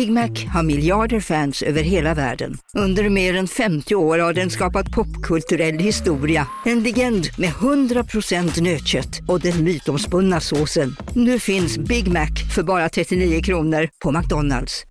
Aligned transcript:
Big 0.00 0.12
Mac 0.12 0.46
har 0.54 0.62
miljarder 0.62 1.20
fans 1.20 1.62
över 1.62 1.82
hela 1.82 2.14
världen. 2.14 2.58
Under 2.74 3.08
mer 3.08 3.36
än 3.36 3.48
50 3.48 3.94
år 3.94 4.18
har 4.18 4.32
den 4.32 4.50
skapat 4.50 4.90
popkulturell 4.90 5.78
historia. 5.78 6.46
En 6.64 6.82
legend 6.82 7.26
med 7.38 7.50
100% 7.50 8.62
nötkött 8.62 9.20
och 9.28 9.40
den 9.40 9.64
mytomspunna 9.64 10.40
såsen. 10.40 10.96
Nu 11.14 11.38
finns 11.38 11.78
Big 11.78 12.12
Mac 12.12 12.28
för 12.54 12.62
bara 12.62 12.88
39 12.88 13.42
kronor 13.42 13.88
på 14.04 14.12
McDonalds. 14.12 14.84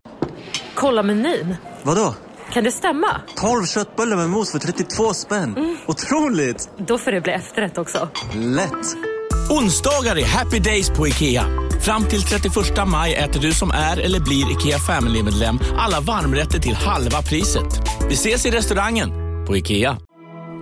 Kolla 0.75 1.03
menyn. 1.03 1.55
Vadå? 1.83 2.15
Kan 2.53 2.63
det 2.63 2.71
stämma? 2.71 3.21
12 3.35 3.65
köttbullar 3.65 4.17
med 4.17 4.29
mos 4.29 4.51
för 4.51 4.59
32 4.59 5.13
spänn. 5.13 5.57
Mm. 5.57 5.77
Otroligt! 5.87 6.69
Då 6.77 6.97
får 6.97 7.11
det 7.11 7.21
bli 7.21 7.33
efterrätt 7.33 7.77
också. 7.77 8.09
Lätt! 8.35 9.18
Onsdagar 9.49 10.15
är 10.15 10.25
happy 10.25 10.59
days 10.59 10.89
på 10.89 11.07
IKEA. 11.07 11.45
Fram 11.81 12.05
till 12.05 12.21
31 12.21 12.87
maj 12.87 13.15
äter 13.15 13.41
du 13.41 13.51
som 13.51 13.71
är 13.71 13.99
eller 13.99 14.19
blir 14.19 14.51
IKEA 14.51 14.77
Family-medlem 14.77 15.59
alla 15.77 15.99
varmrätter 15.99 16.59
till 16.59 16.75
halva 16.75 17.21
priset. 17.21 17.81
Vi 18.07 18.13
ses 18.13 18.45
i 18.45 18.51
restaurangen 18.51 19.09
på 19.47 19.57
IKEA. 19.57 19.97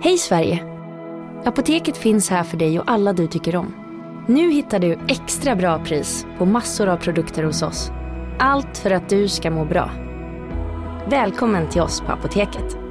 Hej 0.02 0.18
Sverige! 0.18 0.64
Apoteket 1.44 1.96
finns 1.96 2.30
här 2.30 2.44
för 2.44 2.56
dig 2.56 2.80
och 2.80 2.90
alla 2.90 3.12
du 3.12 3.26
tycker 3.26 3.56
om. 3.56 3.74
Nu 4.28 4.52
hittar 4.52 4.78
du 4.78 4.98
extra 5.08 5.56
bra 5.56 5.84
pris 5.84 6.26
på 6.38 6.46
massor 6.46 6.88
av 6.88 6.96
produkter 6.96 7.42
hos 7.42 7.62
oss. 7.62 7.90
Allt 8.38 8.78
för 8.78 8.90
att 8.90 9.08
du 9.08 9.28
ska 9.28 9.50
må 9.50 9.64
bra. 9.64 9.90
Välkommen 11.10 11.68
till 11.68 11.80
oss 11.80 12.00
på 12.00 12.12
Apoteket. 12.12 12.87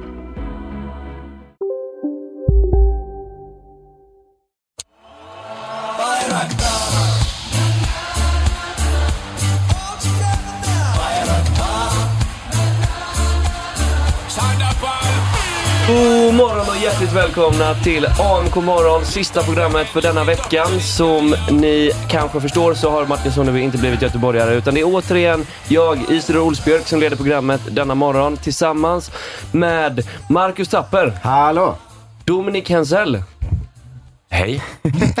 Hjärtligt 16.82 17.12
välkomna 17.12 17.74
till 17.74 18.06
AMK 18.06 18.56
morgon, 18.56 19.04
sista 19.04 19.42
programmet 19.42 19.86
för 19.86 20.02
denna 20.02 20.24
veckan. 20.24 20.80
Som 20.80 21.34
ni 21.50 21.90
kanske 22.08 22.40
förstår 22.40 22.74
så 22.74 22.90
har 22.90 23.06
Martin 23.06 23.32
Sonneby 23.32 23.60
inte 23.60 23.78
blivit 23.78 24.02
göteborgare 24.02 24.54
utan 24.54 24.74
det 24.74 24.80
är 24.80 24.84
återigen 24.84 25.46
jag, 25.68 26.10
Isidor 26.10 26.40
Olsbjörk, 26.40 26.86
som 26.86 27.00
leder 27.00 27.16
programmet 27.16 27.60
denna 27.70 27.94
morgon 27.94 28.36
tillsammans 28.36 29.10
med 29.52 30.06
Marcus 30.28 30.68
Tapper. 30.68 31.12
Hallå! 31.22 31.76
Dominik 32.24 32.70
Hensel. 32.70 33.22
Hej. 34.30 34.62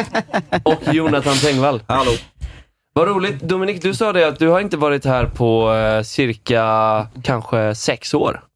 och 0.62 0.94
Jonathan 0.94 1.36
Tengvall. 1.36 1.82
Hallå. 1.86 2.12
Vad 2.92 3.08
roligt. 3.08 3.40
Dominik, 3.40 3.82
du 3.82 3.94
sa 3.94 4.12
det 4.12 4.28
att 4.28 4.38
du 4.38 4.48
har 4.48 4.60
inte 4.60 4.76
varit 4.76 5.04
här 5.04 5.26
på 5.26 5.72
eh, 5.72 6.02
cirka 6.02 7.06
kanske 7.22 7.74
sex 7.74 8.14
år. 8.14 8.47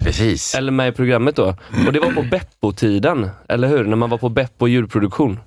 Precis. 0.00 0.54
Eller 0.54 0.72
med 0.72 0.88
i 0.88 0.92
programmet 0.92 1.36
då. 1.36 1.54
Och 1.86 1.92
det 1.92 2.00
var 2.00 2.12
på 2.12 2.22
Beppo-tiden, 2.22 3.30
eller 3.48 3.68
hur? 3.68 3.84
När 3.84 3.96
man 3.96 4.10
var 4.10 4.18
på 4.18 4.28
Beppo 4.28 4.68
djurproduktion. 4.68 5.40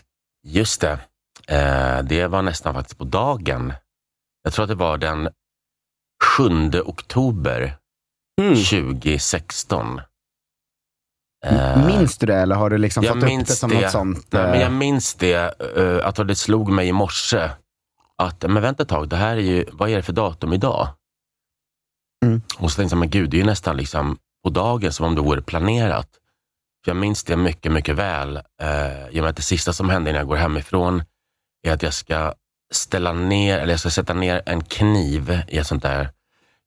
Just 0.47 0.81
det. 0.81 0.99
Eh, 1.47 2.03
det 2.03 2.27
var 2.27 2.41
nästan 2.41 2.73
faktiskt 2.73 2.97
på 2.97 3.03
dagen. 3.03 3.73
Jag 4.43 4.53
tror 4.53 4.63
att 4.63 4.69
det 4.69 4.75
var 4.75 4.97
den 4.97 5.29
7 6.37 6.79
oktober 6.85 7.75
Mm. 8.41 8.55
2016. 8.55 10.01
Eh, 11.45 11.85
Minns 11.87 12.17
du 12.17 12.25
det 12.27 12.35
eller 12.35 12.55
har 12.55 12.69
du 12.69 12.77
liksom 12.77 13.03
fått 13.03 13.15
upp 13.15 13.21
det 13.21 13.45
som 13.45 13.69
det. 13.69 13.81
något 13.81 13.91
sånt? 13.91 14.27
Nej, 14.31 14.43
men 14.43 14.53
eh, 14.53 14.61
jag 14.61 14.71
minns 14.71 15.13
det, 15.15 15.61
eh, 15.77 16.07
att 16.07 16.27
det 16.27 16.35
slog 16.35 16.71
mig 16.71 16.87
i 16.87 16.91
morse 16.91 17.49
att, 18.17 18.41
men 18.49 18.61
vänta 18.61 18.83
ett 18.83 18.89
tag, 18.89 19.09
det 19.09 19.15
här 19.15 19.37
är 19.37 19.41
ju, 19.41 19.65
vad 19.71 19.89
är 19.89 19.95
det 19.95 20.01
för 20.03 20.13
datum 20.13 20.53
idag? 20.53 20.87
Mm. 22.25 22.41
Och 22.57 22.71
så 22.71 22.75
tänkte 22.75 22.93
jag, 22.95 22.99
men 22.99 23.09
gud, 23.09 23.29
det 23.29 23.37
är 23.37 23.39
ju 23.39 23.45
nästan 23.45 23.77
liksom 23.77 24.17
på 24.43 24.49
dagen 24.49 24.93
som 24.93 25.05
om 25.05 25.15
det 25.15 25.21
vore 25.21 25.41
planerat. 25.41 26.07
För 26.85 26.91
jag 26.91 26.95
minns 26.97 27.23
det 27.23 27.35
mycket, 27.37 27.71
mycket 27.71 27.95
väl. 27.95 28.37
Eh, 28.61 29.07
I 29.09 29.19
och 29.19 29.23
med 29.23 29.29
att 29.29 29.35
det 29.35 29.41
sista 29.41 29.73
som 29.73 29.89
händer 29.89 30.11
när 30.11 30.19
jag 30.19 30.27
går 30.27 30.35
hemifrån 30.35 31.03
är 31.67 31.73
att 31.73 31.83
jag 31.83 31.93
ska 31.93 32.33
ställa 32.73 33.11
ner, 33.13 33.59
eller 33.59 33.73
jag 33.73 33.79
ska 33.79 33.89
sätta 33.89 34.13
ner 34.13 34.41
en 34.45 34.63
kniv 34.63 35.41
i 35.47 35.57
ett 35.57 35.67
sånt 35.67 35.83
där 35.83 36.09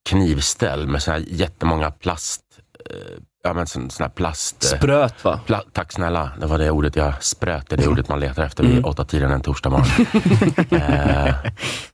knivställ 0.09 0.87
med 0.87 1.03
såna 1.03 1.17
här 1.17 1.25
jättemånga 1.29 1.91
plast, 1.91 2.43
eh, 2.91 2.97
ja 3.45 3.53
men 3.53 3.67
sån, 3.67 3.91
sån 3.91 4.05
här 4.05 4.11
plast... 4.11 4.65
eh, 4.73 4.79
Spröt 4.79 5.25
va? 5.25 5.41
Pla- 5.47 5.65
tack 5.73 5.93
snälla, 5.93 6.31
det 6.41 6.47
var 6.47 6.59
det 6.59 6.71
ordet 6.71 6.97
jag 6.97 7.23
spröt. 7.25 7.69
Det 7.69 7.77
är 7.77 7.79
det 7.79 7.89
ordet 7.89 8.09
man 8.09 8.21
letar 8.21 8.43
efter 8.45 8.63
vid 8.63 8.73
Mm. 8.73 8.85
åtta 8.85 9.05
tiden 9.05 9.31
en 9.31 9.41
torsdag 9.41 9.71
morgon. 9.71 10.07
eh, 10.81 11.35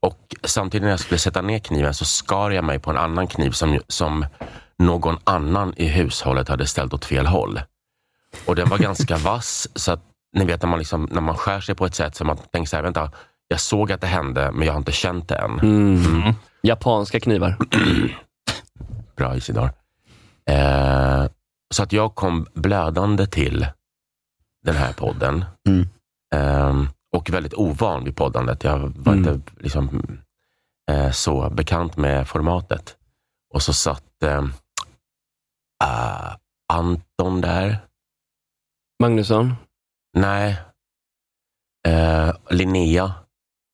och 0.00 0.34
samtidigt 0.44 0.82
när 0.82 0.90
jag 0.90 1.00
skulle 1.00 1.18
sätta 1.18 1.42
ner 1.42 1.58
kniven 1.58 1.94
så 1.94 2.04
skar 2.04 2.50
jag 2.50 2.64
mig 2.64 2.78
på 2.78 2.90
en 2.90 2.96
annan 2.96 3.26
kniv 3.26 3.50
som, 3.50 3.80
som 3.88 4.26
någon 4.78 5.16
annan 5.24 5.74
i 5.76 5.88
hushållet 5.88 6.48
hade 6.48 6.66
ställt 6.66 6.94
åt 6.94 7.04
fel 7.04 7.26
håll. 7.26 7.60
Och 8.46 8.56
den 8.56 8.68
var 8.68 8.78
ganska 8.78 9.16
vass, 9.24 9.68
så 9.74 9.92
att 9.92 10.00
ni 10.32 10.44
vet 10.44 10.62
när 10.62 10.68
man, 10.68 10.78
liksom, 10.78 11.08
när 11.12 11.20
man 11.20 11.36
skär 11.36 11.60
sig 11.60 11.74
på 11.74 11.86
ett 11.86 11.94
sätt 11.94 12.16
som 12.16 12.26
man 12.26 12.36
tänker 12.52 12.68
så 12.68 12.76
här, 12.76 12.82
vänta, 12.82 13.12
jag 13.48 13.60
såg 13.60 13.92
att 13.92 14.00
det 14.00 14.06
hände, 14.06 14.50
men 14.52 14.66
jag 14.66 14.72
har 14.72 14.78
inte 14.78 14.92
känt 14.92 15.28
det 15.28 15.36
än. 15.36 15.58
Mm. 15.60 16.34
Japanska 16.62 17.20
knivar. 17.20 17.56
Bra 19.16 19.36
Isidor. 19.36 19.70
Eh, 20.50 21.24
så 21.74 21.82
att 21.82 21.92
jag 21.92 22.14
kom 22.14 22.46
blödande 22.54 23.26
till 23.26 23.66
den 24.64 24.74
här 24.76 24.92
podden. 24.92 25.44
Mm. 25.68 25.88
Eh, 26.34 26.88
och 27.16 27.30
väldigt 27.30 27.54
ovan 27.54 28.04
vid 28.04 28.16
poddandet. 28.16 28.64
Jag 28.64 28.78
var 28.78 29.12
Mm. 29.12 29.18
inte 29.34 29.50
liksom, 29.60 30.02
eh, 30.90 31.10
så 31.10 31.50
bekant 31.50 31.96
med 31.96 32.28
formatet. 32.28 32.96
Och 33.54 33.62
så 33.62 33.72
satt 33.72 34.04
ah, 35.84 36.36
Anton 36.72 37.40
där. 37.40 37.78
Magnusson. 39.02 39.54
Nej. 40.16 40.56
Eh, 41.88 42.32
Linnea 42.50 43.14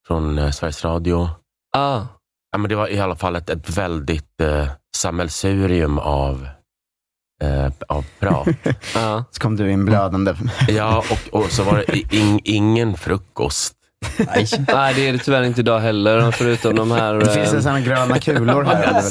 från 0.07 0.37
eh, 0.37 0.51
Sveriges 0.51 0.85
Radio. 0.85 1.29
Ah. 1.77 2.01
Ja, 2.51 2.57
men 2.57 2.69
det 2.69 2.75
var 2.75 2.87
i 2.87 2.99
alla 2.99 3.15
fall 3.15 3.35
ett, 3.35 3.49
ett 3.49 3.77
väldigt 3.77 4.41
eh, 4.41 4.67
sammelsurium 4.97 5.99
av, 5.99 6.47
eh, 7.43 7.71
av 7.87 8.05
prat. 8.19 8.47
ah. 8.95 9.23
Så 9.31 9.41
kom 9.41 9.55
du 9.55 9.71
in 9.71 9.85
blödande. 9.85 10.35
Ja, 10.67 10.97
och, 10.97 11.41
och 11.41 11.51
så 11.51 11.63
var 11.63 11.77
det 11.87 12.15
in, 12.15 12.39
ingen 12.43 12.97
frukost. 12.97 13.74
Nej, 14.67 14.93
det 14.95 15.07
är 15.07 15.13
det 15.13 15.19
tyvärr 15.19 15.43
inte 15.43 15.61
idag 15.61 15.79
heller, 15.79 16.31
förutom 16.31 16.75
de 16.75 16.91
här... 16.91 17.13
Det 17.13 17.29
finns 17.29 17.49
eh, 17.49 17.55
en 17.55 17.63
sån 17.63 17.71
här 17.71 17.81
gröna 17.81 18.19
kulor 18.19 18.63
här. 18.63 19.01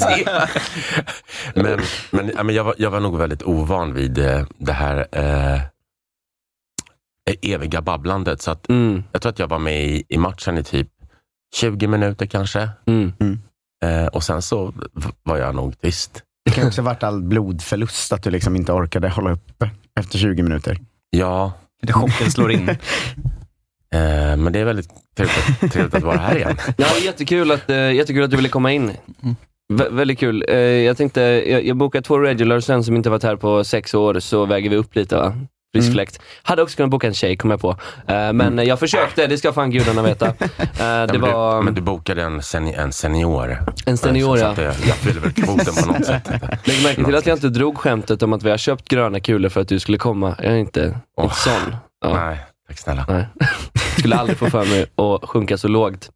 men 1.55 1.81
men, 2.11 2.33
ja, 2.37 2.43
men 2.43 2.55
jag, 2.55 2.65
var, 2.65 2.75
jag 2.79 2.91
var 2.91 3.01
nog 3.01 3.19
väldigt 3.19 3.43
ovan 3.43 3.95
vid 3.95 4.19
eh, 4.19 4.45
det 4.59 4.73
här 4.73 5.07
eh, 5.13 5.61
eviga 7.43 7.83
babblandet. 7.83 8.43
Så 8.43 8.51
att 8.51 8.69
Mm, 8.69 9.05
jag 9.13 9.23
tror 9.23 9.31
att 9.33 9.39
jag 9.39 9.49
var 9.49 9.59
med 9.59 9.85
i, 9.87 10.05
i 10.09 10.19
matchen 10.19 10.59
i 10.59 10.63
typ 10.65 10.89
20 11.57 11.87
minuter 11.87 12.27
kanske. 12.27 12.69
mm. 12.87 13.13
Eh, 13.85 14.07
och 14.07 14.23
sen 14.23 14.43
så 14.43 14.73
var 15.23 15.37
jag 15.37 15.55
nog 15.55 15.81
tyst. 15.81 16.23
Det 16.45 16.51
kan 16.51 16.67
också 16.67 16.81
ha 16.83 16.87
varit 16.87 17.03
all 17.03 17.23
blodförlust, 17.23 18.13
att 18.13 18.23
du 18.23 18.31
liksom 18.31 18.57
inte 18.57 18.73
orkade 18.73 19.09
hålla 19.09 19.31
uppe 19.31 19.71
efter 20.01 20.19
20 20.19 20.43
minuter. 20.43 20.79
Ja, 21.11 21.53
Det 21.83 21.93
chocken 21.93 22.31
slår 22.31 22.53
in. 22.53 22.71
eh, 23.95 24.37
men 24.37 24.53
det 24.53 24.59
är 24.59 24.65
väldigt 24.65 24.89
trevligt, 25.17 25.73
trevligt 25.73 25.95
att 25.95 26.03
vara 26.03 26.17
här 26.19 26.37
igen. 26.37 26.57
Ja, 26.77 26.87
jättekul 27.05 27.51
att, 27.53 27.71
eh, 27.71 27.93
jättekul 27.93 28.25
att 28.25 28.31
du 28.31 28.37
ville 28.37 28.49
komma 28.49 28.73
in. 28.73 28.91
Vä- 29.73 29.95
väldigt 29.97 30.19
kul. 30.19 30.45
Eh, 30.49 30.57
jag 30.59 30.97
tänkte, 30.97 31.21
jag, 31.23 31.67
jag 31.67 31.77
bokade 31.77 32.03
två 32.03 32.19
regulars 32.19 32.65
sen 32.65 32.85
som 32.85 32.97
inte 32.97 33.11
varit 33.11 33.23
här 33.23 33.37
på 33.37 33.65
sex 33.65 33.95
år, 33.95 34.21
så 34.21 34.47
väger 34.47 34.71
vi 34.71 34.77
upp 34.77 34.95
lite. 34.97 35.17
Va? 35.17 35.35
Frisk 35.75 35.93
fläkt. 35.93 36.21
Hade 36.43 36.63
också 36.63 36.77
kunnat 36.77 36.91
boka 36.91 37.07
en 37.07 37.15
tjej, 37.15 37.37
kom 37.37 37.51
jag 37.51 37.61
på. 37.61 37.77
Men 38.33 38.67
jag 38.67 38.81
försökte, 38.81 39.27
det 39.27 39.39
ska 39.39 39.53
fan 39.53 39.71
gudarna 39.71 40.03
veta. 40.03 40.27
Eh, 40.59 40.87
Ja, 40.87 41.07
det 41.07 41.19
men, 41.19 41.21
var 41.33 41.57
du, 41.59 41.65
men 41.65 41.75
du 41.75 41.81
bokade 41.81 42.23
en, 42.23 42.43
sen, 42.43 42.67
en 42.75 42.93
senior. 42.93 43.59
en 43.87 43.97
senior, 43.97 44.39
ja. 44.39 44.53
det, 44.57 44.63
jag 44.63 44.97
fyller 44.97 45.21
väl 45.21 45.33
kvoten 45.33 45.75
på 45.83 45.93
något 45.93 46.07
sätt. 46.07 46.29
Lägg 46.65 46.83
märke 46.83 47.05
till 47.05 47.15
att 47.17 47.27
jag 47.27 47.37
inte 47.37 47.49
drog 47.49 47.79
skämtet 47.79 48.23
om 48.23 48.33
att 48.33 48.43
vi 48.43 48.51
har 48.51 48.57
köpt 48.59 48.89
gröna 48.89 49.21
kulor 49.21 49.49
för 49.49 49.61
att 49.61 49.69
du 49.69 49.81
skulle 49.81 49.99
komma. 49.99 50.37
Jag 50.43 50.53
är 50.53 50.57
inte, 50.57 50.99
Åh. 51.17 51.25
inte 51.25 51.37
sån. 51.37 51.77
Ja. 52.05 52.15
Nej, 52.27 52.39
tack 52.69 52.79
snälla. 52.79 53.05
Nej. 53.09 53.27
Skulle 53.99 54.17
aldrig 54.17 54.39
få 54.39 54.51
för 54.51 54.65
mig 54.65 54.87
att 54.97 55.29
sjunka 55.29 55.59
så 55.59 55.69
lågt. 55.69 56.11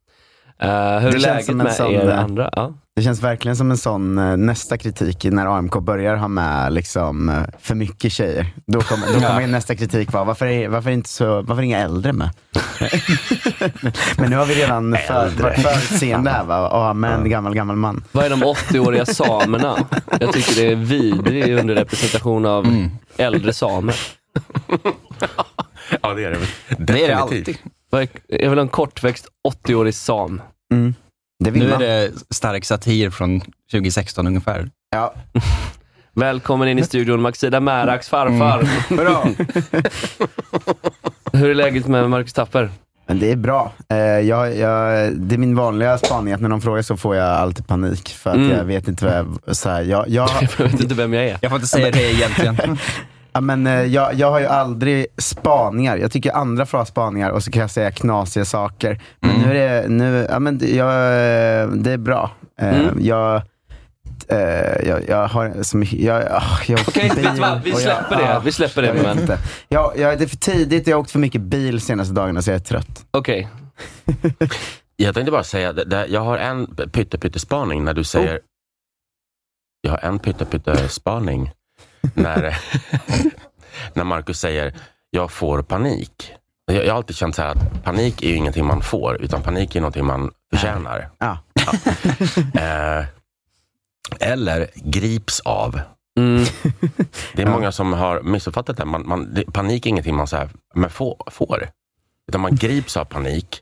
Eh, 0.63 0.69
hur 0.69 1.09
är 1.09 1.13
känns 1.13 1.23
läget 1.23 1.47
som 1.47 1.61
en 1.61 1.65
med 1.65 1.75
sån, 1.75 1.93
er 1.93 2.09
eh, 2.09 2.19
andra? 2.19 2.51
Ja. 2.53 2.75
Det 2.97 3.03
känns 3.03 3.23
verkligen 3.23 3.57
som 3.57 3.71
en 3.71 3.77
sån 3.77 4.19
eh, 4.19 4.37
nästa 4.37 4.79
kritik 4.79 5.25
när 5.25 5.47
AMK 5.47 5.81
börjar 5.81 6.17
ha 6.17 6.29
med 6.29 6.73
liksom, 6.73 7.45
för 7.61 7.75
mycket 7.75 8.13
tjejer. 8.13 8.47
Då 8.67 8.81
kommer, 8.81 9.07
då 9.07 9.21
kommer 9.27 9.47
nästa 9.47 9.75
kritik 9.75 10.13
vara, 10.13 10.25
varför 10.25 10.47
är, 10.47 10.69
varför 10.69 10.91
är, 10.91 10.95
inte 10.95 11.09
så, 11.09 11.43
varför 11.43 11.63
är 11.63 11.67
inga 11.67 11.79
äldre 11.79 12.13
med? 12.13 12.31
Men 14.17 14.31
nu 14.31 14.37
har 14.37 14.47
vi 14.47 14.55
redan 14.55 14.97
för, 15.07 15.29
förutseende 15.29 16.31
här 16.31 16.45
va, 16.45 16.69
och 16.69 16.81
ha 16.81 16.95
med 16.95 17.15
en 17.15 17.31
gammal, 17.31 17.55
gammal 17.55 17.77
man. 17.77 18.05
Vad 18.13 18.25
är 18.25 18.31
de 18.31 18.45
80-åriga 18.45 19.07
samerna? 19.07 19.77
Jag 20.21 20.33
tycker 20.33 20.63
det 20.63 20.73
är 20.73 20.77
vidrig 20.77 21.59
underrepresentation 21.59 22.47
av 22.47 22.89
äldre 23.17 23.53
samer. 23.53 23.97
Ja, 26.03 26.15
det 26.15 26.25
är 26.25 26.31
det 26.31 26.39
väl. 26.39 26.49
Det 26.79 27.05
är 27.05 27.09
det 27.09 27.15
Definitivt. 27.15 27.61
alltid. 27.93 28.13
Är- 28.29 28.43
Jag 28.45 28.51
vill 28.51 28.59
ha 28.59 28.63
en 28.63 28.69
kortväxt 28.69 29.27
80-årig 29.49 29.95
sam. 29.95 30.43
Mm. 30.73 30.95
Det 31.45 31.51
vill 31.51 31.63
Nu 31.63 31.69
är 31.69 31.71
man. 31.71 31.81
det 31.81 32.11
stark 32.31 32.65
satir 32.65 33.11
från 33.11 33.41
2016 33.71 34.27
ungefär. 34.27 34.71
Ja. 34.91 35.15
Välkommen 36.15 36.69
in 36.69 36.79
i 36.79 36.83
studion 36.85 37.23
Maxida 37.23 37.61
Märaks 37.61 38.09
farfar. 38.09 38.69
Bra. 38.97 39.27
Hur 41.33 41.51
är 41.51 41.55
läget 41.55 41.87
med 41.87 42.11
Marcus 42.11 42.33
Tapper? 42.33 42.71
Men 43.07 43.19
det 43.19 43.33
är 43.33 43.37
bra. 43.37 43.73
Eh, 43.89 43.97
jag, 43.99 44.57
jag, 44.57 45.13
det 45.17 45.35
är 45.35 45.39
min 45.39 45.57
vanliga 45.57 45.99
spaning 45.99 46.35
att 46.35 46.41
när 46.41 46.49
någon 46.49 46.61
frågar 46.61 46.83
så 46.83 46.97
får 46.97 47.17
jag 47.17 47.27
alltid 47.29 47.67
panik. 47.67 48.09
För 48.09 48.31
att 48.31 48.37
Mm. 48.37 48.51
jag 48.57 48.65
vet 48.65 48.89
inte 48.89 49.05
vad 49.05 49.15
jag... 49.15 49.57
Så 49.57 49.69
här, 49.71 49.83
jag, 49.83 50.09
jag, 50.09 50.31
Jag 50.59 50.65
vet 50.67 50.81
inte 50.81 50.95
vem 50.95 51.15
jag 51.15 51.25
är. 51.25 51.39
Jag 51.43 51.51
får 51.51 51.57
inte 51.57 51.69
säga 51.69 51.91
det 51.91 52.13
egentligen. 52.13 52.79
Ja, 53.39 53.41
men, 53.43 53.67
eh, 53.67 53.83
jag, 53.85 54.15
jag 54.15 54.31
har 54.31 54.41
ju 54.41 54.47
aldrig 54.47 55.07
spaningar. 55.19 55.97
Jag 55.97 56.13
tycker 56.13 56.33
andra 56.33 56.67
får 56.67 56.79
ha 56.79 56.85
spaningar 56.85 57.31
och 57.31 57.45
så 57.45 57.51
kan 57.51 57.61
jag 57.61 57.71
säga 57.71 57.91
knasiga 57.91 58.45
saker. 58.45 59.03
Men 59.21 59.31
Mm. 59.31 59.43
nu 59.43 59.59
är 59.59 59.83
det, 59.83 59.89
nu, 59.89 60.27
ja, 60.31 60.39
men 60.39 60.61
jag, 60.77 60.89
eh, 60.89 61.69
det 61.69 61.93
är 61.93 61.97
bra. 61.99 62.31
Eh, 62.61 62.79
Mm. 62.81 62.99
Jag, 63.01 63.43
eh, 64.29 64.39
jag, 64.89 65.09
jag 65.09 65.29
har 65.29 65.63
så 65.63 65.77
mycket... 65.77 66.01
Jag, 66.01 66.23
ah, 66.31 66.59
jag 66.69 66.81
Okej, 66.89 67.11
bil 67.17 67.25
vet? 67.25 67.35
Vi 67.65 67.73
och 67.73 67.75
jag- 67.75 67.81
släpper 67.81 68.17
det. 68.17 68.37
ah, 68.37 68.41
Vi 68.45 68.53
släpper 68.53 68.83
det, 68.83 68.95
jag 69.03 69.17
inte. 69.17 69.39
Jag, 69.69 69.93
jag, 69.99 70.19
det 70.19 70.25
är 70.25 70.29
för 70.29 70.37
tidigt, 70.37 70.87
jag 70.87 70.97
har 70.97 71.01
åkt 71.01 71.11
för 71.11 71.19
mycket 71.19 71.41
bil 71.41 71.81
senaste 71.81 72.15
dagarna 72.15 72.43
så 72.43 72.51
jag 72.51 72.57
är 72.57 72.61
trött. 72.61 73.07
Okej. 73.11 73.49
Jag 75.01 75.15
tänkte 75.15 75.33
bara 75.33 75.45
säga, 75.45 75.73
det, 75.73 75.85
det, 75.85 76.07
jag 76.07 76.21
har 76.21 76.37
en 76.39 76.67
pytte, 76.93 77.19
pytte 77.19 77.39
spaning 77.39 77.85
när 77.85 77.95
du 77.95 78.05
säger... 78.05 78.35
Oh. 78.37 78.41
Jag 79.81 79.91
har 79.91 79.99
en 79.99 80.19
pytte, 80.19 80.45
pytte 80.45 80.89
spaning 80.89 81.51
när, 82.15 82.57
när 83.93 84.05
Markus 84.05 84.41
säger, 84.41 84.75
jag 85.11 85.31
får 85.31 85.63
panik. 85.63 86.33
Jag, 86.67 86.85
jag 86.85 86.91
har 86.93 86.97
alltid 86.97 87.17
känt 87.17 87.37
så 87.37 87.43
här 87.43 87.51
att 87.51 87.85
panik 87.85 88.23
är 88.23 88.29
ju 88.29 88.35
ingenting 88.35 88.67
man 88.67 88.83
får, 88.83 89.23
utan 89.23 89.43
panik 89.43 89.77
är 89.77 89.81
någonting 89.81 90.07
man 90.07 90.31
förtjänar. 90.51 91.11
Ja. 91.19 91.39
Eh, 92.55 93.05
eller 94.21 94.71
grips 94.75 95.41
av. 95.41 95.81
Mm. 96.19 96.45
Det 97.35 97.43
är 97.43 97.47
Ja. 97.47 97.53
många 97.53 97.73
som 97.73 97.93
har 97.93 98.23
missuppfattat 98.23 98.77
det. 98.77 98.85
Man, 98.85 99.09
man, 99.09 99.35
det. 99.35 99.45
Panik 99.53 99.87
är 99.87 99.91
ingenting 99.91 100.17
man 100.17 100.27
så 100.27 100.37
här, 100.37 100.49
men 100.75 100.91
få, 100.91 101.25
får. 101.31 101.69
Utan 102.29 102.41
man 102.41 102.57
grips 102.57 102.97
av 102.97 103.05
panik. 103.05 103.61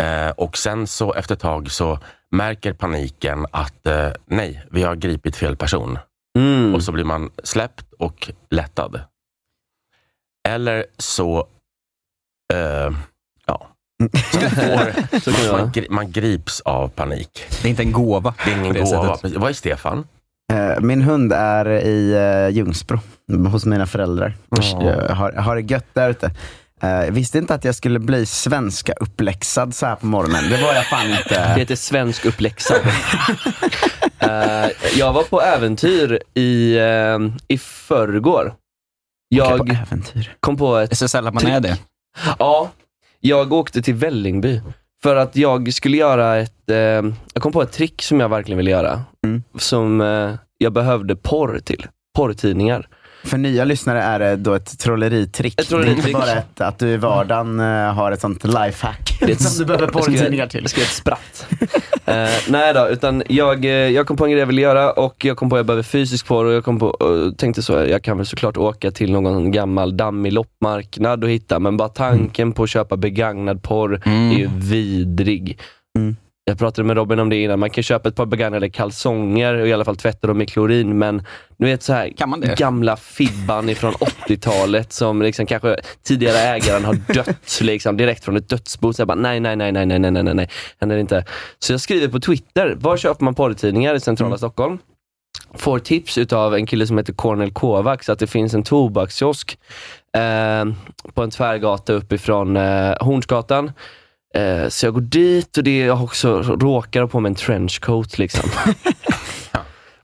Eh, 0.00 0.30
och 0.30 0.56
sen 0.58 0.86
så 0.86 1.14
efter 1.14 1.34
ett 1.34 1.40
tag 1.40 1.70
så 1.70 1.98
märker 2.30 2.72
paniken 2.72 3.46
att 3.50 3.86
eh, 3.86 4.08
nej, 4.26 4.62
vi 4.70 4.82
har 4.82 4.94
gripit 4.96 5.36
fel 5.36 5.56
person. 5.56 5.98
Mm. 6.38 6.74
Och 6.74 6.82
så 6.82 6.92
blir 6.92 7.04
man 7.04 7.30
släppt 7.44 7.92
och 7.98 8.30
lättad. 8.50 9.00
Eller 10.48 10.86
så, 10.98 11.46
eh, 12.52 12.90
ja. 13.46 13.68
Så 14.32 14.40
man, 14.40 14.50
får, 14.50 15.20
Så 15.46 15.52
man, 15.56 15.70
gri, 15.72 15.86
man 15.90 16.12
grips 16.12 16.60
av 16.60 16.88
panik. 16.88 17.44
Det 17.62 17.68
är 17.68 17.70
inte 17.70 17.82
en 17.82 17.92
gåva. 17.92 18.34
Det 18.44 18.50
är 18.52 18.58
ingen 18.58 18.74
det 18.74 18.80
gåva. 18.80 19.16
sättet. 19.16 19.36
Vad 19.36 19.50
är 19.50 19.54
Stefan? 19.54 20.06
Eh, 20.52 20.80
Min 20.80 21.02
hund 21.02 21.32
är 21.32 21.66
i 21.70 22.14
uh, 22.14 22.56
Ljungsbro, 22.56 22.98
hos 23.50 23.66
mina 23.66 23.86
föräldrar. 23.86 24.36
Jag 24.80 25.08
har, 25.14 25.32
har 25.32 25.56
det 25.56 25.62
gött 25.62 25.86
där 25.92 26.10
ute. 26.10 26.30
Eh, 26.82 26.88
Jag 27.04 27.12
visste 27.12 27.38
inte 27.38 27.54
att 27.54 27.64
jag 27.64 27.74
skulle 27.74 27.98
bli 27.98 28.26
svenska 28.26 28.92
uppläxad 28.92 29.74
så 29.74 29.86
här 29.86 29.96
på 29.96 30.06
morgonen. 30.06 30.50
Det 30.50 30.62
var 30.62 30.74
jag 30.74 30.86
fan 30.86 31.08
Det 31.10 31.16
inte. 31.18 31.54
heter 31.56 31.76
svensk 31.76 32.24
uppläxa. 32.24 32.74
Eh, 34.18 34.70
jag 34.98 35.12
var 35.12 35.22
på 35.22 35.42
äventyr 35.42 36.20
i, 36.34 36.78
uh, 36.78 37.32
i 37.48 37.58
förrgår. 37.58 38.54
Jag 39.28 39.58
På 39.58 39.64
äventyr. 39.72 40.34
kom 40.40 40.56
på 40.56 40.76
ett 40.76 40.90
Det 40.90 40.94
är 40.94 40.96
så 40.96 41.08
sällan 41.08 41.34
man 41.34 41.46
är 41.46 41.60
det. 41.60 41.78
Ja, 42.38 42.70
jag 43.20 43.52
åkte 43.52 43.82
till 43.82 43.94
Vällingby. 43.94 44.60
För 45.02 45.16
att 45.16 45.36
jag 45.36 45.72
skulle 45.74 45.96
göra 45.96 46.36
ett, 46.36 46.70
eh, 46.70 46.76
jag 46.76 47.42
kom 47.42 47.52
på 47.52 47.62
ett 47.62 47.72
trick 47.72 48.02
som 48.02 48.20
jag 48.20 48.28
verkligen 48.28 48.56
ville 48.58 48.70
göra. 48.70 49.02
Mm. 49.26 49.42
Som 49.58 50.00
eh, 50.00 50.34
jag 50.58 50.72
behövde 50.72 51.16
porr 51.16 51.58
till. 51.64 51.86
Porrtidningar. 52.16 52.88
För 53.24 53.38
nya 53.38 53.64
lyssnare 53.64 54.02
är 54.02 54.18
det 54.18 54.36
då 54.36 54.54
ett 54.54 54.78
trolleritrick. 54.78 55.60
Ett 55.60 55.68
trolleritrick. 55.68 56.04
Det 56.04 56.08
är 56.08 56.08
inte 56.08 56.20
bara 56.32 56.38
ett, 56.38 56.60
att 56.60 56.78
du 56.78 56.88
i 56.88 56.96
vardagen 56.96 57.60
eh, 57.60 57.66
har 57.94 58.12
ett 58.12 58.20
sånt 58.20 58.44
lifehack 58.44 59.16
Det 59.20 59.24
är 59.26 59.30
ett- 59.30 59.42
som 59.42 59.58
du 59.58 59.64
behöver 59.64 59.86
porrtidningar 59.86 60.46
till. 60.46 60.60
Jag 60.60 60.70
ska 60.70 60.80
göra 60.80 60.88
ett 60.88 60.94
spratt. 60.94 61.46
Eh, 62.04 62.28
nej 62.48 62.74
då, 62.74 62.88
utan 62.88 63.22
jag, 63.28 63.64
eh, 63.64 63.70
jag 63.70 64.06
kom 64.06 64.16
på 64.16 64.24
en 64.24 64.30
grej 64.30 64.40
jag 64.40 64.46
ville 64.46 64.60
göra 64.60 64.92
och 64.92 65.24
jag 65.24 65.36
kom 65.36 65.50
på 65.50 65.56
att 65.56 65.58
jag 65.58 65.66
behöver 65.66 65.82
fysisk 65.82 66.26
porr 66.26 66.44
och 66.44 66.52
jag 66.52 66.64
kom 66.64 66.78
på, 66.78 66.86
och 66.86 67.38
tänkte 67.38 67.62
så, 67.62 67.72
jag 67.72 68.02
kan 68.02 68.16
väl 68.16 68.26
såklart 68.26 68.56
åka 68.56 68.90
till 68.90 69.12
någon 69.12 69.50
gammal 69.52 69.96
dammig 69.96 70.32
loppmarknad 70.32 71.24
och 71.24 71.30
hitta, 71.30 71.58
men 71.58 71.76
bara 71.76 71.88
tanken 71.88 72.52
på 72.52 72.62
att 72.62 72.70
köpa 72.70 72.96
begagnad 72.96 73.62
porr 73.62 74.00
är 74.04 74.38
ju 74.38 74.48
vidrig. 74.52 75.58
Mm. 75.98 76.16
Jag 76.44 76.58
pratade 76.58 76.86
med 76.86 76.96
Robin 76.96 77.18
om 77.18 77.28
det 77.28 77.36
innan, 77.36 77.58
man 77.58 77.70
kan 77.70 77.84
köpa 77.84 78.08
ett 78.08 78.16
par 78.16 78.26
begagnade 78.26 78.70
kalsonger 78.70 79.54
och 79.54 79.68
i 79.68 79.72
alla 79.72 79.84
fall 79.84 79.96
tvätta 79.96 80.26
dem 80.26 80.38
med 80.38 80.48
klorin, 80.48 80.98
men 80.98 81.22
du 81.56 81.66
vet 81.66 81.82
så 81.82 81.92
här 81.92 82.08
gamla 82.56 82.96
Fibban 82.96 83.68
ifrån 83.68 83.92
80-talet 83.92 84.92
som 84.92 85.22
liksom 85.22 85.46
kanske 85.46 85.76
tidigare 86.02 86.38
ägaren 86.38 86.84
har 86.84 86.94
dött 86.94 87.60
liksom, 87.60 87.96
direkt 87.96 88.24
från 88.24 88.36
ett 88.36 88.48
dödsbo. 88.48 88.92
Så 88.92 89.00
jag 89.00 89.08
bara, 89.08 89.14
nej, 89.14 89.40
nej, 89.40 89.56
nej, 89.56 89.72
nej, 89.72 89.86
nej, 89.86 90.00
nej, 90.00 90.22
nej, 90.22 90.34
nej, 90.34 90.48
händer 90.80 90.96
inte. 90.96 91.24
Så 91.58 91.72
jag 91.72 91.80
skriver 91.80 92.08
på 92.08 92.20
Twitter, 92.20 92.76
var 92.80 92.96
köper 92.96 93.24
man 93.24 93.34
porrtidningar 93.34 93.94
i 93.94 94.00
centrala 94.00 94.38
Stockholm? 94.38 94.78
Får 95.54 95.78
tips 95.78 96.18
utav 96.18 96.54
en 96.54 96.66
kille 96.66 96.86
som 96.86 96.98
heter 96.98 97.12
Cornel 97.12 97.52
Kovacs 97.52 98.08
att 98.08 98.18
det 98.18 98.26
finns 98.26 98.54
en 98.54 98.62
tobakskiosk 98.62 99.58
eh, 100.16 100.64
på 101.14 101.22
en 101.22 101.30
tvärgata 101.30 101.92
uppifrån 101.92 102.56
eh, 102.56 102.94
Hornsgatan. 103.00 103.72
Eh, 104.34 104.68
så 104.68 104.86
jag 104.86 104.94
går 104.94 105.00
dit 105.00 105.58
och 105.58 105.64
det 105.64 105.78
jag 105.78 106.02
också 106.04 106.42
råkar 106.42 107.00
ha 107.00 107.08
på 107.08 107.20
mig 107.20 107.28
en 107.30 107.34
trenchcoat 107.34 108.18
liksom. 108.18 108.50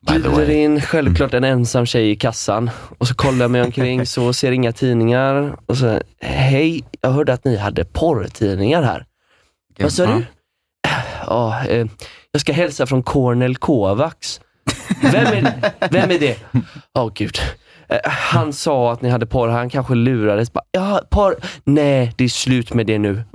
Way. 0.01 0.53
in 0.53 0.81
självklart 0.81 1.35
en 1.35 1.45
ensam 1.45 1.87
tjej 1.87 2.11
i 2.11 2.17
kassan 2.17 2.71
och 2.99 3.09
så 3.09 3.15
kollar 3.15 3.45
jag 3.45 3.51
mig 3.51 3.63
omkring 3.63 4.07
så 4.07 4.33
ser 4.33 4.53
inga 4.53 4.73
tidningar 4.73 5.57
och 5.67 5.77
så, 5.77 6.01
hej, 6.21 6.85
jag 7.01 7.11
hörde 7.11 7.33
att 7.33 7.45
ni 7.45 7.57
hade 7.57 7.85
porrtidningar 7.85 8.83
här. 8.83 9.07
Vad 9.79 9.93
sa 9.93 10.07
du? 10.07 10.25
Ja, 11.27 11.65
eh, 11.67 11.87
jag 12.33 12.41
ska 12.41 12.53
hälsa 12.53 12.87
från 12.87 13.03
Cornel 13.03 13.57
Kovacs. 13.57 14.41
Vem 15.03 15.27
är, 15.27 15.73
vem 15.91 16.11
är 16.11 16.19
det? 16.19 16.39
Åh 16.95 17.13
gud. 17.15 17.39
Eh, 17.91 17.99
han 18.11 18.53
sa 18.53 18.93
att 18.93 19.03
ni 19.03 19.09
hade 19.09 19.27
porr, 19.27 19.49
han 19.49 19.71
kanske 19.71 19.95
lurades. 19.95 20.53
Bara, 20.53 20.65
ja, 20.73 21.01
porr. 21.11 21.37
Nej, 21.65 22.13
det 22.17 22.25
är 22.25 22.29
slut 22.29 22.75
med 22.75 22.87
det 22.87 22.99
nu. 22.99 23.23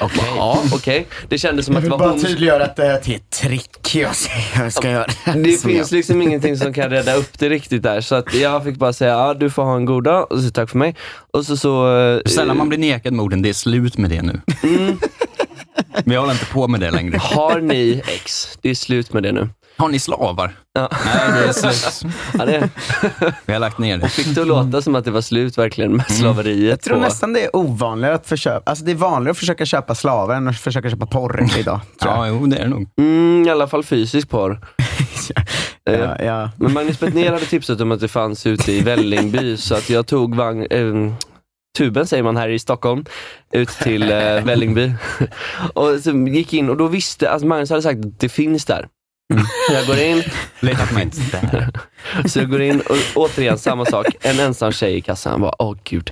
Okej. 0.00 0.24
Ja, 0.36 0.62
okej. 0.74 1.06
Det 1.28 1.38
kändes 1.38 1.66
som 1.66 1.74
Jag 1.74 1.78
att 1.78 1.82
det 1.84 1.86
vill 1.86 1.90
var 1.90 1.98
bara 1.98 2.10
hon 2.10 2.20
tydliggöra 2.20 2.64
att 2.64 2.76
det 2.76 2.86
är 2.86 2.96
ett 2.96 3.30
trick 3.30 3.94
jag 3.94 4.10
jag 4.56 4.72
ska 4.72 4.90
göra. 4.90 5.06
Det 5.34 5.44
finns 5.62 5.64
jag- 5.64 5.92
liksom 5.92 6.22
ingenting 6.22 6.56
som 6.56 6.72
kan 6.72 6.90
rädda 6.90 7.14
upp 7.14 7.38
det 7.38 7.48
riktigt 7.48 7.82
där. 7.82 8.00
Så 8.00 8.14
att 8.14 8.34
jag 8.34 8.64
fick 8.64 8.76
bara 8.76 8.92
säga, 8.92 9.10
ja 9.12 9.34
du 9.34 9.50
får 9.50 9.62
ha 9.64 9.76
en 9.76 9.84
god 9.84 10.04
dag, 10.04 10.32
och 10.32 10.40
så 10.40 10.50
tack 10.50 10.70
för 10.70 10.78
mig. 10.78 10.96
Och 11.32 11.46
så 11.46 11.56
så... 11.56 11.98
eh, 11.98 12.20
Sällan 12.26 12.56
man 12.56 12.68
blir 12.68 12.78
nekad 12.78 13.12
morden, 13.12 13.42
det 13.42 13.48
är 13.48 13.52
slut 13.52 13.98
med 13.98 14.10
det 14.10 14.22
nu. 14.22 14.40
Mm. 14.62 14.98
Vi 16.04 16.16
håller 16.16 16.32
inte 16.32 16.46
på 16.46 16.68
med 16.68 16.80
det 16.80 16.90
längre. 16.90 17.18
Har 17.18 17.60
ni 17.60 18.02
ex? 18.06 18.58
Det 18.62 18.70
är 18.70 18.74
slut 18.74 19.12
med 19.12 19.22
det 19.22 19.32
nu. 19.32 19.48
Har 19.76 19.88
ni 19.88 19.98
slavar? 19.98 20.52
Ja. 20.72 20.88
Nej, 21.04 21.32
det 21.32 21.48
är 21.48 21.52
slut. 21.52 22.12
Ja, 22.38 22.44
det 22.44 22.68
Vi 23.46 23.52
har 23.52 23.60
lagt 23.60 23.78
ner 23.78 23.98
det. 23.98 24.08
fick 24.08 24.34
det 24.34 24.40
att 24.40 24.46
låta 24.46 24.82
som 24.82 24.94
att 24.94 25.04
det 25.04 25.10
var 25.10 25.20
slut 25.20 25.58
verkligen 25.58 25.96
med 25.96 26.10
slaveriet. 26.10 26.56
Mm. 26.58 26.68
Jag 26.68 26.80
tror 26.80 26.96
på- 26.96 27.00
nästan 27.02 27.32
det 27.32 27.44
är 27.44 27.56
ovanligare 27.56 28.14
att 28.14 28.26
försöka, 28.26 28.62
alltså 28.66 28.84
det 28.84 28.90
är 28.90 28.94
vanligare 28.96 29.30
att 29.30 29.38
försöka 29.38 29.66
köpa 29.66 29.94
slavar 29.94 30.34
än 30.34 30.48
att 30.48 30.56
försöka 30.60 30.90
köpa 30.90 31.06
porr 31.06 31.46
idag. 31.58 31.80
Tror 32.00 32.12
jag. 32.14 32.26
Ja, 32.26 32.28
jo, 32.28 32.46
det 32.46 32.56
är 32.56 32.62
det 32.62 32.68
nog. 32.68 32.88
Mm, 32.98 33.44
I 33.46 33.50
alla 33.50 33.66
fall 33.68 33.82
fysisk 33.84 34.28
porr. 34.30 34.60
Eh, 35.90 35.98
Ja, 35.98 36.16
ja. 36.24 36.50
Men 36.56 36.72
Magnus 36.72 37.00
Bettner 37.00 37.32
hade 37.32 37.46
tipsat 37.46 37.80
om 37.80 37.92
att 37.92 38.00
det 38.00 38.08
fanns 38.08 38.46
ute 38.46 38.72
i 38.72 38.80
Vällingby, 38.80 39.56
så 39.56 39.74
att 39.74 39.90
jag 39.90 40.06
tog 40.06 40.34
vagn, 40.34 40.66
eh, 40.70 41.12
tuben 41.78 42.06
säger 42.06 42.22
man 42.22 42.36
här 42.36 42.48
i 42.48 42.58
Stockholm, 42.58 43.04
ut 43.52 43.68
till 43.68 44.02
eh, 44.02 44.18
Vällingby. 44.44 44.92
och 45.74 45.88
så 46.02 46.10
gick 46.10 46.52
in 46.54 46.70
och 46.70 46.76
då 46.76 46.86
visste, 46.86 47.30
alltså 47.30 47.46
Magnus 47.46 47.70
hade 47.70 47.82
sagt 47.82 48.04
att 48.04 48.20
det 48.20 48.28
finns 48.28 48.64
där. 48.64 48.86
Så 49.68 49.72
jag 49.72 49.86
går 49.86 49.98
in, 49.98 50.22
Lita 50.60 50.86
på 50.86 50.94
mig. 50.94 51.10
så 52.28 52.38
jag 52.38 52.50
går 52.50 52.62
in 52.62 52.80
och 52.80 52.96
återigen 53.14 53.58
samma 53.58 53.84
sak, 53.84 54.06
en 54.20 54.40
ensam 54.40 54.72
tjej 54.72 54.96
i 54.96 55.00
kassan. 55.00 55.40
Bara, 55.40 55.54
Åh 55.58 55.76
gud. 55.84 56.10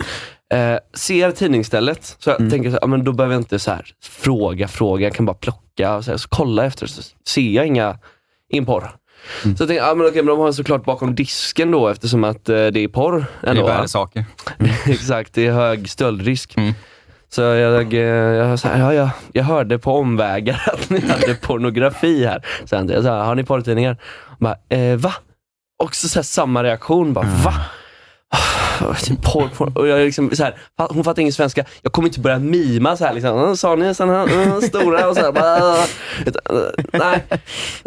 Eh, 0.54 0.76
ser 0.94 1.30
tidningsstället, 1.32 2.16
så 2.18 2.30
jag 2.30 2.36
tänker 2.50 2.62
så, 2.70 2.72
här, 2.72 2.78
ja, 2.82 2.86
men 2.86 3.04
då 3.04 3.12
behöver 3.12 3.34
jag 3.34 3.40
inte 3.40 3.58
så 3.58 3.70
här, 3.70 3.86
fråga, 4.02 4.68
fråga, 4.68 5.06
jag 5.06 5.14
kan 5.14 5.26
bara 5.26 5.34
plocka 5.36 5.94
och 5.96 6.04
så, 6.04 6.10
här, 6.10 6.18
så 6.18 6.28
kolla 6.28 6.64
efter, 6.64 6.86
så 6.86 7.02
ser 7.28 7.50
jag 7.50 7.66
inga, 7.66 7.98
ingen 8.52 8.66
porr. 8.66 8.90
Så 9.42 9.48
jag 9.48 9.56
tänkte, 9.56 9.74
ja, 9.74 9.94
men 9.94 10.06
okej, 10.06 10.22
men 10.22 10.26
de 10.26 10.38
har 10.38 10.52
såklart 10.52 10.84
bakom 10.84 11.14
disken 11.14 11.70
då 11.70 11.88
eftersom 11.88 12.24
att 12.24 12.48
eh, 12.48 12.66
det 12.66 12.80
är 12.80 12.88
porr. 12.88 13.24
Det 13.42 13.48
Ändå, 13.48 13.62
är 13.62 13.68
va? 13.68 13.74
värdesaker. 13.76 14.24
Exakt, 14.86 15.34
det 15.34 15.46
är 15.46 15.52
hög 15.52 15.90
stöldrisk. 15.90 16.56
Mm. 16.56 16.72
Så 17.32 17.42
jag, 17.42 17.92
jag, 17.92 18.58
så 18.58 18.68
här, 18.68 18.78
ja, 18.78 18.94
ja, 18.94 19.10
jag 19.32 19.44
hörde 19.44 19.78
på 19.78 19.92
omvägar 19.98 20.62
att 20.72 20.90
ni 20.90 21.00
hade 21.08 21.34
pornografi 21.34 22.26
här. 22.26 22.46
Så 22.64 22.74
jag, 22.74 22.90
jag 22.90 23.04
sa, 23.04 23.22
har 23.22 23.34
ni 23.34 23.44
porrtidningar? 23.44 23.96
Bara, 24.38 24.56
eh, 24.68 24.96
va? 24.96 25.12
Också 25.82 26.08
så 26.08 26.18
här, 26.18 26.24
samma 26.24 26.62
reaktion, 26.62 27.12
bara, 27.12 27.26
va? 27.44 27.54
Typ 29.02 29.22
porr, 29.22 29.48
porr. 29.56 29.78
Och 29.78 29.88
jag 29.88 30.00
liksom 30.00 30.30
så 30.36 30.44
här, 30.44 30.54
hon 30.76 31.04
fattar 31.04 31.22
ingen 31.22 31.32
svenska. 31.32 31.64
Jag 31.82 31.92
kommer 31.92 32.08
inte 32.08 32.20
börja 32.20 32.38
mima 32.38 32.96
så 32.96 33.04
här 33.04 33.12
liksom. 33.14 33.56
Sa 33.56 33.76
ni 33.76 33.94
sådana 33.94 34.26
här 34.26 34.60
stora? 34.60 35.08
Och 35.08 35.16
så 35.16 35.22
här, 35.22 35.32
bara, 35.32 35.62
ah. 35.62 35.86
eh, 36.26 36.84
nej. 36.92 37.24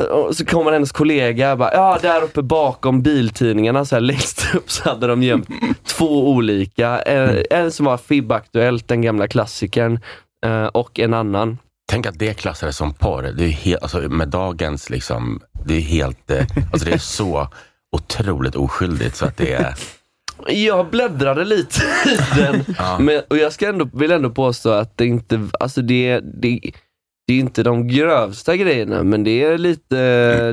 Och 0.09 0.35
så 0.35 0.45
kommer 0.45 0.71
hennes 0.71 0.91
kollega 0.91 1.55
bara, 1.55 1.73
ja 1.73 1.99
där 2.01 2.21
uppe 2.21 2.41
bakom 2.41 3.01
biltidningarna 3.01 3.85
så 3.85 3.95
här 3.95 4.01
längst 4.01 4.55
upp 4.55 4.71
så 4.71 4.89
hade 4.89 5.07
de 5.07 5.23
gömt 5.23 5.47
två 5.87 6.29
olika. 6.29 6.99
En, 6.99 7.43
en 7.49 7.71
som 7.71 7.85
var 7.85 7.97
FIB-aktuellt, 7.97 8.87
den 8.87 9.01
gamla 9.01 9.27
klassikern. 9.27 9.99
Eh, 10.45 10.65
och 10.65 10.99
en 10.99 11.13
annan. 11.13 11.57
Tänk 11.85 12.05
att 12.05 12.19
det 12.19 12.33
klassades 12.33 12.77
som 12.77 12.93
porr. 12.93 13.21
Det 13.21 13.45
är 13.45 13.49
helt, 13.49 13.83
alltså, 13.83 13.99
med 13.99 14.27
dagens, 14.27 14.89
liksom, 14.89 15.41
det 15.65 15.75
är 15.77 15.81
helt, 15.81 16.31
eh, 16.31 16.45
alltså 16.71 16.85
det 16.85 16.93
är 16.93 16.97
så 16.97 17.47
otroligt 17.91 18.55
oskyldigt 18.55 19.15
så 19.15 19.25
att 19.25 19.37
det 19.37 19.53
är, 19.53 19.75
jag 20.47 20.89
bläddrade 20.89 21.45
lite 21.45 21.79
i 22.05 22.39
den. 22.41 22.65
Men, 23.05 23.21
och 23.29 23.37
jag 23.37 23.53
ska 23.53 23.69
ändå, 23.69 23.89
vill 23.93 24.11
ändå 24.11 24.29
påstå 24.29 24.69
att 24.69 24.97
det 24.97 25.05
inte, 25.05 25.47
alltså 25.59 25.81
det, 25.81 26.19
det, 26.19 26.59
det 27.27 27.33
är 27.33 27.39
inte 27.39 27.63
de 27.63 27.87
grövsta 27.87 28.55
grejerna, 28.55 29.03
men 29.03 29.23
det 29.23 29.43
är 29.43 29.57
lite, 29.57 29.95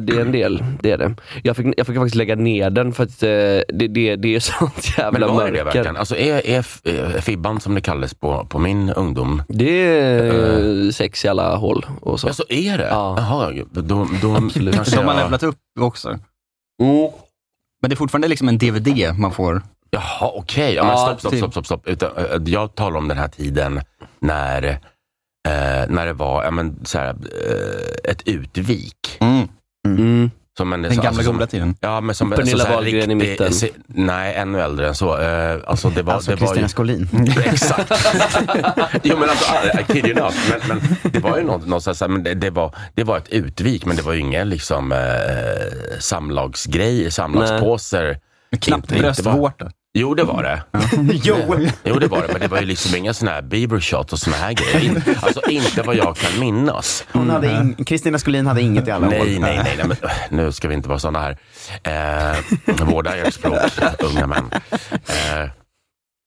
det 0.01 0.13
är 0.17 0.21
en 0.21 0.33
del. 0.33 0.65
Det 0.83 0.91
är 0.91 0.99
det. 0.99 1.15
Jag 1.43 1.57
fick, 1.57 1.67
jag 1.77 1.87
fick 1.87 1.97
faktiskt 1.97 2.15
lägga 2.15 2.35
ner 2.37 2.71
den 2.71 2.93
för 2.93 3.05
att 3.05 3.23
eh, 3.23 3.29
det, 3.29 3.89
det, 3.89 4.17
det 4.17 4.35
är 4.35 4.41
sånt 4.59 4.73
men 4.97 5.05
jävla 5.05 5.27
var 5.27 5.45
det 5.45 5.47
det 5.47 5.53
mörker. 5.53 5.65
verkligen? 5.65 5.97
Alltså 5.97 6.17
är, 6.17 6.47
är, 6.47 6.65
är 6.85 7.21
Fibban 7.21 7.61
som 7.61 7.75
det 7.75 7.81
kallades 7.81 8.15
på, 8.15 8.47
på 8.51 8.59
min 8.59 8.91
ungdom, 8.91 9.43
Det 9.49 9.83
är 9.89 10.85
eh, 10.87 10.91
sex 10.91 11.25
i 11.25 11.29
alla 11.29 11.57
håll 11.57 11.87
och 12.01 12.21
så. 12.21 12.29
ja 12.29 12.33
så 12.33 12.45
är 12.49 12.79
det? 12.79 12.89
Ja. 12.91 13.15
Jaha, 13.19 13.53
då, 13.73 14.09
då 14.23 14.37
Absolut. 14.37 14.75
kanske 14.75 14.97
De 14.97 15.07
har 15.07 15.15
jag- 15.15 15.23
levlat 15.23 15.43
upp 15.43 15.57
också. 15.81 16.09
Mm. 16.83 17.11
Men 17.81 17.91
det 17.91 17.95
är 17.95 17.97
fortfarande 17.97 18.29
liksom 18.29 18.49
en 18.49 18.59
DVD 18.59 19.19
man 19.19 19.33
får. 19.33 19.63
Jaha, 19.91 20.31
okej. 20.35 20.75
Ja, 20.75 20.85
men 20.85 20.97
stopp, 20.97 21.21
stopp, 21.21 21.33
typ. 21.33 21.39
stopp, 21.39 21.53
stopp, 21.53 21.67
stopp. 21.67 21.89
Utan, 21.89 22.17
eh, 22.17 22.53
jag 22.53 22.75
talar 22.75 22.99
om 22.99 23.09
den 23.09 23.19
här 23.19 23.29
tiden 23.29 23.81
när, 24.21 24.63
eh, 25.49 25.89
när 25.89 26.07
det 26.07 26.13
var 26.13 26.45
ja, 26.45 26.51
men, 26.51 26.85
så 26.85 26.99
här, 26.99 27.09
eh, 27.09 28.11
ett 28.11 28.29
utvik. 28.29 29.17
Mm. 29.21 29.49
Mm. 29.87 30.31
Som 30.61 30.73
en, 30.73 30.83
Den 30.83 30.91
så- 30.91 30.97
gamla 30.97 31.09
alltså, 31.09 31.23
som- 31.25 31.35
goda 31.37 31.47
tiden. 31.47 31.75
Ja, 31.81 32.01
men 32.01 32.15
som, 32.15 32.31
Pernilla 32.31 32.59
så 32.59 32.67
här 32.67 32.75
Wahlgren 32.75 33.11
i 33.11 33.15
riktig- 33.15 33.31
mitten. 33.31 33.53
se- 33.53 33.71
Nej, 33.87 34.35
ännu 34.35 34.61
äldre 34.61 34.89
än 34.89 34.95
så. 34.95 35.19
Eh, 35.21 35.59
alltså 35.67 35.91
det 35.91 36.03
var, 36.03 36.15
Alltså 36.15 36.31
det 36.31 36.37
var 36.37 36.47
Kristina 36.47 36.65
ju, 36.65 36.69
Skolin. 36.69 37.09
Exakt. 37.45 37.93
jo 39.03 39.17
men 39.19 39.31
alltså, 39.31 39.45
I 39.81 39.85
kid 39.93 40.07
you 40.07 40.21
not. 40.21 40.35
Men, 40.51 40.79
men 41.03 41.13
det 41.13 41.19
var 41.19 41.39
ju 41.39 41.45
något, 41.45 41.67
något 41.67 41.83
så 41.83 41.91
här, 42.01 42.09
men 42.09 42.23
det, 42.23 42.35
det, 42.35 42.51
var, 42.51 42.75
det 42.95 43.05
var 43.05 43.17
ett 43.19 43.29
utvik, 43.29 43.85
men 43.87 43.97
det 43.97 44.03
var 44.03 44.13
ju 44.13 44.21
ingen 44.21 44.49
liksom, 44.49 44.93
eh, 44.93 44.99
samlagsgrej, 45.99 47.11
samlagspåser. 47.11 48.19
Knappt 48.61 48.89
bröstvårta. 48.89 49.71
Jo, 49.93 50.15
det 50.15 50.25
var 50.25 50.43
det. 50.43 50.63
jo! 51.23 51.37
Jo, 51.85 51.99
det 51.99 52.07
var 52.07 52.23
det. 52.23 52.29
Men 52.33 52.41
det 52.41 52.49
var 52.49 52.59
ju 52.61 52.67
liksom 52.67 52.97
inga 52.97 53.15
såna 53.15 53.31
här 53.31 53.43
Bieber 53.43 53.81
shots 53.81 54.13
och 54.13 54.19
såna 54.19 54.37
här 54.37 54.53
grejer. 54.53 54.81
In, 54.85 55.15
alltså 55.23 55.51
inte 55.51 55.83
vad 55.83 55.97
jag 55.97 56.17
kan 56.17 56.41
minnas. 56.41 57.05
Hon 57.13 57.31
hade 57.31 57.51
in, 57.53 57.85
Kristina 57.85 58.19
Skolin 58.19 58.47
hade 58.47 58.63
inget 58.63 58.89
i 58.89 58.91
alla 58.91 59.07
år. 59.07 59.11
Nej, 59.11 59.39
nej, 59.39 59.61
nej, 59.65 59.75
nej 59.77 59.87
men, 59.89 59.97
nu 60.39 60.53
ska 60.53 60.69
vi 60.69 60.75
inte 60.75 60.89
vara 60.89 60.99
såna 60.99 61.21
här. 61.21 61.37
Eh, 61.83 62.85
vårda 62.87 63.17
ert 63.17 63.35
språk, 63.35 63.61
unga 63.99 64.27
män. 64.27 64.51
Eh, 64.91 65.51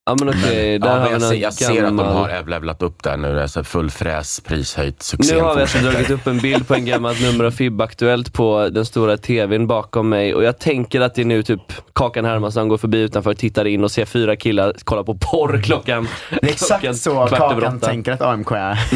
Ja 0.06 0.16
men 0.20 0.30
okej, 0.30 0.80
där 0.80 0.88
ja, 0.88 1.00
har 1.00 1.10
jag, 1.12 1.22
ser, 1.22 1.36
jag 1.36 1.54
ser 1.54 1.84
att 1.84 1.98
de 1.98 2.00
har 2.00 2.50
levlat 2.50 2.82
upp 2.82 3.04
där 3.04 3.18
nu. 3.18 3.34
Det 3.36 3.42
är 3.42 3.48
så 3.48 3.64
full 3.64 3.90
fräs, 3.90 4.40
prishöjt, 4.40 5.02
succén 5.02 5.38
Nu 5.38 5.44
har 5.44 5.56
vi 5.56 5.62
alltså 5.62 5.78
dragit 5.78 6.10
upp 6.10 6.28
en 6.28 6.38
bild 6.38 6.68
på 6.68 6.74
en 6.74 6.86
gammalt 6.86 7.22
nummer 7.22 7.44
av 7.46 7.52
FIB-aktuellt 7.52 8.34
på 8.34 8.70
den 8.72 8.86
stora 8.86 9.18
tvn 9.18 9.68
bakom 9.68 10.10
mig 10.10 10.36
och 10.36 10.44
jag 10.44 10.60
tänker 10.60 11.02
att 11.02 11.16
det 11.16 11.22
är 11.22 11.26
nu 11.26 11.44
typ 11.44 11.62
Kakan 11.94 12.26
Hermansson 12.26 12.68
går 12.70 12.78
förbi 12.78 13.02
utanför, 13.02 13.34
tittar 13.34 13.66
in 13.66 13.84
och 13.84 13.92
ser 13.92 14.06
fyra 14.06 14.36
killar 14.36 14.74
kolla 14.84 15.04
på 15.04 15.18
porr 15.18 15.62
klockan 15.62 16.08
Det 16.30 16.36
är 16.36 16.40
klockan 16.40 16.90
exakt 16.90 16.98
så 16.98 17.28
kvart 17.28 17.52
över 17.52 17.62
Kakan 17.62 17.80
tänker 17.80 18.12
att 18.12 18.22
AMK 18.22 18.52
är. 18.52 18.80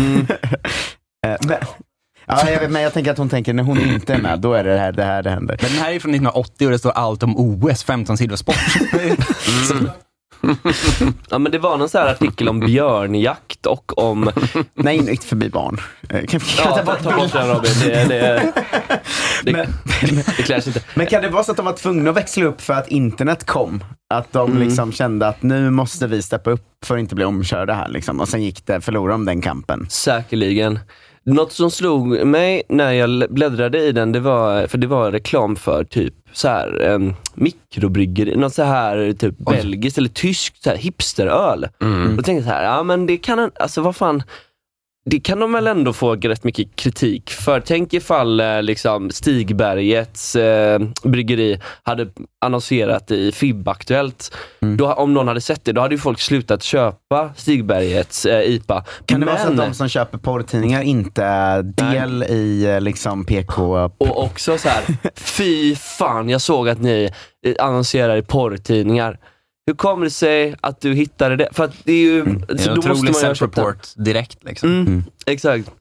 Eh, 1.26 1.36
men, 1.48 1.58
ja, 2.26 2.50
jag 2.50 2.60
vet, 2.60 2.72
men 2.72 2.82
jag 2.82 2.94
tänker 2.94 3.12
att 3.12 3.18
hon 3.18 3.30
tänker 3.30 3.54
när 3.54 3.64
hon 3.64 3.80
inte 3.80 4.14
är 4.14 4.18
med, 4.18 4.40
då 4.40 4.54
är 4.54 4.64
det 4.64 4.74
det 4.74 4.80
här 4.80 4.92
det, 4.92 5.04
här 5.04 5.24
det 5.24 5.30
händer. 5.30 5.58
Men 5.62 5.72
den 5.72 5.80
här 5.80 5.92
är 5.92 6.00
från 6.00 6.12
1980 6.12 6.66
och 6.66 6.72
det 6.72 6.80
står 6.80 6.92
allt 6.92 7.24
om 7.24 7.38
OS, 7.38 7.84
15 7.84 8.18
sidor 8.18 8.36
sport. 8.36 8.56
Ja 11.30 11.38
men 11.38 11.52
det 11.52 11.60
var 11.60 11.78
någon 11.78 11.90
sån 11.90 12.02
här 12.02 12.08
artikel 12.12 12.50
om 12.50 12.60
björnjakt 12.60 13.66
och 13.66 13.98
om... 13.98 14.32
Nej, 14.74 14.98
inte 14.98 15.26
förbi 15.28 15.50
barn. 15.50 15.78
Eh, 16.10 16.26
Kan, 16.26 16.40
kan 16.40 16.42
Ja, 16.58 16.78
ta 16.78 16.84
bort 16.84 17.04
ta 17.04 17.16
bort 17.18 17.34
den 17.34 17.48
Robin, 17.48 17.72
det, 17.84 18.06
det, 18.06 18.54
det, 19.44 19.52
Men- 19.52 19.68
det 20.38 20.44
klär 20.44 20.60
sig 20.60 20.70
inte. 20.70 20.82
Men 20.96 21.06
kan 21.08 21.22
det 21.22 21.30
vara 21.30 21.44
så 21.44 21.52
att 21.52 21.58
de 21.58 21.66
var 21.66 21.74
tvungna 21.74 22.10
att 22.10 22.16
växla 22.18 22.46
upp 22.46 22.62
för 22.62 22.74
att 22.74 22.88
internet 22.88 23.46
kom? 23.46 23.84
Att 24.10 24.34
de 24.34 24.52
Mm. 24.52 24.64
liksom 24.64 24.92
kände 24.92 25.28
att 25.28 25.44
nu 25.44 25.70
måste 25.70 26.08
vi 26.08 26.22
steppa 26.22 26.50
upp 26.52 26.66
för 26.86 26.96
att 26.96 27.00
inte 27.00 27.16
bli 27.16 27.26
omkörda 27.26 27.74
här. 27.74 27.88
Liksom. 27.90 28.20
Och 28.22 28.30
sen 28.30 28.44
gick 28.44 28.66
det, 28.66 28.82
förlorade 28.82 29.14
de 29.14 29.26
den 29.26 29.42
kampen. 29.42 29.88
Säkerligen. 29.90 30.80
Något 31.28 31.52
som 31.52 31.72
slog 31.72 32.26
mig 32.26 32.64
när 32.70 32.92
jag 32.92 33.26
bläddrade 33.30 33.80
i 33.80 33.92
den, 33.92 34.12
det 34.12 34.20
var, 34.20 34.68
för 34.68 34.78
det 34.78 34.88
var 34.88 35.12
reklam 35.12 35.56
för 35.56 35.84
typ 35.84 36.14
så 36.34 36.48
här, 36.48 36.82
um, 36.90 37.16
mikrobryggeri, 37.34 38.36
något 38.36 38.54
så 38.54 38.64
här 38.64 39.14
typ 39.14 39.38
belgiskt 39.38 39.98
eller 39.98 40.10
tyskt 40.10 40.64
så 40.64 40.70
här, 40.70 40.78
hipsteröl. 40.78 41.68
Mm. 41.82 42.16
Då 42.16 42.24
tänkte 42.24 42.44
så 42.44 42.54
här, 42.54 42.64
ja 42.64 42.84
men 42.84 43.06
det 43.06 43.18
kan, 43.18 43.52
alltså 43.60 43.82
vad 43.82 43.96
fan, 43.96 44.24
det 45.10 45.20
kan 45.20 45.40
de 45.40 45.54
väl 45.54 45.68
ändå 45.68 45.94
få 45.94 46.16
rätt 46.16 46.44
mycket 46.44 46.76
kritik 46.76 47.30
för. 47.30 47.60
Tänk 47.60 47.94
ifall 47.94 48.40
eh, 48.40 48.62
liksom 48.64 49.10
Stigbergets 49.12 50.36
eh, 50.36 50.80
bryggeri 51.04 51.60
hade 51.84 52.08
annonserat 52.46 53.12
i 53.12 53.32
FIB-aktuellt. 53.32 54.36
Då, 54.78 54.94
om 54.94 55.14
någon 55.14 55.28
hade 55.28 55.42
sett 55.42 55.66
det, 55.66 55.72
då 55.72 55.82
hade 55.82 55.96
ju 55.96 56.00
folk 56.00 56.20
slutat 56.20 56.64
köpa 56.64 57.30
Stigbergets 57.36 58.26
eh, 58.26 58.42
IPA. 58.42 58.84
Kan 59.06 59.20
det 59.20 59.26
vara 59.26 59.38
så 59.38 59.44
att 59.48 59.56
Men- 59.56 59.70
de 59.70 59.74
som 59.74 59.90
köper 59.90 60.18
porrtidningar 60.18 60.82
inte 60.82 61.24
är 61.24 61.64
del 61.64 62.24
i 62.24 62.66
eh, 62.66 62.82
liksom 62.82 63.26
PK? 63.26 63.64
Och 63.98 64.24
också 64.24 64.58
så 64.58 64.70
här, 64.70 64.84
fy 65.16 65.76
fan, 65.76 66.30
jag 66.30 66.42
såg 66.42 66.70
att 66.70 66.82
ni 66.82 67.10
eh, 67.46 67.54
annonserar 67.66 68.16
i 68.18 68.22
porrtidningar. 68.22 69.20
Hur 69.68 69.74
kommer 69.74 70.04
det 70.04 70.12
sig 70.12 70.56
att 70.62 70.82
du 70.82 70.94
hittade 70.94 71.36
det? 71.36 71.50
För 71.52 71.64
att 71.64 71.74
det 71.84 71.92
är 71.92 72.04
ju... 72.04 72.24
Det 72.24 72.54
är 72.54 72.58
så 72.58 72.72
en 72.72 72.78
otrolig 72.78 73.14
self-report 73.14 73.94
direkt. 73.96 74.44
Liksom. 74.44 74.70
Mm, 74.70 75.04
Exakt. 75.26 75.72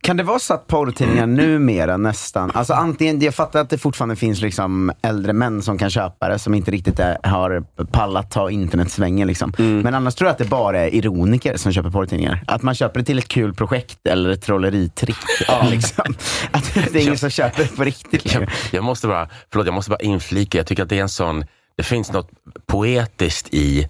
Kan 0.00 0.16
det 0.16 0.22
vara 0.22 0.38
så 0.38 0.54
att 0.54 0.66
porrtidningar 0.66 1.26
numera 1.26 1.96
nästan, 1.96 2.50
alltså 2.54 2.74
antingen, 2.74 3.20
jag 3.20 3.34
fattar 3.34 3.60
att 3.60 3.70
det 3.70 3.78
fortfarande 3.78 4.16
finns 4.16 4.40
liksom 4.40 4.92
äldre 5.02 5.32
män 5.32 5.62
som 5.62 5.78
kan 5.78 5.90
köpa 5.90 6.28
det, 6.28 6.38
som 6.38 6.54
inte 6.54 6.70
riktigt 6.70 6.98
är, 6.98 7.18
har 7.22 7.64
pallat 7.92 8.30
ta 8.30 8.50
internetsvängen. 8.50 9.28
Liksom. 9.28 9.52
Men 9.58 9.94
annars 9.94 10.14
tror 10.14 10.28
jag 10.28 10.32
att 10.32 10.38
det 10.38 10.44
bara 10.44 10.80
är 10.80 10.94
ironiker 10.94 11.56
som 11.56 11.72
köper 11.72 11.90
porrtidningar. 11.90 12.44
Att 12.46 12.62
man 12.62 12.74
köper 12.74 13.00
det 13.00 13.06
till 13.06 13.18
ett 13.18 13.28
kul 13.28 13.54
projekt 13.54 14.06
eller 14.06 14.30
ett 14.30 14.42
trolleritrick. 14.42 15.16
liksom. 15.70 16.14
Att 16.50 16.74
det 16.74 16.98
är 16.98 17.02
ingen 17.02 17.18
som 17.18 17.30
köper 17.30 17.62
det 17.62 17.76
på 17.76 17.84
riktigt. 17.84 18.34
Jag, 18.34 18.50
jag, 18.70 18.84
måste 18.84 19.06
bara, 19.06 19.28
förlåt, 19.52 19.66
jag 19.66 19.74
måste 19.74 19.90
bara 19.90 20.00
inflika, 20.00 20.58
jag 20.58 20.66
tycker 20.66 20.82
att 20.82 20.88
det 20.88 20.98
är 20.98 21.02
en 21.02 21.08
sån, 21.08 21.44
det 21.76 21.82
finns 21.82 22.12
något 22.12 22.30
poetiskt 22.66 23.54
i 23.54 23.88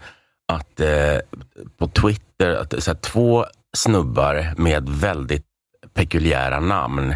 att 0.52 0.80
eh, 0.80 1.18
på 1.78 1.88
Twitter, 1.88 2.54
att 2.54 2.82
så 2.82 2.90
här, 2.90 2.98
två 2.98 3.46
snubbar 3.76 4.54
med 4.56 4.88
väldigt 4.88 5.46
pekuljära 5.94 6.60
namn, 6.60 7.14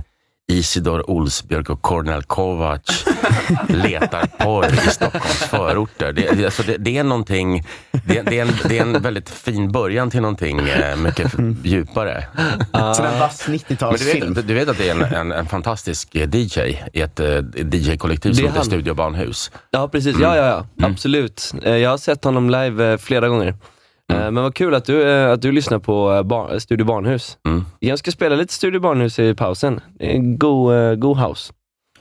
Isidor 0.50 1.10
Olsbjörk 1.10 1.70
och 1.70 1.82
Cornel 1.82 2.22
Kovac 2.22 2.80
letar 3.68 4.26
porr 4.38 4.66
i 4.86 4.90
Stockholms 4.90 5.26
förorter. 5.38 6.12
Det, 6.12 6.30
det, 6.36 6.44
alltså 6.44 6.62
det, 6.62 6.76
det 6.76 6.98
är 6.98 7.04
någonting, 7.04 7.66
det, 7.92 8.22
det, 8.22 8.38
är 8.38 8.42
en, 8.42 8.52
det 8.68 8.78
är 8.78 8.82
en 8.82 9.02
väldigt 9.02 9.30
fin 9.30 9.72
början 9.72 10.10
till 10.10 10.20
någonting 10.22 10.58
eh, 10.68 10.96
mycket 10.96 11.32
djupare. 11.64 12.24
Så 12.96 13.02
en 13.04 13.18
vass 13.18 13.48
Men 13.48 13.58
du, 13.68 13.74
90-talsfilm. 13.74 14.34
vet, 14.34 14.48
du 14.48 14.54
vet 14.54 14.68
att 14.68 14.78
det 14.78 14.88
är 14.88 14.94
en, 14.94 15.02
en, 15.14 15.32
en 15.32 15.46
fantastisk 15.46 16.14
eh, 16.14 16.28
DJ 16.36 16.60
i 16.92 17.00
ett 17.00 17.20
eh, 17.20 17.26
DJ-kollektiv 17.54 18.32
som 18.32 18.44
heter 18.44 18.56
han. 18.56 18.64
Studio 18.66 18.94
Barnhus. 18.94 19.50
Ja, 19.70 19.88
precis. 19.88 20.16
Ja, 20.20 20.36
ja, 20.36 20.66
ja. 20.76 20.86
Absolut. 20.86 21.52
Eh, 21.62 21.76
Jag 21.76 21.90
har 21.90 21.98
sett 21.98 22.24
honom 22.24 22.50
live 22.50 22.98
flera 22.98 23.28
gånger. 23.28 23.54
Eh, 24.12 24.30
Men 24.30 24.34
vad 24.42 24.54
kul 24.54 24.74
att 24.74 24.84
du, 24.84 25.10
eh, 25.10 25.32
att 25.32 25.42
du 25.42 25.52
lyssnar 25.52 25.78
på 25.78 26.12
eh, 26.12 26.22
bar, 26.22 26.58
Studio 26.58 26.86
Barnhus. 26.86 27.38
Mm. 27.46 27.64
Jag 27.78 27.98
ska 27.98 28.10
spela 28.10 28.36
lite 28.36 28.52
Studio 28.52 28.80
Barnhus 28.80 29.18
i 29.18 29.34
pausen. 29.34 29.80
Det 29.98 30.16
eh, 30.16 30.20
god 30.94 31.18
house. 31.18 31.52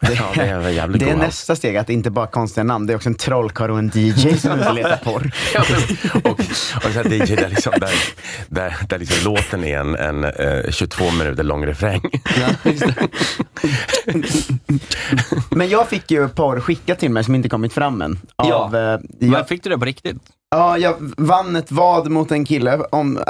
Ja, 0.02 0.08
det 0.36 0.42
är 0.42 0.88
Det 0.88 1.10
är 1.10 1.16
nästa 1.18 1.56
steg, 1.56 1.78
att 1.78 1.88
det 1.88 1.94
inte 1.94 2.12
bara 2.12 2.26
är 2.26 2.32
konstiga 2.32 2.64
namn, 2.64 2.88
det 2.88 2.94
är 2.94 2.96
också 2.96 3.10
en 3.10 3.16
trollkarl 3.16 3.72
och 3.72 3.80
en 3.80 3.92
DJ 3.94 4.38
som 4.38 4.52
inte 4.52 4.72
letar 4.74 4.98
porr. 5.04 5.32
Ja, 5.54 5.64
men- 5.70 6.22
och, 6.32 6.40
och 6.40 6.92
så 6.94 7.00
DJ 7.00 7.36
där, 7.36 7.50
liksom, 7.50 7.74
där, 7.80 7.92
där, 8.48 8.76
där 8.90 8.98
liksom 9.00 9.32
låten 9.34 9.64
är 9.64 9.80
en, 9.80 9.96
en 9.96 10.24
eh, 10.24 10.72
22 10.72 11.12
minuter 11.12 11.44
lång 11.44 11.66
refräng. 11.66 12.02
Men 15.50 15.70
jag 15.70 15.88
fick 15.90 16.12
ju 16.12 16.28
porr 16.30 16.60
skickat 16.60 17.00
till 17.00 17.12
mig 17.12 17.24
som 17.24 17.36
inte 17.36 17.50
kommit 17.50 17.74
fram 17.74 18.02
än. 18.02 18.20
Av, 18.36 18.76
eh, 18.76 18.82
jag, 18.82 19.02
Men 19.20 19.46
fick 19.46 19.64
du 19.64 19.70
det 19.70 19.78
på 19.78 19.86
riktigt? 19.86 20.18
Ja, 20.56 20.78
jag 20.78 20.96
vann 21.18 21.56
ett 21.56 21.72
vad 21.72 22.12
mot 22.12 22.32
en 22.32 22.46
kille 22.46 22.80
om 22.90 23.14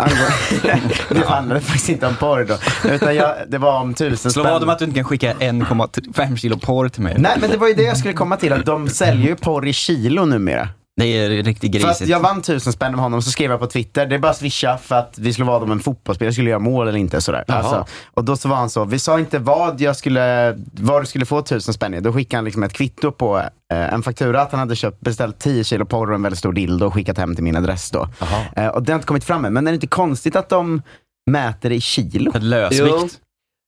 det 1.10 1.26
handlade 1.26 1.62
faktiskt 1.62 1.90
inte 1.90 2.08
om 2.08 2.16
porr 2.16 2.46
då, 2.46 2.58
utan 2.94 3.16
jag, 3.16 3.36
det 3.48 3.58
var 3.58 3.80
om 3.80 3.94
tusen 3.94 4.32
Slå 4.32 4.44
vad 4.44 4.64
om 4.64 4.70
att 4.70 4.80
du 4.80 4.86
inte 4.86 4.96
kan 4.96 5.06
skicka 5.06 5.34
1,5 5.34 6.36
kilo 6.36 6.60
porr 6.60 6.90
till 6.90 7.02
mig. 7.02 7.16
Nej, 7.18 7.38
men 7.42 7.50
det 7.50 7.58
var 7.58 7.68
ju 7.68 7.74
det 7.74 7.84
jag 7.84 7.98
skulle 7.98 8.14
komma 8.14 8.38
till, 8.38 8.54
att 8.54 8.66
de 8.66 8.88
säljer 8.90 9.28
ju 9.28 9.36
porr 9.36 9.68
i 9.68 9.74
kilo 9.74 10.26
numera. 10.26 10.70
Det 11.00 11.06
är 11.06 11.30
riktigt 11.30 11.82
För 11.82 11.90
att 11.90 12.00
grisigt. 12.00 12.10
jag 12.10 12.20
vann 12.20 12.42
tusen 12.42 12.74
spänn 12.74 12.94
av 12.94 13.00
honom, 13.00 13.22
så 13.22 13.32
skrev 13.32 13.52
jag 13.52 13.60
på 13.60 13.68
Twitter, 13.68 14.06
det 14.06 14.16
är 14.16 14.20
bara 14.20 14.34
swisha 14.34 14.78
för 14.78 14.96
att 14.96 15.18
vi 15.18 15.34
skulle 15.34 15.46
vara 15.46 15.64
om 15.64 15.72
en 15.72 15.80
fotbollsspelare 15.80 16.34
skulle 16.34 16.50
göra 16.50 16.60
mål 16.60 16.88
eller 16.88 17.00
inte. 17.00 17.22
Sådär. 17.22 17.44
Alltså, 17.48 17.86
och 18.14 18.24
då 18.24 18.38
så 18.38 18.50
var 18.50 18.56
han 18.56 18.70
så, 18.70 18.86
vi 18.86 19.00
sa 19.00 19.20
inte 19.20 19.40
vad 19.40 19.82
jag 19.82 19.96
skulle, 19.96 20.56
vad 20.72 21.02
du 21.02 21.06
skulle 21.06 21.26
få 21.26 21.42
tusen 21.42 21.74
spänn 21.74 21.94
i. 21.94 22.00
Då 22.00 22.14
skickade 22.14 22.38
han 22.38 22.46
liksom 22.46 22.64
ett 22.64 22.74
kvitto 22.74 23.12
på 23.12 23.38
eh, 23.74 23.94
en 23.94 24.04
faktura 24.04 24.42
att 24.42 24.52
han 24.52 24.60
hade 24.60 24.76
köpt, 24.76 25.00
beställt 25.00 25.40
10 25.40 25.64
kilo 25.64 25.86
porr 25.86 26.10
och 26.10 26.16
en 26.16 26.22
väldigt 26.22 26.40
stor 26.40 26.54
dildo 26.54 26.86
och 26.86 26.94
skickat 26.94 27.18
hem 27.18 27.36
till 27.36 27.44
min 27.44 27.56
adress 27.56 27.92
då. 27.92 28.08
Eh, 28.56 28.68
och 28.68 28.84
det 28.84 28.92
har 28.92 28.96
inte 28.98 29.08
kommit 29.08 29.24
fram 29.24 29.46
än, 29.46 29.54
men 29.54 29.68
är 29.68 29.72
det 29.72 29.76
inte 29.76 29.88
konstigt 29.88 30.36
att 30.36 30.50
de 30.50 30.82
mäter 31.32 31.72
i 31.72 31.82
kilo? 31.82 32.32
Ett 32.36 32.44
lösvikt. 32.44 33.20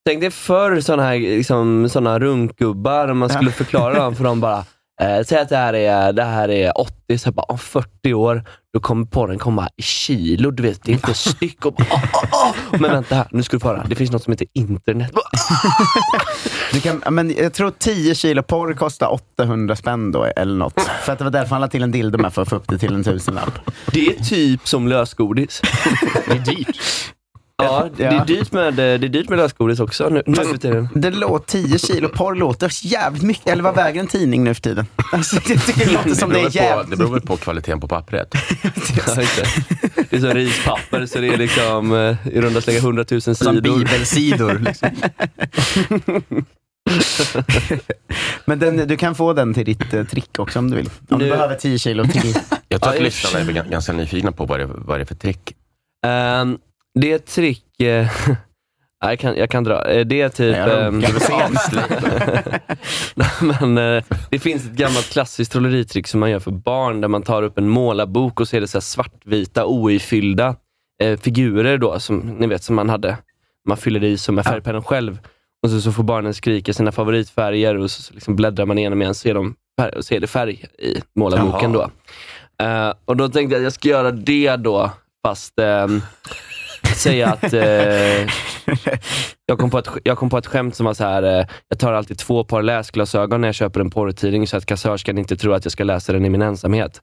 Tänk 0.05 0.21
dig 0.21 0.31
förr 0.31 0.81
sådana 0.81 1.03
här 1.03 1.19
liksom, 1.19 1.89
såna 1.89 2.19
runkgubbar, 2.19 3.13
man 3.13 3.29
skulle 3.29 3.51
förklara 3.51 4.00
dem 4.00 4.15
för 4.15 4.23
dem 4.23 4.39
bara, 4.39 4.65
eh, 5.01 5.24
säg 5.25 5.39
att 5.39 5.50
det 5.50 5.58
här 5.58 5.74
är, 5.74 6.13
det 6.13 6.24
här 6.24 6.50
är 6.50 6.79
80, 6.81 7.17
så 7.17 7.31
bara, 7.31 7.43
om 7.43 7.58
40 7.58 8.13
år, 8.13 8.43
då 8.74 8.79
kommer 8.79 9.05
porren 9.05 9.39
komma 9.39 9.70
i 9.77 9.81
kilo, 9.81 10.51
du 10.51 10.63
vet, 10.63 10.84
det 10.84 10.91
är 10.91 10.93
inte 10.93 11.13
styck. 11.13 11.65
Och, 11.65 11.74
bara, 11.74 11.88
"Åh, 11.91 12.03
åh, 12.13 12.29
åh." 12.72 12.79
Men 12.81 12.91
vänta 12.91 13.15
här, 13.15 13.27
nu 13.31 13.43
ska 13.43 13.55
du 13.55 13.60
få 13.60 13.67
höra, 13.67 13.86
det 13.89 13.96
finns 13.96 14.12
något 14.12 14.24
som 14.24 14.31
heter 14.34 14.48
internet. 14.53 15.12
Du 16.74 16.81
kan, 16.81 17.03
men 17.10 17.36
jag 17.38 17.53
tror 17.53 17.72
10 17.79 18.15
kilo 18.15 18.43
porr 18.43 18.74
kostar 18.74 19.08
800 19.13 19.75
spänn 19.75 20.12
då, 20.12 20.24
eller 20.24 20.55
något. 20.55 20.81
För 21.03 21.12
att 21.13 21.17
det 21.17 21.24
var 21.24 21.31
därför 21.31 21.50
han 21.50 21.62
lade 21.62 21.72
till 21.72 21.84
en 21.84 21.91
dildo 21.91 22.17
med 22.17 22.34
för 22.34 22.41
att 22.41 22.50
få 22.50 22.55
upp 22.55 22.67
det 22.67 22.77
till 22.77 22.93
en 22.93 23.03
tusenlapp. 23.03 23.60
Det 23.91 24.08
är 24.08 24.24
typ 24.24 24.67
som 24.67 24.88
lösgodis. 24.88 25.62
Det 26.27 26.31
är 26.34 26.39
dyrt. 26.55 26.77
Ja, 27.63 27.89
det 27.98 28.03
är 28.03 28.25
dyrt 28.25 28.51
med, 28.51 28.74
det 28.74 28.84
är 28.84 28.98
dyrt 28.98 29.30
med 29.30 29.38
lösgodis 29.38 29.80
också 29.80 30.10
nu, 30.10 30.24
nu 30.25 30.36
för 30.36 30.58
tiden. 30.58 30.89
Det 30.96 31.12
låter 31.12 31.46
10 31.68 31.80
kilo 31.80 32.10
porr 32.10 32.36
låter 32.36 32.70
jävligt 32.86 33.24
mycket. 33.24 33.48
Eller 33.48 33.63
vad 33.63 33.75
väger 33.75 34.00
en 34.00 34.08
tidning 34.08 34.44
nu 34.44 34.53
för 34.53 34.62
tiden? 34.62 34.86
Alltså, 35.12 35.36
jag 35.36 35.65
tycker 35.65 35.86
det 35.86 35.91
låter 35.91 36.10
som 36.10 36.30
det 36.30 36.36
beror 36.36 36.39
är 36.39 36.44
väl 36.44 36.51
på, 36.51 36.58
jävligt 36.58 36.89
det 36.89 36.98
beror 36.98 37.12
väl 37.12 37.22
på 37.22 37.38
kvaliteten 37.38 37.80
på 37.80 37.88
pappret. 37.88 38.32
Det. 39.15 40.06
det 40.10 40.15
är 40.15 40.20
som 40.20 40.30
rispapper, 40.34 41.06
så 41.06 41.20
det 41.20 41.27
är 41.27 41.38
liksom 41.38 41.94
eh, 41.94 42.15
i 42.34 42.41
runda 42.41 42.62
slängar 42.62 42.80
100 42.80 43.06
000 43.12 43.22
Som 43.22 43.36
sidor. 43.36 43.62
bibelsidor. 43.62 44.60
Liksom. 44.60 44.89
Men 48.46 48.60
den, 48.60 48.77
du 48.88 48.98
kan 48.98 49.15
få 49.15 49.34
den 49.34 49.53
till 49.53 49.65
ditt 49.65 49.94
eh, 49.94 50.03
trick 50.03 50.39
också 50.39 50.60
om 50.60 50.70
du 50.72 50.77
vill. 50.77 50.89
Om 51.10 51.20
du 51.20 51.25
Nu- 51.25 51.32
behöver 51.32 51.56
10 51.56 51.80
kilo 51.80 52.06
till. 52.08 52.36
Jag 52.68 52.82
tror 52.82 52.94
att 52.94 53.01
lyssnarna 53.01 53.51
är 53.60 53.70
ganska 53.70 53.94
nyfikna 53.94 54.32
på 54.32 54.46
vad 54.46 54.60
det, 54.60 54.65
vad 54.65 55.00
det 55.00 55.03
är 55.03 55.06
för 55.06 55.15
trick. 55.15 55.53
Ehm, 56.06 56.58
det 57.00 57.12
är 57.12 57.15
ett 57.15 57.25
trick, 57.25 57.81
eh, 57.81 58.07
jag, 59.01 59.19
kan, 59.19 59.36
jag 59.38 59.50
kan 59.50 59.63
dra. 59.63 59.89
Eh, 59.89 60.05
Det 60.05 60.21
är 60.21 60.29
typ... 60.29 60.57
Nej, 60.57 60.69
jag 60.69 60.83
runkar. 60.86 61.12
Nej, 63.15 63.57
men, 63.62 63.77
eh, 63.98 64.03
det 64.29 64.39
finns 64.39 64.65
ett 64.65 64.71
gammalt 64.71 65.10
klassiskt 65.10 65.51
trolleritrick 65.51 66.07
som 66.07 66.19
man 66.19 66.31
gör 66.31 66.39
för 66.39 66.51
barn, 66.51 67.01
där 67.01 67.07
man 67.07 67.21
tar 67.24 67.43
upp 67.43 67.57
en 67.57 67.69
målarbok 67.69 68.39
och 68.39 68.48
så 68.48 68.57
är 68.57 68.62
det 68.62 68.67
så 68.67 68.81
svartvita, 68.81 69.65
oifyllda 69.65 70.55
eh, 71.03 71.19
figurer 71.19 71.77
då, 71.77 72.00
som 72.00 72.19
ni 72.19 72.48
vet 72.48 72.63
som 72.63 72.75
man 72.75 72.89
hade. 72.89 73.17
Man 73.67 73.77
fyller 73.77 74.03
i 74.03 74.17
som 74.17 74.36
med 74.36 74.45
färgpennan 74.45 74.83
själv. 74.83 75.19
Och 75.63 75.69
så, 75.69 75.81
så 75.81 75.91
får 75.91 76.03
barnen 76.03 76.33
skrika 76.33 76.74
sina 76.74 76.91
favoritfärger 76.91 77.77
och 77.77 77.91
så, 77.91 78.01
så 78.01 78.13
liksom 78.13 78.36
bläddrar 78.36 78.65
man 78.65 78.77
igenom 78.77 79.01
igen 79.01 79.15
så 79.15 79.29
är, 79.29 79.33
de 79.33 79.55
färg, 79.79 80.03
så 80.03 80.13
är 80.13 80.19
det 80.19 80.27
färg 80.27 80.65
i 80.79 81.01
målarboken. 81.15 81.71
Då. 81.71 81.89
Eh, 82.65 82.93
och 83.05 83.17
då 83.17 83.29
tänkte 83.29 83.55
jag 83.55 83.60
att 83.60 83.63
jag 83.63 83.74
ska 83.74 83.88
göra 83.89 84.12
det 84.12 84.55
då, 84.55 84.91
fast 85.25 85.60
ehm, 85.60 86.01
säga 86.95 87.27
att 87.27 87.53
eh, 87.53 87.62
jag, 89.45 89.60
kom 89.60 89.69
på 89.69 89.77
ett, 89.77 89.88
jag 90.03 90.17
kom 90.17 90.29
på 90.29 90.38
ett 90.38 90.48
skämt 90.48 90.75
som 90.75 90.86
var 90.86 90.93
så 90.93 91.03
här. 91.03 91.24
Eh, 91.24 91.45
jag 91.69 91.79
tar 91.79 91.93
alltid 91.93 92.17
två 92.17 92.43
par 92.43 92.62
läsglasögon 92.62 93.41
när 93.41 93.48
jag 93.48 93.55
köper 93.55 93.79
en 93.79 93.89
porrtidning 93.89 94.48
så 94.48 94.57
att 94.57 94.65
kassörskan 94.65 95.17
inte 95.17 95.38
tror 95.38 95.53
att 95.53 95.65
jag 95.65 95.71
ska 95.71 95.83
läsa 95.83 96.13
den 96.13 96.25
i 96.25 96.29
min 96.29 96.41
ensamhet. 96.41 97.01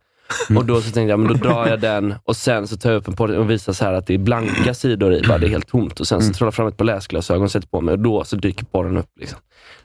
Och 0.56 0.64
då 0.64 0.80
så 0.80 0.82
tänkte 0.82 1.00
jag, 1.00 1.18
men 1.18 1.28
då 1.28 1.34
drar 1.34 1.66
jag 1.66 1.80
den 1.80 2.14
och 2.24 2.36
sen 2.36 2.68
så 2.68 2.76
tar 2.76 2.90
jag 2.90 2.96
upp 2.96 3.08
en 3.08 3.14
porrtidning 3.14 3.44
och 3.44 3.50
visar 3.50 3.72
så 3.72 3.84
här 3.84 3.92
att 3.92 4.06
det 4.06 4.14
är 4.14 4.18
blanka 4.18 4.74
sidor 4.74 5.14
i, 5.14 5.22
bara 5.28 5.38
det 5.38 5.46
är 5.46 5.50
helt 5.50 5.68
tomt. 5.68 6.00
Och 6.00 6.06
sen 6.06 6.22
så 6.22 6.32
trollar 6.32 6.46
jag 6.46 6.54
fram 6.54 6.68
ett 6.68 6.76
par 6.76 6.84
läsglasögon 6.84 7.42
och 7.42 7.50
sätter 7.50 7.68
på 7.68 7.80
mig 7.80 7.92
och 7.92 7.98
då 7.98 8.24
så 8.24 8.36
dyker 8.36 8.64
porren 8.64 8.96
upp. 8.96 9.10
Liksom. 9.20 9.38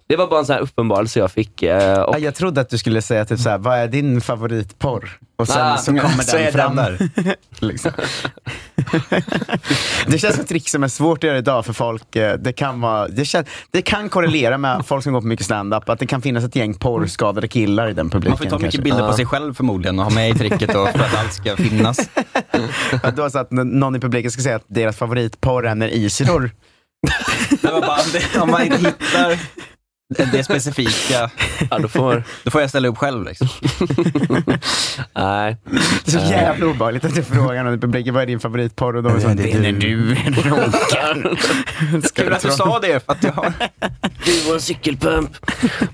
Det 0.08 0.16
var 0.16 0.28
bara 0.28 0.40
en 0.40 0.46
sån 0.46 0.54
här 0.54 0.62
uppenbarelse 0.62 1.20
jag 1.20 1.32
fick. 1.32 1.64
eh, 1.64 2.02
Och, 2.02 2.16
Ja, 2.16 2.20
Jag 2.20 2.36
trodde 2.36 2.62
att 2.62 2.70
du 2.70 2.78
skulle 2.78 3.02
säga 3.02 3.26
typ 3.26 3.40
såhär, 3.40 3.58
vad 3.58 3.78
är 3.78 3.88
din 3.88 4.22
favoritporr? 4.22 5.10
Och 5.36 5.48
sen 5.48 5.62
Ah, 5.62 5.78
så 5.78 5.92
kommer 5.92 6.24
så 6.24 6.38
den 6.38 6.52
fram. 6.54 6.76
den 6.76 6.86
där. 7.00 7.36
liksom. 7.60 7.92
det 10.08 10.18
känns 10.20 10.36
som 10.36 10.42
ett 10.44 10.48
trick 10.50 10.70
som 10.70 10.84
är 10.84 10.88
svårt 10.88 11.18
att 11.18 11.24
göra 11.28 11.38
idag 11.38 11.66
för 11.66 11.74
folk. 11.74 12.16
eh, 12.16 12.38
Det 12.38 12.54
kan, 12.54 12.82
vara, 12.82 13.08
det, 13.08 13.26
känns, 13.26 13.48
det 13.72 13.82
kan 13.82 14.10
korrelera 14.10 14.58
med 14.58 14.86
folk 14.86 15.04
som 15.04 15.14
går 15.14 15.22
på 15.22 15.28
mycket 15.28 15.46
stand-up, 15.46 15.90
att 15.90 16.00
det 16.00 16.06
kan 16.08 16.22
finnas 16.22 16.44
ett 16.44 16.56
gäng 16.56 16.74
porrskadade 16.74 17.48
killar 17.48 17.88
i 17.90 17.94
den 17.94 18.10
publiken. 18.10 18.32
Man 18.32 18.38
får 18.38 18.46
ta 18.46 18.58
mycket 18.58 18.62
kanske. 18.72 18.82
bilder 18.82 19.08
på 19.08 19.14
sig 19.14 19.26
själv 19.26 19.54
förmodligen 19.54 20.00
och 20.00 20.06
ha 20.06 20.12
med 20.12 20.30
i 20.30 20.34
tricket 20.34 20.74
då, 20.74 20.86
för 20.88 21.00
att 21.00 21.18
allt 21.20 21.34
ska 21.34 21.56
finnas. 21.58 22.10
Ja, 23.04 23.12
Då 23.12 23.30
så 23.30 23.40
att 23.40 23.52
någon 23.52 23.96
i 23.96 24.00
publiken 24.00 24.32
ska 24.32 24.42
säga 24.42 24.56
att 24.56 24.66
deras 24.68 24.98
favoritporr 24.98 25.66
är 25.68 25.76
när 25.76 25.88
Isidor 25.88 26.52
Det 27.62 27.72
var 27.72 27.82
bara, 27.82 28.00
det, 28.14 28.40
om 28.40 28.52
man 28.52 28.64
inte 28.64 28.78
hittar 28.78 29.40
det 30.18 30.44
specifika, 30.44 31.30
ja, 31.72 31.80
då 31.80 31.88
får, 31.88 32.24
då 32.44 32.52
får 32.52 32.62
jag 32.62 32.70
ställa 32.70 32.88
upp 32.88 32.98
själv. 32.98 33.26
Liksom. 33.26 33.48
nej. 35.16 35.58
Det 36.06 36.16
är 36.16 36.20
så 36.20 36.32
jävla 36.32 36.66
obehagligt 36.66 37.06
att 37.06 37.16
du 37.16 37.24
frågar 37.24 37.64
någon 37.64 37.74
i 37.74 37.78
publiken, 37.78 38.14
vad 38.14 38.24
är 38.24 38.28
din 38.28 38.40
favoritporr? 38.40 38.96
Och 38.96 39.04
de 39.04 39.16
är 39.16 39.20
så, 39.20 39.28
det 39.28 39.52
är 39.52 39.60
när 39.60 39.72
du 39.72 40.16
runkar. 40.16 41.38
Kul 42.16 42.34
att 42.34 42.42
du 42.42 42.52
sa 42.52 42.80
det, 42.80 43.06
för 43.06 43.14
att 43.14 43.24
jag 43.24 43.32
har... 43.32 43.54
Du 44.26 44.48
var 44.48 44.54
en 44.54 44.62
cykelpump. 44.62 45.30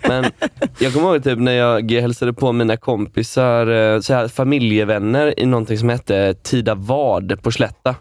Men 0.07 0.31
jag 0.79 0.93
kommer 0.93 1.13
ihåg 1.13 1.23
typ 1.23 1.39
när 1.39 1.51
jag 1.51 1.91
hälsade 1.91 2.33
på 2.33 2.51
mina 2.51 2.77
kompisar, 2.77 3.67
eh, 3.67 3.99
så 3.99 4.13
här, 4.13 4.27
familjevänner 4.27 5.39
i 5.39 5.45
någonting 5.45 5.77
som 5.77 5.89
hette 5.89 6.33
Tida 6.33 6.75
Vad 6.75 7.41
på 7.43 7.51
Slätta. 7.51 7.95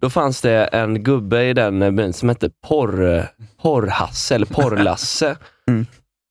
Då 0.00 0.10
fanns 0.10 0.40
det 0.40 0.64
en 0.64 1.02
gubbe 1.02 1.44
i 1.44 1.52
den 1.52 1.82
eh, 1.82 1.90
byn 1.90 2.12
som 2.12 2.28
hette 2.28 2.50
porr, 2.68 3.26
Porrhasse, 3.62 4.34
eller 4.34 4.46
Porrlasse. 4.46 5.36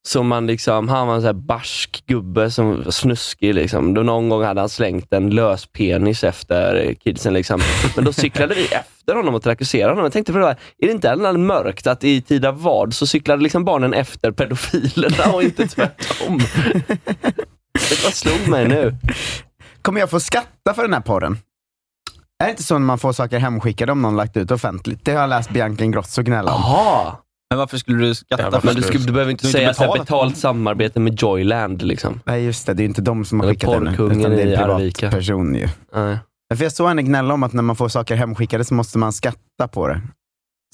Som 0.07 0.27
man 0.27 0.47
liksom, 0.47 0.89
han 0.89 1.07
var 1.07 1.15
en 1.15 1.21
sån 1.21 1.25
här 1.25 1.33
barsk 1.33 2.03
gubbe 2.07 2.51
som 2.51 2.83
var 2.83 2.91
snuskig. 2.91 3.55
Liksom. 3.55 3.93
Då 3.93 4.03
någon 4.03 4.29
gång 4.29 4.43
hade 4.43 4.59
han 4.59 4.69
slängt 4.69 5.13
en 5.13 5.29
lös 5.29 5.65
penis 5.65 6.23
efter 6.23 6.93
kidsen. 6.93 7.33
Liksom. 7.33 7.61
Men 7.95 8.05
då 8.05 8.13
cyklade 8.13 8.55
vi 8.55 8.65
efter 8.65 9.15
honom 9.15 9.35
och 9.35 9.43
trakasserade 9.43 9.91
honom. 9.91 10.03
Jag 10.03 10.13
tänkte, 10.13 10.33
för 10.33 10.39
det 10.39 10.45
var, 10.45 10.55
är 10.77 10.87
det 10.87 10.91
inte 10.91 11.11
alldeles 11.11 11.37
mörkt 11.37 11.87
att 11.87 12.03
i 12.03 12.21
Tida 12.21 12.51
Vad 12.51 12.93
så 12.93 13.07
cyklade 13.07 13.43
liksom 13.43 13.65
barnen 13.65 13.93
efter 13.93 14.31
pedofilerna 14.31 15.33
och 15.33 15.43
inte 15.43 15.67
tvärtom? 15.67 16.39
Det 17.89 18.03
bara 18.03 18.11
slog 18.11 18.47
mig 18.47 18.67
nu. 18.67 18.95
Kommer 19.81 19.99
jag 19.99 20.09
få 20.09 20.19
skatta 20.19 20.73
för 20.73 20.81
den 20.81 20.93
här 20.93 21.01
porren? 21.01 21.37
Är 22.39 22.45
det 22.45 22.51
inte 22.51 22.63
så 22.63 22.73
när 22.73 22.85
man 22.85 22.99
får 22.99 23.13
saker 23.13 23.39
hemskickade 23.39 23.91
om 23.91 24.01
någon 24.01 24.15
lagt 24.15 24.37
ut 24.37 24.51
offentligt? 24.51 25.05
Det 25.05 25.11
har 25.11 25.19
jag 25.21 25.29
läst 25.29 25.49
Bianca 25.49 25.83
Ingrosso 25.83 26.21
gnälla 26.23 26.53
om. 26.53 26.61
Jaha. 26.61 27.15
Men 27.49 27.59
varför 27.59 27.77
skulle 27.77 28.07
du 28.07 28.15
skatta 28.15 28.51
för 28.51 28.67
Men 28.67 28.75
du, 28.75 28.81
skulle, 28.81 29.05
du 29.05 29.11
behöver 29.13 29.31
inte 29.31 29.45
Du 29.45 29.51
säga 29.51 29.67
betalat 29.69 29.99
betalt 29.99 30.37
samarbete 30.37 30.99
med 30.99 31.21
Joyland. 31.21 31.81
Liksom. 31.81 32.19
Nej 32.25 32.43
just 32.43 32.65
det, 32.67 32.73
det 32.73 32.83
är 32.83 32.85
inte 32.85 33.01
de 33.01 33.25
som 33.25 33.39
har 33.39 33.47
Eller 33.47 33.53
skickat 33.53 33.71
den. 33.71 33.87
Utan 33.87 34.31
det 34.31 34.41
är 34.41 34.71
en 34.71 34.77
privatperson 34.77 35.55
ju. 35.55 35.67
Nej. 35.93 36.17
För 36.55 36.63
jag 36.63 36.71
såg 36.71 36.87
henne 36.87 37.01
gnälla 37.01 37.33
om 37.33 37.43
att 37.43 37.53
när 37.53 37.63
man 37.63 37.75
får 37.75 37.89
saker 37.89 38.15
hemskickade 38.15 38.65
så 38.65 38.73
måste 38.73 38.97
man 38.97 39.13
skatta 39.13 39.67
på 39.71 39.87
det. 39.87 40.01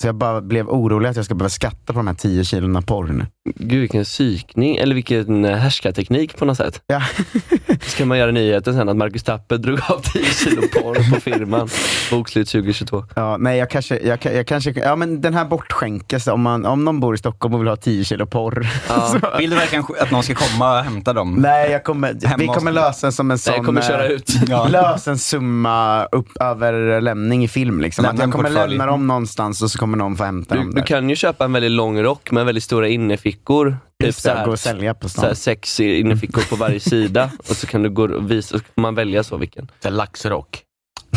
Så 0.02 0.08
jag 0.08 0.16
bara 0.16 0.42
blev 0.42 0.70
orolig 0.70 1.10
att 1.10 1.16
jag 1.16 1.26
ska 1.26 1.36
behöva 1.36 1.50
skatta 1.50 1.94
på 1.94 2.00
de 2.00 2.08
här 2.08 2.14
10 2.14 2.44
kilona 2.44 2.82
porr 2.82 3.08
nu. 3.08 3.26
Gud 3.56 3.80
vilken 3.80 4.04
psykning, 4.04 4.76
eller 4.76 4.96
vilken 4.96 5.46
eh, 5.46 5.58
härskarteknik 5.58 6.38
på 6.38 6.46
något 6.46 6.58
sätt. 6.58 6.82
Ja. 6.88 7.02
Ska 7.82 8.06
man 8.06 8.18
göra 8.18 8.32
nyheten 8.32 8.74
sen 8.74 8.90
att 8.90 8.96
Marcus 8.96 9.24
Tapper 9.24 9.58
drog 9.58 9.80
av 9.90 10.02
10 10.02 10.24
kilo 10.24 10.62
porr 10.62 11.14
på 11.14 11.22
firman. 11.22 11.70
Bokslut 12.12 12.50
2022. 12.50 13.06
Ja, 13.16 13.38
nej, 13.38 13.58
jag 13.58 13.70
kanske, 13.70 14.00
jag, 14.00 14.26
jag 14.26 14.48
kanske, 14.48 14.72
ja 14.72 14.96
men 14.96 15.22
den 15.22 15.34
här 15.34 15.46
bortskänkes, 15.46 16.28
om, 16.28 16.42
man, 16.42 16.66
om 16.66 16.86
någon 16.86 17.00
bor 17.00 17.16
i 17.16 17.18
Stockholm 17.18 17.54
och 17.54 17.62
vill 17.62 17.68
ha 17.68 17.76
10 17.76 18.04
kilo 18.04 18.26
porr. 18.26 18.68
så, 18.88 19.38
Vill 19.38 19.50
du 19.50 19.56
verkligen 19.56 19.86
att 20.00 20.12
någon 20.12 20.24
ska 20.24 20.36
komma 20.36 20.80
och 20.80 20.84
hämta 20.84 21.14
dem? 21.14 21.36
nej, 21.40 21.72
jag 21.72 21.84
kommer, 21.84 22.38
vi 22.38 22.48
kommer 22.48 22.72
lösa 22.72 23.08
en 23.08 23.14
som 23.14 23.32
en 23.32 23.38
sån... 23.38 23.52
Nej, 23.52 23.58
jag 23.58 23.66
kommer 23.66 23.82
köra 23.82 24.06
eh, 24.06 24.12
ut. 24.12 24.32
Ja. 24.48 24.68
Lös 24.68 25.08
en 25.08 25.18
summa 25.18 26.06
upp 26.06 26.38
över 26.40 27.02
lämning 27.02 27.44
i 27.44 27.48
film. 27.48 27.82
Liksom. 27.82 28.04
Lämna 28.04 28.14
Att 28.14 28.28
jag 28.28 28.32
kommer 28.32 28.50
portfölj. 28.50 28.72
lämna 28.72 28.86
dem 28.92 29.08
någonstans 29.08 29.62
och 29.62 29.72
så 29.72 29.85
kommer 29.86 29.98
någon 29.98 30.16
få 30.18 30.24
hämta 30.24 30.56
Du, 30.56 30.62
dem 30.62 30.70
du 30.70 30.76
där. 30.80 30.88
kan 30.88 31.10
ju 31.10 31.16
köpa 31.16 31.46
en 31.46 31.54
väldigt 31.54 31.72
lång 31.72 32.02
rock 32.04 32.32
med 32.32 32.46
väldigt 32.46 32.64
stora 32.64 32.88
innerfickor. 32.88 33.78
Typ 34.04 34.16
så 34.16 34.30
det, 34.34 34.42
gå 34.46 34.52
och 34.52 34.60
sälja 34.60 34.94
på 34.94 35.10
så 35.10 35.22
här 35.22 35.28
stan. 35.28 35.36
sex 35.36 35.80
innerfickor 35.80 36.42
på 36.50 36.56
varje 36.56 36.80
sida. 36.80 37.32
Och 37.50 37.56
så 37.56 37.68
kan 37.68 37.84
du 37.84 37.90
gå 37.90 38.04
och 38.04 38.32
visa, 38.32 38.56
och 38.56 38.62
så 38.62 38.66
får 38.76 38.82
man 38.82 38.96
välja 38.96 39.24
så 39.24 39.38
vilken. 39.38 39.72
Så 39.80 39.88
här 39.88 39.96
Laxrock. 39.96 40.62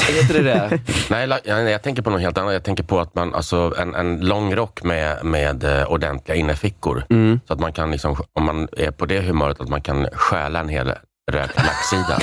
Heter 0.08 0.34
det 0.34 0.42
det? 0.42 0.80
Nej, 1.10 1.28
jag, 1.44 1.70
jag 1.70 1.82
tänker 1.82 2.02
på 2.02 2.10
något 2.10 2.20
helt 2.20 2.38
annat. 2.38 2.52
Jag 2.52 2.62
tänker 2.64 2.82
på 2.82 3.00
att 3.00 3.14
man, 3.14 3.34
alltså 3.34 3.74
en, 3.78 3.94
en 3.94 4.20
lång 4.20 4.54
rock 4.54 4.82
med, 4.82 5.24
med 5.24 5.64
eh, 5.64 5.84
ordentliga 5.92 6.36
innerfickor. 6.36 7.04
Mm. 7.10 7.40
Så 7.46 7.52
att 7.52 7.60
man 7.60 7.72
kan, 7.72 7.90
liksom, 7.90 8.16
om 8.32 8.44
man 8.44 8.68
är 8.76 8.90
på 8.90 9.06
det 9.06 9.20
humöret, 9.20 9.60
att 9.60 9.68
man 9.68 9.82
kan 9.82 10.06
stjäla 10.12 10.60
en 10.60 10.68
hel 10.68 10.92
rökt 11.32 11.56
laxsida. 11.56 12.18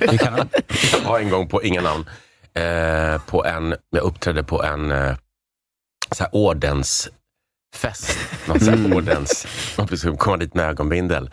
Du 0.10 0.18
kan, 0.18 0.48
Jag 0.92 1.00
var 1.10 1.18
en 1.20 1.30
gång 1.30 1.48
på, 1.48 1.62
inga 1.62 1.80
namn, 1.80 2.04
eh, 2.56 3.20
på 3.26 3.44
en, 3.44 3.74
jag 3.90 4.02
uppträdde 4.02 4.42
på 4.42 4.62
en 4.62 4.90
eh, 4.90 5.16
så 6.12 6.24
här 6.24 6.34
ordensfest. 6.34 8.18
Någon 8.48 8.60
så 8.60 8.70
här 8.70 8.94
ordens, 8.94 9.46
man 9.78 9.96
skulle 9.96 10.16
komma 10.16 10.36
dit 10.36 10.54
med 10.54 10.68
ögonbindel. 10.68 11.30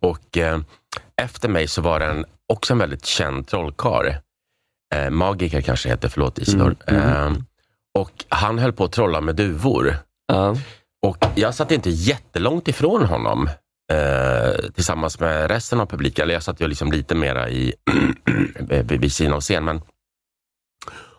Och 0.00 0.38
eh, 0.38 0.58
efter 1.22 1.48
mig 1.48 1.68
så 1.68 1.82
var 1.82 2.00
det 2.00 2.06
en, 2.06 2.24
också 2.52 2.72
en 2.72 2.78
väldigt 2.78 3.04
känd 3.04 3.46
trollkarl. 3.46 4.14
Eh, 4.94 5.10
magiker 5.10 5.60
kanske 5.60 5.88
heter, 5.88 6.08
förlåt 6.08 6.38
Isidor. 6.38 6.76
Mm, 6.86 7.02
mm. 7.02 7.32
Eh, 7.32 7.38
och 7.98 8.24
han 8.28 8.58
höll 8.58 8.72
på 8.72 8.84
att 8.84 8.92
trolla 8.92 9.20
med 9.20 9.36
duvor. 9.36 9.96
Ja. 10.26 10.56
Och 11.06 11.24
jag 11.34 11.54
satt 11.54 11.70
inte 11.70 11.90
jättelångt 11.90 12.68
ifrån 12.68 13.04
honom 13.04 13.48
eh, 13.92 14.70
tillsammans 14.74 15.20
med 15.20 15.50
resten 15.50 15.80
av 15.80 15.86
publiken. 15.86 16.22
Eller 16.22 16.34
jag 16.34 16.42
satt 16.42 16.60
ju 16.60 16.68
liksom 16.68 16.92
lite 16.92 17.14
mera 17.14 17.50
i, 17.50 17.74
vid 18.84 19.12
sidan 19.12 19.32
av 19.32 19.40
scen. 19.40 19.64
Men, 19.64 19.80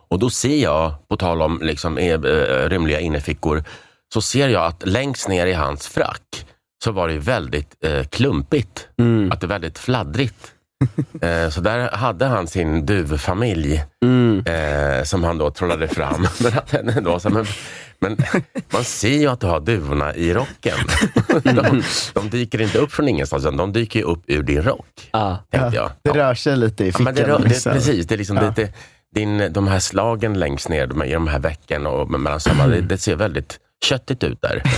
och 0.08 0.20
då 0.20 0.30
ser 0.30 0.58
jag, 0.64 1.08
på 1.10 1.18
tal 1.18 1.42
om 1.42 1.60
liksom, 1.62 1.98
eh, 1.98 2.14
eh, 2.14 2.70
rymliga 2.70 3.00
innefickor, 3.00 3.64
så 4.14 4.22
ser 4.22 4.50
jag 4.50 4.66
att 4.66 4.88
längst 4.88 5.28
ner 5.30 5.46
i 5.46 5.54
hans 5.54 5.88
frack 5.88 6.46
så 6.84 6.92
var 6.92 7.08
det 7.08 7.18
väldigt 7.20 7.76
eh, 7.86 8.04
klumpigt. 8.04 8.88
Mm. 9.00 9.32
Att 9.32 9.42
det 9.42 9.46
är 9.46 9.50
väldigt 9.50 9.80
fladdrigt. 9.80 10.52
Eh, 11.22 11.50
så 11.50 11.62
där 11.62 11.92
hade 11.92 12.26
han 12.26 12.48
sin 12.48 12.86
duvfamilj 12.86 13.84
Mm. 14.06 14.44
eh, 14.46 15.04
som 15.04 15.24
han 15.24 15.38
då 15.38 15.52
trollade 15.52 15.88
fram. 15.88 16.28
men, 16.72 16.90
ändå, 16.90 17.20
så, 17.20 17.30
men, 17.30 17.46
men 18.00 18.18
man 18.74 18.84
ser 18.84 19.10
ju 19.18 19.28
att 19.28 19.40
du 19.40 19.48
har 19.48 19.60
duvorna 19.60 20.16
i 20.16 20.34
rocken. 20.34 20.78
de, 21.44 21.84
de 22.14 22.30
dyker 22.30 22.62
inte 22.62 22.78
upp 22.80 22.92
från 22.92 23.08
ingenstans, 23.08 23.44
de 23.44 23.74
dyker 23.74 24.04
upp 24.04 24.24
ur 24.28 24.44
din 24.44 24.62
rock. 24.64 25.08
Ah. 25.12 25.36
Tänkte 25.52 25.76
jag. 25.76 25.92
Det 26.04 26.10
rör 26.10 26.34
sig 26.36 26.58
lite 26.58 26.84
i 26.84 26.88
Ja, 26.88 26.92
fickan. 26.92 27.04
men 27.04 27.16
det, 27.16 27.24
rör- 27.28 27.40
det, 27.40 27.48
liksom. 27.50 27.74
precis, 27.74 28.08
det 28.08 28.16
är 28.16 28.18
liksom 28.18 28.38
Ja. 28.38 28.48
lite, 28.50 28.74
din, 29.16 29.54
de 29.54 29.68
här 29.68 29.80
slagen 29.80 30.34
längst 30.40 30.70
ner 30.70 30.88
de, 30.88 31.04
i 31.04 31.14
de 31.14 31.28
här 31.28 31.40
vecken 31.40 31.86
och 31.88 32.10
mellan 32.20 32.40
sömmarna, 32.40 32.70
det, 32.76 32.82
det 32.82 32.98
ser 32.98 33.16
väldigt 33.16 33.58
köttigt 33.86 34.24
ut 34.24 34.42
där. 34.42 34.62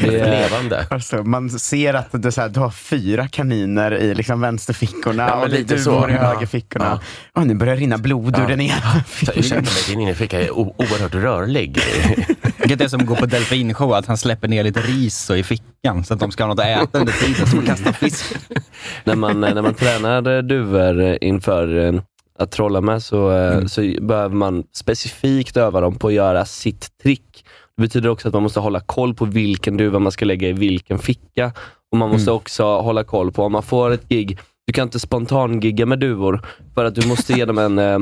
Det 0.00 0.20
är- 0.20 0.30
Levande. 0.48 0.86
Alltså, 0.90 1.16
man 1.24 1.50
ser 1.50 1.94
att 1.94 2.08
det 2.12 2.28
är 2.28 2.30
så 2.30 2.40
här, 2.40 2.48
du 2.48 2.60
har 2.60 2.70
fyra 2.70 3.28
kaniner 3.28 3.94
i 3.94 4.14
liksom 4.14 4.40
vänsterfickorna 4.40 5.28
Ja, 5.28 5.34
och 5.42 5.48
lite 5.48 5.74
duvor 5.76 6.10
i 6.10 6.14
Ja. 6.14 6.18
högerfickorna. 6.18 7.00
Åh, 7.34 7.44
nu 7.44 7.54
börjar 7.54 7.74
det 7.74 7.80
rinna 7.80 7.98
blod 7.98 8.38
ur 8.38 8.46
den 8.46 8.60
ena 8.60 9.02
ursäkta 9.34 9.54
mig, 9.62 9.72
din 9.88 10.00
innerficka 10.00 10.40
är 10.42 10.50
oerhört 10.50 11.14
rörlig. 11.14 11.78
Vilket 12.58 12.80
är 12.80 12.88
som 12.88 13.00
att 13.00 13.06
gå 13.06 13.16
på 13.16 13.26
delfinshow, 13.26 13.92
att 13.94 14.06
han 14.06 14.18
släpper 14.18 14.48
ner 14.48 14.64
lite 14.64 14.80
ris 14.80 15.30
i 15.30 15.42
fickan 15.42 16.04
så 16.04 16.14
att 16.14 16.20
de 16.20 16.30
ska 16.30 16.42
ha 16.44 16.48
något 16.48 16.60
att 16.60 16.66
äta 16.88 16.98
under 16.98 17.12
tiden, 17.12 17.46
som 17.46 17.58
att 17.58 17.66
kasta 17.66 17.92
fisk. 17.92 18.24
när, 19.04 19.14
man, 19.14 19.40
när 19.40 19.62
man 19.62 19.74
tränar 19.74 20.42
duvor 20.42 21.18
inför 21.20 21.86
eh, 21.86 22.00
att 22.38 22.50
trolla 22.50 22.80
med 22.80 23.02
så, 23.02 23.30
eh, 23.32 23.64
så 23.66 23.80
behöver 24.00 24.34
man 24.34 24.64
specifikt 24.72 25.56
öva 25.56 25.80
dem 25.80 25.94
på 25.98 26.08
att 26.08 26.14
göra 26.14 26.44
sitt 26.44 26.98
trick. 27.02 27.44
Det 27.76 27.82
betyder 27.82 28.08
också 28.08 28.28
att 28.28 28.34
man 28.34 28.42
måste 28.42 28.60
hålla 28.60 28.80
koll 28.80 29.14
på 29.14 29.24
vilken 29.24 29.76
duva 29.76 29.98
man 29.98 30.12
ska 30.12 30.24
lägga 30.24 30.48
i 30.48 30.52
vilken 30.52 30.98
ficka. 30.98 31.52
Och 31.92 31.98
Man 31.98 32.10
måste 32.10 32.30
också 32.30 32.64
hålla 32.64 33.04
koll 33.04 33.32
på 33.32 33.42
om 33.44 33.52
man 33.52 33.62
får 33.62 33.90
ett 33.90 34.08
gig. 34.08 34.38
Du 34.66 34.72
kan 34.72 34.82
inte 34.82 35.00
spontan-gigga 35.00 35.86
med 35.86 35.98
duvor 35.98 36.46
för 36.74 36.84
att 36.84 36.94
du 36.94 37.08
måste 37.08 37.32
ge 37.32 37.44
dem 37.44 37.58
en, 37.58 37.78
eh, 37.78 37.98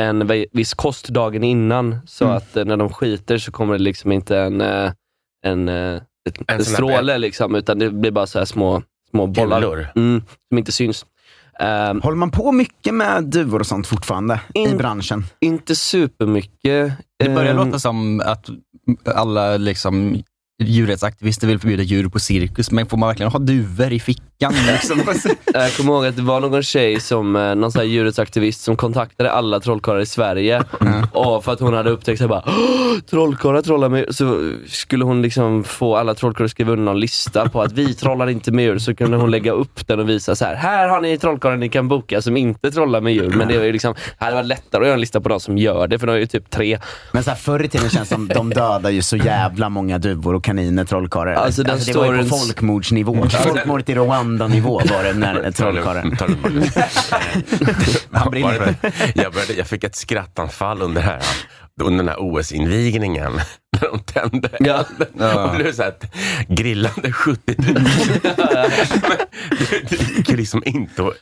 en 0.00 0.26
vi- 0.26 0.46
viss 0.52 0.74
kost 0.74 1.08
dagen 1.08 1.44
innan. 1.44 1.96
Så 2.06 2.24
att 2.24 2.56
eh, 2.56 2.64
när 2.64 2.76
de 2.76 2.88
skiter 2.88 3.38
så 3.38 3.52
kommer 3.52 3.72
det 3.72 3.82
liksom 3.84 4.12
inte 4.12 4.38
en, 4.38 4.60
en, 4.60 5.68
En 5.68 6.00
en 6.48 6.64
stråle, 6.64 7.18
liksom, 7.18 7.54
utan 7.54 7.78
det 7.78 7.90
blir 7.90 8.10
bara 8.10 8.26
så 8.26 8.38
här 8.38 8.46
små, 8.46 8.82
små 9.10 9.26
bollar 9.26 9.92
mm, 9.96 10.22
som 10.48 10.58
inte 10.58 10.72
syns. 10.72 11.06
Ehm, 11.60 12.00
Håller 12.00 12.16
man 12.16 12.30
på 12.30 12.52
mycket 12.52 12.94
med 12.94 13.24
duvor 13.24 13.60
och 13.60 13.66
sånt 13.66 13.86
fortfarande 13.86 14.40
i 14.54 14.58
In- 14.58 14.76
branschen? 14.76 15.24
inte 15.40 15.76
supermycket. 15.76 16.92
Det 17.18 17.28
börjar 17.28 17.50
Ehm, 17.54 17.66
låta 17.66 17.78
som 17.78 18.20
att 18.24 18.48
alla 19.14 19.56
liksom, 19.56 20.22
djurrättsaktivister 20.58 21.46
vill 21.46 21.58
förbjuda 21.58 21.82
djur 21.82 22.08
på 22.08 22.18
cirkus, 22.18 22.70
men 22.70 22.86
får 22.86 22.96
man 22.96 23.06
verkligen 23.08 23.32
ha 23.32 23.38
duvor 23.38 23.92
i 23.92 24.00
fickan? 24.00 24.52
Liksom? 24.72 25.02
Jag 25.54 25.72
kommer 25.72 25.92
ihåg 25.92 26.06
att 26.06 26.16
det 26.16 26.22
var 26.22 26.40
någon 26.40 26.62
tjej, 26.62 27.00
som, 27.00 27.36
eh, 27.36 27.54
någon 27.54 27.72
sån 27.72 27.78
här 27.80 27.86
djurrättsaktivist, 27.86 28.62
som 28.62 28.76
kontaktade 28.76 29.32
alla 29.32 29.60
trollkarlar 29.60 30.00
i 30.00 30.06
Sverige. 30.06 30.62
Och 31.12 31.44
för 31.44 31.52
att 31.52 31.60
hon 31.60 31.74
hade 31.74 31.90
upptäckt 31.90 32.22
att 32.22 32.28
bara, 32.28 32.42
"Åh, 32.46 32.98
trollkarlar 33.10 33.62
trollar 33.62 33.88
med 33.88 34.14
Så 34.14 34.52
skulle 34.66 35.04
hon 35.04 35.22
liksom 35.22 35.64
få 35.64 35.96
alla 35.96 36.14
trollkarlar 36.14 36.44
att 36.44 36.50
skriva 36.50 36.72
under 36.72 36.84
någon 36.84 37.00
lista 37.00 37.48
på 37.48 37.62
att 37.62 37.72
vi 37.72 37.94
trollar 37.94 38.30
inte 38.30 38.52
med 38.52 38.64
djur. 38.64 38.78
Så 38.78 38.94
kunde 38.94 39.16
hon 39.16 39.30
lägga 39.30 39.52
upp 39.52 39.86
den 39.86 40.00
och 40.00 40.08
visa 40.08 40.36
så 40.36 40.44
här. 40.44 40.54
här 40.54 40.88
har 40.88 41.00
ni 41.00 41.18
trollkarlar 41.18 41.56
ni 41.56 41.68
kan 41.68 41.88
boka 41.88 42.22
som 42.22 42.36
inte 42.36 42.70
trollar 42.70 43.00
med 43.00 43.12
djur. 43.14 43.34
Men 43.36 43.48
det 43.48 43.58
var 43.58 43.64
ju 43.64 43.72
liksom, 43.72 43.94
det 44.18 44.24
hade 44.24 44.36
varit 44.36 44.46
lättare 44.46 44.80
att 44.80 44.86
göra 44.86 44.94
en 44.94 45.00
lista 45.00 45.20
på 45.20 45.28
de 45.28 45.40
som 45.40 45.58
gör 45.58 45.88
det, 45.88 45.98
för 45.98 46.06
de 46.06 46.12
är 46.12 46.16
ju 46.20 46.26
typ 46.26 46.50
tre. 46.50 46.78
Men 47.12 47.24
så 47.24 47.30
här, 47.30 47.36
förr 47.36 47.64
i 47.64 47.68
tiden 47.68 47.90
känns 47.90 48.08
det 48.08 48.14
som 48.14 48.28
de 48.28 48.50
dödar 48.50 48.90
ju 48.90 49.02
så 49.02 49.16
jävla 49.16 49.68
många 49.68 49.98
duvor 49.98 50.34
och 50.34 50.44
kaniner, 50.46 50.84
trollkarlar. 50.84 51.32
Alltså, 51.32 51.62
den 51.62 51.78
det 51.86 51.94
var 51.94 52.14
ju 52.14 52.22
på 52.22 52.28
folkmordsnivå. 52.28 53.28
Folkmordet 53.44 53.88
i 53.88 53.94
Rwanda-nivå 53.94 54.78
var 54.90 55.04
det 55.04 55.12
när 55.12 55.50
trollkarlen. 55.56 56.16
Han 58.12 58.30
brinner 58.30 58.74
jag, 59.14 59.32
började, 59.32 59.52
jag 59.52 59.66
fick 59.66 59.84
ett 59.84 59.96
skrattanfall 59.96 60.82
under, 60.82 61.00
här, 61.00 61.22
under 61.82 61.96
den 62.04 62.08
här 62.08 62.16
OS-invigningen. 62.20 63.32
När 63.80 63.88
de 63.90 63.98
tände 64.00 64.48
Ja. 64.60 64.84
elden. 65.00 65.36
Och 65.36 65.52
det 65.52 65.56
blev 65.58 65.72
så 65.72 65.82
här 65.82 65.94
grillande 66.48 67.12
70 67.12 67.54
000. 67.58 67.66
Men 67.66 67.84
det, 69.58 69.90
det 69.90 70.16
gick 70.16 70.28
ju 70.30 70.36
liksom 70.36 70.62
inte 70.66 71.02
att 71.02 71.14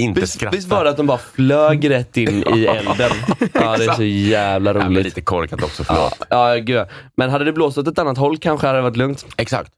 inte 0.00 0.20
Visst, 0.20 0.32
skratta. 0.34 0.56
visst 0.56 0.68
var 0.68 0.84
det 0.84 0.90
att 0.90 0.96
de 0.96 1.06
bara 1.06 1.18
flög 1.18 1.90
rätt 1.90 2.16
in 2.16 2.28
i 2.56 2.66
elden? 2.66 3.10
Ja, 3.52 3.76
det 3.76 3.84
är 3.84 3.92
så 3.92 4.02
jävla 4.02 4.74
Ja, 4.74 4.86
roligt. 4.86 5.04
lite 5.04 5.20
korkat 5.20 5.62
också, 5.62 5.84
förlåt. 5.84 6.22
Ja, 6.30 6.54
gud. 6.54 6.86
Men 7.16 7.30
hade 7.30 7.44
det 7.44 7.52
blåst 7.52 7.78
åt 7.78 7.88
ett 7.88 7.98
annat 7.98 8.18
håll 8.18 8.38
kanske 8.38 8.66
hade 8.66 8.78
det 8.78 8.82
varit 8.82 8.96
lugnt. 8.96 9.26
Exakt. 9.36 9.70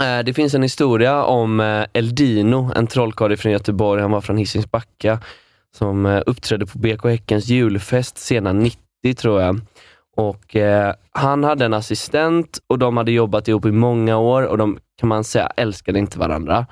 Eh, 0.00 0.18
Det 0.24 0.34
finns 0.34 0.54
en 0.54 0.62
historia 0.62 1.24
om 1.24 1.60
eh, 1.60 1.84
Eldino, 1.92 2.72
en 2.76 2.86
trollkarl 2.86 3.36
från 3.36 3.52
Göteborg. 3.52 4.02
Han 4.02 4.10
var 4.10 4.20
från 4.20 4.36
Hisings 4.36 4.70
Backa 4.70 5.18
som 5.76 6.06
eh, 6.06 6.22
uppträdde 6.26 6.66
på 6.66 6.78
BK 6.78 7.04
Häckens 7.04 7.46
julfest 7.48 8.18
sena 8.18 8.52
90 8.52 8.78
tror 9.16 9.42
jag. 9.42 9.60
Och 10.16 10.56
eh, 10.56 10.94
Han 11.10 11.44
hade 11.44 11.64
en 11.64 11.74
assistent 11.74 12.58
och 12.66 12.78
de 12.78 12.96
hade 12.96 13.12
jobbat 13.12 13.48
ihop 13.48 13.64
i 13.66 13.70
många 13.72 14.16
år 14.18 14.42
och 14.42 14.58
de 14.58 14.78
kan 15.00 15.08
man 15.08 15.24
säga 15.24 15.46
älskade 15.56 15.98
inte 15.98 16.18
varandra. 16.18 16.66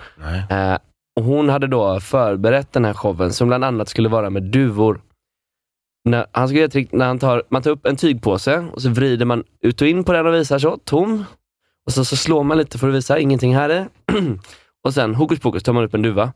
Eh, 0.50 0.76
och 1.16 1.25
Hon 1.25 1.49
hade 1.49 1.66
då 1.66 2.01
förberett 2.01 2.73
den 2.73 2.85
här 2.85 2.94
showen 2.94 3.33
som 3.33 3.49
bland 3.49 3.64
annat 3.64 3.88
skulle 3.88 4.09
vara 4.09 4.31
med 4.31 4.42
duvor. 4.42 5.01
När, 6.05 6.27
han 6.33 6.49
ska 6.49 6.57
göra 6.57 6.66
ett 6.66 6.73
trick 6.73 6.92
när 6.92 7.07
han 7.07 7.18
tar, 7.18 7.42
man 7.49 7.62
tar 7.62 7.70
upp 7.70 7.87
en 7.87 7.96
tygpåse 7.96 8.66
och 8.73 8.83
så 8.83 8.88
vrider 8.88 9.27
man 9.27 9.44
ut 9.61 9.83
och 9.83 9.88
in 9.88 10.05
på 10.05 10.12
den 10.12 10.27
och 10.27 10.35
visar 10.35 10.59
så, 10.59 10.77
tom. 10.77 11.25
Och 11.87 11.92
så, 11.92 12.05
så 12.05 12.16
slår 12.16 12.44
man 12.44 12.59
lite 12.59 12.79
för 12.79 12.88
att 12.88 12.94
visa, 12.94 13.18
ingenting 13.18 13.57
här 13.57 13.70
är. 13.70 13.88
och 14.85 14.94
sen 14.94 15.14
hokus 15.14 15.40
pokus 15.40 15.62
tar 15.62 15.73
man 15.73 15.85
upp 15.85 15.94
en 15.94 16.03
duva. 16.03 16.33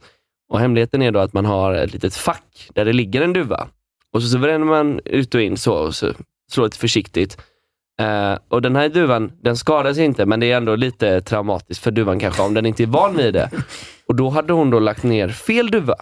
Och 0.49 0.61
Hemligheten 0.61 1.03
är 1.03 1.13
då 1.13 1.19
att 1.19 1.33
man 1.33 1.45
har 1.45 1.75
ett 1.75 1.93
litet 1.93 2.15
fack 2.15 2.69
där 2.75 2.85
det 2.85 2.93
ligger 2.93 3.23
en 3.23 3.33
duva. 3.33 3.69
Och 4.13 4.23
så, 4.23 4.29
så 4.29 4.39
vänder 4.39 4.67
man 4.67 5.01
ut 5.05 5.35
och 5.35 5.41
in 5.41 5.57
så 5.57 5.75
och 5.75 5.95
så 5.95 6.13
slår 6.53 6.65
lite 6.65 6.79
försiktigt. 6.79 7.39
Eh, 8.01 8.39
och 8.49 8.63
Den 8.63 8.77
här 8.77 8.89
duvan, 8.89 9.33
den 9.43 9.57
skadas 9.57 9.99
inte, 9.99 10.27
men 10.27 10.41
det 10.41 10.53
är 10.53 10.57
ändå 10.57 10.77
lite 10.77 11.21
traumatiskt 11.21 11.85
för 11.85 11.91
duvan 11.91 12.19
kanske, 12.19 12.43
om 12.43 12.55
den 12.55 12.67
inte 12.67 12.83
är 12.83 12.87
van 12.87 13.17
vid 13.17 13.35
det. 13.35 13.51
Och 14.09 14.15
Då 14.15 14.29
hade 14.31 14.53
hon 14.53 14.71
då 14.71 14.79
lagt 14.79 15.03
ner 15.03 15.29
fel 15.29 15.71
duva. 15.71 15.97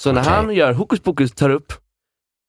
Så 0.00 0.12
när 0.12 0.20
Okej. 0.20 0.32
han 0.32 0.54
gör 0.54 0.72
hokus 0.72 1.00
pokus, 1.00 1.32
tar 1.32 1.50
upp, 1.50 1.72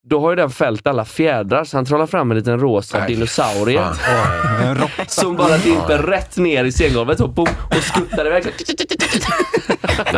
då 0.04 0.20
har 0.20 0.30
ju 0.30 0.36
den 0.36 0.50
fällt 0.50 0.86
alla 0.86 1.04
fjädrar, 1.04 1.64
så 1.64 1.76
han 1.76 1.84
trollar 1.84 2.06
fram 2.06 2.30
en 2.30 2.36
liten 2.36 2.60
rosa 2.60 2.98
Nej, 2.98 3.14
dinosaurie. 3.14 3.80
fan. 3.82 4.76
Som 5.06 5.36
bara 5.36 5.58
dimper 5.58 5.98
rätt 5.98 6.36
ner 6.36 6.64
i 6.64 6.70
scengolvet 6.72 7.20
och, 7.20 7.30
boom, 7.30 7.46
och 7.70 7.82
skuttar 7.82 8.26
iväg. 8.26 8.44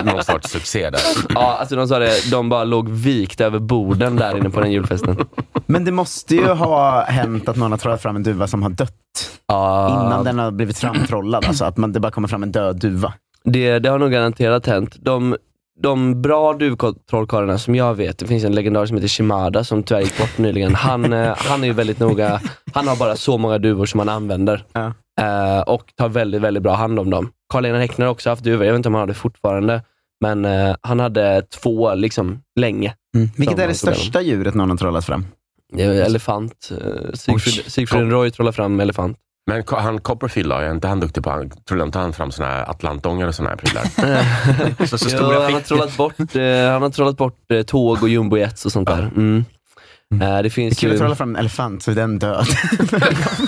Någon 0.04 0.24
sorts 0.24 0.50
succé 0.50 0.90
där. 0.90 1.00
Ja, 1.34 1.56
alltså 1.60 1.76
de 1.76 1.88
sa 1.88 1.98
det, 1.98 2.30
de 2.30 2.48
bara 2.48 2.64
låg 2.64 2.88
vikt 2.88 3.40
över 3.40 3.58
borden 3.58 4.16
där 4.16 4.36
inne 4.36 4.50
på 4.50 4.60
den 4.60 4.72
julfesten. 4.72 5.16
Men 5.66 5.84
det 5.84 5.92
måste 5.92 6.34
ju 6.34 6.46
ha 6.48 7.04
hänt 7.04 7.48
att 7.48 7.56
någon 7.56 7.70
har 7.70 7.78
trollat 7.78 8.02
fram 8.02 8.16
en 8.16 8.22
duva 8.22 8.46
som 8.46 8.62
har 8.62 8.70
dött 8.70 8.92
Ja, 9.46 9.88
innan 9.88 10.24
den 10.24 10.38
har 10.38 10.50
blivit 10.50 10.78
framtrollad. 10.78 11.44
Alltså 11.44 11.64
att 11.64 11.76
man, 11.76 11.92
det 11.92 12.00
bara 12.00 12.12
kommer 12.12 12.28
fram 12.28 12.42
en 12.42 12.52
död 12.52 12.80
duva. 12.80 13.12
det, 13.44 13.78
det 13.78 13.88
har 13.88 13.98
nog 13.98 14.10
garanterat 14.12 14.66
hänt. 14.66 14.96
De, 15.00 15.36
de 15.80 16.22
bra 16.22 16.52
duvtrollkarlarna 16.52 17.58
som 17.58 17.74
jag 17.74 17.94
vet, 17.94 18.18
det 18.18 18.26
finns 18.26 18.44
en 18.44 18.54
legendar 18.54 18.86
som 18.86 18.96
heter 18.96 19.08
Shimada 19.08 19.64
som 19.64 19.82
tyvärr 19.82 20.00
gick 20.00 20.18
bort 20.18 20.38
nyligen. 20.38 20.74
Han, 20.74 21.12
eh, 21.12 21.34
han 21.36 21.62
är 21.62 21.66
ju 21.66 21.72
väldigt 21.72 22.00
noga, 22.00 22.40
han 22.72 22.88
har 22.88 22.96
bara 22.96 23.16
så 23.16 23.38
många 23.38 23.58
duvor 23.58 23.86
som 23.86 23.98
han 23.98 24.08
använder. 24.08 24.64
Ja. 24.72 24.92
Eh, 25.20 25.60
och 25.60 25.92
tar 25.96 26.08
väldigt, 26.08 26.40
väldigt 26.40 26.62
bra 26.62 26.74
hand 26.74 26.98
om 26.98 27.10
dem. 27.10 27.30
Karl-Einar 27.52 27.78
Häckner 27.78 28.06
har 28.06 28.12
också 28.12 28.30
haft 28.30 28.44
duvor, 28.44 28.64
jag 28.64 28.72
vet 28.72 28.78
inte 28.78 28.88
om 28.88 28.94
han 28.94 29.00
har 29.00 29.06
det 29.06 29.14
fortfarande. 29.14 29.82
Men 30.20 30.44
eh, 30.44 30.76
han 30.80 31.00
hade 31.00 31.42
två 31.42 31.94
liksom 31.94 32.42
länge. 32.60 32.94
Vilket 33.36 33.58
är 33.58 33.68
det 33.68 33.74
största 33.74 34.20
djuret 34.20 34.54
någon 34.54 34.70
har 34.70 34.76
trollat 34.76 35.04
fram? 35.04 35.26
Det 35.72 35.82
är 35.82 36.04
elefant. 36.04 36.70
Sigfrid, 37.14 37.72
Sigfrid 37.72 38.10
Roy 38.10 38.30
trollar 38.30 38.52
fram 38.52 38.80
elefant. 38.80 39.18
Men 39.46 39.64
han 39.68 40.00
Copperfield 40.00 40.50
då, 40.50 40.56
är 40.56 40.70
inte 40.70 40.88
han 40.88 41.00
duktig 41.00 41.22
på, 41.22 41.30
han, 41.30 41.50
tror 41.50 41.82
inte 41.82 41.98
han 41.98 42.12
fram 42.12 42.30
såna 42.30 42.48
här 42.48 42.70
atlantångar 42.70 43.26
och 43.26 43.34
såna 43.34 43.48
här 43.48 43.56
prylar? 43.56 43.84
Så, 44.86 44.98
så 44.98 45.08
Jo, 45.12 45.40
han, 45.42 45.52
har 45.52 45.60
trollat 45.60 45.96
bort, 45.96 46.18
eh, 46.18 46.72
han 46.72 46.82
har 46.82 46.90
trollat 46.90 47.16
bort 47.16 47.50
eh, 47.50 47.62
tåg 47.62 48.02
och 48.02 48.08
jumbojets 48.08 48.66
och 48.66 48.72
sånt 48.72 48.88
där. 48.88 49.10
Mm. 49.16 49.44
Eh, 50.12 50.18
det 50.18 50.42
Det 50.42 50.48
är 50.48 50.50
finns 50.50 50.80
kul 50.80 50.88
ju... 50.88 50.94
att 50.94 51.00
trolla 51.00 51.14
fram 51.14 51.28
en 51.28 51.36
elefant 51.36 51.82
så 51.82 51.90
är 51.90 51.94
den 51.94 52.18
död. 52.18 52.46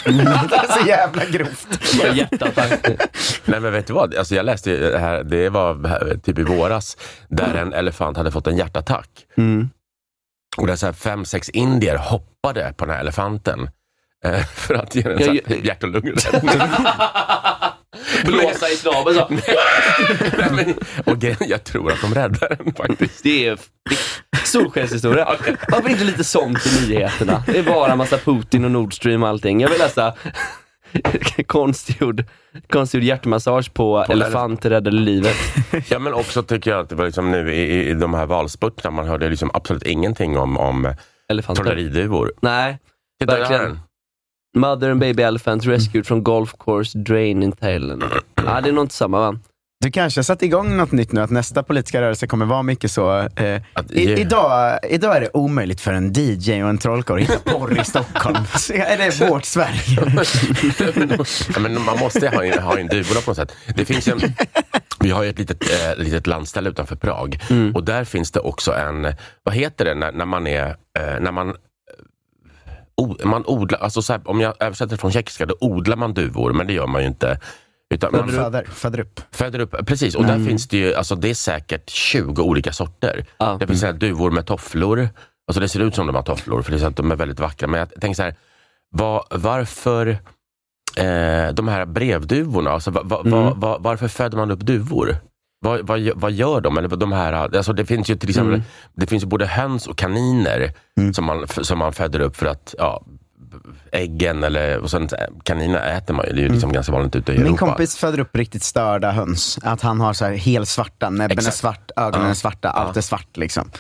det 0.05 0.57
är 0.57 0.81
så 0.83 0.89
jävla 0.89 1.25
grovt. 1.25 1.95
Hjärtattack. 2.15 2.89
Nej 3.45 3.61
men 3.61 3.73
vet 3.73 3.87
du 3.87 3.93
vad, 3.93 4.15
alltså, 4.15 4.35
jag 4.35 4.47
läste 4.47 4.77
det 4.77 4.99
här, 4.99 5.25
det 5.25 5.49
var 5.49 6.17
typ 6.19 6.39
i 6.39 6.43
våras, 6.43 6.97
där 7.29 7.55
en 7.55 7.73
elefant 7.73 8.17
hade 8.17 8.31
fått 8.31 8.47
en 8.47 8.57
hjärtattack. 8.57 9.09
Mm. 9.37 9.69
Och 10.57 10.67
där 10.67 10.77
så 10.77 10.87
här 10.87 10.93
fem, 10.93 11.25
sex 11.25 11.49
indier 11.49 11.97
hoppade 11.97 12.75
på 12.77 12.85
den 12.85 12.95
här 12.95 13.01
elefanten. 13.01 13.69
Eh, 14.35 14.45
för 14.45 14.75
att 14.75 14.95
ge 14.95 15.03
den 15.03 15.19
så 15.19 15.35
Ja, 15.35 15.41
här, 15.47 15.57
hjärt 15.57 15.83
och 15.83 15.89
lungräddning. 15.89 16.51
Blåsa 18.25 18.69
i 18.69 18.77
snabeln 18.77 19.17
så. 19.17 19.27
Nej, 20.39 20.51
men, 20.51 20.75
och 21.05 21.19
grejen, 21.19 21.37
jag 21.41 21.65
tror 21.65 21.93
att 21.93 22.01
de 22.01 22.15
räddar 22.15 22.57
den 22.59 22.75
faktiskt. 22.75 23.23
Det 23.23 23.47
är 23.47 23.59
solskenshistoria. 24.45 25.25
Varför 25.69 25.89
inte 25.89 26.05
lite 26.05 26.25
sånt 26.25 26.67
i 26.67 26.89
nyheterna? 26.89 27.43
Det 27.47 27.59
är 27.59 27.63
bara 27.63 27.97
massa 27.97 28.19
Putin 28.19 28.65
och 28.65 28.71
Nord 28.71 28.95
Stream 28.95 29.23
och 29.23 29.29
allting. 29.29 29.61
Jag 29.61 29.69
vill 29.69 29.79
läsa 29.79 30.15
konstgjord, 31.47 32.25
konstgjord 32.69 33.03
hjärtmassage 33.03 33.75
på, 33.75 34.07
elefant 34.09 34.65
räddade 34.65 34.97
livet. 34.97 35.37
Ja 35.89 35.99
men 35.99 36.15
också 36.15 36.43
tycker 36.43 36.71
jag 36.71 36.81
att 36.81 36.89
det 36.89 36.95
var 36.95 37.05
liksom 37.05 37.31
nu 37.31 37.55
i, 37.55 37.89
i 37.89 37.95
de 37.95 38.15
här 38.15 38.27
valspurterna, 38.27 38.91
man 38.91 39.09
hörde 39.09 39.29
liksom 39.29 39.51
absolut 39.55 39.83
ingenting 39.83 40.39
om, 40.39 40.57
om 40.57 40.95
trolleriduvor. 41.55 42.33
Nej, 42.41 42.79
Verkligen. 43.25 43.81
Mother 44.57 44.91
and 44.91 45.01
baby 45.01 45.23
elephant 45.23 45.67
rescued 45.67 46.07
from 46.07 46.23
golf 46.23 46.55
course 46.59 46.99
drain 46.99 47.43
in 47.43 47.53
Thailand. 47.53 48.05
Ja, 48.35 48.61
det 48.61 48.69
är 48.69 48.73
nog 48.73 48.85
inte 48.85 48.95
samma 48.95 49.19
va? 49.21 49.39
Du 49.85 49.91
kanske 49.91 50.19
har 50.19 50.23
satt 50.23 50.43
igång 50.43 50.77
något 50.77 50.93
nytt 50.93 51.13
nu, 51.13 51.21
att 51.21 51.31
nästa 51.31 51.63
politiska 51.63 52.01
rörelse 52.01 52.27
kommer 52.27 52.47
vara 52.47 52.63
mycket 52.63 52.91
så. 52.91 53.19
Eh, 53.37 53.61
Att 53.73 53.91
i, 53.91 54.05
ge- 54.09 54.17
idag, 54.17 54.79
idag 54.91 55.17
är 55.17 55.21
det 55.21 55.31
omöjligt 55.35 55.81
för 55.81 55.93
en 55.93 56.13
DJ 56.13 56.63
och 56.63 56.69
en 56.69 56.79
trollkarl 56.79 57.17
att 57.17 57.23
hitta 57.23 57.39
porr 57.51 57.81
i 57.81 57.85
Stockholm. 57.85 58.37
Så 58.59 58.73
är 58.73 58.97
det 58.99 59.31
vårt 59.31 59.45
Sverige? 59.45 60.25
Ja, 61.55 61.61
men 61.61 61.83
man 61.85 61.99
måste 61.99 62.29
ha 62.29 62.45
en, 62.45 62.59
ha 62.63 62.79
en 62.79 62.87
duvbolag 62.89 63.25
på 63.25 63.31
något 63.31 63.37
sätt. 63.37 63.53
Det 63.77 63.85
finns 63.85 64.09
en, 64.09 64.21
vi 65.01 65.11
har 65.11 65.23
ju 65.23 65.31
ett 65.31 65.39
litet, 65.39 65.63
eh, 65.63 65.97
litet 66.05 66.27
landställe 66.27 66.71
utanför 66.71 66.97
Prag 66.97 67.39
och 67.75 67.85
där 67.85 68.05
finns 68.05 68.31
det 68.33 68.41
också 68.41 68.73
en, 68.75 69.13
vad 69.43 69.55
heter 69.55 69.85
det 69.85 69.95
när, 69.95 70.13
när 70.13 70.25
man 70.25 70.47
är, 70.47 70.67
eh, 70.69 71.21
när 71.21 71.33
man 71.33 71.55
man 73.25 73.45
odlar, 73.47 73.79
alltså 73.79 74.03
så 74.03 74.13
här, 74.13 74.23
om 74.25 74.41
jag 74.41 74.55
översätter 74.61 74.97
från 74.97 75.13
tjeckiska, 75.13 75.47
då 75.47 75.57
odlar 75.61 75.97
man 75.97 76.15
duvor, 76.15 76.53
men 76.53 76.67
det 76.67 76.73
gör 76.73 76.87
man 76.87 77.03
ju 77.03 77.09
inte. 77.09 77.41
Utan 77.95 78.13
man 78.13 78.29
Föder, 78.29 78.65
föder 78.65 79.01
upp. 79.01 79.21
föder 79.31 79.59
upp, 79.59 79.87
precis. 79.87 80.15
Och 80.15 80.25
där 80.25 80.45
finns 80.45 80.69
det 80.69 80.77
ju, 80.77 80.95
alltså 80.95 81.15
det 81.15 81.31
är 81.31 81.35
säkert 81.35 81.91
20 81.91 82.43
olika 82.43 82.73
sorter. 82.73 83.27
Ja. 83.39 83.57
Det 83.61 83.67
finns 83.67 83.83
här 83.83 83.93
duvor 83.93 84.31
med 84.31 84.47
tofflor. 84.47 85.09
Alltså 85.49 85.61
det 85.61 85.69
ser 85.69 85.81
ut 85.81 85.95
som 85.95 86.07
de 86.07 86.17
har 86.17 86.23
tofflor, 86.23 86.63
för 86.63 86.71
det 86.71 86.77
är 86.77 86.81
så 86.81 86.87
att 86.87 86.97
de 86.97 87.11
är 87.13 87.17
väldigt 87.17 87.41
vackra. 87.41 87.69
Men 87.69 87.81
jag 87.81 88.01
tänker 88.01 88.15
så 88.15 88.23
här, 88.23 88.35
var, 88.91 89.25
varför 89.31 90.07
eh, 90.97 91.49
de 91.53 91.69
här 91.69 91.85
brevduvorna, 91.87 92.71
alltså, 92.71 92.91
va, 92.91 93.03
va, 93.05 93.23
va, 93.25 93.55
va, 93.57 93.79
varför 93.81 94.09
föder 94.09 94.39
man 94.39 94.51
upp 94.51 94.61
duvor? 94.61 95.17
Vad, 95.61 95.87
vad, 95.87 96.11
vad 96.15 96.33
gör 96.33 96.61
de? 96.61 96.79
Eller 96.79 96.89
de 96.89 97.13
här, 97.13 97.33
alltså 97.33 97.73
det 97.73 97.85
finns 97.87 98.09
ju 98.11 98.17
till 98.17 98.29
exempel 98.29 98.63
det 98.95 99.07
finns 99.07 99.25
både 99.25 99.47
höns 99.47 99.87
och 99.87 99.99
kaniner 99.99 100.73
som, 101.15 101.25
man, 101.25 101.47
som 101.49 101.79
man 101.79 101.93
föder 101.93 102.21
upp 102.21 102.37
för 102.37 102.47
att 102.47 102.75
ja, 102.79 103.05
äggen 103.93 104.45
eller 104.45 104.79
och 104.79 104.91
sen 104.91 105.03
eh, 105.03 105.09
kaniner 105.43 105.97
äter 105.97 106.15
man 106.15 106.27
ju. 106.27 106.33
Det 106.33 106.41
är 106.41 106.43
ju 106.43 106.49
liksom 106.49 106.73
ganska 106.73 106.93
vanligt 106.93 107.17
ute 107.17 107.33
i 107.33 107.39
Min 107.39 107.47
Europa. 107.47 107.67
kompis 107.67 107.97
föder 107.97 108.19
upp 108.21 108.37
riktigt 108.37 108.63
störda 108.63 109.11
höns. 109.11 109.59
Att 109.63 109.81
han 109.83 110.01
har 110.01 110.13
så 110.13 110.25
här 110.25 110.33
helt 110.33 110.69
svarta, 110.69 111.11
näbben 111.11 111.37
är 111.39 111.41
Exakt. 111.41 111.57
svart, 111.57 111.91
ögonen 111.97 112.25
Ja. 112.27 112.31
är 112.31 112.35
svarta, 112.35 112.71
allt 112.71 112.97
är 112.97 113.01
svart 113.01 113.37
liksom. 113.37 113.71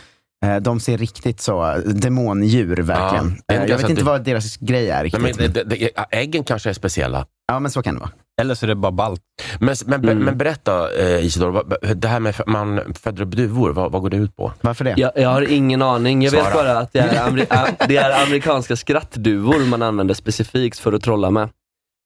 Eh, 0.45 0.57
De 0.57 0.81
ser 0.81 0.99
riktigt 0.99 1.41
så, 1.41 1.71
eh, 1.71 1.79
demondjur 1.79 2.77
verkligen. 2.77 3.39
är 3.53 3.61
inte 3.61 3.73
Jag 3.73 3.79
vet 3.79 3.91
inte 3.91 4.03
det- 4.03 4.07
vad 4.07 4.25
deras 4.25 4.57
grej 4.57 4.91
är 4.91 4.95
Nej, 4.95 5.05
riktigt. 5.05 5.23
men 5.23 5.53
det, 5.53 5.65
det, 5.65 5.65
det, 5.65 5.91
äggen 6.11 6.45
kanske 6.45 6.69
är 6.71 6.75
speciella. 6.75 7.27
Ja 7.49 7.59
men 7.59 7.71
så 7.71 7.83
kan 7.83 7.95
det 7.95 8.01
vara. 8.01 8.11
Eller 8.41 8.55
så 8.55 8.67
är 8.67 8.69
det 8.69 8.75
bara 8.75 8.93
ballt. 8.93 9.21
Men, 9.61 9.77
men, 9.87 10.05
Mm. 10.05 10.19
men 10.19 10.39
berätta 10.39 10.93
eh, 10.95 11.25
Isidor, 11.27 11.95
det 11.95 12.09
här 12.09 12.21
med 12.21 12.35
att 12.41 12.47
man 12.47 12.81
föder 12.95 13.23
upp 13.23 13.31
duvor, 13.31 13.71
vad, 13.71 13.93
vad 13.93 14.03
går 14.03 14.11
det 14.11 14.17
ut 14.17 14.37
på? 14.37 14.53
Varför 14.61 14.85
det? 14.85 14.95
Jag, 14.97 15.13
jag 15.17 15.29
har 15.29 15.53
ingen 15.53 15.83
aning. 15.83 16.23
Jag 16.23 16.31
vet 16.31 16.41
Svara. 16.41 16.55
bara 16.55 16.79
att 16.79 16.93
det 16.93 16.99
är, 16.99 17.87
det 17.89 17.97
är 17.97 18.23
amerikanska 18.27 18.77
skrattduvor 18.77 19.67
man 19.67 19.83
använder 19.83 20.15
specifikt 20.15 20.79
för 20.79 20.93
att 20.93 21.03
trolla 21.03 21.31
med. 21.31 21.49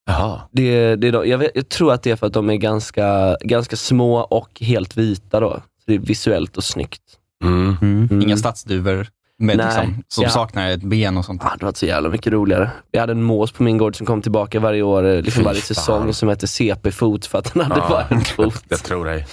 Jaha. 0.07 0.41
Det, 0.51 0.95
det 0.95 1.07
är 1.07 1.11
då, 1.11 1.25
jag, 1.27 1.37
vet, 1.37 1.51
jag 1.55 1.69
tror 1.69 1.93
att 1.93 2.03
det 2.03 2.11
är 2.11 2.15
för 2.15 2.27
att 2.27 2.33
de 2.33 2.49
är 2.49 2.55
ganska, 2.55 3.37
ganska 3.41 3.75
små 3.75 4.15
och 4.19 4.61
helt 4.61 4.97
vita. 4.97 5.39
Då. 5.39 5.49
Så 5.53 5.83
det 5.85 5.93
är 5.95 5.99
visuellt 5.99 6.57
och 6.57 6.63
snyggt. 6.63 7.01
Mm. 7.43 7.75
Mm. 7.81 8.21
Inga 8.21 8.37
stadsduvor 8.37 9.07
med, 9.41 9.57
Nej. 9.57 9.65
liksom, 9.65 10.03
som 10.07 10.23
Ja. 10.23 10.29
saknar 10.29 10.69
ett 10.69 10.81
ben 10.83 11.17
och 11.17 11.25
sånt. 11.25 11.43
Ah, 11.43 11.55
det 11.59 11.65
var 11.65 11.73
så 11.73 11.85
jävla 11.85 12.09
mycket 12.09 12.33
roligare. 12.33 12.71
Vi 12.91 12.99
hade 12.99 13.11
en 13.11 13.23
mås 13.23 13.51
på 13.51 13.63
min 13.63 13.77
gård 13.77 13.95
som 13.95 14.05
kom 14.05 14.21
tillbaka 14.21 14.59
varje 14.59 14.81
år, 14.81 15.03
eh, 15.07 15.21
liksom 15.21 15.43
varje 15.43 15.61
säsong, 15.61 16.13
som 16.13 16.29
hette 16.29 16.47
CP-fot 16.47 17.25
för 17.25 17.37
att 17.39 17.53
den 17.53 17.63
hade 17.63 17.81
Ja. 17.81 17.89
bara 17.89 18.07
en 18.07 18.21
fot. 18.25 18.63
Jag 18.69 18.83
tror 18.83 19.05
dig. 19.05 19.27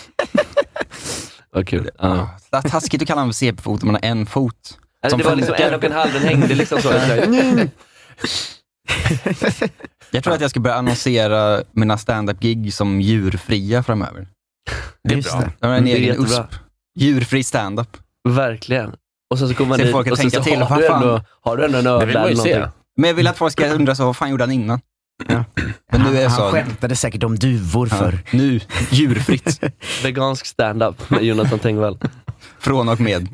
Vad 1.53 1.69
kul. 1.69 1.91
Ja. 1.99 2.31
Det 2.51 2.57
är 2.57 2.63
taskigt 2.63 3.03
att 3.03 3.09
kalla 3.09 3.21
honom 3.21 3.33
för 3.33 3.37
CP-fot 3.39 3.83
om 3.83 3.87
man 3.87 3.95
har 4.03 4.11
en 4.11 4.27
fot. 4.27 4.55
Alltså, 5.03 5.11
Som 5.11 5.19
det 5.19 5.25
var 5.29 5.37
liksom 5.37 5.55
en 5.59 5.75
och 5.75 5.85
en 5.85 5.93
halv, 5.93 6.13
den 6.13 6.23
hängde 6.23 6.55
liksom 6.55 6.81
så. 6.83 6.89
Jag 10.11 10.25
tror 10.25 10.35
att 10.35 10.41
jag 10.41 10.51
ska 10.51 10.61
börja 10.61 10.77
annonsera 10.77 11.63
mina 11.73 11.99
stand-up-gig 11.99 12.75
som 12.75 13.01
djurfria 13.01 13.83
framöver. 13.83 14.29
Det 15.05 15.13
är 15.13 15.17
Just 15.17 15.31
bra. 15.33 15.41
det. 15.41 15.51
Jag 15.61 15.69
har 15.69 15.75
en 15.77 15.87
egen. 15.87 16.23
USP. 16.25 16.43
Djurfri 16.99 17.45
stand-up. 17.45 17.97
Verkligen. 18.29 18.93
Och 19.31 19.39
sen 19.39 19.49
så 19.49 19.55
kommer 19.55 19.69
man 19.69 19.79
Se 19.79 19.85
dit 19.85 19.93
folk 19.93 20.11
och 20.11 20.19
tänka 20.19 20.37
så 20.37 20.43
till, 20.43 20.63
har, 20.63 20.77
du 20.77 20.87
ändå, 20.87 21.21
har 21.41 21.57
du 21.57 21.65
ändå 21.65 21.79
en 21.79 21.85
man 21.85 22.03
eller 22.03 22.35
se. 22.35 22.55
någonting. 22.55 22.73
Men 22.97 23.09
jag 23.09 23.15
vill 23.15 23.27
att 23.27 23.39
folk 23.39 23.53
ska 23.53 23.69
undra 23.69 23.95
så, 23.95 24.05
vad 24.05 24.17
fan 24.17 24.31
gjorde 24.31 24.45
han 24.45 24.53
innan? 24.53 24.81
Ja. 25.29 25.45
Men 25.93 26.01
nu 26.03 26.19
är 26.19 26.29
han 26.29 26.37
så, 26.37 26.51
skämtade 26.51 26.97
säkert 26.97 27.23
om 27.23 27.37
duvor 27.37 27.89
ja, 27.91 27.97
för. 27.97 28.19
nu, 28.31 28.61
djurfritt. 28.91 29.61
Vegansk 30.03 30.47
stand-up 30.47 31.11
med 31.11 31.23
Jonathan 31.23 31.59
Tengvall. 31.59 31.99
Från 32.59 32.89
och 32.89 33.01
med 33.01 33.29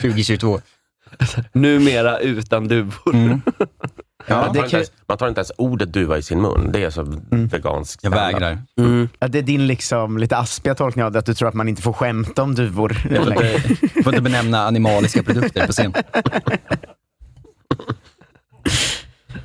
2022. 0.00 0.60
Numera 1.52 2.18
utan 2.18 2.68
duvor. 2.68 3.14
Mm. 3.14 3.42
Ja, 4.26 4.40
man, 4.40 4.54
tar 4.54 4.74
ens, 4.74 4.92
man 5.08 5.18
tar 5.18 5.28
inte 5.28 5.38
ens 5.38 5.52
ordet 5.58 5.92
duva 5.92 6.18
i 6.18 6.22
sin 6.22 6.42
mun. 6.42 6.70
Det 6.72 6.84
är 6.84 6.90
så 6.90 7.22
veganskt. 7.30 8.04
Jag 8.04 8.10
vägrar. 8.10 8.58
Mm. 8.78 9.08
Ja, 9.18 9.28
det 9.28 9.38
är 9.38 9.42
din 9.42 9.66
liksom 9.66 10.18
lite 10.18 10.36
aspiga 10.36 10.74
tolkning 10.74 11.04
av 11.04 11.12
det, 11.12 11.18
att 11.18 11.26
du 11.26 11.34
tror 11.34 11.48
att 11.48 11.54
man 11.54 11.68
inte 11.68 11.82
får 11.82 11.92
skämta 11.92 12.42
om 12.42 12.54
duvor 12.54 12.96
längre. 13.10 13.60
Får 14.02 14.14
inte 14.14 14.22
benämna 14.22 14.66
animaliska 14.66 15.22
produkter 15.22 15.66
på 15.66 15.72
scen. 15.72 15.94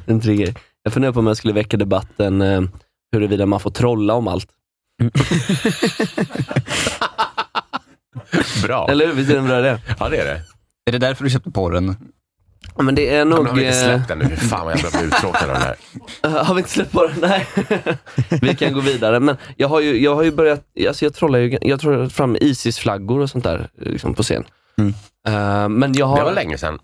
En 0.06 0.22
trigger. 0.22 0.54
Jag 0.84 0.94
funderar 0.94 1.13
på 1.13 1.20
om 1.20 1.28
jag 1.28 1.38
skulle 1.38 1.54
väcka 1.54 1.78
debatten 1.78 2.41
eh, 2.41 2.62
huruvida 3.12 3.46
man 3.46 3.60
får 3.60 3.72
trolla 3.72 4.13
om 4.13 4.28
allt. 4.28 4.48
Bra. 8.63 8.88
Eller 8.89 9.08
hur? 9.08 9.13
Visst 9.13 9.30
är 9.30 9.34
det 9.34 9.39
en 9.39 9.48
bra 9.48 9.60
idé? 9.60 9.78
Ja, 10.00 10.10
det 10.10 10.17
är 10.17 10.26
det. 10.26 10.41
Är 10.86 10.91
det 10.91 10.98
därför 10.98 11.24
du 11.24 11.30
köpte 11.30 11.52
porren? 11.52 11.96
Ja, 12.78 12.84
Men 12.84 12.96
det 12.96 13.10
är 13.10 13.18
Ja, 13.18 13.24
nog... 13.26 13.38
men 13.40 13.48
har 13.48 13.56
vi 13.56 13.66
inte 13.68 13.78
eh, 13.80 13.84
släppt 13.86 14.08
den 14.08 14.20
nu? 14.20 14.36
Fan 14.36 14.66
vad 14.66 14.74
jag 14.80 14.92
blir 14.92 15.04
uttråkad 15.04 15.50
av 15.50 15.56
den 15.56 15.62
här. 15.62 16.44
Har 16.44 16.54
vi 16.54 16.60
inte 16.60 16.70
släppt 16.72 16.92
på 16.92 17.08
den? 17.08 17.16
Nej. 17.22 17.48
vi 18.42 18.56
kan 18.56 18.74
gå 18.74 18.80
vidare. 18.80 19.20
Men 19.20 19.38
jag 19.58 19.68
har 19.68 19.80
ju, 19.80 20.04
jag 20.04 20.16
har 20.16 20.24
ju 20.24 20.32
börjat, 20.32 20.64
alltså 20.88 21.06
jag 21.06 21.14
trollar 21.14 21.40
ju, 21.40 21.58
jag 21.62 21.80
trollar 21.82 22.08
fram 22.10 22.36
Isis-flaggor 22.42 23.20
och 23.20 23.30
sånt 23.30 23.44
där 23.44 23.70
liksom 23.76 24.14
på 24.14 24.24
scen. 24.24 24.44
Mm. 24.78 24.94
Uh, 25.30 25.70
men 25.70 25.94
jag 25.94 26.06
har... 26.06 26.18
Det 26.18 26.24
var 26.24 26.34
länge 26.34 26.58
sedan 26.58 26.74
man 26.74 26.80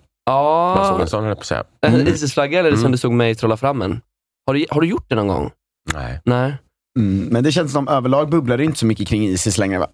såg 0.88 0.98
Ja, 0.98 1.02
en 1.02 1.08
sån, 1.08 1.24
höll 1.24 1.36
på 1.36 1.40
att 1.42 1.46
säga. 1.46 1.64
en 1.82 2.08
Isis-flagga 2.08 2.60
eller 2.60 2.72
som 2.72 2.80
Mm. 2.80 2.92
du 2.92 2.98
såg 2.98 3.12
mig 3.12 3.36
trolla 3.36 3.58
fram 3.58 3.82
en. 3.82 4.02
Har 4.48 4.54
du, 4.54 4.66
har 4.70 4.82
du 4.82 4.88
gjort 4.88 5.06
det 5.10 5.16
någon 5.16 5.28
gång? 5.28 5.52
Nej. 5.94 6.22
Nej. 6.26 6.58
Mm, 7.00 7.26
men 7.32 7.44
det 7.44 7.52
känns 7.52 7.72
som 7.72 7.88
överlag 7.88 8.30
bubblar 8.30 8.58
det 8.58 8.64
inte 8.64 8.80
så 8.80 8.86
mycket 8.86 9.08
kring 9.08 9.28
Isis 9.28 9.58
längre 9.58 9.80
va? 9.80 9.88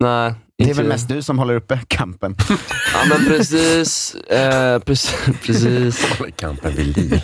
Nej. 0.00 0.34
Det 0.58 0.70
är 0.70 0.74
väl 0.74 0.86
mest 0.86 1.08
du 1.08 1.22
som 1.22 1.38
håller 1.38 1.54
uppe 1.54 1.80
kampen. 1.88 2.36
Ja 2.94 3.04
men 3.08 3.26
precis. 3.26 4.14
Eh, 4.14 4.78
precis, 4.78 5.16
precis. 5.42 6.04
Håller 6.18 6.30
kampen 6.30 6.72
vid 6.74 6.96
liv. 6.96 7.20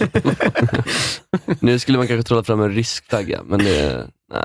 Nu 1.61 1.79
skulle 1.79 1.99
man 1.99 2.07
kanske 2.07 2.29
trolla 2.29 2.45
fram 2.45 2.61
en 2.61 2.73
rysk 2.75 3.09
flagga, 3.09 3.43
men 3.45 3.59
det, 3.59 4.07
nej, 4.33 4.43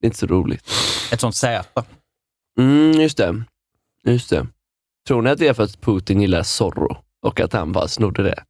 det 0.00 0.04
är 0.04 0.06
inte 0.06 0.18
så 0.18 0.26
roligt. 0.26 0.70
Ett 1.12 1.20
sånt 1.20 1.34
Z. 1.36 1.64
Mm, 2.58 2.92
just 3.00 3.16
det. 3.16 3.44
Just 4.06 4.30
det. 4.30 4.46
Tror 5.08 5.22
ni 5.22 5.30
att 5.30 5.38
det 5.38 5.48
är 5.48 5.54
för 5.54 5.62
att 5.62 5.80
Putin 5.80 6.20
gillar 6.20 6.42
Zorro 6.42 6.96
och 7.22 7.40
att 7.40 7.52
han 7.52 7.72
bara 7.72 7.88
snodde 7.88 8.22
det? 8.22 8.42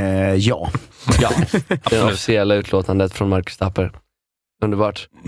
Eh, 0.00 0.34
ja. 0.34 0.70
Ja, 1.20 1.30
det 1.90 2.02
officiella 2.02 2.54
utlåtandet 2.54 3.12
från 3.12 3.28
Marcus 3.28 3.56
Tapper. 3.56 3.92
Underbart. 4.62 5.08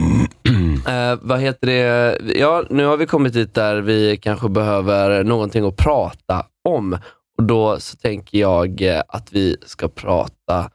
Eh, 0.88 1.18
vad 1.22 1.40
heter 1.40 1.66
det? 1.66 2.18
Ja, 2.38 2.64
nu 2.70 2.84
har 2.84 2.96
vi 2.96 3.06
kommit 3.06 3.32
dit 3.32 3.54
där 3.54 3.80
vi 3.80 4.16
kanske 4.16 4.48
behöver 4.48 5.24
någonting 5.24 5.64
att 5.66 5.76
prata 5.76 6.46
om. 6.64 6.98
Och 7.38 7.44
Då 7.44 7.80
så 7.80 7.96
tänker 7.96 8.38
jag 8.38 8.82
eh, 8.82 9.02
att 9.08 9.32
vi 9.32 9.56
ska 9.66 9.88
prata 9.88 10.70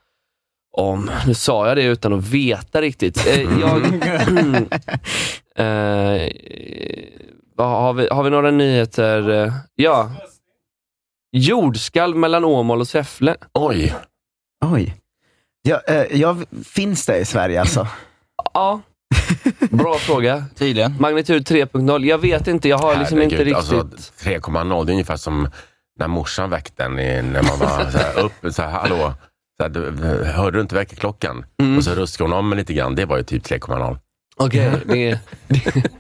om, 0.78 1.12
nu 1.28 1.34
sa 1.34 1.68
jag 1.68 1.78
det 1.78 1.84
utan 1.84 2.14
att 2.14 2.28
veta 2.28 2.82
riktigt. 2.82 3.28
Eh, 3.28 3.42
jag, 3.62 3.78
eh, 5.56 6.30
har, 7.58 7.94
vi, 7.94 8.08
har 8.12 8.24
vi 8.24 8.30
några 8.30 8.52
nyheter? 8.52 9.30
Eh, 9.30 9.54
Ja. 9.76 10.12
Jordskalv 11.32 12.18
mellan 12.18 12.44
Åmål 12.44 12.80
och 12.80 12.88
Säffle. 12.88 13.36
Oj. 13.54 13.96
Oj. 14.66 14.96
Ja, 15.62 15.82
eh, 15.88 16.20
jag, 16.22 16.44
finns 16.66 17.06
det 17.06 17.18
i 17.18 17.26
Sverige 17.26 17.62
alltså? 17.62 17.88
Ja. 18.54 18.82
Bra 19.70 19.94
fråga. 19.98 20.44
Tydligen. 20.56 20.96
Magnitud 21.00 21.48
3.0. 21.48 22.06
Jag 22.06 22.18
vet 22.18 22.48
inte, 22.48 22.70
jag 22.70 22.78
har 22.78 22.96
liksom 23.00 23.22
inte 23.22 23.36
Herregud, 23.36 23.56
riktigt... 23.58 23.74
Alltså, 23.80 24.30
3,0, 24.30 24.86
det 24.86 24.92
är 24.92 24.94
ungefär 24.94 25.18
som 25.18 25.48
när 26.00 26.08
morsan 26.08 26.50
väckte 26.50 26.84
en 26.84 27.00
i- 27.00 27.22
när 27.22 27.44
man 27.44 27.60
var 27.60 27.92
så 27.92 27.98
här, 27.98 28.20
upp, 28.20 28.54
så 28.54 28.62
här, 28.62 28.70
hallå, 28.70 29.14
så 29.58 29.64
här, 29.64 29.70
du, 29.70 30.26
hörde 30.26 30.58
du 30.58 30.62
inte 30.62 30.76
väckarklockan? 30.76 31.46
Mm. 31.62 31.78
Och 31.78 31.84
så 31.84 31.92
ruskade 31.92 32.30
hon 32.30 32.40
om 32.40 32.50
mig 32.50 32.58
lite 32.58 32.74
grann, 32.74 32.96
det 32.96 33.06
var 33.06 33.18
ju 33.18 33.24
typ 33.24 33.44
3,0. 33.46 33.98
Okej, 34.40 34.72
det 34.86 35.10
är... 35.10 35.20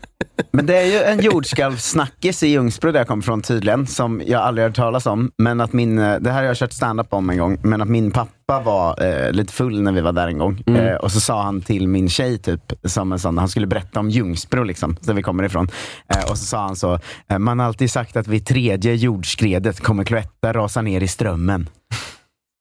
Men 0.52 0.66
det 0.66 0.78
är 0.78 0.86
ju 0.86 1.04
en 1.04 1.20
jordskalvsnackis 1.20 2.44
i 2.44 2.48
Ljungsbro 2.48 2.92
där 2.92 3.00
jag 3.00 3.08
kommer 3.08 3.24
från 3.24 3.42
tydligen, 3.42 3.88
som 3.88 4.22
jag 4.26 4.42
aldrig 4.42 4.68
hört 4.68 4.76
talas 4.76 5.06
om. 5.06 5.32
Men 5.38 5.62
att 5.62 5.74
min, 5.74 6.00
eh, 6.00 6.20
det 6.20 6.32
här 6.32 6.38
har 6.38 6.44
jag 6.44 6.58
kört 6.58 6.74
stand-up 6.74 7.14
om 7.14 7.30
en 7.30 7.38
gång, 7.38 7.58
men 7.64 7.82
att 7.82 7.88
min 7.88 8.12
pappa 8.12 8.60
var 8.60 9.04
eh, 9.04 9.32
lite 9.32 9.54
full 9.54 9.82
när 9.82 9.92
vi 9.92 10.02
var 10.02 10.12
där 10.12 10.28
en 10.28 10.38
gång. 10.38 10.64
Mm. 10.68 10.86
Eh, 10.86 10.96
och 10.96 11.12
så 11.12 11.20
sa 11.20 11.44
han 11.44 11.62
till 11.62 11.88
min 11.88 12.10
tjej, 12.10 12.38
typ, 12.38 12.74
som 12.84 13.12
en 13.12 13.20
sån, 13.20 13.38
han 13.38 13.50
skulle 13.50 13.68
berätta 13.68 14.00
om 14.00 14.10
Ljungsbro, 14.10 14.64
liksom, 14.64 14.98
där 15.02 15.14
vi 15.14 15.24
kommer 15.24 15.44
ifrån. 15.44 15.70
Eh, 16.08 16.32
och 16.32 16.38
så 16.38 16.46
sa 16.46 16.62
han 16.62 16.76
så, 16.76 17.00
eh, 17.30 17.40
man 17.40 17.60
har 17.60 17.66
alltid 17.66 17.92
sagt 17.92 18.18
att 18.18 18.28
vid 18.28 18.46
tredje 18.46 18.94
jordskredet 18.94 19.80
kommer 19.80 20.04
Cloetta 20.04 20.54
rasa 20.54 20.82
ner 20.82 21.04
i 21.04 21.08
strömmen. 21.08 21.70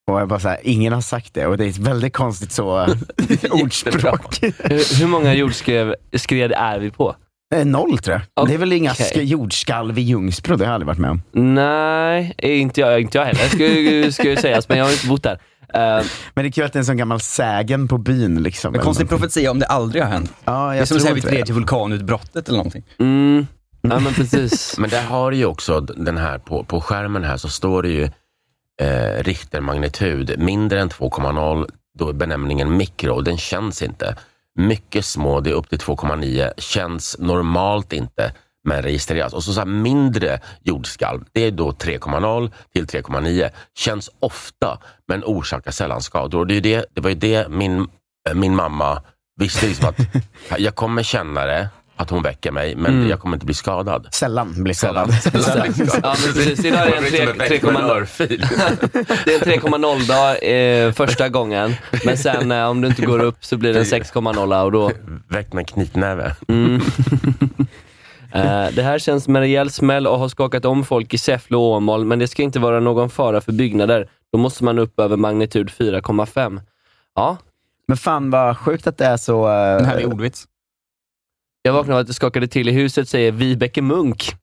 Och 0.09 0.21
jag 0.21 0.29
bara 0.29 0.41
så 0.41 0.49
här, 0.49 0.59
ingen 0.63 0.93
har 0.93 1.01
sagt 1.01 1.35
det 1.35 1.47
och 1.47 1.57
det 1.59 1.65
är 1.65 1.69
ett 1.69 1.79
väldigt 1.79 2.13
konstigt 2.13 2.53
så 2.53 2.87
ordspråk. 3.51 4.39
Hur, 4.43 4.99
hur 5.01 5.07
många 5.07 5.35
jordskred 5.35 5.95
skred 6.17 6.53
är 6.53 6.79
vi 6.79 6.91
på? 6.91 7.17
Eh, 7.55 7.67
Noll 7.67 7.99
tror 7.99 8.23
jag. 8.35 8.49
Det 8.49 8.55
är 8.55 8.59
väl 8.59 8.73
inga 8.73 8.93
Okej. 8.93 9.13
sk- 9.15 9.23
jordskalv 9.23 9.99
i 9.99 10.03
Ljungsbro, 10.03 10.57
det 10.57 10.65
har 10.65 10.71
jag 10.73 10.75
aldrig 10.75 10.87
varit 10.87 10.99
med 10.99 11.11
om. 11.11 11.23
Nej, 11.55 12.35
inte 12.39 12.81
jag, 12.81 13.01
inte 13.01 13.19
jag 13.19 13.25
heller 13.25 13.49
ska, 13.49 13.67
ju- 13.67 14.13
ska 14.13 14.23
ju 14.31 14.37
sägas, 14.37 14.69
men 14.69 14.79
jag 14.79 14.85
har 14.85 14.93
inte 14.93 15.07
bott 15.07 15.23
där. 15.23 15.33
Eh, 15.75 16.05
Men 16.35 16.45
det 16.45 16.49
är 16.49 16.51
kul 16.53 16.65
att 16.65 16.73
det 16.73 16.77
är 16.77 16.81
en 16.81 16.87
sån 16.87 16.97
gammal 16.97 17.21
sägen 17.21 17.89
på 17.89 17.99
byn. 17.99 18.43
Liksom, 18.43 18.69
En 18.69 18.75
eller 18.75 18.85
konstig 18.85 19.09
profetia 19.09 19.51
om 19.51 19.59
det 19.59 19.67
aldrig 19.67 20.03
har 20.03 20.11
hänt. 20.11 20.33
Ja, 20.45 20.53
Det 20.69 20.75
är 20.75 20.79
jag 20.79 20.89
som 20.89 20.97
att 20.97 21.03
säga 21.03 21.09
tror 21.11 21.15
vid 21.15 21.25
inte 21.25 21.31
det. 21.31 21.37
tredje 21.37 21.55
vulkanutbrottet 21.55 22.49
eller 22.49 22.57
någonting. 22.59 22.85
mm, 22.99 23.47
ja, 23.83 23.99
men 24.01 24.15
precis. 24.15 24.75
Men 24.79 24.91
där 24.91 25.03
har 25.03 25.31
du 25.31 25.37
ju 25.37 25.45
också 25.47 25.81
den 25.81 26.17
här, 26.19 26.39
på, 26.39 26.65
på 26.65 26.81
skärmen 26.81 27.25
här 27.25 27.37
så 27.37 27.49
står 27.49 27.83
det 27.83 27.89
ju 27.89 28.11
eh, 28.81 29.23
Richtermagnitud, 29.23 30.39
mindre 30.39 30.81
än 30.81 30.89
2,0, 30.89 31.71
då 31.99 32.09
är 32.09 32.13
benämningen 32.13 32.77
mikro, 32.77 33.21
den 33.21 33.39
känns 33.39 33.83
inte. 33.83 34.17
Mycket 34.55 35.05
små, 35.05 35.41
det 35.41 35.51
är 35.51 35.55
upp 35.55 35.69
till 35.69 35.79
2,9, 35.79 36.53
känns 36.57 37.17
normalt 37.19 37.93
inte, 37.93 38.33
men 38.65 38.83
registreras. 38.83 39.33
Och 39.33 39.45
så, 39.45 39.53
så 39.53 39.65
mindre 39.65 40.41
jordskalv, 40.63 41.25
det 41.33 41.41
är 41.41 41.51
då 41.51 41.71
3,0 41.71 42.53
till 42.73 42.87
3,9, 42.87 43.51
känns 43.79 44.11
ofta, 44.21 44.79
men 45.09 45.25
orsakar 45.25 45.71
sällan 45.71 46.03
skador. 46.03 46.41
Och 46.41 46.47
det, 46.47 46.55
är 46.55 46.61
det, 46.61 46.87
det 46.95 47.01
var 47.01 47.11
ju 47.11 47.17
det 47.17 47.49
min, 47.49 47.81
eh, 48.29 48.35
min 48.35 48.55
mamma 48.55 49.03
visste, 49.37 49.67
liksom 49.67 49.89
att 49.89 49.99
jag 50.59 50.75
kommer 50.75 51.03
känna 51.03 51.47
det, 51.47 51.69
att 51.99 52.11
hon 52.11 52.23
väcker 52.23 52.51
mig, 52.53 52.77
men 52.77 52.95
Mm. 52.95 53.09
jag 53.09 53.21
kommer 53.21 53.37
inte 53.37 53.47
bli 53.47 53.55
skadad. 53.55 54.09
Sällan 54.13 54.63
blir 54.63 54.75
skadad. 54.75 55.15
Sällan. 55.15 55.67
Ja, 56.03 56.15
men 56.25 56.35
precis. 56.35 56.59
Det 56.63 56.69
är 56.69 56.87
en 56.87 56.93
Man 56.95 57.11
blir 57.11 57.27
som 57.27 57.39
tre- 57.39 57.49
väckt 57.49 57.63
med 57.63 57.75
en 57.77 57.83
3,0. 57.83 57.91
örfil. 57.91 58.47
Det 59.25 59.35
är 59.35 59.53
en 59.53 59.61
3,0 59.61 60.07
dag 60.09 60.39
eh, 60.87 60.93
första 60.93 61.29
gången, 61.29 61.75
men 62.05 62.19
sen 62.19 62.53
eh, 62.53 62.65
om 62.69 62.81
du 62.81 62.89
inte 62.89 63.03
går 63.03 63.19
upp 63.19 63.45
så 63.45 63.57
blir 63.57 63.73
det 63.75 63.79
en 63.79 63.85
6,0 63.85 64.63
och 64.65 64.73
då... 64.73 64.91
Väckt 65.29 65.53
med 65.53 65.69
knytnäve. 65.69 66.37
Mm. 66.49 66.81
Eh, 68.33 68.67
det 68.75 68.83
här 68.83 68.99
känns 68.99 69.25
som 69.25 69.37
en 69.37 69.43
rejäl 69.43 69.71
smäll 69.71 70.07
och 70.07 70.19
har 70.19 70.29
skakat 70.29 70.65
om 70.65 70.85
folk 70.85 71.15
i 71.15 71.19
Säffle 71.19 71.57
och 71.57 71.63
Åmål, 71.63 72.05
men 72.05 72.19
det 72.19 72.29
ska 72.29 72.43
inte 72.43 72.59
vara 72.59 72.81
någon 72.81 73.11
fara 73.11 73.41
för 73.41 73.53
byggnader. 73.53 74.09
Då 74.33 74.39
måste 74.39 74.65
man 74.65 74.79
upp 74.79 75.01
över 75.01 75.17
magnitud 75.17 75.71
4,5. 75.71 76.61
Ja, 77.15 77.37
Men 77.89 77.97
fan 77.97 78.31
vad 78.31 78.59
sjukt 78.59 78.87
att 78.87 78.99
det 78.99 79.05
är 79.05 79.17
så... 79.17 79.49
eh, 79.49 79.77
Den 79.77 79.85
här 79.85 79.97
är 79.97 80.07
ordvits. 80.07 80.45
Jag 81.63 81.73
vaknade 81.73 81.95
av 81.95 82.01
att 82.01 82.07
det 82.07 82.15
skakade 82.15 82.49
till 82.49 82.69
i 82.69 82.73
huset, 82.73 83.09
säger 83.09 83.33
Vibeke 83.33 83.83
Munk. 83.83 84.35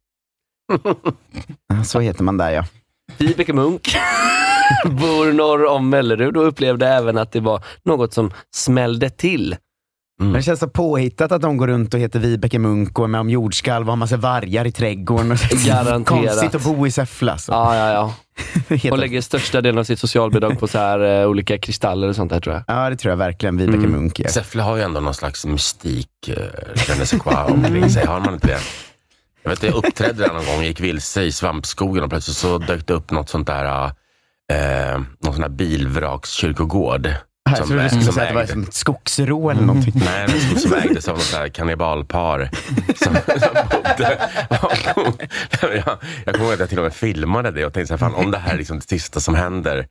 Så 1.86 2.00
heter 2.00 2.24
man 2.24 2.38
där 2.38 2.52
ja. 2.52 2.66
Vibeke 3.18 3.54
Munk 3.54 3.96
bor 4.86 5.34
norr 5.34 5.66
om 5.66 5.90
Mellerud 5.90 6.38
och 6.38 6.48
upplevde 6.48 6.88
även 6.88 7.18
att 7.18 7.32
det 7.32 7.40
var 7.40 7.64
något 7.84 8.14
som 8.14 8.32
smällde 8.56 9.10
till. 9.10 9.56
Men 10.20 10.34
det 10.34 10.42
känns 10.42 10.60
så 10.60 10.68
påhittat 10.68 11.32
att 11.32 11.42
de 11.42 11.58
går 11.58 11.68
runt 11.68 11.94
och 11.94 12.00
heter 12.00 12.20
Vibeke 12.20 12.60
Munk 12.60 13.00
och 13.00 13.06
är 13.06 13.10
med 13.10 13.22
om 13.22 13.30
jordskalv 13.30 13.88
och 13.88 13.92
har 13.92 13.98
massa 13.98 14.18
vargar 14.18 14.68
i 14.68 14.72
trädgården. 14.72 15.32
Och 15.32 15.38
Garanterat. 15.66 16.06
Konstigt 16.06 16.56
att 16.56 16.64
bo 16.64 16.88
i 16.88 16.92
Säffle 16.92 17.32
alltså. 17.32 17.52
Ja, 17.52 17.76
ja, 17.76 17.92
ja. 17.92 18.14
Och 18.92 18.98
lägger 18.98 19.22
största 19.22 19.62
delen 19.62 19.80
av 19.80 19.84
sitt 19.84 20.00
socialbidrag 20.00 20.60
på 20.60 20.68
så 20.68 20.78
här, 20.78 21.22
eh, 21.22 21.28
olika 21.28 21.58
kristaller 21.58 22.08
och 22.08 22.16
sånt 22.16 22.32
där 22.32 22.40
tror 22.40 22.56
jag. 22.56 22.64
Ja, 22.68 22.90
det 22.90 22.96
tror 22.96 23.10
jag 23.10 23.18
verkligen 23.18 23.58
Vibeke 23.58 23.78
Mm. 23.78 23.92
Munk 23.92 24.20
är. 24.20 24.28
Säffle 24.28 24.62
har 24.62 24.76
ju 24.76 24.82
ändå 24.82 25.00
någon 25.00 25.14
slags 25.14 25.46
mystik, 25.46 26.10
eh, 26.28 26.36
je 26.88 27.54
omkring 27.54 27.90
sig. 27.90 28.06
Har 28.06 28.20
man 28.20 28.34
inte 28.34 28.48
det? 28.48 28.60
Jag 29.44 29.50
vet, 29.50 29.64
jag 29.64 29.74
uppträdde 29.74 30.24
där 30.24 30.34
någon 30.34 30.46
gång, 30.46 30.64
gick 30.64 30.80
vilse 30.80 31.24
i 31.24 31.32
svampskogen 31.32 32.04
och 32.04 32.10
plötsligt 32.10 32.38
så 32.38 32.58
dök 32.58 32.88
det 32.88 32.94
upp 32.94 33.12
något 33.12 33.30
sånt 33.30 33.48
där, 33.48 33.86
eh, 34.52 35.00
någon 35.20 35.34
sån 35.34 35.42
här 35.44 35.50
bilvrakskyrkogård. 35.50 37.10
Jag 37.50 37.68
trodde 37.68 37.84
du 37.84 37.90
skulle 37.90 38.04
som 38.04 38.14
säga 38.14 38.26
att 38.28 38.34
det 38.34 38.36
var 38.36 38.46
som 38.46 38.64
ett 38.64 38.74
skogsrå 38.74 39.50
eller 39.50 39.62
någonting. 39.62 39.94
Nej, 39.96 40.28
den 40.28 40.40
som, 40.42 40.60
som 40.60 40.74
ägdes 40.74 41.08
av 41.08 41.18
något 41.18 41.54
kannibalpar 41.54 42.50
som, 42.96 43.16
som 43.40 43.54
bodde. 43.72 44.20
jag, 45.62 45.98
jag 46.26 46.36
kommer 46.36 46.46
ihåg 46.46 46.54
att 46.54 46.60
jag 46.60 46.70
till 46.70 46.78
och 46.78 46.84
med 46.84 46.94
filmade 46.94 47.52
det 47.52 47.66
och 47.66 47.74
tänkte 47.74 47.88
så 47.88 47.94
här, 48.06 48.12
fan, 48.12 48.26
om 48.26 48.32
det 48.32 48.38
här 48.38 48.54
är 48.54 48.58
liksom 48.58 48.80
det 48.80 48.88
sista 48.88 49.20
som 49.20 49.36
händer 49.36 49.88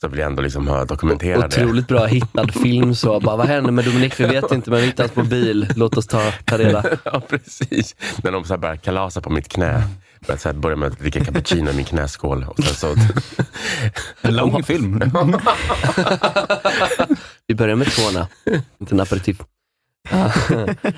så 0.00 0.08
vill 0.08 0.18
jag 0.18 0.26
ändå 0.26 0.42
liksom 0.42 0.68
ha 0.68 0.84
dokumentera 0.84 1.48
det. 1.48 1.64
Otroligt 1.64 1.88
bra 1.88 2.06
hittad 2.06 2.48
film 2.52 2.94
så. 2.94 3.20
Bara, 3.20 3.36
vad 3.36 3.46
hände 3.46 3.72
med 3.72 3.84
Dominik? 3.84 4.20
Vi 4.20 4.24
vet 4.24 4.52
inte, 4.52 4.70
men 4.70 4.80
vi 4.80 4.86
hittade 4.86 5.08
hans 5.08 5.16
mobil. 5.16 5.68
Låt 5.76 5.96
oss 5.96 6.06
ta, 6.06 6.32
ta 6.44 6.58
reda. 6.58 6.84
ja, 7.04 7.20
precis. 7.28 7.96
När 8.22 8.32
de 8.32 8.44
så 8.44 8.52
här 8.52 8.58
börjar 8.58 8.76
kalasa 8.76 9.20
på 9.20 9.30
mitt 9.30 9.48
knä. 9.48 9.82
Börjar 10.26 10.38
så 10.38 10.48
här 10.48 10.56
börja 10.56 10.76
med 10.76 10.92
att 10.92 10.98
dricka 10.98 11.24
cappuccino 11.24 11.70
i 11.70 11.74
min 11.74 11.84
knäskål. 11.84 12.46
Och 12.48 12.64
sen 12.64 12.74
så, 12.74 12.94
En 14.28 14.36
lång 14.36 14.62
film. 14.62 15.00
Vi 17.46 17.54
börjar 17.54 17.76
med 17.76 17.92
tårna, 17.92 18.28
inte 18.80 18.94
en 18.94 19.00
aperitif. 19.00 19.36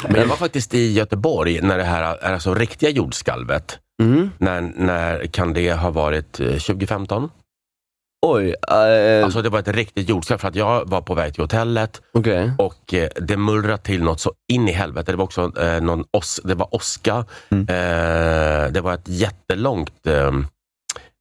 men 0.09 0.15
jag 0.15 0.27
var 0.27 0.37
faktiskt 0.37 0.75
i 0.75 0.93
Göteborg 0.93 1.61
när 1.63 1.79
det 1.79 1.85
här 1.85 2.03
är 2.03 2.33
alltså 2.33 2.55
riktiga 2.55 2.91
jordskalvet. 2.91 3.79
Mm. 4.03 4.31
När, 4.39 4.61
när 4.61 5.27
kan 5.27 5.53
det 5.53 5.73
ha 5.73 5.91
varit? 5.91 6.41
eh, 6.41 6.47
2015? 6.47 7.31
Oj, 8.27 8.55
eh, 8.71 9.25
Alltså 9.25 9.43
det 9.43 9.49
var 9.49 9.59
ett 9.59 9.69
riktigt 9.69 10.09
jordskalv 10.09 10.39
för 10.39 10.49
att 10.49 10.55
jag 10.55 10.89
var 10.89 11.01
på 11.01 11.15
väg 11.15 11.35
till 11.35 11.43
hotellet 11.43 12.01
okej. 12.15 12.53
och 12.59 12.95
eh, 12.95 13.09
det 13.21 13.37
mullrade 13.37 13.79
till 13.79 14.03
något 14.03 14.21
så 14.21 14.33
in 14.53 14.69
i 14.69 14.73
helvete. 14.73 15.13
Det 15.13 15.17
var 15.17 15.25
också 15.25 15.53
eh, 15.61 15.81
någon 15.81 16.05
os, 16.11 16.41
det 16.45 16.55
var 16.55 16.75
åska. 16.75 17.25
Mm. 17.51 17.63
Eh, 17.69 18.73
det 18.73 18.81
var 18.81 18.95
ett 18.95 19.09
jättelångt 19.09 20.07
eh, 20.07 20.31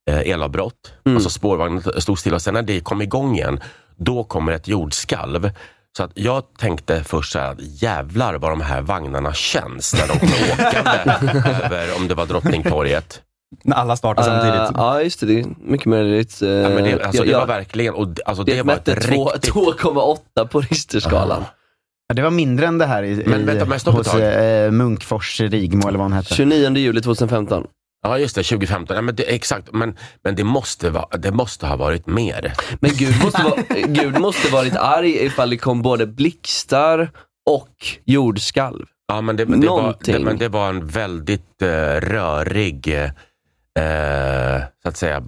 eh, 0.10 0.20
elavbrott. 0.32 0.94
Mm. 1.06 1.16
Alltså 1.16 1.30
spårvagnen 1.30 1.82
stod 2.02 2.20
stilla. 2.20 2.40
Sen 2.40 2.54
när 2.54 2.62
det 2.62 2.80
kom 2.80 3.02
igång 3.02 3.36
igen, 3.36 3.60
då 3.96 4.24
kommer 4.24 4.52
ett 4.52 4.68
jordskalv. 4.68 5.52
Så 5.98 6.04
att 6.04 6.12
jag 6.14 6.44
tänkte 6.58 7.04
först 7.04 7.32
så 7.32 7.40
här, 7.40 7.56
jävlar 7.60 8.34
vad 8.36 8.52
de 8.52 8.62
här 8.62 8.82
vagnarna 8.82 9.34
känns 9.34 9.94
när 9.94 10.08
de 10.08 10.14
åkande 10.52 11.50
över, 11.50 11.96
om 11.98 12.08
det 12.08 12.16
var 12.16 12.26
Drottningtorget. 12.26 13.22
När 13.64 13.76
alla 13.76 13.96
startar 13.96 14.24
samtidigt. 14.24 14.56
Eh, 14.56 14.72
ja, 14.76 15.02
just 15.02 15.20
det. 15.20 15.26
Det 15.26 15.40
är 15.40 15.46
mycket 15.60 15.86
möjligt. 15.88 16.42
Uh, 16.44 16.50
Ja, 16.50 16.70
men 16.70 16.84
det, 16.84 17.04
alltså, 17.04 17.24
det 17.24 17.34
var 17.34 17.48
verkligen, 17.48 17.94
och 17.94 18.08
alltså, 18.26 18.44
det, 18.44 18.58
var 18.58 18.64
mätte 18.64 18.96
två- 18.96 19.32
riktigt... 19.32 19.54
2,8 19.54 20.48
på 20.48 20.62
Richterskalan. 20.62 21.44
Ja, 22.08 22.16
det 22.16 22.22
var 22.22 22.30
mindre 22.32 22.66
än 22.68 22.78
det 22.78 22.86
här 22.86 23.04
i, 23.04 23.24
Men 23.26 23.42
i, 23.42 23.44
vänta, 23.44 23.66
men 23.66 23.80
stopp 23.80 23.96
hos 23.96 24.14
eh, 24.14 24.72
Munkfors 24.72 25.40
Rigmo 25.42 25.88
eller 25.88 25.98
vad 25.98 26.06
hon 26.06 26.14
hette. 26.14 26.36
29 26.36 26.76
juli 26.78 27.02
2015. 27.02 27.68
Ja, 28.02 28.18
just 28.20 28.36
det. 28.36 28.44
2015. 28.44 28.96
Ja, 28.96 29.02
men 29.02 29.16
det, 29.16 29.24
exakt. 29.24 29.70
Men, 29.74 29.98
men 30.24 30.36
det, 30.36 30.44
måste 30.44 30.90
vara, 30.90 31.18
det 31.18 31.32
måste 31.32 31.68
ha 31.68 31.76
varit 31.76 32.08
mer. 32.08 32.54
Men 32.80 32.92
Gud 32.94 33.24
måste, 33.24 33.44
vara, 33.44 33.56
Gud 33.88 34.20
måste 34.20 34.52
varit 34.54 34.76
arg 34.76 35.26
ifall 35.26 35.50
det 35.50 35.58
kom 35.58 35.82
både 35.82 36.08
blixtar 36.08 37.10
och 37.50 37.76
jordskalv. 38.06 38.86
Ja, 39.08 39.22
men 39.22 39.36
det, 39.36 39.46
det, 39.46 39.68
var, 39.68 40.20
men 40.20 40.38
det 40.38 40.48
var 40.48 40.70
en 40.70 40.88
väldigt 40.88 41.62
eh, 41.62 41.68
rörig, 42.02 43.10
eh, 43.80 44.62
så 44.84 44.90
att 44.90 44.98
säga, 44.98 45.24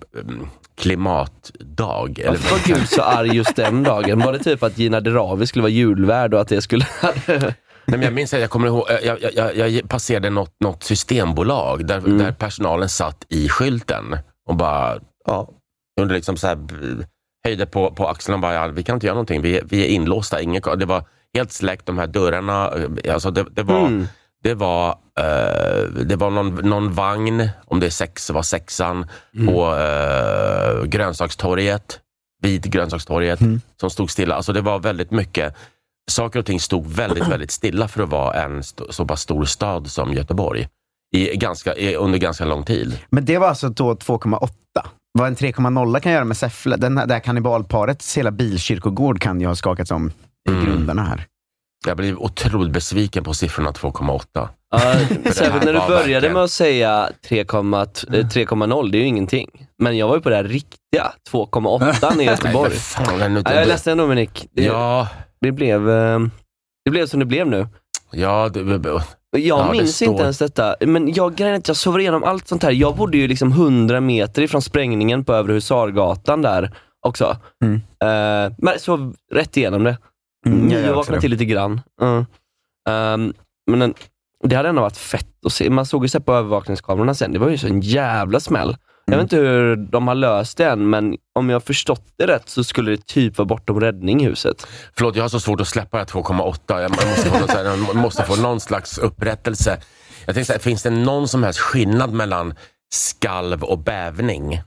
klimatdag. 0.78 2.20
Eller, 2.20 2.30
Varför 2.32 2.52
var 2.52 2.76
Gud 2.78 2.90
så 2.90 3.02
arg 3.02 3.36
just 3.36 3.56
den 3.56 3.84
dagen? 3.84 4.20
Var 4.20 4.34
det 4.34 4.40
typ 4.40 4.64
att 4.64 4.78
Gina 4.78 5.00
Dirawi 5.00 5.48
skulle 5.48 5.62
vara 5.64 5.72
julvärd 5.72 6.34
och 6.34 6.42
att 6.42 6.48
det 6.48 6.62
skulle... 6.62 6.86
Nej, 7.86 7.98
men 8.00 8.02
jag 8.02 8.14
minns 8.14 8.34
att 8.34 8.40
jag 8.40 8.50
kommer 8.50 8.68
ihåg, 8.68 8.86
jag, 9.04 9.18
jag, 9.34 9.72
jag, 9.72 9.90
passerade 9.90 10.30
något, 10.30 10.56
något 10.60 10.84
systembolag 10.84 11.86
där, 11.86 11.98
Mm. 11.98 12.18
där 12.18 12.32
personalen 12.32 12.90
satt 12.90 13.26
i 13.30 13.50
skylten 13.50 14.18
och 14.50 14.56
bara 14.56 15.00
ja, 15.26 15.50
liksom 16.02 16.38
så 16.38 16.48
här, 16.48 16.58
höjde 17.44 17.66
på, 17.66 17.92
på 17.92 18.08
axlarna 18.08 18.36
och 18.36 18.42
bara, 18.42 18.54
ja, 18.54 18.68
vi 18.68 18.84
kan 18.84 18.94
inte 18.96 19.06
göra 19.06 19.14
någonting, 19.16 19.42
vi, 19.42 19.62
vi 19.64 19.82
är 19.86 19.88
inlåsta. 19.88 20.42
Ingen, 20.42 20.62
det 20.78 20.86
var 20.86 21.04
helt 21.34 21.52
släckt, 21.52 21.86
de 21.86 21.98
här 21.98 22.08
dörrarna. 22.08 22.74
Alltså 23.10 23.32
det, 23.32 23.46
det, 23.52 23.64
var, 23.64 23.80
Mm. 23.88 24.08
Det 24.44 24.54
var, 24.54 24.90
eh, 25.20 25.84
det 26.06 26.16
var 26.16 26.30
någon, 26.30 26.56
någon 26.56 26.94
vagn, 26.94 27.50
om 27.66 27.80
det 27.80 27.86
är 27.86 27.90
sex, 27.90 28.30
var 28.30 28.42
sexan, 28.44 29.06
på 29.48 29.76
eh, 29.76 30.84
grönsakstorget, 30.86 32.00
vid 32.42 32.72
grönsakstorget, 32.72 33.40
som 33.80 33.90
stod 33.90 34.12
stilla. 34.12 34.36
Alltså 34.36 34.54
det 34.54 34.62
var 34.62 34.80
väldigt 34.80 35.12
mycket, 35.12 35.56
saker 36.12 36.40
och 36.40 36.46
ting 36.46 36.60
stod 36.60 36.88
väldigt, 36.88 37.28
väldigt 37.28 37.52
stilla 37.52 37.88
för 37.88 38.04
att 38.04 38.10
vara 38.10 38.44
en 38.44 38.64
så 38.90 39.06
pass 39.06 39.22
stor 39.22 39.46
stad 39.46 39.88
som 39.92 40.14
Göteborg. 40.14 40.68
I 41.16 41.38
ganska, 41.38 41.76
i, 41.76 41.96
under 41.96 42.20
ganska 42.20 42.46
lång 42.46 42.64
tid. 42.64 43.00
Men 43.10 43.26
det 43.26 43.38
var 43.38 43.48
alltså 43.48 43.70
då 43.70 43.94
2,8. 43.94 44.50
Vad 45.14 45.28
en 45.28 45.36
3,0 45.36 46.00
kan 46.00 46.12
göra 46.12 46.26
med 46.26 46.38
Säffle, 46.38 46.76
den 46.76 46.98
här, 46.98 47.06
det 47.08 47.14
här 47.14 47.22
kannibalparets 47.22 48.18
hela 48.18 48.32
bilkyrkogård 48.32 49.22
kan 49.22 49.42
ju 49.42 49.48
ha 49.48 49.56
skakats 49.56 49.92
om 49.92 50.12
i 50.50 50.52
Mm. 50.52 50.66
grunderna 50.66 51.04
här. 51.04 51.26
Jag 51.86 51.98
blev 51.98 52.18
otroligt 52.18 52.72
besviken 52.74 53.24
på 53.24 53.34
siffrorna 53.34 53.72
2,8. 53.72 54.48
Ja, 54.72 54.80
det 55.24 55.32
särskilt 55.34 55.64
när 55.66 55.74
du 55.74 55.80
började 55.80 56.04
verkligen- 56.12 56.34
med 56.34 56.44
att 56.44 56.52
säga 56.52 57.10
3,0, 57.30 58.16
eh, 58.16 58.28
3,0 58.28 58.92
det 58.92 58.98
är 58.98 59.00
ju 59.00 59.06
ingenting. 59.06 59.48
Men 59.78 59.98
jag 59.98 60.08
var 60.08 60.16
ju 60.16 60.22
på 60.22 60.30
det 60.30 60.36
här 60.36 60.44
riktiga 60.44 61.12
2,8 61.32 62.22
i 62.22 62.26
Göteborg. 62.26 62.72
Nej, 63.00 63.08
Ja, 63.46 63.54
jag 63.54 63.62
är 63.62 63.66
ledsen 63.66 63.98
Dominik. 63.98 64.48
Det, 64.52 64.64
Ja, 64.64 65.08
det, 65.42 65.52
blev, 65.52 65.90
eh, 65.90 66.20
det 66.86 66.92
blev 66.92 67.06
som 67.08 67.20
det 67.20 67.26
blev 67.26 67.48
nu. 67.48 67.68
ja, 68.12 68.50
det, 68.54 68.60
Jag 68.60 69.42
Ja, 69.42 69.72
minns 69.72 69.96
står- 69.96 70.08
inte 70.08 70.24
ens 70.24 70.38
detta, 70.38 70.76
men 70.82 71.14
jag, 71.14 71.36
grejen 71.36 71.56
att 71.56 71.68
jag 71.68 71.78
sover 71.78 72.00
igenom 72.00 72.24
allt 72.24 72.48
sånt 72.48 72.64
här. 72.64 72.72
Jag 72.72 72.96
bodde 72.96 73.18
ju 73.18 73.28
liksom 73.28 73.52
100 73.52 74.02
meter 74.02 74.42
ifrån 74.42 74.62
sprängningen 74.62 75.26
på 75.26 75.34
Övre 75.34 75.54
Husargatan 75.54 76.42
där 76.42 76.72
också. 77.08 77.38
Mm. 77.64 77.76
Eh, 77.76 78.54
men 78.58 78.72
jag 78.74 78.82
sov 78.82 79.16
rätt 79.34 79.58
igenom 79.58 79.84
det. 79.84 79.98
Mm, 80.46 80.70
jag 80.70 80.94
vaknade 80.94 81.22
till 81.22 81.32
lite 81.32 81.46
grann. 81.46 81.82
Mm. 82.02 82.26
Ehm, 82.90 83.34
men 83.68 83.80
den, 83.80 83.94
det 84.44 84.56
hade 84.56 84.70
ändå 84.70 84.82
varit 84.82 84.98
fett 84.98 85.46
att 85.46 85.54
se. 85.54 85.70
Man 85.70 85.86
såg 85.86 86.04
ju 86.04 86.10
så 86.10 86.20
på 86.20 86.34
övervakningskamerorna 86.34 87.14
sen, 87.14 87.34
det 87.34 87.40
var 87.40 87.50
ju 87.50 87.58
så 87.58 87.68
en 87.68 87.82
jävla 87.82 88.40
smäll. 88.40 88.76
Jag 89.06 89.18
vet 89.18 89.24
inte 89.24 89.36
hur 89.36 89.76
de 89.76 90.08
har 90.08 90.16
löst 90.16 90.58
det 90.58 90.66
än, 90.66 90.90
men 90.90 91.18
om 91.36 91.50
jag 91.50 91.64
förstått 91.64 92.14
det 92.18 92.28
rätt 92.28 92.50
så 92.50 92.64
skulle 92.64 92.92
det 92.92 93.06
typ 93.06 93.38
vara 93.38 93.46
bortom 93.46 93.80
räddning 93.80 94.22
i 94.22 94.26
huset. 94.26 94.68
Förlåt, 94.98 95.16
jag 95.16 95.24
har 95.24 95.30
så 95.30 95.40
svårt 95.40 95.62
att 95.62 95.68
släppa 95.68 95.98
det 95.98 96.04
här 96.14 96.22
2,8. 96.22 96.82
Jag 96.82 96.92
man 96.92 97.10
måste, 97.10 97.30
få 97.30 97.40
någon, 97.40 97.48
så 97.48 97.58
här, 97.58 97.94
man 97.94 98.02
måste 98.02 98.24
få 98.24 98.36
någon 98.36 98.60
slags 98.60 98.98
upprättelse. 98.98 99.78
Jag 100.26 100.36
tänkte 100.36 100.46
så 100.46 100.54
här, 100.54 100.60
finns 100.60 100.84
det 100.84 100.90
någon 100.90 101.28
som 101.28 101.44
helst 101.44 101.60
skillnad 101.60 102.14
mellan 102.14 102.54
skalv 102.94 103.64
och 103.64 103.80
bävning? 103.80 104.62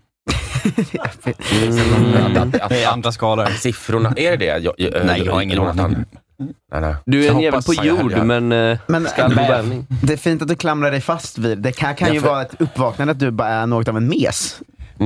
Mm. 0.64 2.14
Att, 2.26 2.36
att, 2.54 2.60
att, 2.62 2.68
Det 2.68 2.84
är 2.84 2.88
andra 2.92 3.12
skalor. 3.12 3.46
siffrorna, 3.46 4.12
är 4.16 4.30
det 4.30 4.36
det? 4.36 4.44
Jag, 4.58 4.74
jag, 4.78 5.06
Nej, 5.06 5.22
jag 5.26 5.32
har 5.32 5.42
ingen 5.42 5.58
aning. 5.60 6.04
Nej, 6.72 6.80
nej. 6.80 6.94
Du 7.06 7.20
är 7.20 7.26
Jag 7.26 7.34
en 7.34 7.40
jävel 7.40 7.58
hoppas- 7.60 7.76
på 7.78 7.84
jord, 7.84 8.12
jag- 8.12 8.26
men, 8.26 8.52
uh, 8.52 8.78
Men 8.86 9.06
bävning. 9.36 9.86
det 10.02 10.12
är 10.12 10.16
fint 10.16 10.42
att 10.42 10.48
du 10.48 10.54
klamrar 10.56 10.90
dig 10.90 11.00
fast 11.00 11.38
vid 11.38 11.58
det. 11.58 11.72
kan, 11.72 11.94
kan 11.94 12.08
Ja, 12.08 12.14
ju 12.14 12.20
för- 12.20 12.28
vara 12.28 12.42
ett 12.42 12.54
uppvaknande 12.60 13.12
att 13.12 13.18
du 13.18 13.30
bara 13.30 13.48
är 13.48 13.66
något 13.66 13.88
av 13.88 13.96
en 13.96 14.08
mes. 14.08 14.60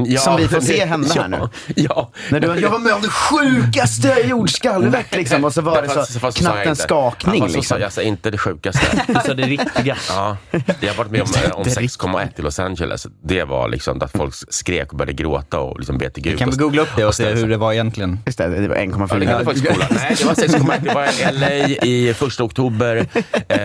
Ja, 0.06 0.20
Som 0.20 0.36
vi 0.36 0.48
får 0.48 0.60
se 0.60 0.84
hända 0.84 1.08
ja, 1.16 1.22
här 1.22 1.28
nu. 1.28 1.48
Ja. 1.76 2.10
När 2.30 2.40
du, 2.40 2.46
jag 2.60 2.70
var 2.70 2.78
med 2.78 2.92
om 2.92 3.02
det 3.02 3.08
sjukaste 3.08 4.16
jordskalvet 4.24 5.14
liksom, 5.16 5.44
och 5.44 5.54
så 5.54 5.60
var 5.60 5.82
det 5.82 5.88
Fast- 5.88 6.12
så 6.12 6.20
fast 6.20 6.40
jag 6.40 6.52
knappt 6.52 6.66
en 6.66 6.76
skakning. 6.76 7.34
Ja, 7.40 7.42
fast 7.44 7.56
Liksom. 7.56 7.80
Jag 7.80 7.92
sa 7.92 8.02
inte 8.02 8.30
det 8.30 8.38
sjukaste. 8.38 9.02
Du 9.06 9.14
sa 9.26 9.34
det 9.34 9.42
riktiga. 9.42 9.96
Ja, 10.10 10.36
jag 10.80 10.88
har 10.88 10.94
varit 10.96 11.10
med 11.10 11.22
om, 11.22 11.28
om 11.54 11.64
6,1 11.64 12.28
i 12.36 12.42
Los 12.42 12.58
Angeles. 12.58 13.06
Det 13.24 13.44
var 13.44 13.68
liksom 13.68 14.02
att 14.02 14.12
folk 14.12 14.34
skrek 14.48 14.92
och 14.92 14.98
började 14.98 15.12
gråta 15.12 15.58
och 15.60 15.78
liksom 15.78 15.98
be 15.98 16.10
till 16.10 16.22
Gud. 16.22 16.38
Kan 16.38 16.50
vi 16.50 16.56
googla 16.56 16.82
upp 16.82 16.88
det 16.96 17.04
och 17.04 17.14
se 17.14 17.28
hur 17.34 17.48
det 17.48 17.56
var 17.56 17.72
egentligen? 17.72 18.18
Just 18.26 18.38
det, 18.38 18.48
det 18.48 18.68
var 18.68 18.76
Ja, 18.76 18.82
det 18.84 18.90
1,4. 18.92 19.38
du 19.38 19.44
faktiskt 19.44 19.66
kolla. 19.68 19.86
Nej, 19.90 20.14
det 20.18 20.24
var 20.24 20.34
6,1. 20.34 20.80
Det 20.82 20.94
var 20.94 21.04
i 21.04 21.32
LA 21.32 21.48
i 21.84 22.14
första 22.14 22.44
oktober. 22.44 23.06
Eh, 23.48 23.56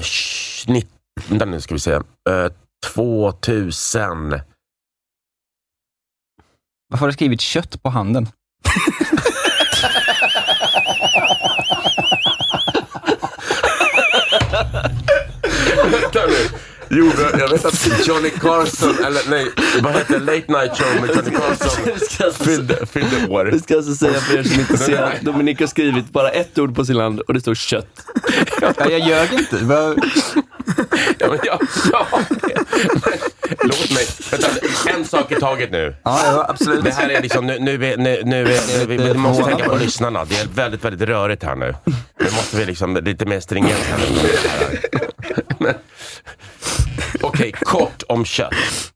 sh- 0.00 0.68
nitt- 0.70 0.88
vänta 1.28 1.44
nu 1.44 1.60
ska 1.60 1.74
vi 1.74 1.80
se. 1.80 1.92
Eh, 1.92 2.00
2000. 2.94 4.40
Varför 6.92 7.00
har 7.00 7.08
du 7.08 7.12
skrivit 7.12 7.40
kött 7.40 7.82
på 7.82 7.90
handen? 7.90 8.28
Jo, 16.90 17.10
jag 17.38 17.48
vet 17.48 17.64
att 17.64 18.06
Johnny 18.06 18.30
Carson, 18.30 19.04
eller 19.04 19.30
nej, 19.30 19.46
vad 19.82 19.92
heter? 19.92 20.20
Late 20.20 20.52
Night 20.52 20.78
Show 20.78 21.00
med 21.00 21.16
Johnny 21.16 21.36
Carson 21.36 22.32
fyllde, 22.46 22.86
fyllde 22.86 23.26
år. 23.28 23.44
Vi 23.44 23.60
ska 23.60 23.76
alltså 23.76 23.94
säga 23.94 24.20
för 24.20 24.38
er 24.38 24.42
som 24.42 24.60
inte 24.60 24.78
ser 24.78 25.02
att 25.02 25.20
Dominik 25.20 25.60
har 25.60 25.66
skrivit 25.66 26.10
bara 26.10 26.30
ett 26.30 26.58
ord 26.58 26.74
på 26.74 26.84
sin 26.84 26.96
land 26.96 27.20
och 27.20 27.34
det 27.34 27.40
står 27.40 27.54
kött. 27.54 28.06
Ja, 28.60 28.72
jag 28.78 29.08
ljög 29.08 29.32
inte. 29.32 29.56
Ja, 31.18 31.28
men 31.28 31.38
jag, 31.44 31.58
har 31.94 32.24
det. 32.28 33.41
Men, 33.60 33.68
låt 33.70 33.90
mig, 33.90 34.06
vänta, 34.30 34.48
en 34.90 35.04
sak 35.04 35.32
i 35.32 35.34
taget 35.34 35.70
nu. 35.70 35.96
Ja, 36.04 36.20
ja, 36.24 36.46
absolut. 36.48 36.84
Det 36.84 36.90
här 36.90 37.08
är 37.08 37.22
liksom, 37.22 37.46
nu, 37.46 37.58
nu, 37.58 37.86
är- 37.86 37.96
nu, 37.96 38.22
nu, 38.24 38.42
är- 38.42 38.78
nu, 38.78 38.86
vi, 38.86 38.96
vi 38.96 39.14
måste 39.14 39.44
tänka 39.44 39.64
på 39.64 39.76
lyssnarna. 39.76 40.24
Det 40.24 40.36
är 40.40 40.46
väldigt, 40.46 40.84
väldigt 40.84 41.08
rörigt 41.08 41.42
här 41.42 41.56
nu. 41.56 41.74
Nu 42.20 42.24
måste 42.30 42.56
vi 42.56 42.64
liksom, 42.64 42.96
lite 42.96 43.24
mer 43.24 43.40
stringens 43.40 43.80
här 43.90 43.98
nu. 43.98 44.28
Men- 45.58 45.74
Okej, 47.20 47.52
kort 47.52 48.02
om 48.08 48.24
kött. 48.24 48.54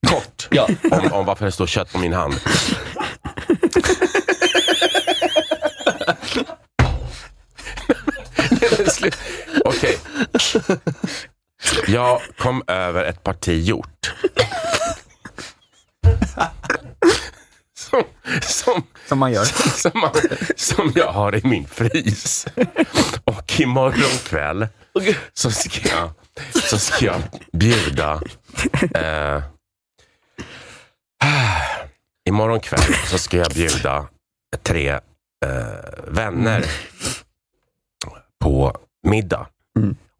Kort 0.09 0.46
Ja. 0.50 0.68
om, 0.90 1.12
om 1.12 1.26
varför 1.26 1.44
det 1.44 1.52
står 1.52 1.66
kött 1.66 1.92
på 1.92 1.98
min 1.98 2.12
hand. 2.12 2.34
Slut. 8.88 9.16
Okej. 9.64 9.98
Jag 11.87 12.21
kom 12.39 12.62
över 12.67 13.05
ett 13.05 13.23
parti 13.23 13.61
hjort. 13.62 14.12
Som, 17.75 18.03
som, 18.43 18.83
Som 19.09 19.19
man 19.19 19.33
gör. 19.33 19.45
som, 19.81 19.91
man, 19.95 20.11
som 20.57 20.93
jag 20.95 21.12
har 21.12 21.35
i 21.35 21.41
min 21.45 21.67
frys. 21.69 22.47
Och 23.25 23.61
imorgon 23.61 24.19
kväll 24.25 24.69
så 25.33 25.51
ska 25.51 25.89
jag, 25.89 26.11
så 26.62 26.79
ska 26.79 27.05
jag 27.05 27.23
bjuda... 27.53 28.21
Eh, 28.95 29.43
imorgon 32.29 32.61
kväll 32.61 32.95
så 33.07 33.19
ska 33.19 33.37
jag 33.37 33.51
bjuda 33.51 34.07
tre 34.62 34.89
eh, 34.91 35.01
vänner 36.09 36.64
på 38.41 38.77
middag. 39.07 39.47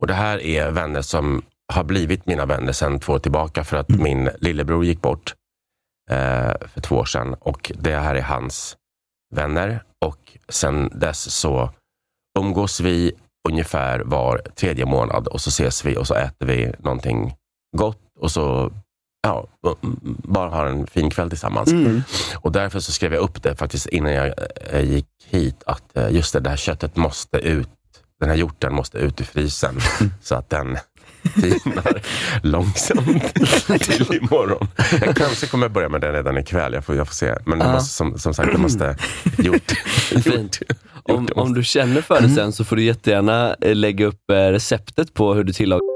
Och 0.01 0.07
Det 0.07 0.15
här 0.15 0.39
är 0.39 0.71
vänner 0.71 1.03
som 1.03 1.43
har 1.73 1.85
blivit 1.85 2.27
mina 2.27 2.47
vänner 2.47 2.73
sedan 2.73 3.01
två 3.01 3.13
år 3.13 3.19
tillbaka 3.19 3.65
för 3.65 3.77
att 3.77 3.89
min 3.89 4.31
lillebror 4.41 4.85
gick 4.85 5.03
bort 5.03 5.35
eh, 6.11 6.55
för 6.69 6.81
två 6.81 6.97
år 6.97 7.05
sedan. 7.05 7.35
Och 7.41 7.73
Det 7.75 7.97
här 7.97 8.15
är 8.15 8.23
hans 8.23 8.77
vänner 9.35 9.83
och 10.05 10.39
sen 10.49 10.91
dess 10.95 11.31
så 11.35 11.71
umgås 12.39 12.81
vi 12.81 13.13
ungefär 13.49 14.01
var 14.01 14.39
tredje 14.39 14.87
månad 14.87 15.29
och 15.29 15.41
så 15.41 15.49
ses 15.49 15.85
vi 15.85 15.97
och 15.97 16.07
så 16.07 16.15
äter 16.15 16.47
vi 16.47 16.73
någonting 16.79 17.35
gott 17.77 18.01
och 18.19 18.31
så 18.31 18.73
ja, 19.23 19.47
mm, 19.83 19.97
bara 20.19 20.51
har 20.51 20.67
en 20.67 20.87
fin 20.87 21.11
kväll 21.11 21.29
tillsammans. 21.29 21.73
Och 22.35 22.53
därför 22.53 22.81
så 22.81 22.93
skrev 22.93 23.15
jag 23.15 23.23
upp 23.23 23.43
det 23.43 23.57
faktiskt 23.57 23.87
innan 23.87 24.13
jag 24.13 24.35
eh, 24.71 24.91
gick 24.91 25.07
hit 25.29 25.63
att 25.67 25.97
eh, 25.97 26.11
just 26.11 26.33
det, 26.33 26.41
det 26.41 26.51
här 26.51 26.57
köttet 26.57 26.97
måste 26.97 27.39
ut. 27.39 27.69
Den 28.21 28.29
här 28.29 28.37
hjorten 28.37 28.75
måste 28.75 28.99
ut 28.99 29.21
ur 29.21 29.25
frysen 29.25 29.81
så 30.23 30.35
att 30.35 30.51
den 30.51 30.79
tinar 31.35 32.03
långsamt 32.43 33.35
till 33.81 34.15
imorgon. 34.15 34.69
Jag 35.01 35.17
kanske 35.17 35.47
kommer 35.47 35.69
börja 35.69 35.89
med 35.89 36.01
den 36.01 36.13
redan 36.13 36.39
ikväll. 36.39 36.73
Jag 36.73 36.85
får, 36.85 36.97
jag 36.97 37.07
får 37.07 37.15
se. 37.15 37.35
Men 37.47 37.59
det 37.59 37.73
måste, 37.73 37.95
som, 37.95 38.19
som 38.19 38.35
sagt, 38.35 38.53
det 38.53 38.59
måste 38.59 38.97
gjort. 39.39 39.73
Fint. 40.25 40.59
Om, 41.03 41.29
om 41.35 41.55
du 41.55 41.65
känner 41.65 42.01
för 42.01 42.21
det 42.21 42.29
sen 42.29 42.53
så 42.53 42.65
får 42.65 42.77
du 42.77 42.83
jättegärna 42.83 43.57
eh, 43.61 43.75
lägga 43.75 44.07
upp 44.07 44.31
eh, 44.31 44.37
receptet 44.37 45.15
på 45.15 45.35
hur 45.35 45.45
du 45.45 45.53
tillagar 45.53 45.96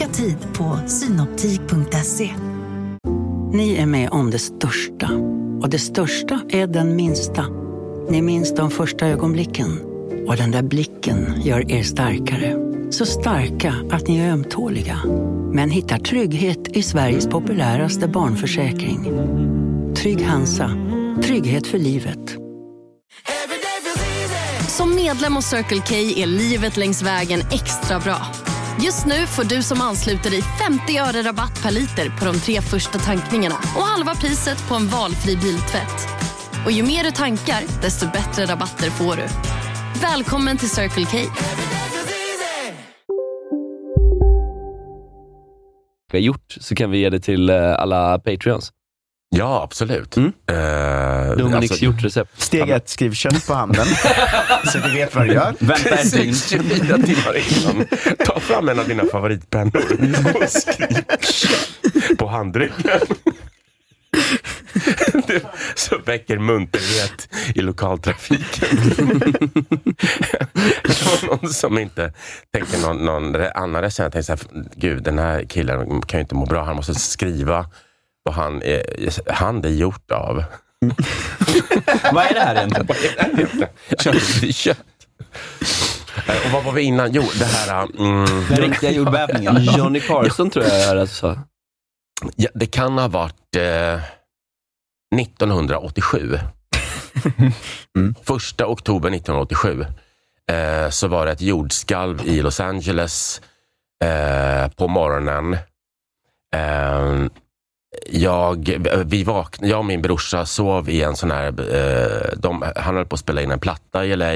Boka 0.00 0.12
tid 0.12 0.36
på 0.54 0.78
synoptik.se. 0.86 2.30
Ni 3.52 3.76
är 3.76 3.86
med 3.86 4.10
om 4.10 4.30
det 4.30 4.38
största. 4.38 5.10
Och 5.62 5.70
det 5.70 5.78
största 5.78 6.40
är 6.48 6.66
den 6.66 6.96
minsta. 6.96 7.46
Ni 8.10 8.22
minns 8.22 8.54
de 8.54 8.70
första 8.70 9.06
ögonblicken. 9.06 9.80
Och 10.26 10.36
den 10.36 10.50
där 10.50 10.62
blicken 10.62 11.42
gör 11.42 11.72
er 11.72 11.82
starkare. 11.82 12.56
Så 12.90 13.06
starka 13.06 13.74
att 13.90 14.08
ni 14.08 14.18
är 14.18 14.32
ömtåliga. 14.32 15.00
Men 15.52 15.70
hittar 15.70 15.98
trygghet 15.98 16.68
i 16.68 16.82
Sveriges 16.82 17.26
populäraste 17.26 18.08
barnförsäkring. 18.08 19.04
Trygg 19.96 20.22
Hansa. 20.22 20.70
Trygghet 21.22 21.66
för 21.66 21.78
livet. 21.78 22.36
Som 24.68 24.94
medlem 24.94 25.36
hos 25.36 25.46
Circle 25.46 25.82
K 25.88 25.94
är 25.94 26.26
livet 26.26 26.76
längs 26.76 27.02
vägen 27.02 27.40
extra 27.50 28.00
bra. 28.00 28.26
Just 28.84 29.06
nu 29.06 29.26
får 29.26 29.44
du 29.44 29.62
som 29.62 29.80
ansluter 29.80 30.30
dig 30.30 30.42
50 30.42 30.98
öre 30.98 31.22
rabatt 31.22 31.62
per 31.62 31.70
liter 31.70 32.18
på 32.18 32.24
de 32.24 32.38
tre 32.38 32.60
första 32.60 32.98
tankningarna 32.98 33.54
och 33.54 33.82
halva 33.82 34.14
priset 34.14 34.68
på 34.68 34.74
en 34.74 34.86
valfri 34.86 35.36
biltvätt. 35.36 36.08
Och 36.66 36.72
ju 36.72 36.82
mer 36.82 37.04
du 37.04 37.10
tankar, 37.10 37.82
desto 37.82 38.06
bättre 38.06 38.44
rabatter 38.44 38.90
får 38.90 39.16
du. 39.16 39.22
Välkommen 40.02 40.56
till 40.56 40.70
Circle 40.70 41.04
K. 41.04 41.18
vi 46.12 46.18
har 46.18 46.22
gjort 46.22 46.56
så 46.60 46.74
kan 46.74 46.90
vi 46.90 46.98
ge 46.98 47.10
det 47.10 47.20
till 47.20 47.50
eh, 47.50 47.72
alla 47.72 48.18
Patreons. 48.18 48.72
Ja, 49.36 49.62
absolut. 49.62 50.16
Mm. 50.16 50.32
Eh, 50.46 51.36
Dominiks 51.36 51.70
alltså- 51.70 51.84
hjortrecept. 51.84 52.40
Steg 52.42 52.70
ett, 52.70 52.88
skriv 52.88 53.12
kött 53.12 53.46
på 53.46 53.54
handen. 53.54 53.86
så 54.72 54.78
du 54.78 54.94
vet 54.94 55.14
vad 55.14 55.26
du 55.26 55.32
gör. 55.32 55.54
Vänta 55.58 55.88
ett 55.88 56.12
dygn. 56.12 56.32
Precis 56.32 56.50
24 56.50 56.98
timmar 56.98 57.36
innan. 57.36 57.86
Ta 58.26 58.40
fram 58.40 58.68
en 58.68 58.78
av 58.78 58.88
dina 58.88 59.04
favoritpennor 59.04 59.84
och 60.42 60.48
skriv 60.48 61.04
kött 61.20 62.18
på 62.18 62.26
handryggen. 62.26 63.00
Så 65.74 65.98
väcker 65.98 66.38
munterhet 66.38 67.28
i 67.54 67.60
lokaltrafiken. 67.60 68.78
Någon 71.26 71.48
som 71.48 71.78
inte 71.78 72.12
tänkte 72.52 72.78
någon, 72.78 73.04
någon 73.04 73.36
annan 73.54 73.82
recension 73.82 74.12
tänkte 74.12 74.36
så 74.36 74.48
här, 74.54 74.64
gud 74.76 75.02
den 75.02 75.18
här 75.18 75.44
killen 75.44 76.02
kan 76.02 76.18
ju 76.18 76.22
inte 76.22 76.34
må 76.34 76.46
bra, 76.46 76.64
han 76.64 76.76
måste 76.76 76.94
skriva 76.94 77.66
vad 78.22 78.34
han 78.34 78.62
är, 78.62 78.82
han 79.32 79.64
är 79.64 79.68
gjort 79.68 80.10
av. 80.10 80.44
Vad 82.12 82.24
är 82.24 82.34
det 82.34 82.40
här 82.40 82.54
egentligen? 82.56 82.86
Kött. 83.98 84.14
Det 84.40 84.48
är 84.48 84.52
kött. 84.52 84.78
Eh, 86.28 86.46
Och 86.46 86.50
vad 86.52 86.64
var 86.64 86.72
vi 86.72 86.82
innan? 86.82 87.12
Jo, 87.12 87.22
det 87.38 87.44
här... 87.44 87.82
Mm, 87.98 88.24
Den 88.48 88.56
riktiga 88.56 88.90
jordbävningen. 88.90 89.64
Johnny 89.64 90.00
Carson 90.00 90.50
tror 90.50 90.64
jag 90.64 90.80
är 90.80 90.96
alltså. 90.96 91.38
ja, 92.36 92.48
det 92.54 92.66
kan 92.66 92.98
ha 92.98 93.08
varit 93.08 93.56
eh, 93.56 94.00
1987. 95.20 96.38
Första 98.22 98.66
oktober 98.66 99.08
1987 99.08 99.86
eh, 100.52 100.90
så 100.90 101.08
var 101.08 101.26
det 101.26 101.32
ett 101.32 101.40
jordskalv 101.40 102.20
i 102.28 102.42
Los 102.42 102.60
Angeles 102.60 103.40
eh, 104.04 104.68
på 104.68 104.88
morgonen. 104.88 105.56
Jag, 108.10 108.86
vi 109.06 109.24
vaknade, 109.24 109.70
jag 109.70 109.78
och 109.78 109.84
min 109.84 110.02
brorsa 110.02 110.46
sov 110.46 110.88
i 110.88 111.02
en 111.02 111.16
sån 111.16 111.30
här, 111.30 111.46
eh, 111.46 112.38
de, 112.38 112.72
han 112.76 112.96
höll 112.96 113.06
på 113.06 113.14
att 113.14 113.20
spela 113.20 113.42
in 113.42 113.50
en 113.50 113.60
platta 113.60 114.06
i 114.06 114.16
LA. 114.16 114.34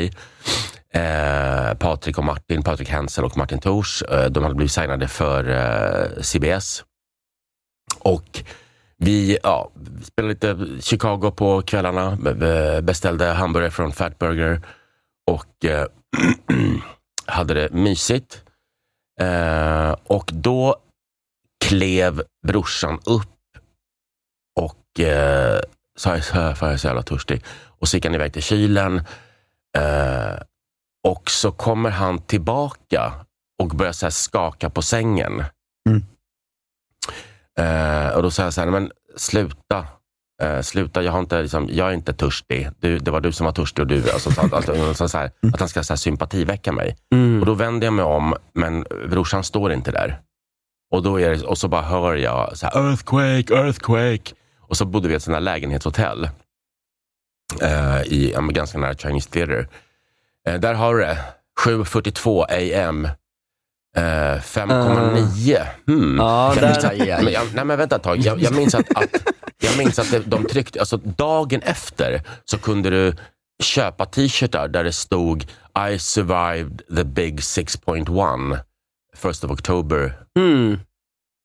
Eh, 0.90 1.74
Patrik 1.74 2.18
och 2.18 2.24
Martin, 2.24 2.62
Patrik 2.62 2.88
Hensel 2.88 3.24
och 3.24 3.36
Martin 3.36 3.58
Tors, 3.58 4.02
eh, 4.02 4.30
de 4.30 4.42
hade 4.42 4.54
blivit 4.54 4.72
signade 4.72 5.08
för 5.08 5.50
eh, 5.50 6.22
CBS. 6.22 6.84
Och 7.98 8.42
vi 8.96 9.38
ja, 9.42 9.70
spelade 10.02 10.34
lite 10.34 10.82
Chicago 10.82 11.30
på 11.36 11.62
kvällarna, 11.62 12.18
beställde 12.82 13.26
hamburgare 13.26 13.70
från 13.70 13.92
Fatburger 13.92 14.60
och 15.30 15.64
eh, 15.64 15.86
hade 17.26 17.54
det 17.54 17.72
mysigt. 17.72 18.42
Eh, 19.20 19.96
och 20.06 20.30
då 20.32 20.76
klev 21.64 22.22
brorsan 22.46 23.00
upp 23.04 23.33
och 24.94 25.00
eh, 25.00 25.60
sa 25.96 26.10
jag 26.10 26.18
är 26.18 26.22
så, 26.22 26.64
jag 26.64 26.72
är 26.72 26.76
så 26.76 26.86
jävla 26.86 27.02
törstig. 27.02 27.44
Och 27.78 27.88
så 27.88 27.96
gick 27.96 28.04
han 28.04 28.14
iväg 28.14 28.32
till 28.32 28.42
kylen. 28.42 28.96
Eh, 29.76 30.42
och 31.04 31.30
så 31.30 31.52
kommer 31.52 31.90
han 31.90 32.18
tillbaka 32.18 33.12
och 33.62 33.68
börjar 33.68 33.92
så 33.92 34.06
här 34.06 34.10
skaka 34.10 34.70
på 34.70 34.82
sängen. 34.82 35.44
Eh, 37.58 38.08
och 38.08 38.22
då 38.22 38.30
sa 38.30 38.42
jag 38.42 38.54
så 38.54 38.60
här, 38.60 38.70
men 38.70 38.90
sluta. 39.16 39.86
Eh, 40.42 40.60
sluta, 40.60 41.02
jag, 41.02 41.12
har 41.12 41.20
inte, 41.20 41.42
liksom, 41.42 41.68
jag 41.72 41.88
är 41.88 41.92
inte 41.92 42.12
törstig. 42.12 42.70
Du, 42.80 42.98
det 42.98 43.10
var 43.10 43.20
du 43.20 43.32
som 43.32 43.46
var 43.46 43.52
törstig 43.52 43.82
och 43.82 43.86
du. 43.86 44.10
Alltså, 44.10 44.30
så, 44.30 44.40
alltså, 44.40 45.08
så 45.08 45.18
här, 45.18 45.30
att 45.52 45.60
han 45.60 45.68
ska 45.68 45.82
så 45.82 45.92
här, 45.92 45.98
sympativäcka 45.98 46.72
mig. 46.72 46.96
Mm. 47.12 47.40
Och 47.40 47.46
då 47.46 47.54
vänder 47.54 47.86
jag 47.86 47.94
mig 47.94 48.04
om, 48.04 48.34
men 48.52 48.84
brorsan 49.08 49.44
står 49.44 49.72
inte 49.72 49.90
där. 49.90 50.20
Och, 50.90 51.02
då 51.02 51.20
är 51.20 51.30
det, 51.30 51.42
och 51.42 51.58
så 51.58 51.68
bara 51.68 51.82
hör 51.82 52.14
jag 52.14 52.56
så 52.56 52.66
här, 52.66 52.88
earthquake, 52.88 53.54
earthquake. 53.54 54.34
Och 54.68 54.76
så 54.76 54.84
bodde 54.84 55.08
vi 55.08 55.14
i 55.14 55.16
ett 55.16 55.22
sånt 55.22 55.34
här 55.34 55.40
lägenhetshotell 55.40 56.28
eh, 57.62 58.02
i 58.02 58.32
ja, 58.34 58.40
ganska 58.40 58.78
nära 58.78 58.94
Chinese 58.94 59.30
Theatre. 59.30 59.66
Eh, 60.48 60.54
där 60.60 60.74
har 60.74 60.94
du 60.94 61.00
det. 61.00 61.18
7.42 61.66 62.88
am. 62.88 63.04
Eh, 63.96 64.02
5,9. 64.42 65.66
Hmm. 65.86 66.16
Ja, 66.18 66.48
Jag 66.54 66.62
där- 66.62 66.68
minns 66.72 66.84
att- 66.84 67.24
men 67.24 67.32
jag, 67.32 67.54
nej 67.54 67.64
men 67.64 67.78
vänta 67.78 67.96
ett 67.96 68.02
tag. 68.02 68.18
Jag, 68.18 68.40
jag 68.40 68.54
minns 68.56 68.74
att, 68.74 68.96
att, 68.96 69.10
jag 69.58 69.78
minns 69.78 69.98
att 69.98 70.14
de 70.26 70.44
tryckte, 70.46 70.80
alltså 70.80 70.96
dagen 70.96 71.60
efter 71.62 72.22
så 72.44 72.58
kunde 72.58 72.90
du 72.90 73.16
köpa 73.62 74.06
t-shirtar 74.06 74.68
där 74.68 74.84
det 74.84 74.92
stod 74.92 75.42
I 75.92 75.98
survived 75.98 76.82
the 76.96 77.04
big 77.04 77.38
6.1 77.40 78.58
first 79.16 79.44
of 79.44 79.50
October. 79.50 80.18
Mm. 80.38 80.78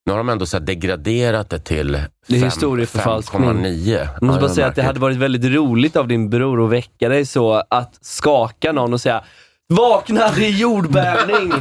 Nu 0.09 0.13
har 0.13 0.17
de 0.17 0.29
ändå 0.29 0.45
så 0.45 0.59
degraderat 0.59 1.49
det 1.49 1.59
till 1.59 1.91
Det 2.27 2.35
är 2.35 2.43
historieförfalskning. 2.45 3.43
5,9. 3.43 4.07
Jag 4.13 4.23
måste 4.23 4.41
bara 4.41 4.49
säga 4.49 4.67
att 4.67 4.75
det 4.75 4.83
hade 4.83 4.99
varit 4.99 5.17
väldigt 5.17 5.55
roligt 5.55 5.95
av 5.95 6.07
din 6.07 6.29
bror 6.29 6.65
att 6.65 6.71
väcka 6.71 7.09
dig 7.09 7.25
så 7.25 7.63
att 7.69 7.97
skaka 8.01 8.71
någon 8.71 8.93
och 8.93 9.01
säga 9.01 9.23
Vakna, 9.73 10.31
det 10.35 10.45
är 10.45 10.49
jordbävning! 10.49 11.53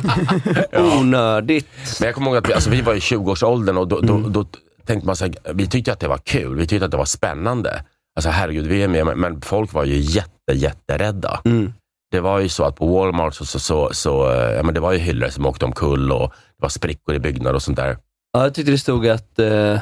Onödigt. 0.98 1.66
Men 2.00 2.06
jag 2.06 2.14
kommer 2.14 2.26
ihåg 2.30 2.36
att 2.36 2.48
vi, 2.48 2.52
alltså, 2.54 2.70
vi 2.70 2.80
var 2.80 2.94
i 2.94 2.98
20-årsåldern 2.98 3.76
och 3.76 3.88
då, 3.88 4.00
då, 4.00 4.18
då 4.18 4.44
tänkte 4.86 5.06
man 5.06 5.16
så 5.16 5.24
här, 5.24 5.34
vi 5.54 5.66
tyckte 5.66 5.92
att 5.92 6.00
det 6.00 6.08
var 6.08 6.18
kul. 6.18 6.56
Vi 6.56 6.66
tyckte 6.66 6.84
att 6.84 6.90
det 6.90 6.96
var 6.96 7.04
spännande. 7.04 7.82
Alltså 8.16 8.30
herregud, 8.30 8.66
vi 8.66 8.82
är 8.82 8.88
med, 8.88 9.16
men- 9.16 9.40
folk 9.40 9.72
var 9.72 9.84
ju 9.84 9.96
jätte, 9.96 10.52
jätterädda. 10.52 11.40
Mm. 11.44 11.72
Det 12.10 12.20
var 12.20 12.38
ju 12.38 12.48
så 12.48 12.64
att 12.64 12.76
på 12.76 12.86
Walmart 12.86 13.34
så, 13.34 13.44
så, 13.46 13.58
så, 13.58 13.88
så 13.92 14.10
ja, 14.56 14.62
men 14.62 14.74
det 14.74 14.80
var 14.80 14.92
ju 14.92 14.98
hyllor 14.98 15.28
som 15.28 15.46
åkte 15.46 15.64
omkull 15.64 16.12
och 16.12 16.28
det 16.30 16.62
var 16.62 16.68
sprickor 16.68 17.14
i 17.14 17.18
byggnader 17.18 17.54
och 17.54 17.62
sånt 17.62 17.76
där. 17.76 17.96
Ja, 18.38 18.44
jag 18.44 18.54
tyckte 18.54 18.72
det 18.72 18.78
stod 18.78 19.06
att, 19.06 19.38
eh, 19.38 19.80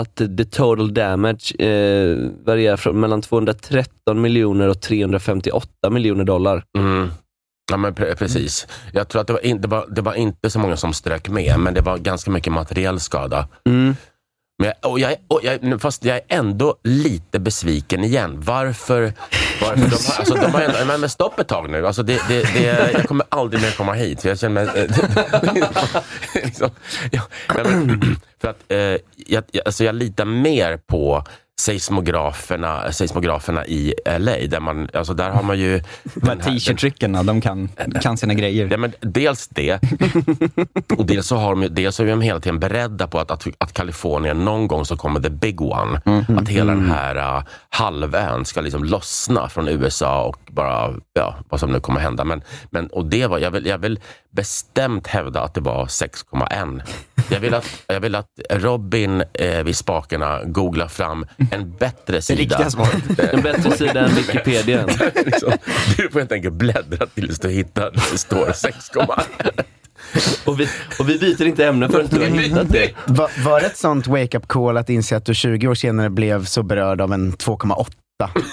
att 0.00 0.16
the 0.16 0.44
total 0.44 0.94
damage 0.94 1.62
eh, 1.62 2.30
varierar 2.44 2.76
från 2.76 3.00
mellan 3.00 3.22
213 3.22 4.20
miljoner 4.20 4.68
och 4.68 4.80
358 4.80 5.90
miljoner 5.90 6.24
dollar. 6.24 6.64
Mm. 6.78 7.10
Ja, 7.70 7.76
men 7.76 7.94
pre- 7.94 8.14
precis. 8.16 8.66
Jag 8.92 9.08
tror 9.08 9.20
att 9.20 9.26
det 9.26 9.32
var, 9.32 9.46
in, 9.46 9.60
det, 9.60 9.68
var, 9.68 9.86
det 9.90 10.00
var 10.00 10.14
inte 10.14 10.50
så 10.50 10.58
många 10.58 10.76
som 10.76 10.92
strök 10.92 11.28
med, 11.28 11.58
men 11.60 11.74
det 11.74 11.80
var 11.80 11.98
ganska 11.98 12.30
mycket 12.30 12.52
materiell 12.52 13.00
skada. 13.00 13.48
Mm. 13.66 13.96
Men 14.60 14.72
jag, 14.82 14.90
och 14.92 15.00
jag, 15.00 15.16
och 15.28 15.40
jag, 15.42 15.80
fast 15.82 16.04
jag 16.04 16.16
är 16.16 16.22
ändå 16.28 16.76
lite 16.84 17.38
besviken 17.38 18.04
igen. 18.04 18.40
Varför? 18.40 19.12
varför 19.62 19.76
de 19.76 19.90
har, 19.90 20.18
alltså, 20.18 20.34
de 20.34 20.52
har 20.52 20.60
ändå, 20.60 20.78
men, 20.86 21.00
men 21.00 21.10
stopp 21.10 21.38
ett 21.38 21.48
tag 21.48 21.70
nu. 21.70 21.86
Alltså, 21.86 22.02
det, 22.02 22.20
det, 22.28 22.42
det, 22.42 22.92
jag 22.92 23.04
kommer 23.08 23.26
aldrig 23.28 23.62
mer 23.62 23.70
komma 23.70 23.92
hit. 23.92 24.22
För 24.22 24.28
jag 24.28 24.38
känner 24.38 24.64
mig... 24.64 24.88
Eh, 26.34 26.42
liksom, 26.44 26.70
ja, 27.10 27.22
men, 27.54 28.00
för 28.40 28.48
att, 28.48 28.62
eh, 28.68 28.78
jag- 29.26 29.44
alltså, 29.64 29.84
jag 29.84 29.94
litar 29.94 30.24
mer 30.24 30.76
på 30.76 31.24
seismograferna, 31.60 32.92
seismograferna 32.92 33.66
i 33.66 33.94
LA. 34.18 34.36
Där, 34.48 34.60
man, 34.60 34.88
alltså, 34.94 35.14
där 35.14 35.30
har 35.30 35.42
man 35.42 35.58
ju... 35.58 35.82
De 36.14 36.38
t-shirt-tryckarna, 36.38 37.22
de 37.22 37.40
kan, 37.40 37.68
kan 38.02 38.16
sina 38.16 38.34
grejer. 38.34 38.68
Ja, 38.70 38.76
men 38.76 38.92
dels 39.00 39.48
det, 39.48 39.78
och 40.98 41.06
dels 41.06 41.26
så, 41.26 41.36
har 41.36 41.54
de, 41.54 41.68
dels 41.68 41.96
så 41.96 42.02
är 42.02 42.06
de 42.06 42.20
hela 42.20 42.40
tiden 42.40 42.58
beredda 42.58 43.06
på 43.06 43.18
att, 43.18 43.30
att, 43.30 43.46
att 43.58 43.72
Kalifornien 43.72 44.44
någon 44.44 44.68
gång 44.68 44.84
så 44.84 44.96
kommer 44.96 45.20
the 45.20 45.30
big 45.30 45.60
one. 45.60 46.00
Att 46.38 46.48
hela 46.48 46.72
den 46.72 46.90
här 46.90 47.36
uh, 47.36 47.44
halvön 47.68 48.44
ska 48.44 48.60
liksom 48.60 48.84
lossna 48.84 49.48
från 49.48 49.68
USA 49.68 50.24
och 50.24 50.38
bara, 50.50 50.94
ja, 51.12 51.36
vad 51.48 51.60
som 51.60 51.72
nu 51.72 51.80
kommer 51.80 52.00
hända. 52.00 52.24
Men, 52.24 52.42
men, 52.70 52.86
och 52.86 53.06
det 53.06 53.26
var, 53.26 53.38
jag, 53.38 53.50
vill, 53.50 53.66
jag 53.66 53.78
vill 53.78 54.00
bestämt 54.30 55.06
hävda 55.06 55.42
att 55.42 55.54
det 55.54 55.60
var 55.60 55.86
6,1. 55.86 56.80
Jag 57.30 57.40
vill 57.40 57.54
att, 57.54 57.84
jag 57.86 58.00
vill 58.00 58.14
att 58.14 58.26
Robin 58.50 59.22
eh, 59.34 59.62
vid 59.62 59.76
spakarna 59.76 60.44
googlar 60.44 60.88
fram 60.88 61.26
en 61.50 61.70
bättre 61.78 62.22
sida. 62.22 62.40
riktiga 62.40 62.70
svaret. 62.70 63.18
En 63.32 63.42
bättre 63.42 63.70
sida 63.76 64.00
än 64.00 64.14
Wikipedia. 64.14 64.86
liksom, 65.26 65.52
du 65.96 66.10
får 66.10 66.18
helt 66.20 66.32
enkelt 66.32 66.54
bläddra 66.54 67.06
tills 67.06 67.38
du 67.38 67.48
hittar 67.50 67.82
där 67.90 68.02
det 68.12 68.18
står 68.18 68.46
6,1. 68.46 69.64
Och 70.44 70.60
vi, 70.60 70.68
och 70.98 71.08
vi 71.08 71.18
byter 71.18 71.42
inte 71.46 71.66
ämne 71.66 71.88
förrän 71.88 72.06
du 72.10 72.18
har 72.20 72.26
hittat 72.26 72.68
det. 72.68 72.90
Var, 73.06 73.30
var 73.44 73.60
det 73.60 73.66
ett 73.66 73.76
sånt 73.76 74.06
wake-up 74.06 74.48
call 74.48 74.76
att 74.76 74.90
inse 74.90 75.16
att 75.16 75.24
du 75.24 75.34
20 75.34 75.68
år 75.68 75.74
senare 75.74 76.10
blev 76.10 76.44
så 76.44 76.62
berörd 76.62 77.00
av 77.00 77.12
en 77.12 77.32
2,8? 77.32 77.86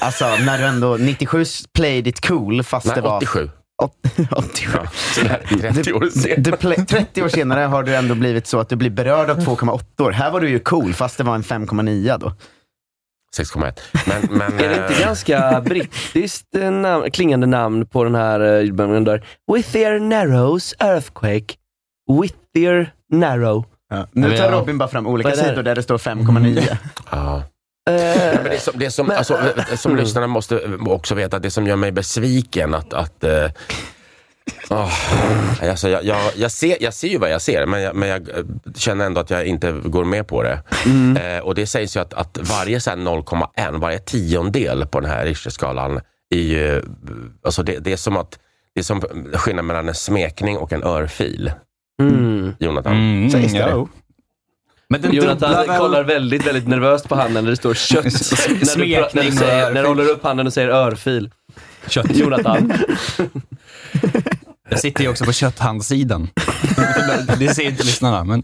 Alltså 0.01 0.25
när 0.45 0.57
du 0.57 0.63
ändå, 0.63 0.97
97 0.99 1.43
played 1.73 2.07
it 2.07 2.27
cool 2.27 2.63
fast 2.63 2.85
Nej, 2.85 2.95
det 2.95 3.01
var... 3.01 3.17
87. 3.17 3.49
80 3.81 3.97
år. 4.79 4.89
sådär 5.13 5.41
30 5.73 5.93
år 5.93 5.99
Du- 5.99 6.11
senare. 6.11 6.41
du 6.41 6.51
play- 6.51 6.85
30 6.85 7.23
år 7.23 7.27
senare 7.27 7.59
har 7.61 7.83
du 7.83 7.95
ändå 7.95 8.15
blivit 8.15 8.47
så 8.47 8.59
att 8.59 8.69
du 8.69 8.75
blir 8.75 8.89
berörd 8.89 9.29
av 9.29 9.39
2,8 9.39 10.01
år. 10.01 10.11
Här 10.11 10.31
var 10.31 10.41
du 10.41 10.49
ju 10.49 10.59
cool, 10.59 10.93
fast 10.93 11.17
det 11.17 11.23
var 11.23 11.35
en 11.35 11.43
5,9 11.43 12.17
då. 12.17 12.33
6,1. 13.39 13.79
Men, 14.07 14.21
men, 14.37 14.59
Är 14.59 14.69
det 14.69 14.75
inte 14.75 14.93
eh, 14.93 14.99
ganska 15.05 15.61
brittiskt 15.65 16.55
eh, 16.55 16.71
namn, 16.71 17.11
klingande 17.11 17.47
namn 17.47 17.87
på 17.87 18.03
den 18.03 18.15
här 18.15 18.39
uh, 18.41 18.59
jordbävningen 18.59 19.03
där? 19.03 19.25
With 19.53 19.77
narrows 20.01 20.75
earthquake. 20.79 21.55
With 22.21 22.35
narrow. 23.11 23.65
Nu 24.11 24.37
tar 24.37 24.43
Ja. 24.45 24.51
Robin 24.51 24.77
bara 24.77 24.89
fram 24.89 25.07
olika 25.07 25.31
sidor 25.31 25.63
där 25.63 25.75
det 25.75 25.83
står 25.83 25.97
5,9. 25.97 26.77
Ja. 27.11 27.43
Eh, 27.89 27.93
Men 28.35 28.43
det 28.43 28.59
som, 28.61 28.73
det 28.79 28.91
som, 28.91 29.07
Men- 29.07 29.17
alltså, 29.17 29.37
som 29.75 29.91
Mm. 29.91 30.03
lyssnarna 30.03 30.27
måste 30.27 30.77
också 30.87 31.15
veta, 31.15 31.39
det 31.39 31.51
som 31.51 31.67
gör 31.67 31.75
mig 31.75 31.91
besviken 31.91 32.73
att, 32.73 32.93
att 32.93 33.23
eh, 34.71 34.77
åh, 34.77 35.69
alltså, 35.69 35.89
jag, 35.89 36.03
jag, 36.05 36.31
jag, 36.35 36.51
ser, 36.51 36.77
jag 36.79 36.93
ser 36.93 37.07
ju 37.07 37.17
vad 37.17 37.29
jag 37.29 37.41
ser, 37.41 37.65
men 37.65 37.81
jag, 37.81 37.95
men 37.95 38.09
jag 38.09 38.29
eh, 38.29 38.43
känner 38.75 39.05
ändå 39.05 39.21
att 39.21 39.29
jag 39.29 39.45
inte 39.45 39.71
går 39.71 40.05
med 40.05 40.27
på 40.27 40.43
det. 40.43 40.59
Eh, 41.21 41.39
och 41.39 41.55
det 41.55 41.67
sägs 41.67 41.95
ju 41.95 41.99
att, 42.01 42.13
att 42.13 42.37
varje 42.41 42.79
så 42.79 42.89
här 42.89 42.97
0,1, 42.97 43.79
varje 43.79 43.99
tiondel 43.99 44.85
på 44.85 44.99
den 44.99 45.09
här 45.11 45.25
Richterskalan 45.25 45.99
är 46.29 46.39
ju, 46.39 46.83
alltså 47.45 47.63
det, 47.63 47.79
det 47.79 47.91
är 47.93 47.97
som 47.97 48.17
att 48.17 48.39
det 48.73 48.81
är 48.81 48.83
som 48.83 49.01
skillnad 49.33 49.65
mellan 49.65 49.87
en 49.87 49.95
smekning 49.95 50.57
och 50.57 50.73
en 50.73 50.83
örfil. 50.83 51.51
Mm. 52.01 52.55
Jonathan. 52.59 52.93
Mm, 52.93 53.29
Sägs 53.29 53.53
det? 53.53 53.69
jo. 53.71 53.89
Men 54.87 55.01
den 55.01 55.11
dubbla 55.11 55.27
Jonathan 55.27 55.67
väl- 55.67 55.79
kollar 55.79 56.03
väldigt, 56.03 56.47
väldigt 56.47 56.67
nervöst 56.67 57.09
på 57.09 57.15
handen 57.15 57.43
när 57.43 57.51
det 57.51 57.57
står 57.57 57.73
kött. 57.73 58.03
när, 58.05 58.51
du, 58.51 58.57
när, 58.59 58.65
Smekning 58.65 59.31
du 59.31 59.37
säger, 59.37 59.71
när 59.73 59.81
du 59.81 59.87
håller 59.87 60.09
upp 60.09 60.23
handen 60.23 60.47
och 60.47 60.53
säger 60.53 60.69
örfil. 60.69 61.31
Kött. 61.87 62.15
Jonathan. 62.15 62.73
Jag 64.69 64.79
sitter 64.79 65.03
ju 65.03 65.09
också 65.09 65.25
på 65.25 65.31
kötthandsidan. 65.33 66.27
det 67.39 67.55
ser 67.55 67.63
inte 67.69 67.83
lyssnarna. 67.83 68.23
Men, 68.23 68.43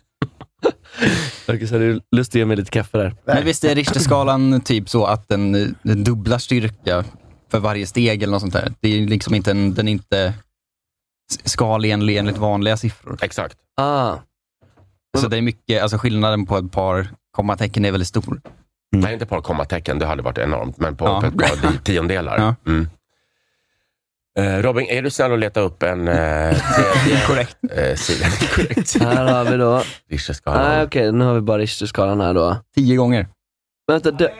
så 1.45 1.77
du 1.77 2.01
lust 2.11 2.31
att 2.31 2.35
ge 2.35 2.45
mig 2.45 2.57
lite 2.57 2.71
kaffe 2.71 2.97
där. 2.97 3.15
men 3.25 3.45
visst 3.45 3.63
är 3.63 3.75
Richterskalan 3.75 4.61
typ 4.61 4.89
så 4.89 5.05
att 5.05 5.27
den, 5.27 5.75
den 5.83 6.03
dubblar 6.03 6.37
styrka 6.37 7.03
för 7.51 7.59
varje 7.59 7.85
steg 7.87 8.23
eller 8.23 8.31
något 8.31 8.41
sånt 8.41 8.53
där. 8.53 8.73
Det 8.79 8.89
är 8.89 9.07
liksom 9.07 9.35
inte 9.35 9.51
en, 9.51 9.73
den 9.73 9.87
är 9.87 9.91
inte 9.91 10.33
skalenlig 11.43 12.17
enligt 12.17 12.37
vanliga 12.37 12.77
siffror. 12.77 13.17
Exakt. 13.21 13.57
Ah. 13.77 14.15
Så 15.17 15.27
det 15.27 15.37
är 15.37 15.41
mycket, 15.41 15.81
alltså 15.81 15.97
skillnaden 15.97 16.45
på 16.45 16.57
ett 16.57 16.71
par 16.71 17.07
kommatecken 17.31 17.85
är 17.85 17.91
väldigt 17.91 18.07
stor. 18.07 18.41
Nej, 18.95 19.13
inte 19.13 19.23
ett 19.23 19.29
par 19.29 19.41
kommatecken, 19.41 19.99
det 19.99 20.05
hade 20.05 20.21
varit 20.21 20.37
enormt, 20.37 20.77
men 20.77 20.95
på, 20.95 21.05
Ja. 21.05 21.21
på 21.21 21.27
ett 21.27 21.61
par 21.61 21.77
tiondelar. 21.83 22.37
Ja. 22.37 22.71
Mm. 22.71 22.89
Eh, 24.39 24.57
Robin, 24.61 24.85
är 24.89 25.01
du 25.01 25.09
snäll 25.09 25.31
och 25.31 25.37
leta 25.37 25.59
upp 25.59 25.83
en 25.83 26.05
tredje 26.05 27.21
Korrekt. 27.27 27.57
eh, 27.71 27.95
sida? 27.95 28.25
Korrekt. 28.55 28.99
Här 29.01 29.25
har 29.25 29.51
vi 29.51 29.57
då. 29.57 29.83
Richterskalan. 30.09 30.61
Nej 30.69 30.83
okej, 30.83 31.11
nu 31.11 31.25
har 31.25 31.33
vi 31.33 31.41
bara 31.41 31.57
Richterskalan 31.57 32.21
här 32.21 32.33
då. 32.33 32.57
Tio 32.75 32.95
gånger. 32.95 33.27
Vänta, 33.87 34.11
det, 34.11 34.33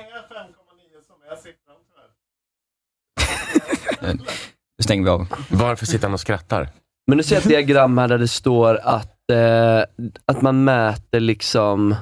Nu 4.77 4.83
stänger 4.83 5.03
vi 5.03 5.09
av. 5.09 5.27
Varför 5.49 5.85
sitter 5.85 6.07
han 6.07 6.13
och 6.13 6.19
skrattar? 6.19 6.69
men 7.07 7.17
nu 7.17 7.23
ser 7.23 7.35
jag 7.35 7.41
ett 7.43 7.49
diagram 7.49 7.97
här 7.97 8.07
där 8.07 8.17
det 8.17 8.27
står 8.27 8.75
att, 8.83 9.29
eh, 9.31 9.79
att 10.25 10.41
man 10.41 10.63
mäter 10.63 11.19
liksom, 11.19 11.95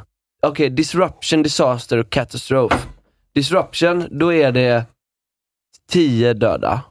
okej, 0.44 0.70
disruption, 0.70 1.44
disaster 1.44 1.98
och 1.98 2.10
katastrof. 2.10 2.88
Disruption, 3.34 4.08
då 4.12 4.34
är 4.34 4.52
det 4.52 4.86
10 5.92 6.34
döda. 6.34 6.82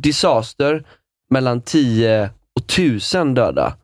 Disaster, 0.00 0.84
mellan 1.30 1.60
10 1.62 2.30
och 2.60 2.64
1000 2.64 3.34
döda. 3.34 3.76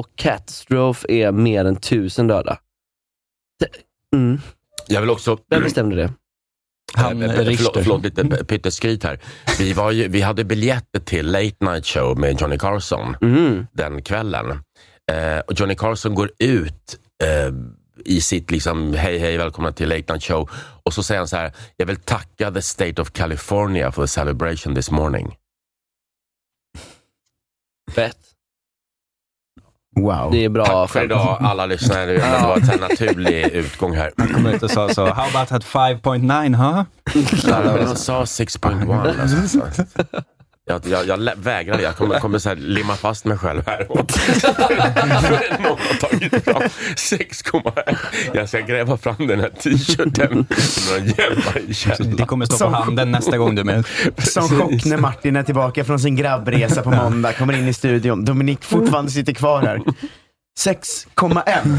Och 0.00 0.06
katastrof 0.16 1.04
är 1.08 1.32
mer 1.32 1.64
än 1.64 1.76
1000 1.76 2.26
döda. 2.26 2.58
Mm, 4.14 4.40
Jag 4.88 5.00
vill 5.00 5.10
också... 5.10 5.38
vem 5.50 5.62
bestämde 5.62 5.96
det? 5.96 6.12
Han, 6.94 7.22
Eh, 7.22 7.30
eh, 7.30 7.36
förlåt, 7.56 7.74
förlåt, 7.74 8.02
lite 8.04 8.44
pytteskryt 8.44 9.04
här. 9.04 9.20
Vi, 9.58 9.72
var 9.72 9.90
ju, 9.90 10.08
vi 10.08 10.20
hade 10.20 10.44
biljetter 10.44 11.00
till 11.00 11.26
Late 11.26 11.56
Night 11.60 11.86
Show 11.86 12.18
med 12.18 12.40
Johnny 12.40 12.58
Carson 12.58 13.16
Mm. 13.22 13.66
den 13.72 14.02
kvällen. 14.02 14.50
Eh, 15.12 15.38
och 15.46 15.60
Johnny 15.60 15.74
Carson 15.74 16.14
går 16.14 16.30
ut 16.38 16.98
eh, 17.24 17.54
i 18.04 18.20
sitt 18.20 18.50
liksom, 18.50 18.94
hej 18.94 19.18
hej, 19.18 19.36
välkomna 19.36 19.72
till 19.72 19.88
Late 19.88 20.12
Night 20.12 20.24
Show. 20.24 20.50
Och 20.82 20.92
så 20.94 21.02
säger 21.02 21.18
han 21.18 21.28
så 21.28 21.36
här, 21.36 21.52
jag 21.76 21.86
vill 21.86 21.96
tacka 21.96 22.50
the 22.50 22.62
state 22.62 23.02
of 23.02 23.10
California 23.12 23.92
for 23.92 24.02
the 24.02 24.08
celebration 24.08 24.74
this 24.74 24.90
morning. 24.90 25.36
Fett. 27.94 28.16
Wow. 29.96 30.32
Det 30.32 30.44
är 30.44 30.48
bra. 30.48 30.66
Tack 30.66 30.90
för 30.90 31.04
idag 31.04 31.38
alla 31.40 31.66
lyssnare. 31.66 32.12
Det 32.12 32.18
var 32.46 32.74
en 32.74 32.80
naturlig 32.80 33.44
utgång 33.52 33.96
här. 33.96 34.10
kom 34.34 34.46
ut 34.46 34.62
och 34.62 34.70
sa 34.70 34.88
så, 34.88 35.06
how 35.06 35.28
about 35.28 35.52
at 35.52 35.64
5.9, 35.64 36.56
huh? 36.56 36.84
Alla 37.54 37.78
jag 37.78 37.98
sa 37.98 38.22
6.1. 38.22 39.20
Alltså. 39.20 39.60
Jag, 40.64 40.86
jag, 40.86 41.06
jag 41.06 41.20
lä- 41.20 41.34
vägrade. 41.36 41.82
Jag 41.82 41.96
kommer, 41.96 42.18
kommer 42.18 42.38
så 42.38 42.48
här 42.48 42.56
limma 42.56 42.96
fast 42.96 43.24
mig 43.24 43.38
själv 43.38 43.62
här. 43.66 43.86
För 43.86 45.62
någon 45.62 45.78
har 45.78 46.08
tagit 46.08 46.44
fram 46.44 46.62
6,1. 46.96 47.96
Jag 48.34 48.48
ska 48.48 48.60
gräva 48.60 48.96
fram 48.96 49.26
den 49.26 49.40
här 49.40 49.48
t-shirten. 49.48 50.46
Några 50.88 51.00
Det 52.16 52.26
kommer 52.26 52.46
stå 52.46 52.70
på 52.70 52.76
handen 52.76 53.10
nästa 53.10 53.38
gång 53.38 53.54
du 53.54 53.60
är 53.60 53.64
med. 53.64 53.84
Som 54.18 54.48
chock 54.48 54.84
när 54.84 54.96
Martin 54.96 55.36
är 55.36 55.42
tillbaka 55.42 55.84
från 55.84 56.00
sin 56.00 56.16
grabbresa 56.16 56.82
på 56.82 56.90
måndag, 56.90 57.32
kommer 57.32 57.58
in 57.58 57.68
i 57.68 57.72
studion. 57.74 58.24
Dominik 58.24 58.64
fortfarande 58.64 59.10
sitter 59.10 59.32
kvar 59.34 59.62
här. 59.62 59.80
6,1. 60.60 61.78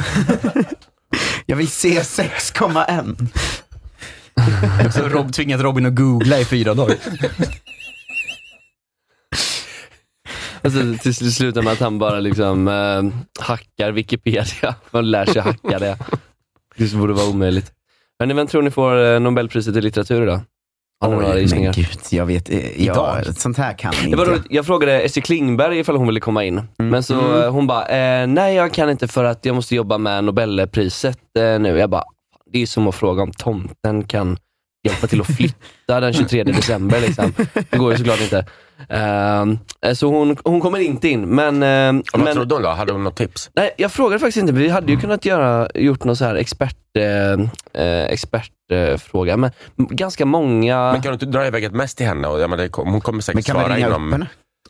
Jag 1.46 1.56
vill 1.56 1.68
se 1.68 2.00
6,1. 2.02 4.92
Så 4.92 5.10
Rob 5.10 5.34
tvingat 5.34 5.62
Robin 5.62 5.86
att 5.86 5.96
googla 5.96 6.40
i 6.40 6.46
fyra 6.46 6.74
dagar. 6.74 6.96
Alltså, 10.64 10.80
till 11.04 11.16
slut 11.16 11.34
slutar 11.34 11.62
med 11.62 11.74
att 11.74 11.80
han 11.80 12.00
bara 12.00 12.20
liksom 12.20 12.68
eh, 12.68 13.44
hackar 13.46 13.92
Wikipedia. 13.92 14.76
Man 14.92 15.12
lär 15.12 15.26
sig 15.26 15.42
hacka 15.42 15.80
det. 15.80 15.98
Det 16.78 16.94
borde 16.96 17.14
vara 17.14 17.30
omöjligt. 17.30 17.72
Men 18.20 18.36
vem 18.36 18.48
tror 18.48 18.62
ni 18.62 18.72
får 18.72 19.14
eh, 19.14 19.20
Nobelpriset 19.20 19.76
i 19.76 19.82
litteratur 19.82 20.24
idag? 20.24 20.40
Har 21.02 21.10
ni 21.10 21.16
några 21.16 21.34
Oj, 21.36 21.48
men 21.52 21.72
gud, 21.72 21.88
jag 22.10 22.26
vet, 22.26 22.50
eh, 22.50 22.82
Idag? 22.82 23.22
jag, 23.26 23.36
sånt 23.38 23.58
här 23.58 23.74
kan 23.78 23.94
var 23.98 24.04
inte. 24.04 24.18
roligt. 24.18 24.46
Jag 24.50 24.66
frågade 24.66 25.02
Essie 25.02 25.24
Klingberg 25.24 25.80
ifall 25.80 25.96
hon 25.96 26.08
ville 26.08 26.20
komma 26.20 26.44
in. 26.44 26.62
Men 26.78 27.04
så 27.04 27.20
Mm. 27.22 27.42
eh, 27.44 27.52
hon 27.52 27.68
bara, 27.68 27.86
eh, 27.88 28.28
nej 28.28 28.56
jag 28.56 28.74
kan 28.74 28.90
inte 28.90 29.08
för 29.08 29.24
att 29.24 29.46
jag 29.46 29.56
måste 29.56 29.76
jobba 29.76 29.98
med 29.98 30.24
Nobelpriset 30.24 31.20
eh, 31.40 31.60
nu. 31.60 31.78
Jag 31.78 31.90
bara, 31.90 32.04
det 32.54 32.62
är 32.62 32.66
som 32.66 32.88
att 32.88 32.96
fråga 32.96 33.24
om 33.24 33.32
tomten 33.32 34.04
kan 34.08 34.38
hjälpa 34.88 35.08
till 35.08 35.22
att 35.22 35.36
flytta 35.36 36.00
den 36.00 36.14
23 36.14 36.44
december. 36.44 37.02
Liksom. 37.02 37.34
Det 37.70 37.78
går 37.78 37.92
ju 37.92 37.98
såklart 37.98 38.22
inte. 38.22 38.46
Ehm, 38.90 39.60
eh, 39.86 39.94
så 39.94 40.08
hon, 40.08 40.38
hon 40.44 40.62
kommer 40.62 40.80
inte 40.80 41.08
in. 41.10 41.30
Men, 41.30 41.56
Och 42.00 42.04
vad 42.14 42.22
men 42.24 42.34
trodde 42.36 42.56
hon 42.56 42.64
då? 42.64 42.70
Hade 42.70 42.92
hon 42.94 43.04
något 43.04 43.16
tips? 43.16 43.50
nej, 43.54 43.72
jag 43.78 43.92
frågade 43.92 44.20
faktiskt 44.20 44.38
inte, 44.38 44.54
vi 44.54 44.70
hade 44.70 44.92
ju 44.92 45.00
kunnat 45.00 45.26
göra, 45.26 45.68
gjort 45.76 46.04
någon 46.04 46.16
så 46.16 46.26
här 46.26 46.36
expert, 46.36 46.78
eh, 46.98 47.84
eh, 47.84 48.04
expertfråga. 48.06 49.38
men 49.38 49.52
ganska 49.76 50.26
många... 50.26 50.92
Men 50.92 51.02
kan 51.02 51.10
du 51.10 51.14
inte 51.14 51.26
dra 51.26 51.48
iväg 51.48 51.64
ett 51.64 51.74
mest 51.74 51.98
till 51.98 52.08
henne? 52.08 52.28
Och, 52.28 52.40
ja, 52.40 52.48
men 52.48 52.60
det, 52.60 52.70
kom- 52.70 52.88
hon 52.92 53.02
kommer 53.02 53.18
Men 53.18 53.22
säkert 53.24 53.46
svara 53.46 53.76
ringa 53.76 53.88
upp 53.88 53.92
inom... 53.96 54.12
henne? 54.12 54.28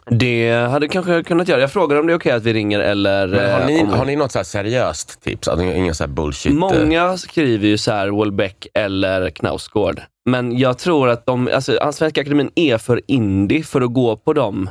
Det 0.10 0.52
hade 0.52 0.88
kanske 0.88 1.24
kunnat 1.24 1.48
göra. 1.48 1.62
Jag 1.62 1.72
frågade 1.72 2.00
om 2.02 2.08
det 2.08 2.14
är 2.14 2.18
okej 2.18 2.32
att 2.32 2.44
vi 2.44 2.54
ringer 2.54 2.80
eller... 2.80 3.28
Men 3.28 3.52
har, 3.52 3.60
eh, 3.60 3.66
ni, 3.66 3.82
om- 3.82 3.90
har 3.90 4.06
ni 4.06 4.16
något 4.16 4.32
så 4.32 4.44
seriöst 4.44 5.22
tips? 5.22 5.48
Alltså, 5.48 5.66
ingen 5.66 5.96
så 5.96 6.04
här 6.04 6.12
bullshit? 6.12 6.52
eh, 6.52 6.58
Många 6.58 7.18
skriver 7.18 7.68
ju 7.68 7.78
så 7.78 7.92
här 7.92 8.20
Welbeck 8.20 8.68
eller 8.74 9.30
Knausgård. 9.30 10.02
Men 10.30 10.58
jag 10.58 10.78
tror 10.78 11.10
att 11.10 11.26
de, 11.26 11.50
alltså, 11.54 11.92
Svenska 11.94 12.22
Akademin 12.22 12.52
är 12.56 12.78
för 12.78 13.02
indie 13.08 13.64
för 13.64 13.82
att 13.82 13.94
gå 13.94 14.18
på 14.18 14.34
dem 14.34 14.70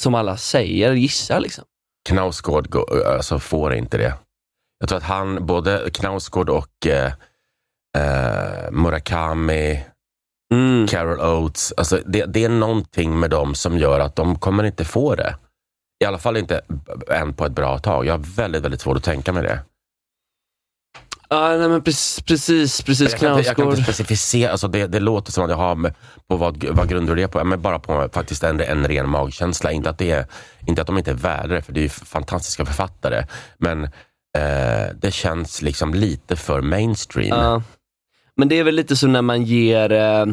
som 0.00 0.14
alla 0.14 0.36
säger, 0.36 0.92
gissar 0.92 1.40
liksom. 1.40 1.64
Knausgård 2.08 2.68
gå- 2.70 3.04
alltså, 3.16 3.38
får 3.38 3.74
inte 3.74 3.98
det. 3.98 4.14
Jag 4.80 4.88
tror 4.88 4.98
att 4.98 5.04
han, 5.04 5.46
både 5.46 5.90
Knausgård 5.94 6.48
och 6.48 6.86
eh, 6.86 7.12
eh, 7.98 8.70
Murakami, 8.70 9.80
Mm. 10.54 10.86
Carol 10.86 11.20
Oates, 11.20 11.72
alltså 11.76 12.00
det, 12.06 12.24
det 12.24 12.44
är 12.44 12.48
någonting 12.48 13.20
med 13.20 13.30
dem 13.30 13.54
som 13.54 13.78
gör 13.78 14.00
att 14.00 14.16
de 14.16 14.38
kommer 14.38 14.64
inte 14.64 14.84
få 14.84 15.14
det. 15.14 15.36
I 16.04 16.06
alla 16.06 16.18
fall 16.18 16.36
inte 16.36 16.60
än 17.10 17.34
på 17.34 17.46
ett 17.46 17.52
bra 17.52 17.78
tag. 17.78 18.06
Jag 18.06 18.12
har 18.12 18.18
väldigt, 18.18 18.64
väldigt 18.64 18.80
svårt 18.80 18.96
att 18.96 19.04
tänka 19.04 19.32
mig 19.32 19.42
det. 19.42 19.60
Ja, 21.32 21.56
nej, 21.56 21.68
men 21.68 21.82
precis, 21.82 22.22
precis, 22.22 22.82
precis 22.82 23.10
Jag 23.10 23.20
kan, 23.20 23.36
inte, 23.36 23.48
jag 23.48 23.56
kan 23.56 23.70
inte 23.70 23.82
specificera, 23.82 24.50
alltså 24.50 24.68
det, 24.68 24.86
det 24.86 25.00
låter 25.00 25.32
som 25.32 25.44
att 25.44 25.50
jag 25.50 25.56
har 25.56 25.74
med, 25.74 25.94
på 26.28 26.36
vad, 26.36 26.64
vad 26.64 26.88
grundar 26.88 27.14
du 27.14 27.22
det 27.22 27.28
på? 27.28 27.44
Men 27.44 27.62
bara 27.62 27.78
på 27.78 28.08
faktiskt 28.12 28.44
en, 28.44 28.60
en 28.60 28.88
ren 28.88 29.08
magkänsla. 29.08 29.72
Inte 29.72 29.90
att, 29.90 29.98
det 29.98 30.10
är, 30.10 30.26
inte 30.66 30.80
att 30.80 30.86
de 30.86 30.98
inte 30.98 31.10
är 31.10 31.14
värda 31.14 31.54
det, 31.54 31.62
för 31.62 31.72
det 31.72 31.84
är 31.84 31.88
fantastiska 31.88 32.64
författare. 32.64 33.26
Men 33.58 33.84
eh, 34.38 34.94
det 34.94 35.10
känns 35.12 35.62
liksom 35.62 35.94
lite 35.94 36.36
för 36.36 36.60
mainstream. 36.60 37.38
Ja. 37.38 37.62
Men 38.40 38.48
det 38.48 38.58
är 38.58 38.64
väl 38.64 38.74
lite 38.74 38.96
så 38.96 39.06
när 39.06 39.22
man 39.22 39.42
ger, 39.42 39.92
eh, 39.92 40.26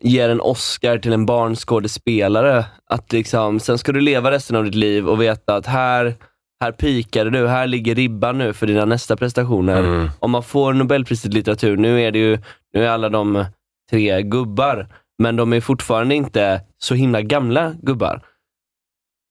ger 0.00 0.28
en 0.28 0.40
Oscar 0.40 0.98
till 0.98 1.12
en 1.12 1.26
barnskådespelare, 1.26 2.64
att 2.86 3.12
liksom, 3.12 3.60
sen 3.60 3.78
ska 3.78 3.92
du 3.92 4.00
leva 4.00 4.30
resten 4.30 4.56
av 4.56 4.64
ditt 4.64 4.74
liv 4.74 5.08
och 5.08 5.20
veta 5.20 5.56
att 5.56 5.66
här, 5.66 6.14
här 6.60 6.72
pikade 6.72 7.30
du, 7.30 7.48
här 7.48 7.66
ligger 7.66 7.94
ribban 7.94 8.38
nu 8.38 8.52
för 8.52 8.66
dina 8.66 8.84
nästa 8.84 9.16
prestationer. 9.16 9.78
Mm. 9.78 10.10
Om 10.18 10.30
man 10.30 10.42
får 10.42 10.72
Nobelpriset 10.72 11.30
i 11.30 11.34
litteratur, 11.34 11.76
nu 11.76 12.02
är 12.02 12.10
det 12.10 12.18
ju 12.18 12.38
nu 12.74 12.84
är 12.84 12.88
alla 12.88 13.08
de 13.08 13.44
tre 13.90 14.22
gubbar, 14.22 14.88
men 15.18 15.36
de 15.36 15.52
är 15.52 15.60
fortfarande 15.60 16.14
inte 16.14 16.60
så 16.78 16.94
himla 16.94 17.22
gamla 17.22 17.74
gubbar. 17.82 18.22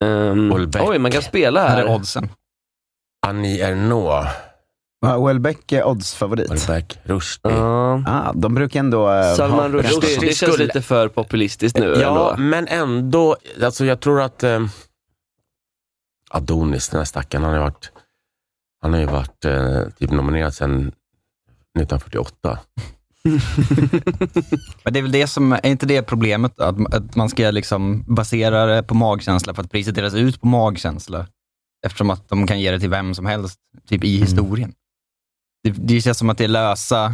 Um, 0.06 0.70
oj, 0.80 1.00
man 1.00 1.12
kan 1.12 1.22
spela 1.22 1.62
Här 1.62 1.70
här. 1.70 1.84
är 1.84 1.96
oddsen. 1.96 2.30
Annie 3.28 3.62
Ernaux, 3.62 4.28
Houellebecq 5.06 5.74
är 5.74 5.88
oddsfavorit. 5.88 6.50
Houellebecq, 6.50 6.98
Rushdie. 7.04 7.52
Ja. 7.52 8.04
Ah, 8.08 8.34
de 8.36 8.56
brukar 8.56 8.80
ändå... 8.80 9.12
eh, 9.12 9.34
Salman 9.36 9.60
ha- 9.60 9.68
Rushdie, 9.68 10.00
det, 10.02 10.08
det 10.28 10.34
känns 10.34 10.38
skulle- 10.54 10.66
lite 10.66 10.82
för 10.82 11.08
populistiskt 11.08 11.80
nu 11.80 11.86
Ja, 12.02 12.08
ändå. 12.08 12.36
men 12.50 12.68
ändå. 12.68 13.36
Alltså 13.64 13.86
jag 13.86 14.00
tror 14.00 14.22
att 14.22 14.44
eh, 14.44 14.66
Adonis, 16.30 16.90
den 16.90 16.98
här 16.98 17.06
stackaren, 17.06 17.44
han 17.44 17.54
har 17.54 17.60
ju 17.60 17.64
varit, 17.64 17.92
han 18.82 18.94
har 18.94 19.00
ju 19.00 19.06
varit 19.06 19.46
eh, 19.46 19.82
typ 20.00 20.12
nominerad 20.12 20.54
sedan 20.54 20.80
1948. 21.80 22.60
Men 24.84 24.94
det 24.94 25.00
är 25.00 25.02
väl 25.04 25.12
det 25.12 25.28
som, 25.28 25.52
är 25.52 25.66
inte 25.68 25.86
det 25.86 26.02
problemet? 26.04 26.60
Att, 26.60 26.94
att 26.94 27.16
man 27.16 27.30
ska 27.30 27.52
liksom 27.52 28.04
basera 28.16 28.66
det 28.66 28.84
på 28.84 28.94
magkänsla 28.96 29.54
för 29.54 29.64
att 29.64 29.72
priset 29.72 29.96
delas 29.96 30.14
ut 30.14 30.42
på 30.42 30.48
magkänsla. 30.48 31.28
Eftersom 31.86 32.10
att 32.10 32.30
de 32.30 32.48
kan 32.48 32.60
ge 32.60 32.72
det 32.72 32.80
till 32.80 32.90
vem 32.90 33.16
som 33.16 33.26
helst, 33.26 33.60
typ 33.90 34.04
i 34.04 34.18
historien. 34.18 34.74
Det, 35.64 35.70
det 35.70 36.02
känns 36.02 36.18
som 36.18 36.30
att 36.30 36.38
det 36.38 36.44
är 36.44 36.48
lösa 36.48 37.14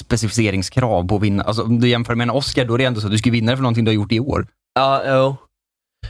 specificeringskrav 0.00 1.08
på 1.08 1.16
att 1.16 1.22
vinna. 1.22 1.42
Alltså, 1.42 1.62
om 1.62 1.80
du 1.80 1.88
jämför 1.88 2.14
med 2.14 2.24
en 2.24 2.30
Oscar, 2.30 2.64
då 2.64 2.74
är 2.74 2.78
det 2.78 2.84
ändå 2.84 3.00
så 3.00 3.06
att 3.06 3.12
du 3.12 3.18
ska 3.18 3.30
vinna 3.30 3.50
det 3.52 3.56
för 3.56 3.62
någonting 3.62 3.84
du 3.84 3.88
har 3.88 3.94
gjort 3.94 4.12
i 4.12 4.20
år. 4.20 4.46
Ja, 4.74 5.02
jo. 5.06 5.36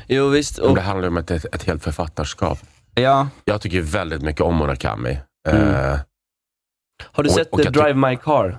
Jo, 0.08 0.28
visst. 0.28 0.58
Och 0.58 0.74
det 0.74 0.80
handlar 0.80 1.08
om 1.08 1.16
ett, 1.16 1.30
ett, 1.30 1.44
ett 1.54 1.62
helt 1.62 1.82
författarskap. 1.84 2.58
Ja, 2.94 3.28
Jag 3.44 3.60
tycker 3.60 3.80
väldigt 3.80 4.22
mycket 4.22 4.40
om 4.40 4.56
Murakami. 4.58 5.18
Mm. 5.48 5.68
Eh, 5.92 5.98
har 7.12 7.22
du 7.22 7.28
och- 7.28 7.34
sett 7.34 7.50
och 7.52 7.62
The 7.62 7.70
Drive 7.70 7.94
My 7.94 8.16
Car? 8.16 8.58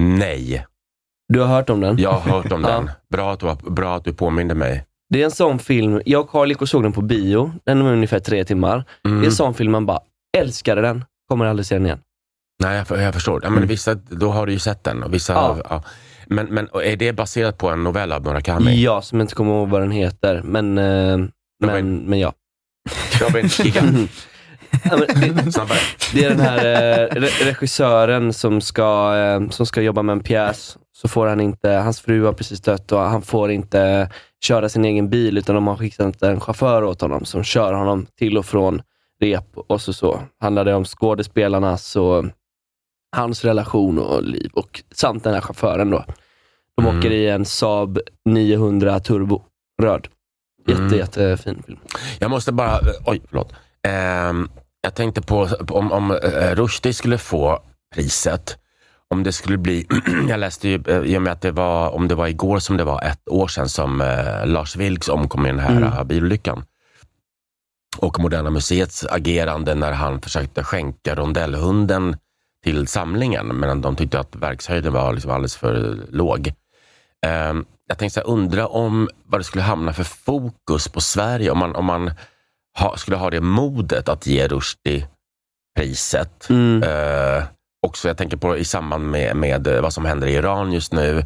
nej, 0.00 0.66
Du 1.28 1.40
har 1.40 1.46
hört 1.46 1.70
om 1.70 1.80
den? 1.80 1.98
jag 1.98 2.12
har 2.12 2.32
hört 2.42 2.52
om 2.52 2.62
den. 2.72 2.90
Bra 3.08 3.32
att, 3.32 3.40
du, 3.40 3.70
bra 3.70 3.96
att 3.96 4.04
du 4.04 4.12
påminde 4.14 4.54
mig. 4.54 4.84
Det 5.08 5.20
är 5.20 5.24
en 5.24 5.30
sån 5.30 5.58
film, 5.58 6.00
jag 6.06 6.20
och 6.20 6.30
Carl 6.30 6.48
gick 6.48 6.62
och 6.62 6.68
såg 6.68 6.82
den 6.82 6.92
på 6.92 7.02
bio, 7.02 7.52
den 7.64 7.84
var 7.84 7.92
ungefär 7.92 8.18
tre 8.20 8.44
timmar. 8.44 8.84
Mm. 9.04 9.18
Det 9.20 9.24
är 9.24 9.26
en 9.26 9.32
sån 9.36 9.54
film 9.54 9.72
man 9.72 9.86
bara, 9.86 10.00
älskade 10.36 10.80
den, 10.80 11.04
kommer 11.28 11.44
aldrig 11.46 11.66
se 11.66 11.74
den 11.74 11.86
igen. 11.86 11.98
Nej, 12.62 12.84
jag, 12.88 13.02
jag 13.02 13.14
förstår. 13.14 13.40
Ja, 13.44 13.50
men 13.50 13.66
vissa, 13.66 13.94
då 13.94 14.30
har 14.30 14.46
du 14.46 14.52
ju 14.52 14.58
sett 14.58 14.84
den. 14.84 15.02
Och 15.02 15.14
vissa, 15.14 15.32
Mm. 15.46 15.58
Ja. 15.58 15.64
ja. 15.70 15.82
Men, 16.28 16.46
men 16.46 16.68
är 16.84 16.96
det 16.96 17.12
baserat 17.12 17.58
på 17.58 17.68
en 17.70 17.84
novell 17.84 18.12
av 18.12 18.22
Murakami? 18.24 18.82
Ja, 18.82 19.02
som 19.02 19.18
jag 19.18 19.24
inte 19.24 19.34
kommer 19.34 19.52
ihåg 19.52 19.68
vad 19.68 19.80
den 19.80 19.90
heter, 19.90 20.42
men, 20.44 20.78
eh, 20.78 21.18
men, 21.64 21.98
men 21.98 22.18
ja. 22.18 22.32
Robin, 23.20 23.48
kika. 23.48 23.84
Ja, 24.84 24.96
det, 24.96 25.52
Snabbare. 25.52 25.78
det 26.14 26.24
är 26.24 26.28
den 26.30 26.40
här 26.40 26.58
eh, 26.64 27.08
re- 27.08 27.44
regissören 27.44 28.32
som 28.32 28.60
ska, 28.60 29.16
eh, 29.16 29.48
som 29.50 29.66
ska 29.66 29.82
jobba 29.82 30.02
med 30.02 30.12
en 30.12 30.20
pjäs. 30.22 30.76
Så 30.96 31.08
får 31.08 31.26
han 31.26 31.40
inte, 31.40 31.70
hans 31.70 32.00
fru 32.00 32.24
har 32.24 32.32
precis 32.32 32.60
dött 32.60 32.92
och 32.92 33.00
han 33.00 33.22
får 33.22 33.50
inte 33.50 34.10
köra 34.44 34.68
sin 34.68 34.84
egen 34.84 35.10
bil, 35.10 35.38
utan 35.38 35.54
de 35.54 35.66
har 35.66 35.76
skickat 35.76 36.22
en 36.22 36.40
chaufför 36.40 36.84
åt 36.84 37.00
honom 37.00 37.24
som 37.24 37.44
kör 37.44 37.72
honom 37.72 38.06
till 38.18 38.38
och 38.38 38.46
från 38.46 38.82
rep. 39.22 39.44
Och 39.56 39.80
så, 39.80 39.92
så 39.92 40.20
handlar 40.40 40.64
det 40.64 40.74
om 40.74 40.84
skådespelarnas 40.84 41.96
och 41.96 42.24
hans 43.16 43.44
relation 43.44 43.98
och 43.98 44.22
liv, 44.22 44.50
och 44.54 44.82
samt 44.94 45.24
den 45.24 45.34
här 45.34 45.40
chauffören. 45.40 45.90
Då. 45.90 46.04
De 46.76 46.86
Mm. 46.86 46.98
åker 46.98 47.10
i 47.10 47.28
en 47.28 47.44
Saab 47.44 47.98
900 48.24 49.00
Turbo, 49.00 49.42
röd. 49.82 50.08
Jätte, 50.68 50.82
Mm. 50.82 50.98
jättefin 50.98 51.62
film. 51.66 51.78
Jag 52.18 52.30
måste 52.30 52.52
bara, 52.52 52.80
oj, 53.06 53.22
förlåt. 53.28 53.52
Ehm, 53.82 54.48
jag 54.80 54.94
tänkte 54.94 55.22
på 55.22 55.48
om, 55.68 55.92
om 55.92 56.10
uh, 56.10 56.18
Rushdie 56.54 56.92
skulle 56.94 57.18
få 57.18 57.58
priset, 57.94 58.58
om 59.10 59.22
det 59.22 59.32
skulle 59.32 59.58
bli, 59.58 59.86
jag 60.28 60.40
läste 60.40 60.68
ju, 60.68 60.82
eh, 60.88 60.96
i 61.02 61.18
och 61.18 61.22
med 61.22 61.32
att 61.32 61.40
det 61.40 61.50
var, 61.50 61.90
om 61.90 62.08
det 62.08 62.14
var 62.14 62.26
igår 62.26 62.58
som 62.58 62.76
det 62.76 62.84
var 62.84 63.02
ett 63.02 63.28
år 63.30 63.48
sedan 63.48 63.68
som 63.68 64.00
eh, 64.00 64.46
Lars 64.46 64.76
Vilks 64.76 65.08
omkom 65.08 65.46
i 65.46 65.48
den 65.48 65.58
här 65.58 65.76
Mm. 65.76 65.82
eh, 65.92 66.04
bilolyckan. 66.04 66.64
Och 67.98 68.20
Moderna 68.20 68.50
Museets 68.50 69.04
agerande 69.04 69.74
när 69.74 69.92
han 69.92 70.20
försökte 70.20 70.64
skänka 70.64 71.14
rondellhunden 71.14 72.16
till 72.64 72.86
samlingen, 72.86 73.46
men 73.46 73.80
de 73.80 73.96
tyckte 73.96 74.20
att 74.20 74.36
verkshöjden 74.36 74.92
var 74.92 75.12
liksom 75.12 75.30
alldeles 75.30 75.56
för 75.56 75.98
låg. 76.10 76.52
Ehm, 77.26 77.64
jag 77.88 77.98
tänkte 77.98 78.20
här, 78.20 78.26
undra 78.26 78.66
om 78.66 79.08
vad 79.24 79.40
det 79.40 79.44
skulle 79.44 79.62
hamna 79.62 79.92
för 79.92 80.04
fokus 80.04 80.88
på 80.88 81.00
Sverige 81.00 81.50
om 81.50 81.58
man, 81.58 81.76
om 81.76 81.84
man 81.84 82.10
ha, 82.78 82.96
skulle 82.96 83.16
ha 83.16 83.30
det 83.30 83.40
modet 83.40 84.08
att 84.08 84.26
ge 84.26 84.48
Rushdie 84.48 85.08
priset. 85.76 86.50
Mm. 86.50 86.82
Eh, 86.82 87.44
också, 87.86 88.08
jag 88.08 88.16
tänker 88.16 88.36
på 88.36 88.56
i 88.56 88.64
samband 88.64 89.10
med, 89.10 89.36
med 89.36 89.68
vad 89.82 89.92
som 89.92 90.04
händer 90.04 90.26
i 90.26 90.34
Iran 90.34 90.72
just 90.72 90.92
nu, 90.92 91.18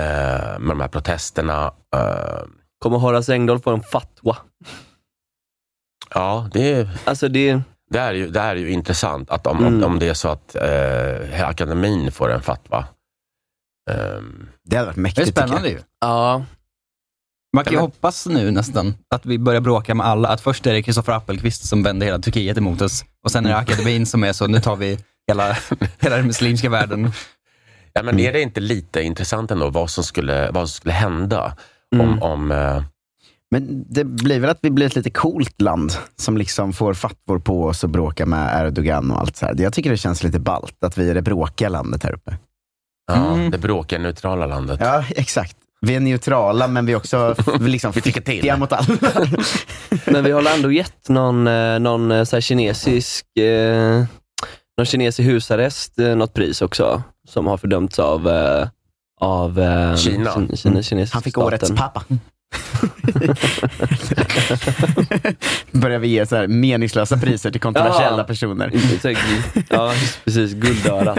eh, 0.00 0.58
med 0.58 0.68
de 0.68 0.80
här 0.80 0.88
protesterna. 0.88 1.72
Eh, 1.94 2.42
Kommer 2.78 2.98
Horace 2.98 3.34
Engdahl 3.34 3.58
få 3.58 3.70
en 3.70 3.82
fatwa? 3.82 4.36
Ja, 6.14 6.48
det, 6.52 6.72
är- 6.72 6.88
Alltså 7.04 7.28
det, 7.28 7.60
det, 7.90 7.98
är 7.98 8.12
ju, 8.14 8.30
det 8.30 8.40
är 8.40 8.56
ju 8.56 8.70
intressant 8.70 9.30
att 9.30 9.46
om, 9.46 9.58
Mm. 9.58 9.74
om, 9.74 9.84
om 9.84 9.98
det 9.98 10.08
är 10.08 10.14
så 10.14 10.28
att 10.28 10.54
eh, 10.54 11.48
akademin 11.48 12.12
får 12.12 12.30
en 12.32 12.42
fatwa. 12.42 12.86
Ehm, 13.90 14.48
Det 14.64 14.76
hade 14.76 14.86
varit 14.86 14.94
det 14.96 15.00
är 15.00 15.02
mäktigt 15.02 15.26
tycker 15.26 15.40
jag. 15.40 15.48
spännande 15.48 15.68
ju. 15.70 15.78
ja. 16.00 16.44
Man 17.56 17.64
kan 17.64 17.72
ju 17.72 17.78
hoppas 17.80 18.26
nu 18.26 18.50
nästan 18.50 18.94
att 19.14 19.26
vi 19.26 19.38
börjar 19.38 19.60
bråka 19.60 19.94
med 19.94 20.06
alla. 20.06 20.28
Att 20.28 20.40
först 20.40 20.66
är 20.66 20.72
det 20.72 20.82
Kristoffer 20.82 21.12
Appelqvist 21.12 21.68
som 21.68 21.82
vänder 21.82 22.06
hela 22.06 22.18
Turkiet 22.18 22.58
emot 22.58 22.80
oss 22.82 23.04
och 23.24 23.30
sen 23.30 23.46
är 23.46 23.50
det 23.50 23.56
akademin 23.56 24.06
som 24.06 24.24
är 24.24 24.32
så, 24.32 24.46
nu 24.46 24.60
tar 24.60 24.76
vi 24.76 24.98
hela, 25.28 25.56
hela 25.98 26.16
den 26.16 26.26
muslimska 26.26 26.70
världen. 26.70 27.12
ja, 27.92 28.02
men 28.02 28.20
är 28.20 28.32
det 28.32 28.40
inte 28.42 28.60
lite 28.60 29.02
intressant 29.02 29.50
ändå 29.50 29.70
vad 29.70 29.90
som 29.90 30.04
skulle, 30.04 30.50
vad 30.50 30.68
som 30.68 30.76
skulle 30.76 30.94
hända 30.94 31.56
Mm. 31.94 32.06
om, 32.08 32.22
om 32.22 32.50
eh, 32.52 32.82
Men 33.50 33.84
det 33.88 34.04
blir 34.04 34.40
väl 34.40 34.50
att 34.50 34.58
vi 34.62 34.70
blir 34.70 34.86
ett 34.86 34.96
lite 34.96 35.10
coolt 35.10 35.60
land 35.60 35.92
som 36.16 36.36
liksom 36.36 36.72
får 36.72 36.94
fatwor 36.94 37.38
på 37.38 37.64
oss 37.64 37.84
och 37.84 37.90
bråkar 37.90 38.26
med 38.26 38.66
Erdogan 38.66 39.10
och 39.10 39.20
allt 39.20 39.36
så 39.36 39.46
här. 39.46 39.54
Jag 39.58 39.72
tycker 39.72 39.90
det 39.90 39.96
känns 39.96 40.22
lite 40.22 40.38
ballt 40.38 40.84
att 40.84 40.98
vi 40.98 41.10
är 41.10 41.14
det 41.14 41.22
bråkiga 41.22 41.68
landet 41.68 42.02
här 42.02 42.14
uppe. 42.14 42.36
ja, 43.12 43.32
Mm. 43.34 43.50
det 43.50 43.58
bråkiga 43.58 43.98
neutrala 43.98 44.46
landet? 44.46 44.78
Ja, 44.82 45.04
exakt. 45.10 45.56
Vi 45.80 45.94
är 45.94 46.00
neutrala, 46.00 46.68
men 46.68 46.86
vi 46.86 46.92
är 46.92 46.96
också 46.96 47.34
liksom 47.60 47.92
Vi 47.92 48.00
tycker 48.00 48.20
till. 48.20 48.56
mot 48.56 48.72
alla. 48.72 48.86
Men 50.06 50.24
vi 50.24 50.30
har 50.30 50.54
ändå 50.56 50.72
gett 50.72 51.08
någon, 51.08 51.46
eh, 51.46 51.78
någon 51.78 52.10
eh, 52.10 52.24
så 52.24 52.36
här 52.36 52.40
kinesisk 52.40 53.26
eh, 53.38 54.04
någon 54.78 54.86
kines 54.86 55.20
i 55.20 55.22
husarrest 55.22 55.98
eh, 55.98 56.16
något 56.16 56.34
pris 56.34 56.62
också, 56.62 57.02
som 57.28 57.46
har 57.46 57.56
fördömts 57.56 57.98
av, 57.98 58.28
eh, 58.28 58.68
av 59.20 59.58
eh, 59.60 59.96
Kina. 59.96 60.30
Kin- 60.30 60.56
Kina, 60.56 60.82
kinesiska 60.82 61.16
Han 61.16 61.22
fick 61.22 61.32
staten. 61.34 61.46
årets 61.46 61.70
pappa. 61.70 62.02
Börjar 65.72 65.98
vi 65.98 66.08
ge 66.08 66.26
så 66.26 66.36
här 66.36 66.46
meningslösa 66.46 67.16
priser 67.18 67.50
till 67.50 67.60
kontroversiella 67.60 68.18
Ja. 68.18 68.24
personer. 68.24 68.72
Ja, 69.68 69.92
precis. 70.24 70.52
Guldörat. 70.52 71.18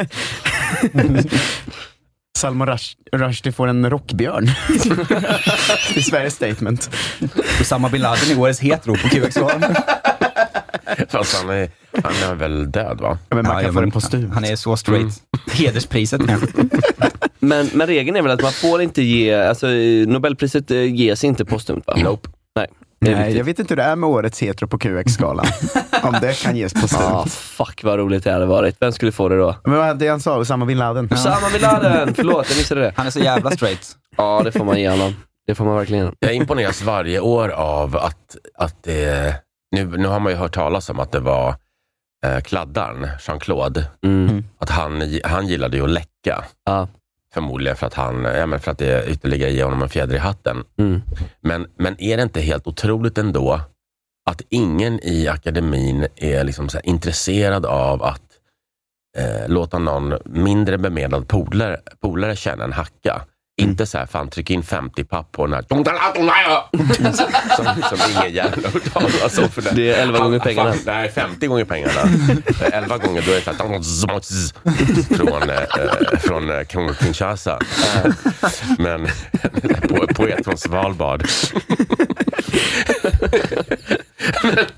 Salman 2.37 2.69
Rush- 2.69 2.95
Rushdie 3.11 3.51
får 3.51 3.67
en 3.67 3.89
rockbjörn. 3.89 4.49
I 5.95 6.01
Sveriges 6.03 6.33
statement. 6.35 6.89
Osama 7.61 7.89
bin 7.89 8.01
Laden 8.01 8.31
är 8.31 8.39
årets 8.39 8.59
hetero 8.59 8.93
på 8.95 9.07
QX1. 9.07 9.75
Fast 11.09 11.35
han 11.35 11.49
är, 11.49 11.69
han 12.03 12.29
är 12.31 12.35
väl 12.35 12.71
död 12.71 13.01
va? 13.01 13.17
Ja, 13.29 13.35
men 13.35 13.45
man 13.45 13.55
kan 13.55 13.65
ja, 13.65 13.73
få 13.73 13.81
den 13.81 13.91
postumt. 13.91 14.31
Han 14.33 14.45
är 14.45 14.55
så 14.55 14.77
straight. 14.77 15.13
Hederspriset 15.51 16.21
kanske. 16.27 16.47
Men, 17.39 17.69
men 17.73 17.87
regeln 17.87 18.17
är 18.17 18.21
väl 18.21 18.31
att 18.31 18.41
man 18.41 18.51
får 18.51 18.81
inte 18.81 19.01
ge, 19.01 19.33
alltså 19.33 19.67
Nobelpriset 20.07 20.71
eh, 20.71 20.95
ges 20.95 21.23
inte 21.23 21.45
postumt 21.45 21.83
va? 21.87 21.95
Nope. 21.97 22.29
Nej. 22.55 22.67
Nej, 23.01 23.37
jag 23.37 23.43
vet 23.45 23.59
inte 23.59 23.71
hur 23.71 23.75
det 23.77 23.83
är 23.83 23.95
med 23.95 24.09
årets 24.09 24.41
hetero 24.41 24.67
på 24.67 24.77
QX-skalan. 24.77 25.45
Om 26.03 26.15
det 26.21 26.43
kan 26.43 26.55
ges 26.57 26.73
postumt. 26.73 27.01
Ah, 27.01 27.25
fuck 27.29 27.83
vad 27.83 27.99
roligt 27.99 28.23
det 28.23 28.31
hade 28.31 28.45
varit. 28.45 28.75
Vem 28.79 28.91
skulle 28.91 29.11
få 29.11 29.29
det 29.29 29.37
då? 29.37 29.55
Men 29.63 29.97
det 29.97 30.07
han 30.07 30.19
sa? 30.19 30.37
Osama 30.37 30.65
bin 30.65 30.77
Laden? 30.77 31.09
Osama 31.11 31.49
bin 31.53 31.61
Laden! 31.61 32.13
Förlåt, 32.15 32.45
jag 32.49 32.57
missade 32.57 32.81
det. 32.81 32.93
Han 32.95 33.07
är 33.07 33.11
så 33.11 33.19
jävla 33.19 33.51
straight. 33.51 33.95
Ja, 34.17 34.41
det 34.43 34.51
får 34.51 34.65
man 34.65 34.79
ge 34.79 34.89
honom. 34.89 35.15
Det 35.47 35.55
får 35.55 35.65
man 35.65 35.75
verkligen. 35.75 36.15
Jag 36.19 36.33
imponeras 36.33 36.81
varje 36.81 37.19
år 37.19 37.49
av 37.49 37.97
att, 37.97 38.35
att 38.57 38.83
det, 38.83 39.35
nu, 39.75 39.85
nu 39.97 40.07
har 40.07 40.19
man 40.19 40.31
ju 40.31 40.37
hört 40.37 40.53
talas 40.53 40.89
om 40.89 40.99
att 40.99 41.11
det 41.11 41.19
var 41.19 41.55
eh, 42.25 42.39
kladdaren, 42.39 43.07
Jean-Claude, 43.19 43.83
Mm. 44.05 44.43
att 44.59 44.69
han, 44.69 45.01
han 45.23 45.47
gillade 45.47 45.77
ju 45.77 45.83
att 45.83 45.89
läcka. 45.89 46.43
Ja. 46.65 46.87
Förmodligen 47.39 47.75
för 47.75 47.87
att, 47.87 47.93
han, 47.93 48.23
ja, 48.23 48.45
men 48.45 48.59
för 48.59 48.71
att 48.71 48.77
det 48.77 49.05
ytterligare 49.07 49.51
ger 49.51 49.63
honom 49.63 49.81
en 49.81 49.89
fjäder 49.89 50.15
i 50.15 50.17
hatten. 50.17 50.63
Mm. 50.77 51.01
Men, 51.41 51.67
men 51.77 52.01
är 52.01 52.17
det 52.17 52.23
inte 52.23 52.41
helt 52.41 52.67
otroligt 52.67 53.17
ändå 53.17 53.61
att 54.29 54.41
ingen 54.49 54.99
i 55.03 55.27
akademin 55.27 56.07
är 56.15 56.43
liksom 56.43 56.69
så 56.69 56.79
intresserad 56.83 57.65
av 57.65 58.03
att 58.03 58.21
eh, 59.17 59.47
låta 59.47 59.79
någon 59.79 60.13
mindre 60.25 60.77
bemedlad 60.77 61.27
polare, 61.27 61.79
polare 62.01 62.35
känna 62.35 62.63
en 62.63 62.73
hacka? 62.73 63.21
Inte 63.59 63.85
så 63.85 63.97
här, 63.97 64.05
fan 64.05 64.29
tryck 64.29 64.49
in 64.49 64.63
50 64.63 65.03
papp 65.03 65.31
på 65.31 65.45
den 65.45 65.53
här 65.53 65.61
som, 67.55 67.65
som 67.97 68.11
ingen 68.11 68.33
jävla 68.33 68.69
hört 68.69 68.93
talas 68.93 69.37
om. 69.37 69.49
för 69.49 69.75
Det 69.75 69.91
är 69.91 70.01
11 70.01 70.19
gånger 70.19 70.39
pengarna. 70.39 70.73
Fan, 70.73 70.81
Nej, 70.85 71.11
50 71.11 71.47
gånger 71.47 71.65
pengarna. 71.65 72.01
11 72.71 72.97
gånger, 72.97 73.21
då 73.25 73.31
är 73.31 73.35
det 73.35 73.41
så 73.41 73.51
här, 73.51 73.57
från, 75.17 75.49
eh, 75.49 76.19
från 76.19 76.49
eh, 76.49 76.63
Kongo 76.63 76.93
Kinshasa. 76.99 77.59
Men 78.77 79.07
po 79.89 80.07
poet 80.15 80.45
från 80.45 80.57
Svalbard. 80.57 81.23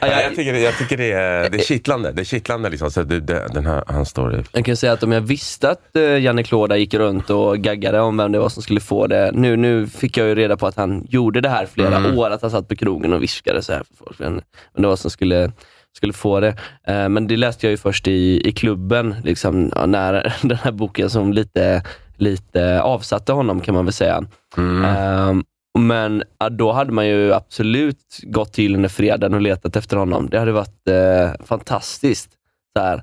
Ja, 0.00 0.06
jag, 0.22 0.34
tycker, 0.36 0.54
jag 0.54 0.78
tycker 0.78 0.96
det 0.96 1.12
är, 1.12 1.50
det 1.50 1.58
är 1.58 1.62
kittlande. 1.62 2.12
Det 2.12 2.22
är 2.22 2.24
kittlande 2.24 2.70
liksom. 2.70 2.90
Så 2.90 3.02
det, 3.02 3.20
det, 3.20 3.46
den 3.54 3.66
här, 3.66 3.84
han 3.86 4.06
står 4.06 4.44
Jag 4.52 4.64
kan 4.64 4.76
säga 4.76 4.92
att 4.92 5.02
om 5.02 5.12
jag 5.12 5.20
visste 5.20 5.70
att 5.70 5.80
uh, 5.98 6.20
Janne 6.20 6.42
Klåda 6.42 6.76
gick 6.76 6.94
runt 6.94 7.30
och 7.30 7.58
gaggade 7.58 8.00
om 8.00 8.16
vem 8.16 8.32
det 8.32 8.38
var 8.38 8.48
som 8.48 8.62
skulle 8.62 8.80
få 8.80 9.06
det. 9.06 9.30
Nu, 9.34 9.56
nu 9.56 9.86
fick 9.86 10.16
jag 10.16 10.26
ju 10.28 10.34
reda 10.34 10.56
på 10.56 10.66
att 10.66 10.76
han 10.76 11.06
gjorde 11.08 11.40
det 11.40 11.48
här 11.48 11.66
flera 11.66 11.96
Mm. 11.96 12.18
år, 12.18 12.30
att 12.30 12.42
han 12.42 12.50
satt 12.50 12.68
på 12.68 12.76
krogen 12.76 13.12
och 13.12 13.22
viskade 13.22 13.62
så 13.62 13.72
här 13.72 13.82
för 13.88 14.04
folk. 14.04 14.18
Men, 14.18 14.32
men 14.74 14.82
det 14.82 14.88
var 14.88 14.96
som 14.96 15.10
skulle, 15.10 15.52
skulle 15.96 16.12
få 16.12 16.40
det. 16.40 16.56
Eh, 16.86 17.08
men 17.08 17.26
det 17.26 17.36
läste 17.36 17.66
jag 17.66 17.70
ju 17.70 17.76
först 17.76 18.08
i, 18.08 18.48
i 18.48 18.52
klubben, 18.52 19.14
liksom, 19.24 19.72
när 19.86 20.12
den 20.42 20.58
här 20.58 20.72
boken 20.72 21.10
som 21.10 21.32
lite, 21.32 21.82
lite 22.16 22.80
avsatte 22.82 23.32
honom 23.32 23.60
kan 23.60 23.74
man 23.74 23.84
väl 23.84 23.92
säga. 23.94 24.24
Mm. 24.56 24.84
Ehm, 24.84 25.44
men 25.80 26.22
ja, 26.38 26.48
då 26.48 26.72
hade 26.72 26.92
man 26.92 27.06
ju 27.06 27.32
absolut 27.34 28.18
gått 28.22 28.52
till 28.52 28.74
under 28.74 28.88
fredagen 28.88 29.34
och 29.34 29.40
letat 29.40 29.76
efter 29.76 29.96
honom. 29.96 30.28
Det 30.30 30.38
hade 30.38 30.52
varit 30.52 30.88
eh, 30.88 31.44
fantastiskt. 31.46 32.30
Så 32.78 32.82
här, 32.84 33.02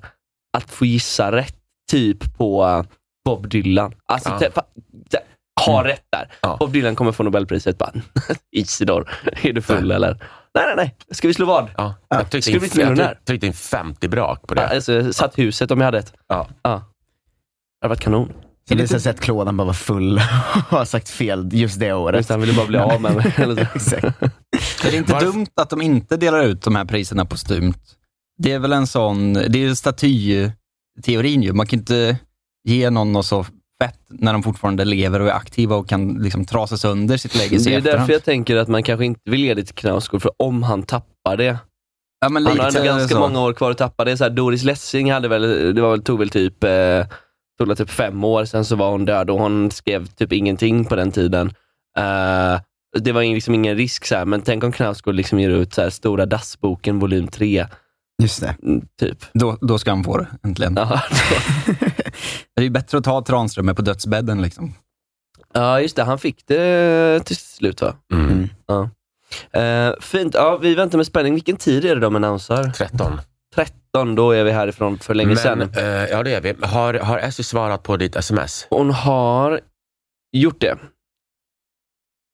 att 0.58 0.70
få 0.72 0.86
gissa 0.86 1.32
rätt 1.32 1.56
typ 1.92 2.38
på 2.38 2.64
eh, 2.66 2.84
Bob 3.26 3.50
Dylan. 3.50 3.94
Alltså, 4.06 4.30
Ja. 4.42 4.50
fa- 4.50 4.64
ha 5.66 5.84
rätt 5.88 6.04
där. 6.12 6.58
Bob 6.60 6.72
Dylan 6.72 6.96
kommer 6.96 7.12
få 7.12 7.24
Nobelpriset. 7.24 7.78
Bara, 7.78 7.92
Isidor, 8.52 9.10
är 9.44 9.54
du 9.54 9.62
full 9.62 9.92
eller? 9.92 10.10
Nej, 10.56 10.66
nej, 10.66 10.76
nej. 10.76 10.96
Ska 11.12 11.28
vi 11.28 11.34
slå 11.34 11.46
vad? 11.46 11.70
Ja. 11.78 11.94
Jag 12.08 12.30
tryckte 12.32 12.52
in, 12.52 12.98
jag 12.98 13.26
tryckte 13.26 13.48
in 13.48 13.54
50 13.54 14.08
brak 14.08 14.48
på 14.48 14.54
det. 14.54 14.62
Ja, 14.62 14.68
alltså, 14.76 15.14
satt 15.14 15.38
huset 15.40 15.72
om 15.72 15.80
jag 15.80 15.86
hade 15.86 15.98
ett. 16.00 16.14
Ja. 16.28 16.48
Ja. 16.62 16.70
Det 16.72 17.86
hade 17.86 17.90
varit 17.90 18.00
kanon. 18.00 18.34
Så 18.68 18.74
det 18.76 18.82
visade 18.82 19.00
sig 19.00 19.10
att 19.10 19.20
klådan 19.20 19.58
bara 19.58 19.66
var 19.66 19.74
full 19.74 20.18
och 20.70 20.78
har 20.78 20.86
sagt 20.86 21.10
fel 21.10 21.50
just 21.52 21.80
det 21.80 21.94
året. 21.94 22.18
Just 22.20 22.28
det, 22.28 22.34
han 22.34 22.42
ville 22.42 22.54
bara 22.54 22.68
bli 22.68 22.78
av 22.78 23.02
med 23.02 23.16
mig. 23.16 23.34
Är 24.86 24.92
det 24.92 24.98
inte 24.98 25.20
dumt 25.20 25.48
att 25.56 25.70
de 25.70 25.82
inte 25.82 26.18
delar 26.18 26.44
ut 26.44 26.62
de 26.62 26.76
här 26.76 26.86
priserna 26.86 27.26
postumt? 27.26 27.78
Det 28.38 28.52
är 28.52 28.60
väl 28.60 28.74
en 28.74 28.88
sån, 28.88 29.34
det 29.34 29.56
är 29.56 29.58
ju 29.58 29.76
statyteorin 29.76 31.44
ju. 31.44 31.54
Man 31.54 31.66
kan 31.68 31.80
inte 31.80 32.18
ge 32.68 32.90
någon 32.90 33.12
något 33.14 33.26
så 33.26 33.44
fett 33.82 34.00
när 34.10 34.34
de 34.34 34.44
fortfarande 34.44 34.86
lever 34.86 35.20
och 35.20 35.28
är 35.28 35.32
aktiva 35.34 35.76
och 35.76 35.90
kan 35.90 36.14
liksom 36.14 36.46
trasa 36.46 36.78
sönder 36.78 37.18
sitt 37.18 37.36
legacy 37.36 37.70
Det 37.70 37.74
är 37.76 37.78
efterhand. 37.78 38.00
därför 38.02 38.14
jag 38.14 38.24
tänker 38.24 38.56
att 38.56 38.68
man 38.68 38.84
kanske 38.84 39.06
inte 39.06 39.22
vill 39.32 39.44
ge 39.44 39.54
det 39.54 39.64
till 39.64 39.76
Knausgård, 39.76 40.22
för 40.22 40.32
om 40.38 40.64
han 40.64 40.84
tappar 40.84 41.38
det. 41.38 41.58
Ja, 42.22 42.30
men 42.30 42.46
han 42.46 42.60
har 42.60 42.68
ändå 42.68 42.84
ganska 42.84 43.16
så. 43.16 43.20
många 43.20 43.42
år 43.42 43.54
kvar 43.54 43.72
att 43.72 43.78
tappa 43.78 44.06
det. 44.06 44.18
Så 44.18 44.24
här, 44.24 44.32
Doris 44.32 44.64
Lessing 44.64 45.12
hade 45.12 45.28
väl, 45.28 45.76
det 45.76 45.82
var 45.82 45.92
väl, 45.92 46.04
tog 46.04 46.20
väl 46.20 46.30
typ, 46.30 46.64
eh, 46.64 46.70
tog 47.58 47.68
väl 47.68 47.78
typ 47.78 47.90
fem 47.90 48.24
år, 48.24 48.46
sen 48.46 48.66
så 48.66 48.76
var 48.76 48.92
hon 48.92 49.06
död 49.06 49.30
och 49.30 49.40
hon 49.40 49.72
skrev 49.72 50.08
typ 50.08 50.32
ingenting 50.34 50.86
på 50.86 50.96
den 50.96 51.12
tiden. 51.12 51.48
Eh, 51.98 52.60
det 53.00 53.12
var 53.12 53.22
liksom 53.22 53.54
ingen 53.54 53.78
risk, 53.78 54.06
så 54.06 54.16
här, 54.16 54.26
men 54.26 54.42
tänk 54.42 54.64
om 54.64 54.72
Knausgård 54.72 55.16
liksom 55.16 55.40
ger 55.40 55.50
ut 55.50 55.74
så 55.74 55.82
här, 55.82 55.90
Stora 55.90 56.26
dassboken 56.26 57.00
volym 57.00 57.28
3. 57.28 57.68
Just 58.22 58.42
det. 58.42 58.56
Typ. 59.00 59.26
Då, 59.34 59.58
då 59.62 59.80
ska 59.80 59.92
han 59.92 60.04
få 60.04 60.18
det, 60.18 60.28
äntligen. 60.44 60.74
Ja, 60.78 61.02
Det 62.56 62.62
är 62.62 62.64
ju 62.64 62.70
bättre 62.70 62.98
att 62.98 63.04
ta 63.04 63.22
Tranströmer 63.22 63.74
på 63.74 63.82
dödsbädden. 63.82 64.42
Liksom. 64.42 64.74
Ja, 65.54 65.82
just 65.82 65.96
det. 65.96 66.04
Han 66.04 66.20
fick 66.20 66.48
det 66.48 67.20
till 67.26 67.38
slut 67.38 67.82
va? 67.82 67.96
Mm. 68.14 68.50
Ja. 68.68 68.90
Eh, 69.60 69.94
fint. 70.02 70.34
Ja, 70.34 70.58
vi 70.58 70.76
väntar 70.76 70.98
med 70.98 71.08
spänning. 71.08 71.34
Vilken 71.34 71.58
tid 71.58 71.86
är 71.86 71.96
det 71.96 72.02
de 72.02 72.16
annonsar? 72.16 72.64
13. 72.64 73.22
13, 73.56 74.16
då 74.16 74.32
är 74.32 74.44
vi 74.44 74.52
härifrån 74.52 75.00
för 75.00 75.14
länge 75.14 75.28
Men, 75.28 75.38
sedan. 75.38 75.62
eh, 75.62 75.84
ja, 75.86 76.24
det 76.24 76.34
är 76.34 76.42
vi. 76.42 76.54
Har, 76.66 76.94
har 76.94 77.18
Essie 77.20 77.44
svarat 77.46 77.84
på 77.84 77.98
ditt 77.98 78.16
sms? 78.16 78.68
Hon 78.70 78.90
har 78.92 79.60
gjort 80.32 80.62
det. 80.62 80.78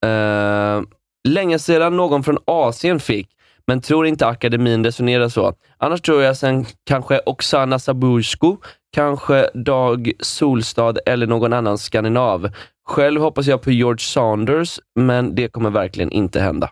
Eh, 0.06 0.82
länge 1.28 1.58
sedan 1.58 1.96
någon 1.96 2.22
från 2.24 2.38
Asien 2.44 3.00
fick, 3.00 3.28
men 3.66 3.80
tror 3.80 4.06
inte 4.06 4.26
akademin 4.26 4.84
resonerar 4.84 5.28
så. 5.28 5.54
Annars 5.78 6.00
tror 6.00 6.22
jag 6.22 6.36
sen 6.36 6.66
kanske 6.86 7.20
Oksana 7.26 7.78
Sabushko, 7.78 8.56
kanske 8.92 9.50
Dag 9.54 10.12
Solstad 10.20 10.98
eller 11.06 11.26
någon 11.26 11.52
annan 11.52 11.78
skandinav. 11.78 12.50
Själv 12.88 13.20
hoppas 13.20 13.46
jag 13.46 13.62
på 13.62 13.70
George 13.70 13.98
Saunders, 14.00 14.80
men 14.94 15.34
det 15.34 15.48
kommer 15.48 15.70
verkligen 15.70 16.10
inte 16.12 16.40
hända. 16.40 16.70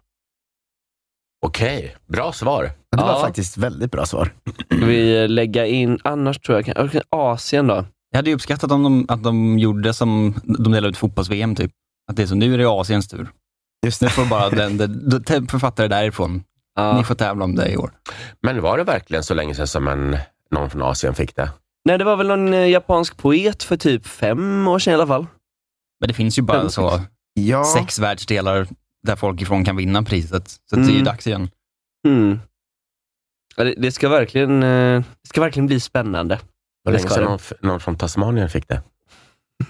Okej, 1.46 1.96
bra 2.06 2.32
svar. 2.32 2.70
Det 2.96 3.02
var 3.02 3.08
Ja. 3.08 3.20
faktiskt 3.20 3.56
väldigt 3.56 3.90
bra 3.92 4.06
svar. 4.06 4.32
Ska 4.76 4.86
vi 4.86 5.28
lägga 5.28 5.66
in, 5.66 5.98
annars 6.04 6.38
tror 6.38 6.58
jag, 6.58 6.64
kan- 6.90 7.02
Asien 7.10 7.66
då? 7.66 7.84
Jag 8.10 8.18
hade 8.18 8.30
ju 8.30 8.36
uppskattat 8.36 8.72
om 8.72 8.82
de, 8.82 9.06
att 9.08 9.22
de 9.22 9.58
gjorde 9.58 9.94
som 9.94 10.34
de 10.42 10.72
delade 10.72 10.88
ut 10.88 10.96
fotbolls-VM, 10.96 11.54
typ. 11.54 11.70
Att 12.10 12.16
det 12.16 12.22
är 12.22 12.26
så, 12.26 12.34
nu 12.34 12.54
är 12.54 12.58
det 12.58 12.66
Asiens 12.68 13.08
tur. 13.08 13.28
Just 13.86 14.02
Nu 14.02 14.08
får 14.08 14.24
bara 14.26 14.50
den, 14.50 14.76
den, 14.76 15.22
den 15.26 15.46
författare 15.48 15.88
därifrån, 15.88 16.42
ni 16.96 17.04
får 17.04 17.14
tävla 17.14 17.44
om 17.44 17.54
det 17.54 17.68
i 17.72 17.76
år. 17.76 17.90
Men 18.42 18.62
var 18.62 18.78
det 18.78 18.84
verkligen 18.84 19.22
så 19.22 19.34
länge 19.34 19.54
sedan 19.54 19.66
som 19.66 19.88
en, 19.88 20.16
någon 20.50 20.70
från 20.70 20.82
Asien 20.82 21.14
fick 21.14 21.36
det? 21.36 21.50
Nej, 21.84 21.98
det 21.98 22.04
var 22.04 22.16
väl 22.16 22.26
någon 22.28 22.54
eh, 22.54 22.68
japansk 22.68 23.16
poet 23.16 23.62
för 23.62 23.76
typ 23.76 24.06
fem 24.06 24.68
år 24.68 24.78
sedan 24.78 24.90
i 24.92 24.94
alla 24.94 25.06
fall. 25.06 25.26
Men 26.00 26.08
det 26.08 26.14
finns 26.14 26.38
ju 26.38 26.42
bara 26.42 26.60
Fem, 26.60 26.70
så 26.70 27.00
Ja. 27.34 27.64
sex 27.64 27.98
världsdelar 27.98 28.66
där 29.06 29.16
folk 29.16 29.42
ifrån 29.42 29.64
kan 29.64 29.76
vinna 29.76 30.02
priset. 30.02 30.48
Så 30.48 30.76
det 30.76 30.82
är 30.82 30.84
ju 30.86 30.90
Mm. 30.92 31.04
dags 31.04 31.26
igen. 31.26 31.50
Mm. 32.08 32.38
Ja, 33.58 33.64
det, 33.64 33.74
det, 33.76 33.92
ska 33.92 34.08
verkligen, 34.08 34.62
eh, 34.62 35.00
det 35.22 35.28
ska 35.28 35.40
verkligen 35.40 35.66
bli 35.66 35.80
spännande. 35.80 36.38
Var 36.84 36.92
länge 36.92 37.08
sedan 37.08 37.24
någon, 37.24 37.38
någon 37.60 37.80
från 37.80 37.96
Tasmanien 37.96 38.48
fick 38.48 38.68
det? 38.68 38.82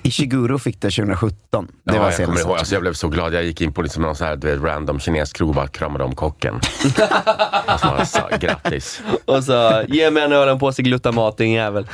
Ishiguro 0.02 0.58
fick 0.58 0.80
det 0.80 0.90
2017. 0.90 1.68
Det 1.84 1.94
ja, 1.94 2.02
var 2.02 2.10
jag 2.10 2.24
kommer 2.24 2.40
ihåg. 2.40 2.58
Alltså, 2.58 2.74
jag 2.74 2.82
blev 2.82 2.92
så 2.92 3.08
glad. 3.08 3.34
Jag 3.34 3.44
gick 3.44 3.60
in 3.60 3.72
på 3.72 3.82
liksom 3.82 4.02
någon 4.02 4.16
så 4.16 4.24
här, 4.24 4.36
du 4.36 4.46
vet, 4.50 4.62
random 4.62 5.00
kinesisk 5.00 5.36
krog 5.36 5.48
och 5.48 5.54
bara 5.54 5.68
kramade 5.68 6.04
om 6.04 6.14
kocken. 6.14 6.54
alltså, 7.66 8.04
sa, 8.06 8.28
grattis. 8.40 9.02
Och 9.24 9.44
så, 9.44 9.84
ge 9.88 10.10
mig 10.10 10.22
en 10.22 10.32
öl 10.32 10.48
och 10.48 10.52
en 10.52 10.58
påse 10.58 10.82
glutamat 10.82 11.36
din 11.36 11.52
jävel. 11.52 11.88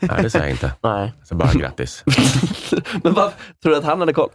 Nej, 0.00 0.22
det 0.22 0.30
sa 0.30 0.38
jag 0.38 0.50
inte. 0.50 0.72
Nej. 0.82 1.12
Så 1.24 1.34
bara 1.34 1.52
grattis. 1.52 2.04
Men 3.02 3.14
vad, 3.14 3.32
tror 3.62 3.72
du 3.72 3.76
att 3.76 3.84
han 3.84 4.00
hade 4.00 4.12
koll? 4.12 4.30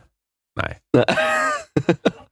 Nej. 0.55 0.79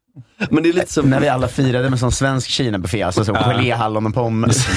Men 0.49 0.63
det 0.63 0.69
är 0.69 0.73
lite 0.73 0.93
som... 0.93 1.09
När 1.09 1.19
vi 1.19 1.29
alla 1.29 1.47
firade 1.47 1.89
med 1.89 1.99
sån 1.99 2.11
svensk 2.11 2.49
Kina-buffé, 2.49 3.03
alltså 3.03 3.25
så 3.25 3.31
Ja. 3.31 3.51
gelé, 3.51 3.71
hallon 3.71 4.05
och 4.05 4.13
pommes. 4.13 4.67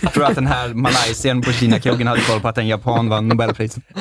Jag 0.00 0.12
tror 0.12 0.24
att 0.24 0.34
den 0.34 0.46
här 0.46 0.68
malaysien 0.68 1.42
på 1.42 1.52
Kina-krogen 1.52 2.06
hade 2.06 2.20
koll 2.20 2.40
på 2.40 2.48
att 2.48 2.58
en 2.58 2.68
japan 2.68 3.08
vann 3.08 3.28
Nobelpriset. 3.28 3.82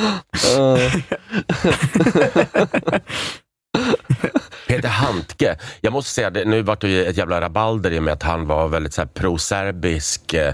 Peter 4.68 4.90
Handke. 4.90 5.56
Jag 5.82 5.94
måste 5.94 6.12
säga, 6.12 6.30
det, 6.30 6.46
nu 6.46 6.62
vart 6.62 6.82
det 6.82 6.88
ju 6.90 7.06
ett 7.06 7.18
jävla 7.18 7.42
rabalder 7.42 7.92
i 7.92 8.00
och 8.00 8.04
med 8.04 8.14
att 8.14 8.24
han 8.24 8.48
var 8.48 8.68
väldigt 8.68 8.94
så 8.94 9.06
pro-serbisk 9.06 10.34
eh, 10.34 10.54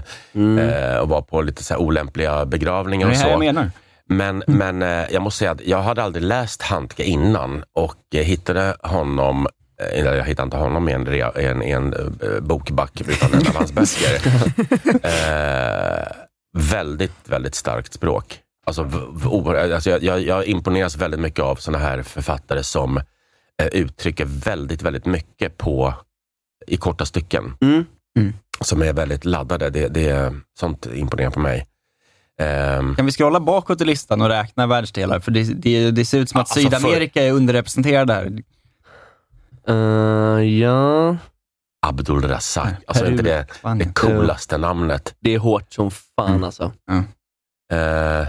eh, 0.58 0.96
och 0.98 1.08
var 1.08 1.22
på 1.22 1.42
lite 1.42 1.64
så 1.64 1.74
här 1.74 1.80
olämpliga 1.80 2.44
begravningar 2.46 3.06
Det 3.08 3.12
är 3.12 3.14
och 3.14 3.18
det 3.18 3.22
här 3.24 3.30
jag 3.30 3.34
så. 3.38 3.44
menar. 3.44 3.70
Men, 4.08 4.42
men 4.46 4.82
eh, 4.82 5.04
jag 5.10 5.22
måste 5.22 5.38
säga 5.38 5.50
att 5.50 5.60
jag 5.60 5.82
hade 5.82 6.02
aldrig 6.02 6.24
läst 6.24 6.62
Handke 6.62 7.04
innan 7.04 7.64
och 7.72 8.14
eh, 8.14 8.24
hittade 8.24 8.76
honom 8.82 9.46
eh, 9.92 10.04
jag 10.04 10.24
hittade 10.24 10.44
inte 10.44 10.56
honom 10.56 10.88
i 10.88 10.92
en, 10.92 11.08
i 11.14 11.44
en, 11.44 11.62
i 11.62 11.70
en 11.70 11.94
bokback 12.40 13.00
utan 13.00 13.34
en 13.34 13.46
av 13.46 13.54
hans 13.54 13.72
böcker. 13.72 14.26
eh, 15.02 16.06
väldigt, 16.58 17.28
väldigt 17.28 17.54
starkt 17.54 17.92
språk. 17.92 18.40
Alltså, 18.66 18.90
alltså 19.74 19.90
jag, 19.90 20.20
jag, 20.20 20.46
imponeras 20.46 20.96
väldigt 20.96 21.20
mycket 21.20 21.44
av 21.44 21.56
såna 21.56 21.78
här 21.78 22.02
författare 22.02 22.62
som 22.62 22.96
eh, 23.62 23.66
uttrycker 23.72 24.24
väldigt, 24.24 24.82
väldigt 24.82 25.06
mycket 25.06 25.58
på 25.58 25.94
i 26.66 26.76
korta 26.76 27.06
stycken. 27.06 27.54
Mm. 27.62 27.84
Som 28.60 28.82
är 28.82 28.92
väldigt 28.92 29.24
laddade. 29.24 29.70
Det, 29.70 29.88
det, 29.88 30.34
sånt 30.58 30.86
imponerar 30.94 31.30
på 31.30 31.40
mig. 31.40 31.66
Ehm, 32.38 32.94
Kan 32.96 33.06
vi 33.06 33.12
scrolla 33.12 33.40
bakåt 33.40 33.80
i 33.80 33.84
listan 33.84 34.20
och 34.22 34.28
räkna 34.28 34.66
världsdelar? 34.66 35.20
För 35.20 35.30
det, 35.30 35.42
det, 35.42 35.90
det 35.90 36.04
ser 36.04 36.18
ut 36.18 36.30
som 36.30 36.40
att 36.40 36.50
Alltså, 36.56 36.70
för- 36.70 36.76
Sydamerika 36.78 37.22
är 37.22 37.32
underrepresenterad 37.32 38.10
här. 38.10 38.32
eh, 39.68 40.44
ja, 40.58 41.16
Abdul 41.86 42.22
Razak. 42.22 42.74
Alltså 42.86 43.04
Peru, 43.04 43.12
inte 43.12 43.22
det, 43.24 43.46
det 43.84 43.92
coolaste 43.94 44.58
namnet. 44.58 45.14
det 45.20 45.34
är 45.34 45.38
hårt 45.38 45.72
som 45.72 45.90
fan 45.90 46.28
Mm. 46.30 46.44
alltså. 46.44 46.64
Uh, 47.72 48.26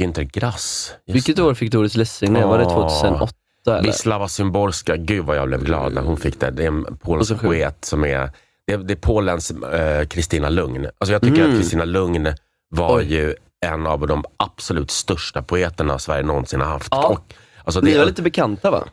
Günter 0.00 0.22
Grass. 0.22 0.94
Vilket 1.06 1.38
år 1.38 1.54
fick 1.54 1.72
Doris 1.72 1.94
Lessing 1.96 2.34
det? 2.34 2.46
Var 2.46 2.58
det 2.58 2.64
2008 2.64 3.34
eller? 3.66 3.82
Wisława 3.82 4.28
Szymborska. 4.28 4.96
Gud 4.96 5.24
vad 5.24 5.36
jag 5.36 5.48
blev 5.48 5.64
glad 5.64 5.92
när 5.94 6.02
hon 6.02 6.16
fick 6.16 6.40
det. 6.40 6.50
Det 6.50 6.62
är 6.62 6.66
en 6.68 6.84
polsk 6.84 7.28
2007. 7.28 7.46
poet 7.48 7.84
som 7.84 8.04
är, 8.04 8.30
det 8.76 8.82
är, 8.84 8.86
det 8.86 8.94
är 8.94 8.96
Polens 8.96 9.50
eh, 9.50 10.06
Kristina 10.06 10.48
Lugn. 10.48 10.86
Alltså 10.98 11.12
jag 11.12 11.22
tycker 11.22 11.40
Mm. 11.40 11.50
att 11.52 11.58
Kristina 11.60 11.84
Lugn 11.84 12.28
var 12.68 12.96
Oj. 12.98 13.14
ju 13.14 13.34
en 13.66 13.86
av 13.86 14.06
de 14.06 14.24
absolut 14.36 14.90
största 14.90 15.42
poeterna 15.42 15.98
Sverige 15.98 16.22
någonsin 16.22 16.60
har 16.60 16.66
haft. 16.68 16.88
Ja. 16.90 17.06
Och, 17.08 17.34
alltså, 17.64 17.80
Ni 17.80 17.92
det- 17.92 17.98
var 17.98 18.04
lite 18.06 18.22
bekanta 18.22 18.70
va? 18.70 18.84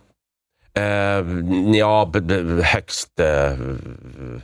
Eh, 0.74 1.26
ja, 1.80 2.12
högst 2.64 3.20
eh, 3.20 3.54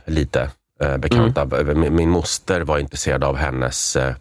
lite 0.06 0.50
eh, 0.82 0.96
bekanta. 0.96 1.42
Mm. 1.42 1.80
Min, 1.80 1.94
min 1.96 2.10
moster 2.10 2.60
var 2.60 2.78
intresserad 2.78 3.24
av 3.24 3.36
hennes 3.36 3.96
eh, 3.96 4.14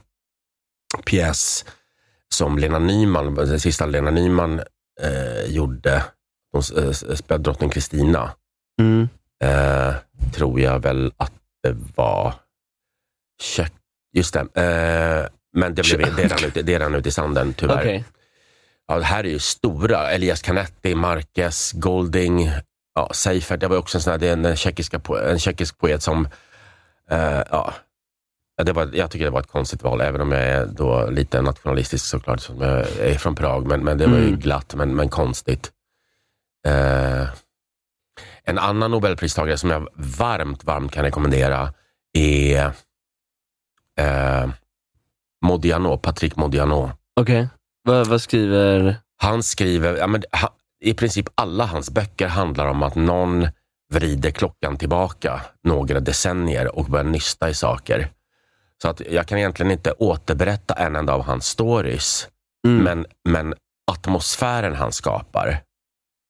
pjäs 1.05 1.65
som 2.33 2.57
Lena 2.57 2.79
Nyman, 2.79 3.35
den 3.35 3.59
sista 3.59 3.85
Lena 3.85 4.11
Nyman 4.11 4.59
eh, 5.01 5.45
gjorde. 5.51 6.03
Hon 6.51 6.61
eh, 6.77 6.89
s- 6.89 7.17
spelade 7.17 7.43
drottning 7.43 7.69
Kristina. 7.69 8.31
Mm. 8.81 9.09
Tror 10.33 10.59
jag 10.59 10.79
väl 10.79 11.11
att 11.17 11.31
det 11.63 11.75
var. 11.95 12.33
Kök, 13.41 13.71
just 14.13 14.33
det. 14.33 14.39
Eh, 14.39 15.29
men 15.53 15.75
det, 15.75 15.81
blev, 15.81 16.15
det, 16.15 16.23
redan 16.23 16.43
ute, 16.45 16.61
det 16.61 16.73
redan 16.73 16.95
ute 16.95 17.09
i 17.09 17.11
sanden, 17.11 17.53
tyvärr. 17.53 17.79
Okej. 17.79 18.03
Ja, 18.87 18.97
det 18.99 19.05
här 19.05 19.23
är 19.23 19.29
ju 19.29 19.39
stora. 19.39 20.11
Elias 20.11 20.41
Canetti, 20.41 20.95
Marquez, 20.95 21.71
Golding, 21.71 22.51
ja, 22.95 23.09
Seifert. 23.13 23.59
Det 23.59 23.67
var 23.67 23.77
också 23.77 23.97
en, 23.97 24.01
sån 24.01 24.11
här, 24.11 24.17
det 24.17 24.27
är 24.27 24.33
en, 24.33 24.55
tjeckiska, 24.55 25.01
en 25.25 25.39
tjeckisk 25.39 25.77
poet 25.77 26.03
som... 26.03 26.27
Eh, 27.11 27.43
ja, 27.51 27.73
Ja, 28.57 28.63
det 28.63 28.73
var, 28.73 28.89
jag 28.93 29.11
tycker 29.11 29.25
det 29.25 29.31
var 29.31 29.39
ett 29.39 29.51
konstigt 29.51 29.83
val, 29.83 30.01
även 30.01 30.21
om 30.21 30.31
jag 30.31 30.41
är 30.43 30.65
då 30.65 31.09
lite 31.09 31.41
nationalistisk 31.41 32.05
såklart. 32.05 32.39
Som 32.41 32.61
jag 32.61 32.79
är 32.99 33.17
från 33.17 33.35
Prag, 33.35 33.67
men, 33.67 33.83
men 33.83 33.97
det 33.97 34.07
var 34.07 34.17
ju 34.17 34.27
Mm. 34.27 34.39
glatt, 34.39 34.75
men, 34.75 34.95
men 34.95 35.09
konstigt. 35.09 35.71
Eh, 36.67 37.27
en 38.45 38.57
annan 38.57 38.91
Nobelpristagare 38.91 39.57
som 39.57 39.69
jag 39.69 39.87
varmt, 39.95 40.63
varmt 40.63 40.91
kan 40.91 41.03
rekommendera 41.03 41.73
är 42.13 42.71
eh, 43.99 44.49
Modiano, 45.45 45.97
Patrick 45.97 46.35
Modiano. 46.35 46.91
Okej. 47.19 47.47
Vad, 47.83 48.07
vad 48.07 48.21
skriver... 48.21 48.95
Han 49.17 49.43
skriver, 49.43 49.97
ja, 49.97 50.07
men, 50.07 50.23
ha, 50.41 50.49
i 50.79 50.93
princip 50.93 51.25
alla 51.35 51.65
hans 51.65 51.91
böcker 51.91 52.27
handlar 52.27 52.67
om 52.67 52.83
att 52.83 52.95
någon 52.95 53.47
vrider 53.93 54.31
klockan 54.31 54.77
tillbaka 54.77 55.41
några 55.63 55.99
decennier 55.99 56.75
och 56.75 56.85
börjar 56.85 57.03
nysta 57.03 57.49
i 57.49 57.53
saker. 57.53 58.07
Så 58.81 58.89
att 58.89 59.01
jag 59.11 59.27
kan 59.27 59.37
egentligen 59.37 59.71
inte 59.71 59.91
återberätta 59.91 60.73
en 60.73 60.95
enda 60.95 61.13
av 61.13 61.21
hans 61.23 61.45
stories, 61.45 62.27
Mm. 62.65 62.83
men, 62.83 63.05
men 63.29 63.53
atmosfären 63.91 64.75
han 64.75 64.91
skapar 64.91 65.61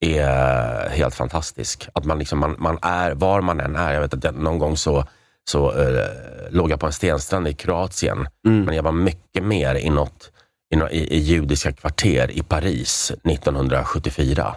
är 0.05 0.89
helt 0.89 1.15
fantastisk. 1.15 1.87
Att 1.93 2.05
man, 2.05 2.19
liksom, 2.19 2.39
man, 2.39 2.55
man 2.59 2.77
är, 2.81 3.11
var 3.11 3.41
man 3.41 3.59
än 3.59 3.75
är. 3.75 3.93
Jag 3.93 4.01
vet 4.01 4.13
att 4.13 4.23
jag, 4.23 4.35
någon 4.35 4.59
gång 4.59 4.77
så, 4.77 5.03
så 5.49 5.71
eh, 5.81 6.09
låg 6.49 6.71
jag 6.71 6.79
på 6.79 6.85
en 6.85 6.91
stenstrand 6.93 7.47
i 7.47 7.53
Kroatien, 7.53 8.27
Mm. 8.47 8.63
men 8.65 8.75
jag 8.75 8.83
var 8.83 8.91
mycket 8.91 9.43
mer 9.43 9.75
inåt, 9.75 10.31
inåt, 10.73 10.91
i, 10.91 11.15
i 11.15 11.19
judiska 11.19 11.71
kvarter 11.71 12.31
i 12.31 12.43
Paris 12.43 13.11
1974. 13.23 14.55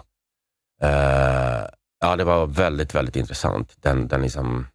Eh, 0.81 0.89
ja, 2.01 2.15
det 2.17 2.23
var 2.23 2.45
väldigt, 2.47 2.95
väldigt 2.95 3.15
intressant. 3.15 3.75
Den, 3.81 4.07
den 4.07 4.21
liksom, 4.21 4.67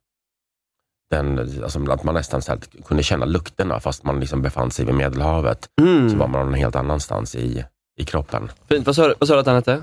den, 1.11 1.39
alltså, 1.63 1.91
att 1.91 2.03
man 2.05 2.15
nästan 2.15 2.43
här, 2.49 2.59
kunde 2.85 3.03
känna 3.03 3.25
lukterna 3.27 3.81
fast 3.81 4.05
man 4.05 4.21
liksom 4.21 4.43
befann 4.43 4.71
sig 4.71 4.85
vid 4.85 4.95
Medelhavet. 4.95 5.69
Mm. 5.81 6.11
Så 6.11 6.17
var 6.17 6.29
man 6.29 6.45
någon 6.47 6.55
helt 6.55 6.77
annanstans 6.77 7.35
i, 7.35 7.65
i 7.97 8.05
kroppen. 8.05 8.51
Fint. 8.69 8.87
Vad 8.87 8.97
sa, 8.97 9.09
du- 9.09 9.15
vad 9.19 9.29
sa 9.29 9.35
du 9.35 9.41
att 9.41 9.47
han 9.47 9.55
hette? 9.57 9.83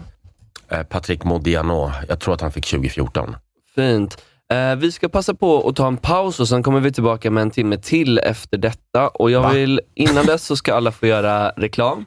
Eh, 0.72 0.84
Patrick 0.84 1.24
Modiano, 1.24 1.92
jag 2.08 2.20
tror 2.20 2.34
att 2.34 2.42
han 2.42 2.52
fick 2.52 2.66
2014. 2.66 3.36
Fint. 3.76 4.18
Eh, 4.54 4.76
vi 4.76 4.92
ska 4.92 5.10
passa 5.10 5.34
på 5.34 5.68
att 5.70 5.76
ta 5.76 5.88
en 5.88 5.98
paus 5.98 6.40
och 6.40 6.48
sen 6.48 6.64
kommer 6.64 6.80
vi 6.80 6.92
tillbaka 6.92 7.32
med 7.32 7.42
en 7.42 7.52
timme 7.52 7.78
till 7.78 8.18
efter 8.20 8.58
detta. 8.58 9.08
Och 9.08 9.32
jag 9.32 9.42
Va? 9.42 9.50
vill, 9.50 9.82
innan 9.96 10.26
dess 10.26 10.46
så 10.46 10.56
ska 10.56 10.74
alla 10.74 10.92
få 10.92 11.08
göra 11.08 11.50
reklam. 11.50 12.06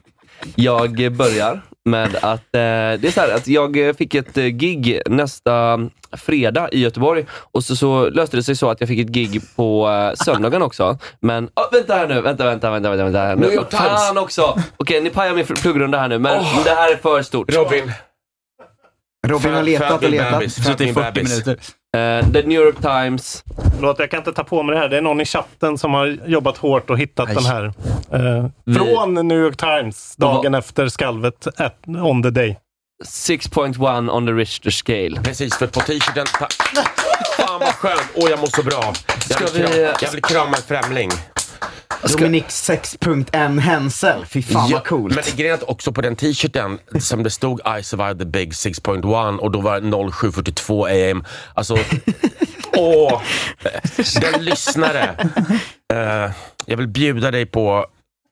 Jag 0.55 1.11
börjar 1.11 1.61
med 1.85 2.15
att, 2.15 2.39
eh, 2.55 2.99
det 2.99 3.07
är 3.07 3.11
så 3.11 3.21
här 3.21 3.35
att 3.35 3.47
jag 3.47 3.95
fick 3.97 4.15
ett 4.15 4.35
gig 4.35 5.01
nästa 5.05 5.79
fredag 6.11 6.69
i 6.71 6.79
Göteborg 6.79 7.25
och 7.31 7.63
så, 7.63 7.75
så 7.75 8.09
löste 8.09 8.37
det 8.37 8.43
sig 8.43 8.55
så 8.55 8.69
att 8.69 8.81
jag 8.81 8.87
fick 8.89 8.99
ett 8.99 9.07
gig 9.07 9.41
på 9.55 9.89
eh, 9.89 10.25
söndagen 10.25 10.61
också. 10.61 10.97
Men, 11.19 11.45
oh, 11.45 11.71
vänta 11.71 11.95
här 11.95 12.07
nu, 12.07 12.21
vänta, 12.21 12.45
vänta, 12.45 12.71
vänta, 12.71 12.89
vänta, 12.89 13.03
vänta 13.03 13.19
här 13.19 13.35
nu. 13.35 13.59
Fan 13.71 14.17
också! 14.17 14.59
Okej, 14.77 15.01
ni 15.01 15.09
pajar 15.09 15.33
min 15.33 15.45
pluggrunda 15.45 15.97
här 15.97 16.07
nu, 16.07 16.19
men 16.19 16.39
Åh. 16.39 16.63
det 16.63 16.69
här 16.69 16.91
är 16.91 16.95
för 16.97 17.21
stort. 17.21 17.55
Robin. 17.55 17.91
Robin 19.27 19.53
har 19.53 19.63
letat 19.63 20.03
och 20.03 20.09
letat. 20.09 20.51
Suttit 20.51 20.81
i 20.81 20.93
40 20.93 21.23
minuter. 21.23 21.51
Eh, 21.97 22.31
The 22.31 22.41
New 22.47 22.61
York 22.61 22.75
Times. 22.81 23.43
Förlåt, 23.75 23.99
jag 23.99 24.11
kan 24.11 24.17
inte 24.19 24.33
ta 24.33 24.43
på 24.43 24.63
mig 24.63 24.75
det 24.75 24.81
här. 24.81 24.89
Det 24.89 24.97
är 24.97 25.01
någon 25.01 25.21
i 25.21 25.25
chatten 25.25 25.77
som 25.77 25.93
har 25.93 26.17
jobbat 26.25 26.57
hårt 26.57 26.89
och 26.89 26.99
hittat 26.99 27.27
den 27.33 27.45
här. 27.45 27.65
Eh, 28.11 28.47
Vi- 28.65 28.73
från 28.75 29.27
New 29.27 29.37
York 29.39 29.57
Times, 29.57 30.15
dagen 30.15 30.55
efter 30.55 30.87
skalvet 30.87 31.47
at, 31.57 31.77
on 31.87 32.23
the 32.23 32.29
day. 32.29 32.57
6.1 33.05 34.09
on 34.09 34.25
the 34.27 34.31
Richter 34.33 34.71
scale. 34.71 35.21
Precis, 35.23 35.57
för 35.57 35.67
på 35.67 35.79
t-shirten... 35.79 36.25
Fan 37.37 37.59
vad 37.59 37.69
skönt! 37.75 38.01
Åh, 38.15 38.29
jag 38.29 38.39
mår 38.39 38.47
så 38.47 38.63
bra. 38.63 38.93
Jag 39.29 39.39
vill, 39.53 39.65
vi- 39.73 39.89
jag 40.01 40.11
vill 40.11 40.21
krama 40.21 40.57
en 40.57 40.63
främling. 40.63 41.09
Dominik 42.13 42.45
6.1 42.47 43.59
Hensel. 43.59 44.25
Fy 44.25 44.41
fan 44.41 44.69
Ja, 44.69 44.75
vad 44.77 44.85
coolt. 44.85 45.15
Men 45.15 45.23
det 45.25 45.35
grejen 45.37 45.53
att 45.53 45.63
också 45.63 45.91
på 45.91 46.01
den 46.01 46.15
t-shirten 46.15 46.79
som 46.99 47.23
det 47.23 47.29
stod 47.29 47.59
I 47.79 47.83
survived 47.83 48.19
the 48.19 48.25
big 48.25 48.51
6.1 48.51 49.37
och 49.37 49.51
då 49.51 49.61
var 49.61 49.79
det 49.81 49.87
07.42 49.87 51.11
am. 51.11 51.23
Alltså, 51.53 51.77
åh! 52.77 53.21
Den 54.21 54.45
lyssnare. 54.45 55.29
Eh, 55.93 56.31
jag 56.65 56.77
vill 56.77 56.87
bjuda 56.87 57.31
dig 57.31 57.45
på 57.45 57.85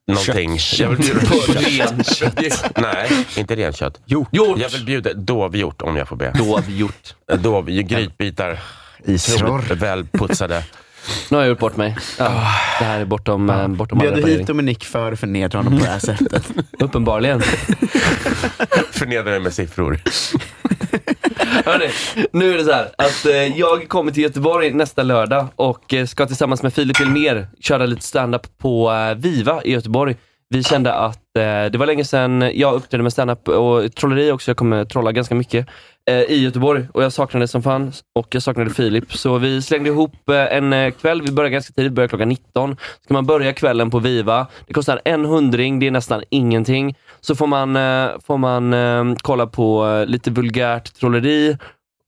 någonting. 0.07 0.57
Jag 0.77 0.89
vill 0.89 0.97
bjuda 0.97 1.19
på 1.19 1.35
renkött. 1.53 2.71
Nej, 2.77 3.25
inte 3.37 3.55
renkött. 3.55 4.01
Gjort. 4.05 4.27
Jag 4.31 4.69
vill 4.69 4.85
bjuda 4.85 5.13
dovhjort 5.13 5.81
om 5.81 5.95
jag 5.95 6.07
får 6.07 6.15
be. 6.15 6.31
Dovhjort. 6.37 7.15
Dov, 7.39 7.65
grytbitar. 7.65 8.59
Isror. 9.05 9.75
Välputsade. 9.75 10.63
Nu 11.31 11.37
har 11.37 11.43
jag 11.43 11.49
gjort 11.49 11.59
bort 11.59 11.77
mig. 11.77 11.95
Ja, 12.19 12.25
det 12.79 12.85
här 12.85 12.99
är 12.99 13.05
bortom, 13.05 13.49
eh, 13.49 13.67
bortom 13.67 13.99
all 13.99 14.05
Bjöd 14.07 14.23
du 14.25 14.31
hit. 14.31 14.47
Dominik 14.47 14.85
för 14.85 15.11
att 15.11 15.19
förnedra 15.19 15.59
honom 15.59 15.79
på 15.79 15.85
det 15.85 15.91
här 15.91 15.99
sättet? 15.99 16.45
Uppenbarligen. 16.79 17.41
Förnedrar 18.91 19.31
dig 19.31 19.39
med 19.39 19.53
siffror. 19.53 19.99
Hörrni, 21.65 21.89
nu 22.31 22.53
är 22.53 22.57
det 22.57 22.63
så 22.63 22.71
här 22.71 22.87
att 22.97 23.25
eh, 23.25 23.35
jag 23.59 23.89
kommer 23.89 24.11
till 24.11 24.23
Göteborg 24.23 24.73
nästa 24.73 25.03
lördag 25.03 25.47
och 25.55 25.93
eh, 25.93 26.05
ska 26.05 26.25
tillsammans 26.25 26.63
med 26.63 26.73
Filip 26.73 26.99
Elmer 26.99 27.47
köra 27.59 27.85
lite 27.85 28.01
stand-up 28.01 28.57
på 28.57 28.91
eh, 28.91 29.15
Viva 29.15 29.63
i 29.63 29.71
Göteborg. 29.71 30.15
Vi 30.49 30.63
kände 30.63 30.93
att 30.93 31.37
eh, 31.37 31.71
det 31.71 31.75
var 31.77 31.85
länge 31.85 32.05
sedan 32.05 32.51
jag 32.53 32.73
uppträdde 32.73 33.03
med 33.03 33.13
stand-up 33.13 33.47
och 33.47 33.95
trolleri 33.95 34.31
också. 34.31 34.49
Jag 34.51 34.57
kommer 34.57 34.85
trolla 34.85 35.11
ganska 35.11 35.35
mycket 35.35 35.67
Eh, 36.09 36.21
i 36.21 36.43
Göteborg 36.43 36.87
och 36.93 37.03
jag 37.03 37.13
saknade 37.13 37.43
det 37.43 37.47
som 37.47 37.63
fanns 37.63 38.03
och 38.15 38.27
jag 38.29 38.43
saknade 38.43 38.69
Filip. 38.69 39.13
Så 39.13 39.37
vi 39.37 39.61
slängde 39.61 39.89
ihop 39.89 40.29
eh, 40.29 40.57
en 40.57 40.73
eh, 40.73 40.91
kväll. 40.91 41.21
Vi 41.21 41.31
började 41.31 41.53
ganska 41.53 41.73
tidigt, 41.73 41.93
började 41.93 42.09
klockan 42.09 42.29
19. 42.29 42.77
Ska 43.03 43.13
man 43.13 43.25
börja 43.25 43.53
kvällen 43.53 43.89
på 43.89 43.99
Viva. 43.99 44.47
Det 44.67 44.73
kostar 44.73 45.01
en 45.05 45.25
hundring, 45.25 45.79
det 45.79 45.87
är 45.87 45.91
nästan 45.91 46.23
ingenting. 46.29 46.95
Så 47.21 47.35
får 47.35 47.47
man, 47.47 47.75
eh, 47.75 48.19
får 48.25 48.37
man 48.37 48.73
eh, 48.73 49.15
kolla 49.21 49.47
på 49.47 49.87
eh, 49.87 50.05
lite 50.05 50.31
vulgärt 50.31 50.93
trolleri 50.93 51.57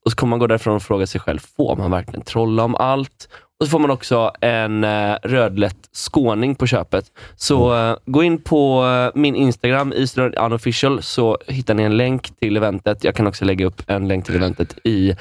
och 0.06 0.12
så 0.12 0.18
kommer 0.18 0.30
man 0.30 0.40
gå 0.40 0.48
därifrån 0.48 0.76
och 0.76 0.82
fråga 0.82 1.08
sig 1.08 1.22
själv, 1.22 1.40
får 1.40 1.76
man 1.76 1.92
verkligen 1.92 2.22
trolla 2.22 2.64
om 2.64 2.76
allt? 2.76 3.30
Och 3.60 3.66
så 3.66 3.70
får 3.70 3.80
man 3.80 3.92
också 3.92 4.32
en 4.42 4.84
eh, 4.84 5.16
rödlätt 5.24 5.90
skåning 5.94 6.56
på 6.56 6.68
köpet. 6.68 7.06
Så 7.36 7.76
eh, 7.76 7.98
gå 8.06 8.24
in 8.24 8.42
på 8.42 8.86
eh, 8.86 9.20
min 9.20 9.36
Instagram, 9.36 9.94
Eastern 9.94 10.34
Unofficial, 10.34 11.04
så 11.04 11.38
hittar 11.48 11.74
ni 11.74 11.84
en 11.84 11.98
länk 11.98 12.40
till 12.40 12.58
eventet. 12.58 13.04
Jag 13.04 13.16
kan 13.16 13.28
också 13.28 13.46
lägga 13.46 13.66
upp 13.66 13.82
en 13.88 14.08
länk 14.08 14.26
till 14.26 14.36
eventet 14.36 14.78
i 14.84 15.16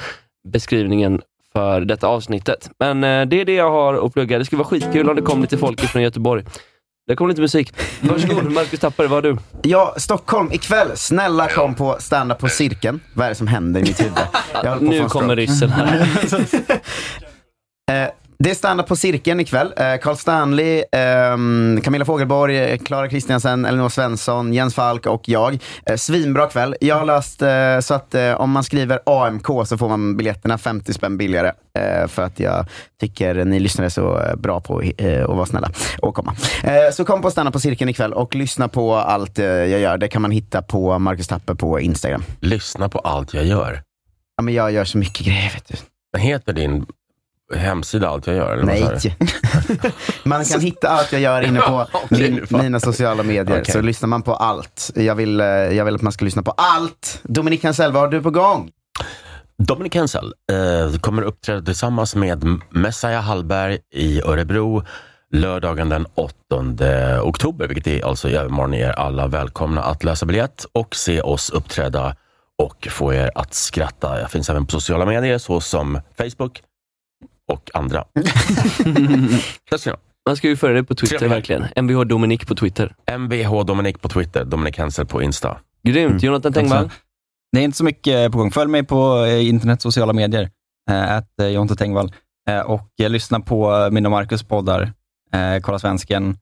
beskrivningen 0.49 1.23
för 1.53 1.81
detta 1.81 2.07
avsnittet. 2.07 2.71
Men 2.79 3.05
eh, 3.05 3.27
det 3.27 3.41
är 3.41 3.45
det 3.45 3.55
jag 3.55 3.71
har 3.71 4.07
att 4.07 4.13
plugga. 4.13 4.39
Det 4.39 4.45
skulle 4.45 4.59
vara 4.59 4.69
skitkul 4.69 5.11
om 5.11 5.17
det 5.17 5.23
kom 5.23 5.41
lite 5.41 5.59
folk 5.59 5.81
från 5.81 6.03
Göteborg. 6.03 6.45
Det 7.07 7.17
kom 7.17 7.29
lite 7.29 7.41
musik. 7.41 7.73
Varsågod, 8.01 8.53
Marcus 8.53 8.81
Tappare, 8.81 9.07
vad 9.07 9.25
har 9.25 9.31
du? 9.33 9.39
Ja, 9.63 9.95
Stockholm 9.97 10.53
ikväll. 10.53 10.89
Snälla 10.95 11.49
kom 11.49 11.75
på 11.75 11.97
stand-up 11.99 12.39
på 12.39 12.49
cirkeln. 12.49 13.01
Vad 13.15 13.27
är 13.27 13.29
det 13.31 13.35
som 13.35 13.47
händer 13.47 13.81
i 13.81 13.83
mitt 13.83 14.01
huvud? 14.01 14.91
Nu 14.91 15.09
kommer 15.09 15.37
ryssen 15.37 15.71
här. 15.71 16.09
Eh, 17.93 18.09
det 18.45 18.51
är 18.51 18.55
stand-up 18.55 18.87
på 18.87 18.97
cirkeln 18.97 19.41
ikväll. 19.41 19.75
Eh, 19.77 19.97
Carl 19.97 20.17
Stanley, 20.17 20.85
ehm, 20.93 21.81
Camilla 21.85 22.05
Fogelborg, 22.05 22.59
eh, 22.59 22.79
Clara 22.79 23.09
Kristiansen, 23.09 23.65
Elinor 23.65 23.89
Svensson, 23.89 24.53
Jens 24.53 24.75
Falk 24.75 25.07
och 25.07 25.29
jag. 25.29 25.59
Eh, 25.87 25.97
svinbra 25.97 26.47
kväll. 26.47 26.77
Jag 26.81 26.97
har 26.97 27.05
löst 27.05 27.43
eh, 27.43 27.81
så 27.81 27.95
att 27.95 28.15
om 28.37 28.51
man 28.51 28.65
skriver 28.65 29.01
AMK 29.07 29.47
så 29.67 29.79
får 29.79 29.89
man 29.89 30.17
biljetterna 30.17 30.59
50 30.59 30.93
spänn 30.93 31.17
billigare. 31.17 31.53
För 32.09 32.23
att 32.23 32.41
jag 32.41 32.67
tycker 33.01 33.45
ni 33.45 33.61
lyssnare 33.61 33.87
är 33.87 33.91
så 33.91 34.21
bra 34.37 34.61
på 34.61 34.79
att 34.79 35.29
vara 35.29 35.47
snälla 35.47 35.71
och 36.03 36.15
komma. 36.15 36.35
Så 36.93 37.05
kom 37.05 37.23
på 37.23 37.31
stand-up 37.31 37.53
på 37.53 37.61
cirkeln 37.61 37.89
ikväll 37.89 38.13
och 38.13 38.35
lyssna 38.35 38.69
på 38.69 38.95
allt 38.95 39.39
jag 39.39 39.69
gör. 39.69 39.99
Det 39.99 40.09
kan 40.09 40.23
man 40.23 40.31
hitta 40.31 40.63
på 40.63 40.99
Marcus 40.99 41.29
Tapper 41.29 41.55
på 41.55 41.81
Instagram. 41.81 42.25
Lyssna 42.41 42.89
på 42.89 42.99
allt 42.99 43.35
jag 43.35 43.45
gör. 43.45 43.83
Ja, 44.37 44.43
men 44.43 44.55
jag 44.55 44.73
gör 44.73 44.85
så 44.85 44.99
mycket 44.99 45.27
grejer 45.27 45.51
vet 45.55 45.69
du. 45.69 45.75
Vad 46.13 46.23
heter 46.23 46.53
din 46.53 46.87
hemsida 47.55 48.09
allt 48.09 48.27
jag 48.27 48.37
gör? 48.37 48.53
Eller 48.53 48.65
Nej. 48.65 49.17
man 50.23 50.45
kan 50.45 50.61
hitta 50.61 50.89
allt 50.89 51.13
jag 51.13 51.21
gör 51.21 51.43
inne 51.43 51.61
på 51.61 51.87
nu 52.11 52.31
min, 52.31 52.63
mina 52.63 52.81
sociala 52.81 53.23
medier. 53.23 53.61
Okej. 53.61 53.73
Så 53.73 53.81
lyssnar 53.81 54.07
man 54.07 54.23
på 54.23 54.35
allt. 54.35 54.91
Jag 54.95 55.15
vill, 55.15 55.41
eh, 55.41 55.47
jag 55.47 55.85
vill 55.85 55.95
att 55.95 56.03
man 56.03 56.13
ska 56.13 56.25
lyssna 56.25 56.43
på 56.43 56.51
allt. 56.51 57.21
Dominik 57.23 57.65
Hansell, 57.65 57.93
vad 57.93 58.03
har 58.03 58.09
du 58.09 58.23
på 58.23 58.31
gång? 58.31 58.71
Dominic 59.59 59.95
Hensel 59.95 60.33
eh, 60.53 60.99
kommer 61.01 61.23
uppträda 61.23 61.63
tillsammans 61.63 62.15
med 62.15 62.61
Messiah 62.71 63.23
Hallberg 63.23 63.79
i 63.93 64.23
Örebro 64.23 64.83
lördagen 65.31 65.89
den 65.89 66.07
8 66.15 66.35
oktober, 67.23 67.69
vilket 67.69 67.87
är 67.87 68.07
alltså 68.07 68.29
i 68.29 68.37
övermorgon. 68.37 68.75
Är 68.75 68.91
alla 68.91 69.27
välkomna 69.27 69.83
att 69.83 70.05
lösa 70.05 70.27
biljett 70.27 70.67
och 70.73 70.97
se 70.97 71.21
oss 71.21 71.51
uppträda 71.51 72.17
och 72.63 72.89
få 72.91 73.15
er 73.15 73.31
att 73.35 73.55
skratta. 73.55 74.21
Jag 74.21 74.31
finns 74.31 74.51
även 74.51 74.67
på 74.67 74.73
sociala 74.73 75.05
medier 75.07 75.39
såsom 75.39 76.01
Facebook 76.19 76.63
och 77.53 77.71
andra. 77.75 78.05
Jag. 79.85 79.97
Man 80.27 80.37
ska 80.37 80.49
ju 80.49 80.57
följa 80.57 80.75
dig 80.75 80.85
på 80.85 80.95
Twitter 80.95 81.19
Trevlig. 81.19 81.37
verkligen. 81.37 81.67
Mvh 81.77 82.01
Dominik 82.01 82.47
på 82.47 82.55
Twitter. 82.55 82.95
Mvh 83.13 83.65
Dominic 83.65 83.97
på 83.99 84.09
Twitter, 84.09 84.45
Dominic 84.45 84.77
Hensel 84.79 85.07
på 85.07 85.23
Insta. 85.23 85.59
Grymt. 85.83 86.23
Jonathan 86.23 86.53
Tengvall? 86.53 86.91
Det 87.53 87.61
är 87.61 87.65
inte 87.65 87.77
så 87.77 87.85
mycket 87.85 88.33
på 88.33 88.39
gång. 88.39 88.51
Följ 88.51 88.71
mig 88.71 88.85
på 88.85 89.25
eh, 89.25 89.49
internet, 89.49 89.83
sociala 89.83 90.13
medier, 90.13 90.51
eh, 90.91 91.17
att 91.17 91.41
eh, 91.41 91.49
Jonte 91.49 91.77
Tengvall. 91.77 92.13
Och 92.67 92.89
lyssna 92.99 93.41
på 93.41 93.89
min 93.93 94.07
och 94.07 94.13
Marcus 94.13 94.43
poddar. 94.43 94.93
Kolla 95.63 95.79
svensken. 95.79 96.37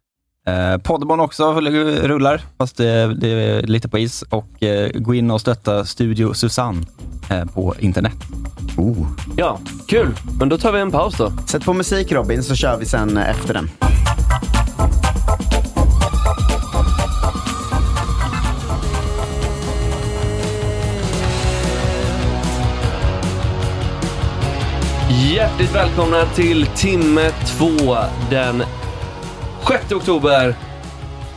Eh, 0.47 0.79
Poddbarn 0.79 1.21
också 1.21 1.53
rullar, 1.53 2.41
fast 2.59 2.77
det, 2.77 3.15
det 3.15 3.29
är 3.29 3.63
lite 3.63 3.89
på 3.89 3.99
is. 3.99 4.23
Och 4.23 4.63
eh, 4.63 4.91
gå 4.95 5.15
in 5.15 5.31
och 5.31 5.41
stötta 5.41 5.85
Studio 5.85 6.35
Susanne 6.35 6.87
eh, 7.31 7.45
på 7.45 7.75
internet. 7.79 8.17
Oh. 8.77 9.07
Ja, 9.37 9.59
kul. 9.87 10.15
Men 10.39 10.49
då 10.49 10.59
tar 10.59 10.73
vi 10.73 10.81
en 10.81 10.91
paus 10.91 11.17
då. 11.17 11.33
Sätt 11.47 11.65
på 11.65 11.73
musik 11.73 12.13
Robin, 12.13 12.43
så 12.43 12.55
kör 12.55 12.79
vi 12.79 12.87
sen 12.87 13.17
eh, 13.17 13.31
efter 13.31 13.55
den. 13.55 13.71
Hjärtligt 25.33 25.75
välkomna 25.75 26.27
till 26.27 26.67
timme 26.67 27.31
två 27.47 27.97
den 28.31 28.63
6 29.69 29.93
oktober 29.93 30.55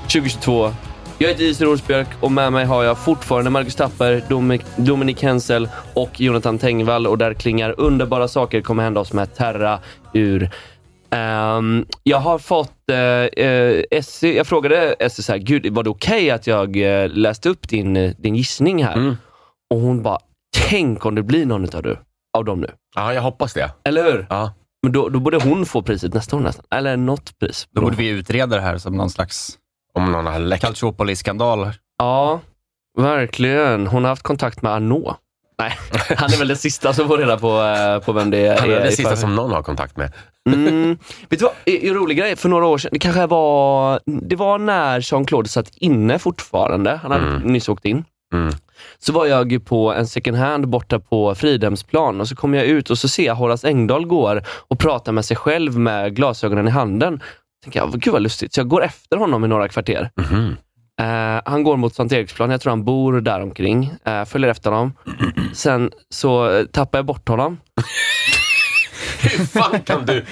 2022. 0.02 0.72
Jag 1.18 1.28
heter 1.28 1.44
Isidor 1.44 1.72
Olsbjörk 1.72 2.08
och 2.22 2.32
med 2.32 2.54
mig 2.54 2.66
har 2.66 2.84
jag 2.84 2.98
fortfarande 2.98 3.50
Marcus 3.50 3.76
Tapper, 3.76 4.24
Dominik, 4.30 4.62
Dominik 4.76 5.24
Hensel 5.24 5.70
och 5.94 6.22
Jonathan 6.22 6.58
Tengvall 6.58 7.08
och 7.08 7.18
där 7.18 7.34
klingar 7.34 7.76
underbara 7.78 8.28
saker 8.28 8.62
kommer 8.62 8.84
hända 8.84 9.00
oss 9.00 9.14
med 9.14 9.36
Terra 9.36 9.80
ur. 10.14 10.50
Ehm, 11.10 11.86
jag 12.04 12.18
har 12.18 12.40
fått, 12.40 12.74
uh, 12.92 13.82
Essie, 13.92 14.34
jag 14.38 14.48
frågade 14.48 14.94
Essie 15.00 15.24
så 15.24 15.32
här, 15.32 15.40
gud 15.40 15.74
var 15.74 15.84
det 15.84 15.90
okej 15.90 16.32
att 16.32 16.48
jag 16.48 16.78
eh, 16.78 17.10
läste 17.10 17.50
upp 17.50 17.70
din, 17.70 17.98
eh, 17.98 18.12
din 18.18 18.36
gissning 18.36 18.84
här? 18.84 18.98
Och 19.70 19.80
hon 19.80 20.04
bara, 20.04 20.20
tänk 20.70 21.06
om 21.06 21.16
det 21.16 21.24
blir 21.24 21.46
någon 21.46 21.76
av, 21.76 21.84
du, 21.84 21.98
av 22.38 22.46
dem 22.46 22.62
nu. 22.62 22.68
Ja, 22.96 23.14
jag 23.14 23.22
hoppas 23.22 23.54
det. 23.54 23.72
Eller 23.84 24.04
hur? 24.04 24.28
Ja. 24.30 24.54
Men 24.86 24.92
då, 24.92 25.10
då 25.10 25.20
borde 25.20 25.38
hon 25.38 25.66
få 25.66 25.82
priset 25.82 26.14
nästa 26.14 26.36
år 26.36 26.40
nästan. 26.40 26.66
Eller 26.72 26.98
något 26.98 27.40
pris. 27.40 27.68
Då 27.72 27.82
borde 27.82 27.96
vi 27.96 28.08
utreda 28.10 28.56
det 28.56 28.62
här 28.62 28.78
som 28.78 28.98
någon 28.98 29.10
slags 29.10 29.58
Om 29.94 30.12
någon 30.12 30.26
har 30.26 30.40
läckt. 30.40 30.64
Calciopoli-skandal. 30.64 31.72
Ja, 32.00 32.40
verkligen. 32.98 33.88
Hon 33.88 34.04
har 34.04 34.10
haft 34.10 34.24
kontakt 34.24 34.62
med 34.62 34.72
Arnaud. 34.72 35.14
Nej, 35.60 35.74
han 36.18 36.34
är 36.34 36.38
väl 36.38 36.48
den 36.48 36.58
sista 36.58 36.94
som 36.94 37.08
får 37.08 37.18
reda 37.18 37.38
på, 37.38 37.62
eh, 37.62 38.00
på 38.00 38.12
vem 38.14 38.30
det 38.32 38.38
är. 38.48 38.60
Han 38.60 38.72
är 38.72 38.80
det 38.80 38.88
i 38.88 38.92
sista 38.92 39.04
förväg. 39.04 39.18
som 39.18 39.36
någon 39.36 39.52
har 39.52 39.64
kontakt 39.64 39.98
med. 39.98 40.14
Mm. 40.50 40.98
Vet 41.30 41.40
du 41.40 41.46
vad, 41.46 41.54
en 41.66 41.94
rolig 41.94 42.18
grej. 42.18 42.36
För 42.36 42.50
några 42.50 42.66
år 42.66 42.78
sedan, 42.78 42.90
det 42.94 43.00
kanske 43.00 43.26
var, 43.28 44.00
det 44.06 44.36
var 44.36 44.58
när 44.60 45.00
Jean-Claude 45.00 45.48
satt 45.48 45.70
inne 45.76 46.20
fortfarande. 46.20 46.96
Han 47.04 47.12
hade 47.12 47.26
Mm. 47.28 47.42
nyss 47.42 47.70
åkt 47.70 47.86
in. 47.86 48.06
Mm. 48.34 48.54
Så 49.00 49.14
var 49.14 49.26
jag 49.26 49.66
på 49.66 49.94
en 49.94 50.08
second 50.08 50.38
hand 50.38 50.68
borta 50.68 51.00
på 51.00 51.36
Fridhemsplan 51.36 52.22
och 52.22 52.28
så 52.28 52.36
kom 52.36 52.54
jag 52.54 52.66
ut 52.66 52.90
och 52.90 52.98
så 52.98 53.08
ser 53.08 53.26
jag 53.26 53.36
Horace 53.36 53.68
Engdahl 53.68 54.06
går 54.06 54.44
och 54.48 54.80
pratar 54.80 55.12
med 55.12 55.26
sig 55.26 55.38
själv 55.38 55.80
med 55.80 56.16
glasögonen 56.16 56.68
i 56.68 56.72
handen. 56.72 57.22
Tänker 57.64 57.80
jag, 57.80 57.92
gud 57.92 58.14
vad 58.14 58.22
lustigt. 58.22 58.54
Så 58.54 58.60
jag 58.60 58.68
går 58.68 58.84
efter 58.84 59.18
honom 59.18 59.46
i 59.46 59.48
några 59.48 59.68
kvarter. 59.68 60.10
Mhm. 60.32 60.56
Eh, 61.02 61.42
han 61.46 61.64
går 61.64 61.78
mot 61.78 61.96
Sankt 61.96 62.14
Eriksplan, 62.14 62.50
jag 62.52 62.62
tror 62.62 62.70
han 62.72 62.84
bor 62.86 63.22
där 63.22 63.42
omkring. 63.42 63.94
Uh, 64.08 64.26
följer 64.26 64.50
efter 64.50 64.72
honom. 64.72 64.94
Sen 65.54 65.92
så 66.10 66.50
eh, 66.52 66.66
tappar 66.66 66.98
jag 67.00 67.06
bort 67.06 67.28
honom. 67.30 67.58
Hur 69.22 69.46
fan 69.46 69.82
kan 69.82 70.06
du 70.06 70.26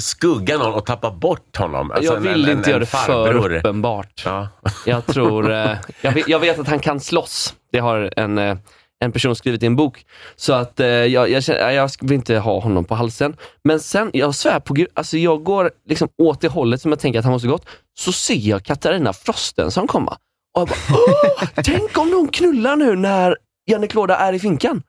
skugga 0.00 0.58
någon 0.58 0.74
och 0.74 0.86
tappa 0.86 1.10
bort 1.10 1.56
honom? 1.56 1.90
Alltså 1.90 2.12
jag 2.14 2.20
vill 2.20 2.48
en- 2.48 2.58
inte 2.58 2.70
göra 2.70 2.80
det 2.80 2.86
för 2.86 3.34
uppenbart. 3.56 4.22
Ja. 4.24 4.48
Jag 4.86 5.06
tror... 5.06 5.50
jag, 6.00 6.12
vet, 6.12 6.28
jag 6.28 6.38
vet 6.38 6.58
att 6.58 6.68
han 6.68 6.78
kan 6.78 7.00
slåss. 7.00 7.54
Det 7.72 7.78
har 7.78 8.12
en, 8.16 8.38
eh, 8.38 8.56
en 9.04 9.12
person 9.12 9.36
skrivit 9.36 9.62
i 9.62 9.66
en 9.66 9.76
bok. 9.76 10.06
Så 10.36 10.52
att 10.52 10.80
eh, 10.80 10.86
jag, 10.86 11.30
jag, 11.30 11.42
känner, 11.44 11.70
jag 11.70 11.90
vill 12.00 12.12
inte 12.12 12.38
ha 12.38 12.60
honom 12.60 12.84
på 12.84 12.94
halsen. 12.94 13.36
Men 13.64 13.80
sen, 13.80 14.10
jag 14.12 14.34
svär 14.34 14.60
på 14.60 14.74
gud, 14.74 14.88
alltså 14.94 15.16
jag 15.16 15.44
går 15.44 15.70
liksom 15.88 16.08
åt 16.18 16.40
det 16.40 16.48
hållet 16.48 16.82
som 16.82 16.92
jag 16.92 16.98
tänker 17.00 17.18
att 17.18 17.24
han 17.24 17.32
måste 17.32 17.48
gått. 17.48 17.66
Så 17.98 18.12
ser 18.12 18.34
jag 18.34 18.64
Katarina 18.64 19.12
Frostenson 19.12 19.86
komma. 19.86 20.18
Och 20.54 20.60
jag 20.60 20.68
bara, 20.68 20.78
Åh, 20.90 21.48
tänk 21.64 21.98
om 21.98 22.10
de 22.10 22.28
knullar 22.28 22.76
nu 22.76 22.96
när 22.96 23.36
Janne 23.70 23.86
Klåda 23.86 24.16
är 24.16 24.32
i 24.32 24.38
finkan. 24.38 24.82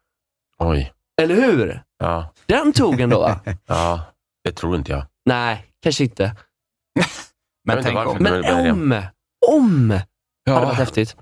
Oj. 0.58 0.94
Eller 1.22 1.36
hur? 1.36 1.82
Ja. 2.00 2.34
Den 2.46 2.74
tog 2.74 3.02
ändå 3.02 3.20
va? 3.20 3.40
ja, 3.68 4.02
det 4.44 4.52
tror 4.52 4.76
inte 4.76 4.92
jag. 4.92 5.06
Nej, 5.26 5.66
kanske 5.84 6.04
inte. 6.04 6.36
Men 7.68 7.84
tänk 7.84 7.98
om. 8.00 8.18
du 8.18 8.24
Men 8.24 8.42
det. 8.42 8.72
om, 8.72 9.04
om 9.48 10.00
Ja. 10.46 10.54
hade 10.54 10.66
varit 10.66 10.78
häftigt. 10.78 11.16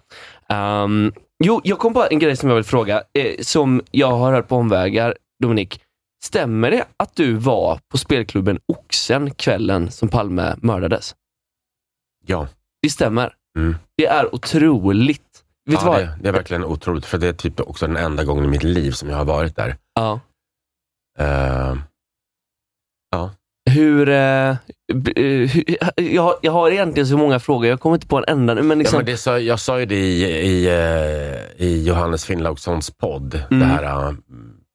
Um, 0.53 1.13
jo, 1.43 1.61
jag 1.63 1.79
kom 1.79 1.93
på 1.93 2.07
en 2.11 2.19
grej 2.19 2.35
som 2.35 2.49
jag 2.49 2.55
vill 2.55 2.63
fråga, 2.63 3.03
eh, 3.13 3.41
som 3.41 3.81
jag 3.91 4.11
har 4.11 4.33
hört 4.33 4.47
på 4.47 4.55
omvägar. 4.55 5.17
Dominik, 5.43 5.81
stämmer 6.23 6.71
det 6.71 6.85
att 6.97 7.15
du 7.15 7.33
var 7.33 7.79
på 7.91 7.97
spelklubben 7.97 8.59
Oxen 8.65 9.31
kvällen 9.31 9.91
som 9.91 10.09
Palme 10.09 10.55
mördades? 10.57 11.15
Ja. 12.25 12.47
Det 12.81 12.89
stämmer. 12.89 13.33
Mm. 13.57 13.75
Det 13.97 14.05
är 14.05 14.35
otroligt. 14.35 15.43
Vet 15.65 15.81
ja 15.81 15.99
det, 15.99 16.17
det 16.21 16.29
är 16.29 16.33
verkligen 16.33 16.63
otroligt, 16.63 17.05
för 17.05 17.17
det 17.17 17.27
är 17.27 17.33
typ 17.33 17.59
också 17.59 17.87
den 17.87 17.97
enda 17.97 18.23
gången 18.23 18.45
i 18.45 18.47
mitt 18.47 18.63
liv 18.63 18.91
som 18.91 19.09
jag 19.09 19.17
har 19.17 19.25
varit 19.25 19.55
där. 19.55 19.77
Ja. 19.93 20.19
Eh, 21.19 21.77
Hur, 23.69 24.09
eh, 24.09 24.49
eh, 24.49 24.55
hur 25.15 25.63
jag, 26.15 26.21
har- 26.23 26.35
jag 26.41 26.51
har 26.51 26.71
egentligen 26.71 27.07
så 27.07 27.17
många 27.17 27.39
frågor, 27.39 27.67
jag 27.67 27.79
kommer 27.79 27.95
inte 27.95 28.07
på 28.07 28.17
en 28.17 28.23
enda 28.27 28.53
nu, 28.53 28.61
men 28.61 28.69
ja, 28.77 28.79
liksom, 28.79 28.97
men 28.97 29.05
det 29.05 29.17
sa, 29.17 29.39
jag 29.39 29.59
sa 29.59 29.79
ju 29.79 29.85
det 29.85 29.95
i, 29.95 30.23
i, 30.23 30.67
eh, 30.67 31.65
i 31.67 31.85
Johannes 31.87 32.25
Finnlaugssons 32.25 32.91
podd, 32.91 33.43
Mm. 33.51 33.59
det 33.59 33.65
här 33.65 34.07
uh, 34.09 34.13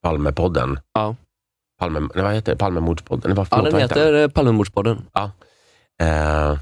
Palmepodden. 0.02 0.78
Ja. 0.94 1.16
Palme, 1.80 2.00
nej, 2.00 2.24
vad 2.24 2.34
heter 2.34 2.52
det? 2.52 2.58
Palmemordspodden? 2.58 3.34
Vad- 3.34 3.48
ja, 3.50 3.62
den 3.62 3.80
heter 3.80 4.14
eh, 4.14 4.28
Palmemordspodden. 4.28 5.02
Ja. 5.12 5.30
Eh, 6.02 6.58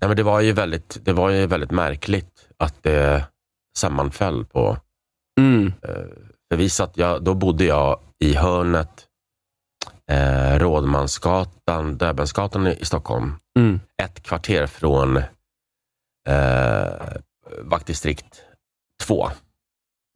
nej, 0.00 0.08
men 0.08 0.16
det 0.16 0.22
var 0.22 0.40
ju 0.40 0.52
väldigt, 0.52 0.98
det 1.04 1.12
var 1.12 1.30
ju 1.30 1.46
väldigt 1.46 1.70
märkligt 1.70 2.48
att 2.58 2.82
det 2.82 3.24
sammanföll 3.78 4.44
på... 4.44 4.76
Mm. 5.40 5.72
Eh, 5.82 6.68
jag, 6.94 7.22
då 7.24 7.34
bodde 7.34 7.64
jag 7.64 8.00
i 8.24 8.34
hörnet 8.34 9.06
eh, 10.12 10.58
Rådmansgatan, 10.58 11.96
Döbelnsgatan 11.96 12.66
i, 12.66 12.84
Stockholm. 12.84 13.34
Mm. 13.58 13.80
Ett 14.02 14.22
kvarter 14.22 14.66
från 14.66 15.16
eh, 16.28 16.92
vaktdistrikt 17.62 18.42
2. 19.02 19.30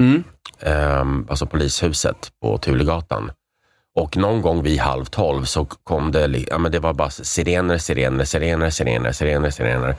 Mm. 0.03 0.25
Eh, 0.61 1.31
alltså 1.31 1.47
polishuset 1.47 2.33
på 2.43 2.59
Tulegatan. 2.59 3.31
Och 3.95 4.17
någon 4.17 4.43
gång 4.43 4.63
vid 4.63 4.81
halv 4.81 5.05
tolv 5.05 5.45
så 5.45 5.65
kom 5.65 6.13
det, 6.13 6.45
ja, 6.49 6.59
men 6.59 6.73
det 6.73 6.79
var 6.79 6.95
bara 6.95 7.11
sirener, 7.11 7.79
sirener, 7.79 8.25
sirener, 8.25 8.71
sirener, 8.71 9.13
sirener, 9.13 9.51
sirener. 9.51 9.97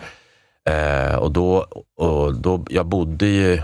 Eh, 0.70 1.16
och 1.16 1.32
då, 1.32 1.68
och 1.98 2.36
då, 2.36 2.66
jag 2.70 2.86
bodde 2.86 3.26
ju 3.26 3.62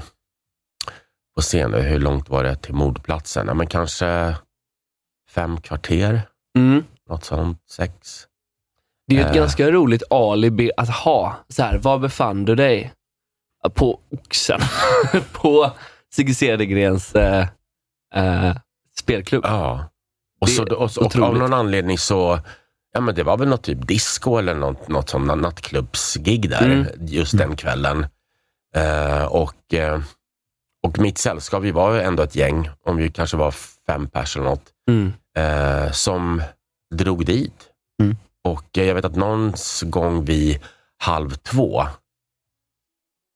på 1.36 1.42
scen, 1.42 1.74
hur 1.74 2.00
långt 2.00 2.30
var 2.30 2.44
det 2.44 2.56
till 2.56 2.74
mordplatsen? 2.74 3.48
Ja, 3.48 3.54
men 3.54 3.68
kanske 3.68 4.36
fem 5.34 5.62
kvarter, 5.62 6.22
Mm. 6.58 6.84
något 7.10 7.24
sånt, 7.24 7.60
sex. 7.70 7.94
Det 9.08 9.16
är 9.16 9.20
ju 9.20 9.26
ett 9.26 9.30
Eh. 9.36 9.36
ganska 9.42 9.72
roligt 9.72 10.04
alibi 10.10 10.72
att 10.78 10.90
ha. 10.90 11.36
Så 11.50 11.64
här, 11.64 11.78
var 11.78 12.00
befann 12.00 12.46
du 12.46 12.56
dig? 12.56 12.94
På 13.74 14.00
Oxen. 14.12 14.60
på 15.34 15.72
Sigge 16.14 16.34
Cedergrens 16.36 17.16
eh, 17.16 17.48
eh, 18.16 18.56
spelklubb. 19.00 19.44
Ja. 19.48 19.86
Och, 20.42 20.50
så, 20.50 20.76
och, 20.76 20.92
så, 20.92 21.06
och 21.06 21.16
av 21.16 21.38
någon 21.38 21.54
anledning 21.54 21.98
så, 21.98 22.40
ja 22.94 23.02
men 23.02 23.16
det 23.16 23.24
var 23.24 23.38
väl 23.38 23.48
något 23.48 23.64
typ 23.64 23.88
disco 23.88 24.38
eller 24.38 24.54
något, 24.56 24.88
något 24.88 25.10
som 25.10 25.26
nattklubbsgig 25.26 26.50
där, 26.50 26.66
Mm. 26.66 26.88
just 27.00 27.38
den 27.38 27.56
kvällen. 27.56 28.06
Eh, 28.76 29.26
och, 29.26 29.74
eh, 29.74 30.02
och 30.84 31.00
mitt 31.00 31.18
sällskap, 31.18 31.64
vi 31.64 31.72
var 31.72 31.94
ju 31.94 32.02
ändå 32.02 32.24
ett 32.24 32.36
gäng, 32.36 32.70
om 32.86 32.98
vi 32.98 33.12
kanske 33.12 33.38
var 33.38 33.54
fem 33.88 34.08
personer 34.08 34.46
något, 34.46 34.70
Mm. 34.90 35.14
eh, 35.38 35.92
som 35.92 36.42
drog 36.96 37.26
dit. 37.26 37.70
Mm. 38.04 38.16
Och 38.44 38.78
eh, 38.78 38.84
jag 38.86 38.96
vet 38.96 39.06
att 39.06 39.16
någon 39.16 39.54
gång 39.84 40.26
vid 40.26 40.60
halv 40.98 41.30
två 41.30 41.84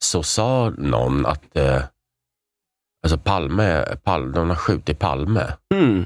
så 0.04 0.24
sa 0.24 0.70
någon 0.78 1.26
att 1.26 1.58
eh, 1.58 1.84
alltså 3.04 3.18
Palme, 3.18 3.86
Palme, 4.04 4.34
de 4.34 4.50
har 4.50 4.56
skjutit 4.56 5.00
Palme. 5.00 5.54
Mm. 5.74 6.06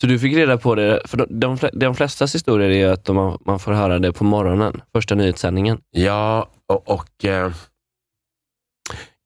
Så 0.00 0.06
du 0.06 0.18
fick 0.18 0.36
reda 0.36 0.58
på 0.58 0.74
det, 0.74 1.02
för 1.04 1.16
de, 1.16 1.26
de, 1.40 1.58
de 1.72 1.94
flestas 1.94 2.34
historier 2.34 2.70
är 2.70 2.92
att 2.92 3.04
de, 3.04 3.38
man 3.44 3.58
får 3.58 3.72
höra 3.72 3.98
det 3.98 4.12
på 4.12 4.24
morgonen, 4.24 4.82
första 4.92 5.14
nyhetssändningen. 5.14 5.80
Ja, 5.90 6.48
och, 6.66 6.88
och 6.88 7.24
eh, 7.24 7.52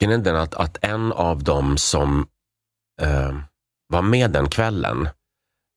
den 0.01 0.37
att, 0.37 0.55
att 0.55 0.79
en 0.85 1.13
av 1.13 1.45
dem 1.45 1.79
som 1.79 2.27
eh, 3.01 3.37
var 3.89 4.03
med 4.03 4.31
den 4.31 4.49
kvällen 4.49 5.09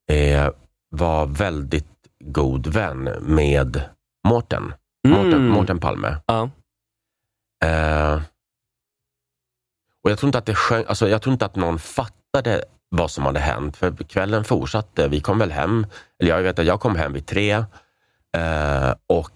eh, 0.10 0.50
var 0.90 1.26
väldigt 1.26 1.88
god 2.20 2.68
vän 2.68 3.04
med 3.22 3.82
Mårten. 4.28 4.74
Mm. 5.08 5.48
Mårten 5.48 5.80
Palme. 5.80 6.18
Ja. 6.26 6.50
Eh, 7.66 8.22
och 10.04 10.12
jag 10.12 10.18
tror, 10.18 10.28
inte 10.28 10.38
att 10.38 10.46
det 10.46 10.56
sjönk, 10.56 10.88
alltså 10.90 11.10
jag 11.10 11.22
tror 11.22 11.34
inte 11.34 11.46
att 11.46 11.56
någon 11.56 11.80
fattade 11.80 12.64
vad 12.90 13.12
som 13.12 13.26
hade 13.26 13.40
hänt, 13.40 13.78
för 13.78 13.96
kvällen 13.96 14.44
fortsatte. 14.44 15.08
Vi 15.08 15.22
kom 15.22 15.40
väl 15.40 15.52
hem, 15.52 15.88
eller 16.20 16.32
jag 16.32 16.42
vet 16.42 16.60
att 16.60 16.66
jag 16.66 16.80
kom 16.80 16.96
hem 16.96 17.14
vid 17.14 17.26
tre 17.26 17.52
eh, 18.38 18.94
och 19.08 19.30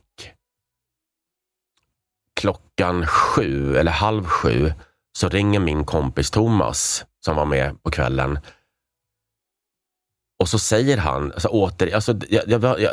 klockan 2.35 3.07
sju 3.07 3.77
eller 3.77 3.91
halv 3.91 4.25
sju 4.25 4.73
så 5.17 5.29
ringer 5.29 5.59
min 5.59 5.85
kompis 5.85 6.31
Thomas 6.31 7.05
som 7.27 7.35
var 7.35 7.45
med 7.45 7.83
på 7.83 7.91
kvällen. 7.91 8.39
Och 10.39 10.49
så 10.49 10.59
säger 10.59 10.97
han, 10.97 11.31
alltså 11.31 11.47
åter, 11.47 11.95
alltså, 11.95 12.15
jag, 12.29 12.43
jag, 12.47 12.63
jag, 12.63 12.91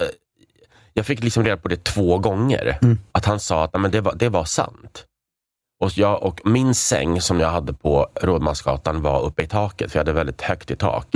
jag 0.92 1.06
fick 1.06 1.22
liksom 1.22 1.44
reda 1.44 1.56
på 1.56 1.68
det 1.68 1.84
två 1.84 2.18
gånger. 2.18 2.78
Att 3.12 3.24
han 3.24 3.40
sa 3.40 3.64
att 3.64 3.72
"Nej, 3.72 3.80
men 3.80 3.90
det, 3.90 4.00
var, 4.00 4.14
det 4.14 4.28
var 4.28 4.44
sant. 4.44 5.06
Och, 5.80 5.98
jag, 5.98 6.22
och 6.22 6.40
min 6.44 6.74
säng 6.74 7.20
som 7.20 7.40
jag 7.40 7.50
hade 7.50 7.72
på 7.72 8.08
Rådmansgatan 8.20 9.02
var 9.02 9.22
uppe 9.22 9.42
i 9.42 9.46
taket, 9.46 9.92
för 9.92 9.98
jag 9.98 10.00
hade 10.00 10.12
väldigt 10.12 10.42
högt 10.42 10.70
i 10.70 10.76
tak. 10.76 11.14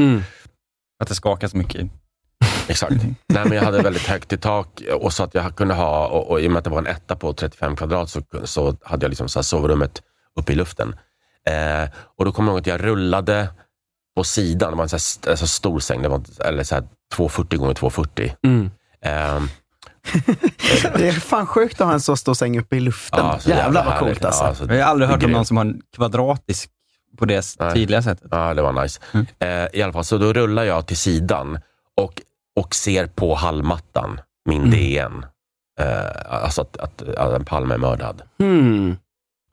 Att 1.02 1.08
det 1.08 1.14
skakas 1.14 1.54
mycket. 1.54 1.90
Exakt. 2.68 2.94
Nej, 3.26 3.44
men 3.44 3.52
jag 3.52 3.62
hade 3.62 3.82
väldigt 3.82 4.06
högt 4.06 4.32
i 4.32 4.36
tak 4.38 4.82
och 5.00 5.12
så 5.12 5.24
att 5.24 5.34
jag 5.34 5.56
kunde 5.56 5.74
ha, 5.74 6.06
och, 6.08 6.30
och 6.30 6.40
i 6.40 6.46
och 6.48 6.50
med 6.52 6.58
att 6.58 6.64
det 6.64 6.70
var 6.70 6.78
en 6.78 6.86
etta 6.86 7.16
på 7.16 7.32
35 7.32 7.76
kvadrat 7.76 8.10
så, 8.10 8.22
så 8.44 8.76
hade 8.82 9.04
jag 9.04 9.10
liksom 9.10 9.28
så 9.28 9.38
här 9.38 9.42
sovrummet 9.44 10.02
uppe 10.40 10.52
i 10.52 10.56
luften. 10.56 10.94
Eh, 11.48 11.88
och 12.16 12.24
då 12.24 12.32
kommer 12.32 12.48
jag 12.48 12.54
ihåg 12.54 12.60
att 12.60 12.66
jag 12.66 12.84
rullade 12.84 13.48
på 14.16 14.24
sidan, 14.24 14.70
det 14.70 14.76
var 14.76 14.82
en 14.82 14.88
så 14.88 14.94
här, 14.94 14.98
st- 14.98 15.30
alltså 15.30 15.46
stor 15.46 15.80
säng, 15.80 16.02
det 16.02 16.08
var, 16.08 16.22
eller 16.44 16.64
så 16.64 16.74
här 16.74 16.84
240 17.14 17.58
gånger 17.58 17.74
240. 17.74 18.34
Mm. 18.42 18.70
Eh, 19.04 19.42
Det 20.96 21.08
är 21.08 21.12
fan 21.12 21.46
sjukt 21.46 21.80
att 21.80 21.86
ha 21.86 21.94
en 21.94 22.00
så 22.00 22.16
stor 22.16 22.34
säng 22.34 22.58
uppe 22.58 22.76
i 22.76 22.80
luften. 22.80 23.26
Ja, 23.26 23.38
så 23.38 23.50
Jävlar 23.50 23.64
jävla 23.64 23.84
vad 23.84 23.98
coolt 23.98 24.24
alltså. 24.24 24.42
Ja, 24.42 24.48
alltså, 24.48 24.64
Jag 24.74 24.84
har 24.84 24.90
aldrig 24.90 25.10
hört 25.10 25.22
om 25.22 25.30
någon 25.32 25.44
som 25.44 25.56
har 25.56 25.64
en 25.64 25.80
kvadratisk 25.96 26.70
på 27.18 27.24
det 27.24 27.44
Nej. 27.58 27.74
tydliga 27.74 28.02
sättet. 28.02 28.28
Ja, 28.30 28.54
det 28.54 28.62
var 28.62 28.82
nice. 28.82 29.00
Eh, 29.38 29.66
I 29.72 29.82
alla 29.82 29.92
fall, 29.92 30.04
så 30.04 30.18
då 30.18 30.32
rullar 30.32 30.64
jag 30.64 30.86
till 30.86 30.96
sidan 30.96 31.58
och, 31.96 32.22
och 32.60 32.74
ser 32.74 33.06
på 33.06 33.34
hallmattan, 33.34 34.20
min 34.48 34.70
DN. 34.70 35.26
Eh, 35.80 36.34
alltså 36.44 36.62
att, 36.62 36.76
att, 36.76 37.02
att 37.02 37.32
en 37.34 37.44
Palme 37.44 37.74
är 37.74 37.78
mördad. 37.78 38.22
Hmm. 38.38 38.96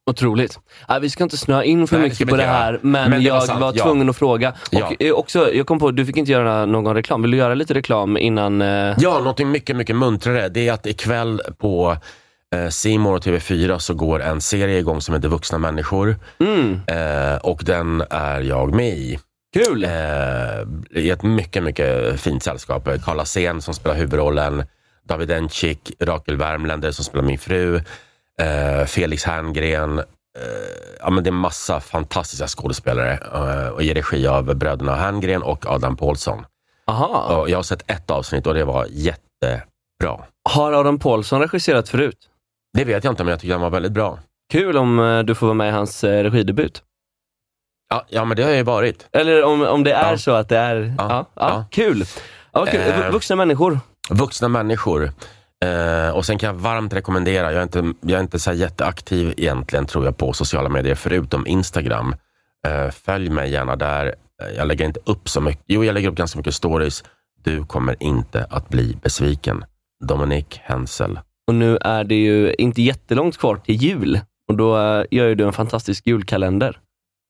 Otroligt. 0.09 0.59
Nej, 0.89 0.99
vi 1.01 1.09
ska 1.09 1.23
inte 1.23 1.37
snöa 1.37 1.63
in 1.63 1.87
för 1.87 1.97
Nej, 1.99 2.09
mycket 2.09 2.29
på 2.29 2.35
det 2.35 2.43
här, 2.43 2.79
men, 2.81 3.09
Men 3.09 3.23
det 3.23 3.29
var 3.29 3.37
jag 3.37 3.43
sant, 3.45 3.61
var 3.61 3.73
ja. 3.75 3.83
tvungen 3.83 4.09
att 4.09 4.15
fråga. 4.17 4.49
Och 4.49 4.55
Ja. 4.71 4.91
eh, 4.99 5.11
också, 5.11 5.53
jag 5.53 5.65
kom 5.67 5.79
på, 5.79 5.91
du 5.91 6.05
fick 6.05 6.17
inte 6.17 6.31
göra 6.31 6.65
någon 6.65 6.95
reklam. 6.95 7.21
Vill 7.21 7.31
du 7.31 7.37
göra 7.37 7.53
lite 7.55 7.73
reklam 7.73 8.17
innan? 8.17 8.61
Eh... 8.61 8.95
Ja, 8.97 9.17
någonting 9.17 9.51
mycket, 9.51 9.75
mycket 9.75 9.95
muntrare. 9.95 10.49
Det 10.49 10.67
är 10.67 10.73
att 10.73 10.85
ikväll 10.85 11.41
på 11.57 11.97
eh, 12.55 12.69
C 12.69 12.97
More 12.97 13.15
och 13.15 13.23
TV4 13.23 13.77
så 13.77 13.93
går 13.93 14.21
en 14.21 14.41
serie 14.41 14.79
igång 14.79 15.01
som 15.01 15.15
heter 15.15 15.27
Vuxna 15.29 15.57
människor. 15.57 16.15
Mm. 16.39 16.79
Eh, 16.87 17.37
och 17.37 17.61
den 17.65 18.03
är 18.09 18.41
jag 18.41 18.75
med 18.75 18.97
i. 18.97 19.19
Kul! 19.53 19.83
Eh, 19.83 21.01
I 21.01 21.09
ett 21.09 21.23
mycket, 21.23 21.63
mycket 21.63 22.19
fint 22.21 22.43
sällskap. 22.43 22.89
Carl 23.03 23.19
Asén 23.19 23.61
som 23.61 23.73
spelar 23.73 23.95
huvudrollen, 23.95 24.63
David 25.07 25.31
Encik, 25.31 25.91
Rakel 25.99 26.37
Värmländer 26.37 26.91
som 26.91 27.05
spelar 27.05 27.25
min 27.25 27.37
fru, 27.37 27.75
eh, 27.75 27.81
Felix 28.87 29.23
Herngren. 29.23 29.99
Eh, 29.99 30.05
ja, 30.99 31.09
men 31.09 31.23
det 31.23 31.29
är 31.29 31.31
massa 31.31 31.79
fantastiska 31.79 32.47
skådespelare 32.47 33.19
eh, 33.33 33.67
och 33.69 33.83
i 33.83 33.93
regi 33.93 34.27
av 34.27 34.55
bröderna 34.55 34.95
Herngren 34.95 35.43
och 35.43 35.65
Adam 35.65 35.95
Pålsson. 35.97 36.45
Aha. 36.87 37.35
Och 37.35 37.49
jag 37.49 37.57
har 37.57 37.63
sett 37.63 37.91
ett 37.91 38.11
avsnitt 38.11 38.47
och 38.47 38.53
det 38.53 38.65
var 38.65 38.85
jättebra. 38.89 40.25
Har 40.49 40.73
Adam 40.73 40.99
Paulsson 40.99 41.41
regisserat 41.41 41.89
förut? 41.89 42.17
Det 42.77 42.83
vet 42.85 43.03
jag 43.03 43.11
inte, 43.11 43.23
men 43.23 43.31
jag 43.31 43.39
tycker 43.39 43.53
den 43.53 43.61
var 43.61 43.69
väldigt 43.69 43.91
bra. 43.91 44.19
Kul 44.51 44.77
om 44.77 44.99
eh, 44.99 45.19
du 45.19 45.35
får 45.35 45.47
vara 45.47 45.53
med 45.53 45.67
i 45.69 45.71
hans 45.71 46.03
eh, 46.03 46.23
regidebut. 46.23 46.83
Ja, 47.89 48.05
ja 48.09 48.25
men 48.25 48.37
det 48.37 48.43
har 48.43 48.49
jag 48.49 48.57
ju 48.57 48.63
varit. 48.63 49.07
Eller 49.11 49.43
om, 49.43 49.61
om 49.61 49.83
det 49.83 49.91
är 49.93 50.11
Ja. 50.11 50.17
så 50.17 50.31
att 50.31 50.49
det 50.49 50.57
är... 50.57 50.95
Ja, 50.97 51.05
ja, 51.09 51.25
ja. 51.35 51.65
Kul. 51.71 52.05
Ja, 52.51 52.65
kul. 52.65 52.81
Eh. 52.81 53.11
Vuxna 53.11 53.35
människor. 53.35 53.79
Vuxna 54.09 54.47
människor. 54.47 55.11
Eh, 55.65 56.09
och 56.15 56.25
sen 56.25 56.37
kan 56.37 56.47
jag 56.47 56.53
varmt 56.53 56.93
rekommendera, 56.93 57.51
jag 57.51 57.59
är 57.59 57.63
inte, 57.63 57.93
jag 58.01 58.17
är 58.17 58.21
inte 58.23 58.39
så 58.39 58.53
jätteaktiv 58.53 59.33
egentligen 59.37 59.85
tror 59.85 60.05
jag 60.05 60.17
på 60.17 60.33
sociala 60.33 60.69
medier, 60.69 60.95
förutom 60.95 61.47
Instagram. 61.47 62.15
Eh, 62.67 62.91
följ 62.91 63.29
mig 63.29 63.51
gärna 63.51 63.75
där. 63.75 64.05
Eh, 64.43 64.47
Jag 64.57 64.67
lägger 64.67 64.85
inte 64.85 64.99
upp 65.05 65.29
så 65.29 65.41
mycket. 65.41 65.63
Jo, 65.67 65.83
jag 65.83 65.93
lägger 65.93 66.09
upp 66.09 66.15
ganska 66.15 66.37
mycket 66.39 66.53
stories. 66.53 67.03
Du 67.43 67.65
kommer 67.65 67.95
inte 68.03 68.45
att 68.49 68.69
bli 68.69 68.97
besviken. 69.03 69.65
Dominic 70.05 70.45
Hensel. 70.63 71.19
Och 71.47 71.55
nu 71.55 71.77
är 71.81 72.03
det 72.03 72.15
ju 72.15 72.53
inte 72.53 72.81
jättelångt 72.81 73.37
kvar 73.37 73.55
till 73.55 73.75
jul. 73.75 74.19
Och 74.47 74.57
då 74.57 74.77
eh, 74.77 75.05
gör 75.11 75.27
ju 75.27 75.35
du 75.35 75.43
en 75.43 75.53
fantastisk 75.53 76.07
julkalender. 76.07 76.79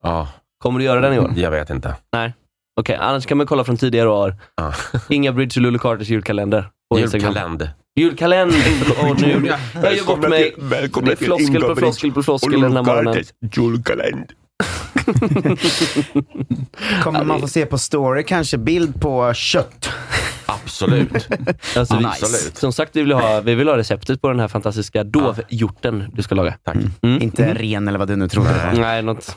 Ja, 0.02 0.28
Kommer 0.58 0.78
du 0.78 0.84
göra 0.84 1.00
den 1.00 1.12
i 1.14 1.18
år? 1.18 1.32
jag 1.36 1.50
vet 1.50 1.70
inte. 1.70 1.94
Nej. 2.12 2.34
Okej, 2.80 2.96
annars 2.96 3.26
kan 3.26 3.38
man 3.38 3.46
kolla 3.46 3.64
från 3.64 3.76
tidigare 3.76 4.08
år. 4.08 4.36
Ja. 4.56 4.72
Inga 5.08 5.32
Bridge 5.32 5.60
och 5.60 5.62
Lulu 5.62 5.78
Carters 5.78 6.08
julkalender. 6.08 6.68
Julkalend. 6.96 7.70
Julkalender! 7.96 8.62
Och 9.02 9.20
nu, 9.20 9.52
jag 9.74 9.96
gör 9.96 10.04
bort 10.04 10.28
mig. 10.28 10.54
Det 10.56 10.76
är 10.76 11.16
floskel 11.16 11.62
på 11.62 11.76
floskel 11.76 12.12
på 12.12 12.22
floskel 12.22 12.60
den 12.60 12.76
här 12.76 12.82
morgonen. 12.82 13.24
Julkalend. 13.52 14.32
Kommer 17.02 17.24
man 17.24 17.40
få 17.40 17.48
se 17.48 17.66
på 17.66 17.78
story 17.78 18.24
kanske 18.24 18.58
bild 18.58 19.00
på 19.00 19.34
kött? 19.34 19.90
Absolut. 20.46 21.28
Alltså, 21.76 21.98
vi, 21.98 22.04
Absolut. 22.04 22.56
Som 22.56 22.72
sagt, 22.72 22.96
vi 22.96 23.02
vill, 23.02 23.12
ha, 23.12 23.40
vi 23.40 23.54
vill 23.54 23.68
ha 23.68 23.76
receptet 23.76 24.22
på 24.22 24.28
den 24.28 24.40
här 24.40 24.48
fantastiska 24.48 25.04
dovhjorten 25.04 26.10
du 26.12 26.22
ska 26.22 26.34
laga. 26.34 26.54
Tack. 26.62 26.76
Mm. 27.02 27.22
Inte 27.22 27.54
ren 27.54 27.88
eller 27.88 27.98
vad 27.98 28.08
du 28.08 28.16
nu 28.16 28.28
trodde 28.28 28.48
var. 28.48 28.80
Nej, 28.80 29.02
något... 29.02 29.36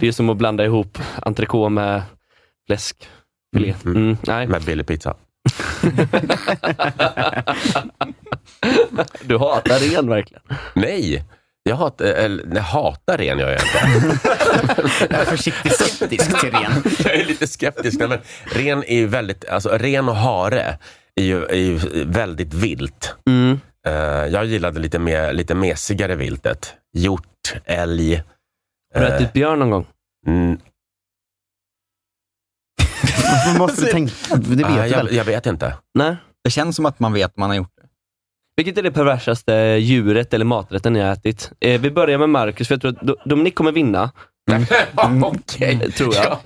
det 0.00 0.08
är 0.08 0.12
som 0.12 0.30
att 0.30 0.36
blanda 0.36 0.64
ihop 0.64 0.98
entrecote 1.22 1.70
med 1.70 2.02
fläskfilé. 2.66 3.74
Mm. 3.84 4.16
Nej. 4.26 4.46
Med 4.46 4.62
billig 4.62 4.86
pizza. 4.86 5.14
Du 9.22 9.38
hatar 9.38 9.78
ren 9.78 10.08
verkligen. 10.08 10.42
Nej, 10.74 11.24
jag 11.62 11.76
hatar, 11.76 12.04
eller, 12.04 12.44
nej, 12.46 12.62
hatar 12.62 13.18
ren 13.18 13.38
gör 13.38 13.50
jag 13.50 13.60
inte. 13.60 13.78
Jag 15.10 15.20
är 15.20 15.24
försiktigt 15.24 15.72
skeptisk 15.72 16.40
till 16.40 16.50
ren. 16.50 16.82
jag 17.04 17.14
är 17.14 17.24
lite 17.24 17.46
skeptisk. 17.46 17.98
Men 17.98 18.18
ren 18.44 18.84
är 18.84 18.96
ju 18.96 19.06
väldigt, 19.06 19.48
alltså 19.48 19.68
ren 19.68 20.08
och 20.08 20.16
hare 20.16 20.78
är 21.14 21.24
ju, 21.24 21.44
är 21.44 21.56
ju 21.56 21.78
väldigt 22.04 22.54
vilt. 22.54 23.14
Mm. 23.26 23.60
Eh, 23.86 23.92
jag 24.32 24.44
gillade 24.44 24.80
lite, 24.80 24.98
mer, 24.98 25.32
lite 25.32 25.54
mesigare 25.54 26.14
viltet. 26.14 26.74
Hjort, 26.94 27.54
älg. 27.64 28.22
Har 28.94 29.00
du 29.00 29.06
eh, 29.06 29.14
ätit 29.14 29.32
björn 29.32 29.58
någon 29.58 29.70
gång? 29.70 29.86
mm, 30.26 30.58
Varför 33.46 33.58
måste 33.58 33.84
du 33.84 33.90
tänka? 33.90 34.12
Det 34.36 34.54
vet 34.56 34.66
ah, 34.66 34.68
du 34.82 34.88
jag, 34.88 35.04
väl? 35.04 35.14
jag 35.16 35.24
vet 35.24 35.46
inte. 35.46 35.74
Nej. 35.94 36.16
Det 36.44 36.50
känns 36.50 36.76
som 36.76 36.86
att 36.86 37.00
man 37.00 37.12
vet 37.12 37.36
man 37.36 37.50
har 37.50 37.56
gjort 37.56 37.72
det. 37.76 37.82
Vilket 38.56 38.78
är 38.78 38.82
det 38.82 38.90
perversaste 38.90 39.52
djuret 39.80 40.34
eller 40.34 40.44
maträtten 40.44 40.92
ni 40.92 41.00
har 41.00 41.12
ätit? 41.12 41.52
Eh, 41.60 41.80
vi 41.80 41.90
börjar 41.90 42.18
med 42.18 42.28
Marcus, 42.28 42.68
för 42.68 42.74
jag 42.74 42.80
tror 42.80 42.90
att 42.90 43.02
Do- 43.02 43.16
Dominic 43.24 43.54
kommer 43.54 43.72
vinna. 43.72 44.10
Okej. 45.22 45.80
eh, 45.84 45.90
Tror 45.90 46.14
jag. 46.14 46.38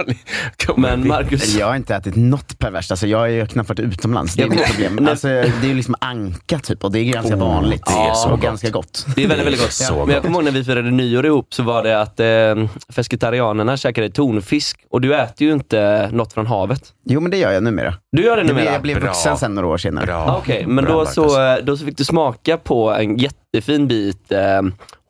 Men 0.79 1.09
Marcus, 1.09 1.55
Jag 1.55 1.67
har 1.67 1.77
inte 1.77 1.95
ätit 1.95 2.17
något 2.17 2.59
perverst. 2.59 2.91
Alltså, 2.91 3.07
jag 3.07 3.19
har 3.19 3.27
ju 3.27 3.47
knappt 3.47 3.69
varit 3.69 3.81
utomlands. 3.81 4.35
Det 4.35 4.43
är 4.43 4.49
mitt 4.49 4.65
problem. 4.67 5.09
Alltså, 5.09 5.29
det 5.29 5.63
är 5.63 5.69
ju 5.69 5.75
liksom 5.75 5.95
anka 5.99 6.59
typ 6.59 6.85
och 6.85 6.93
det 6.93 6.99
är 6.99 7.05
ganska 7.05 7.37
vanligt. 7.37 7.87
det 7.87 7.93
är 7.93 8.15
så 8.15 8.25
och 8.25 8.31
gott. 8.31 8.41
ganska 8.41 8.71
gott. 8.71 9.07
det 9.17 9.25
är 9.25 9.29
väldigt, 9.29 9.47
väldigt 9.47 9.63
gott. 9.63 9.73
så 9.73 10.07
Men 10.07 10.15
jag 10.15 10.23
kommer 10.23 10.35
ihåg 10.35 10.45
när 10.45 10.51
vi 10.53 10.65
firade 10.65 10.91
nyår 10.91 11.27
ihop 11.27 11.55
så 11.55 11.63
var 11.63 11.83
det 11.83 12.01
att 12.01 12.21
eh, 12.21 12.69
fesketarianerna 12.93 13.77
käkade 13.77 14.11
tonfisk 14.11 14.81
och 14.91 15.01
du 15.01 15.15
äter 15.15 15.47
ju 15.47 15.53
inte 15.53 16.11
något 16.13 16.33
från 16.33 16.47
havet. 16.47 16.83
Jo, 17.05 17.21
men 17.21 17.31
det 17.31 17.37
gör 17.37 17.53
jag 17.53 17.63
numera. 17.63 17.95
Du 18.13 18.23
gör 18.25 18.37
det 18.37 18.45
numera? 18.45 18.65
jag 18.73 18.83
blev 18.83 19.01
vuxen 19.01 19.37
sen 19.39 19.55
några 19.55 19.69
år 19.69 19.79
senare. 19.79 20.07
Bra. 20.07 20.15
Ah, 20.17 20.37
Okej, 20.37 20.67
men 20.67 20.85
Bra, 20.85 20.93
då 20.95 20.99
Marcus. 20.99 21.15
så, 21.15 21.43
eh, 21.47 21.57
då 21.65 21.77
så 21.77 21.85
fick 21.85 21.99
du 21.99 22.05
smaka 22.05 22.57
på 22.57 22.91
en 22.93 23.17
jättefin 23.17 23.89
bit 23.89 24.33
eh, 24.33 24.63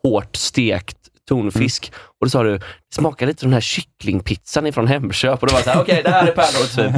hårt 0.03 0.35
stekt 0.35 0.97
tonfisk. 1.27 1.91
Och 1.95 2.25
då 2.25 2.29
sa 2.29 2.43
du, 2.43 2.57
det 2.57 2.63
smakar 2.95 3.27
lite 3.27 3.39
som 3.39 3.49
den 3.49 3.53
här 3.53 3.61
kycklingpizzan 3.61 4.67
ifrån 4.67 4.87
Hemköp. 4.87 5.41
Och 5.41 5.47
då 5.47 5.53
var 5.53 5.59
jag 5.59 5.65
såhär, 5.65 5.81
okej 5.81 6.01
det 6.03 6.09
här 6.09 6.27
är 6.27 6.31
pärlortsvin. 6.31 6.93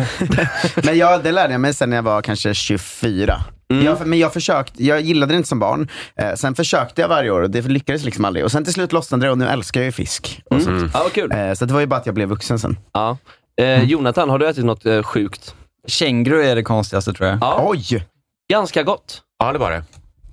Men 0.84 0.98
jag, 0.98 1.24
det 1.24 1.32
lärde 1.32 1.54
jag 1.54 1.62
mig 1.62 1.74
sen 1.74 1.90
när 1.90 1.98
jag 1.98 2.04
var 2.04 2.22
kanske 2.22 2.54
24. 2.54 3.44
Mm. 3.74 3.86
Jag, 3.86 4.08
men 4.08 4.20
jag 4.20 4.34
försökte, 4.34 4.86
jag 4.86 5.02
gillade 5.02 5.34
det 5.34 5.38
inte 5.38 5.50
som 5.50 5.60
barn. 5.60 5.88
Eh, 6.16 6.34
sen 6.34 6.56
försökte 6.56 7.02
jag 7.02 7.08
varje 7.08 7.32
år 7.32 7.42
och 7.42 7.50
det 7.50 7.62
lyckades 7.62 8.04
liksom 8.04 8.26
aldrig. 8.26 8.46
Och 8.46 8.52
sen 8.52 8.64
till 8.64 8.74
slut 8.74 8.94
lossnade 8.94 9.26
det 9.26 9.32
och 9.32 9.38
nu 9.38 9.48
älskar 9.48 9.80
jag 9.82 9.86
ju 9.86 9.92
fisk. 9.92 10.42
Och 10.46 10.62
sånt. 10.62 10.92
Ja, 10.94 11.04
vad 11.04 11.12
kul. 11.14 11.32
Eh, 11.32 11.54
så 11.54 11.66
det 11.66 11.74
var 11.74 11.80
ju 11.80 11.86
bara 11.86 12.00
att 12.00 12.06
jag 12.06 12.16
blev 12.16 12.30
vuxen 12.30 12.60
sen. 12.60 12.78
Ja. 12.94 13.18
Eh, 13.62 13.84
Jonathan, 13.84 14.30
har 14.30 14.40
du 14.40 14.48
ätit 14.50 14.66
något 14.66 14.86
eh, 14.86 15.04
sjukt? 15.04 15.56
Känguru 15.88 16.44
är 16.44 16.56
det 16.56 16.64
konstigaste 16.64 17.14
tror 17.14 17.30
jag. 17.30 17.38
Ja. 17.42 17.64
Oj! 17.68 18.06
Ganska 18.52 18.84
gott. 18.84 19.22
Ja, 19.40 19.54
det 19.54 19.60
var 19.60 19.72
det. 19.72 19.84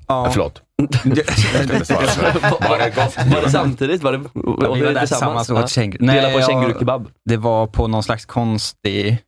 Ja. 0.07 0.25
Ja. 0.25 0.31
Förlåt. 0.31 0.63
Var 2.69 2.79
det 2.79 2.91
gott? 2.97 3.17
Var 3.35 3.43
det 3.43 3.51
samtidigt? 3.51 4.03
Var 4.03 4.13
det, 4.13 4.21
Ja, 4.35 4.73
vi 4.73 4.81
var 4.83 4.93
där 4.93 5.01
tillsammans 5.01 5.51
och 5.51 5.59
åt 5.59 5.71
känguru. 5.71 6.07
Dela 6.07 6.31
på 6.31 6.47
kängurukebab. 6.47 7.09
Det 7.25 7.37
var 7.37 7.67
på 7.67 7.87
någon 7.87 8.03
slags 8.03 8.25
konstig 8.25 9.19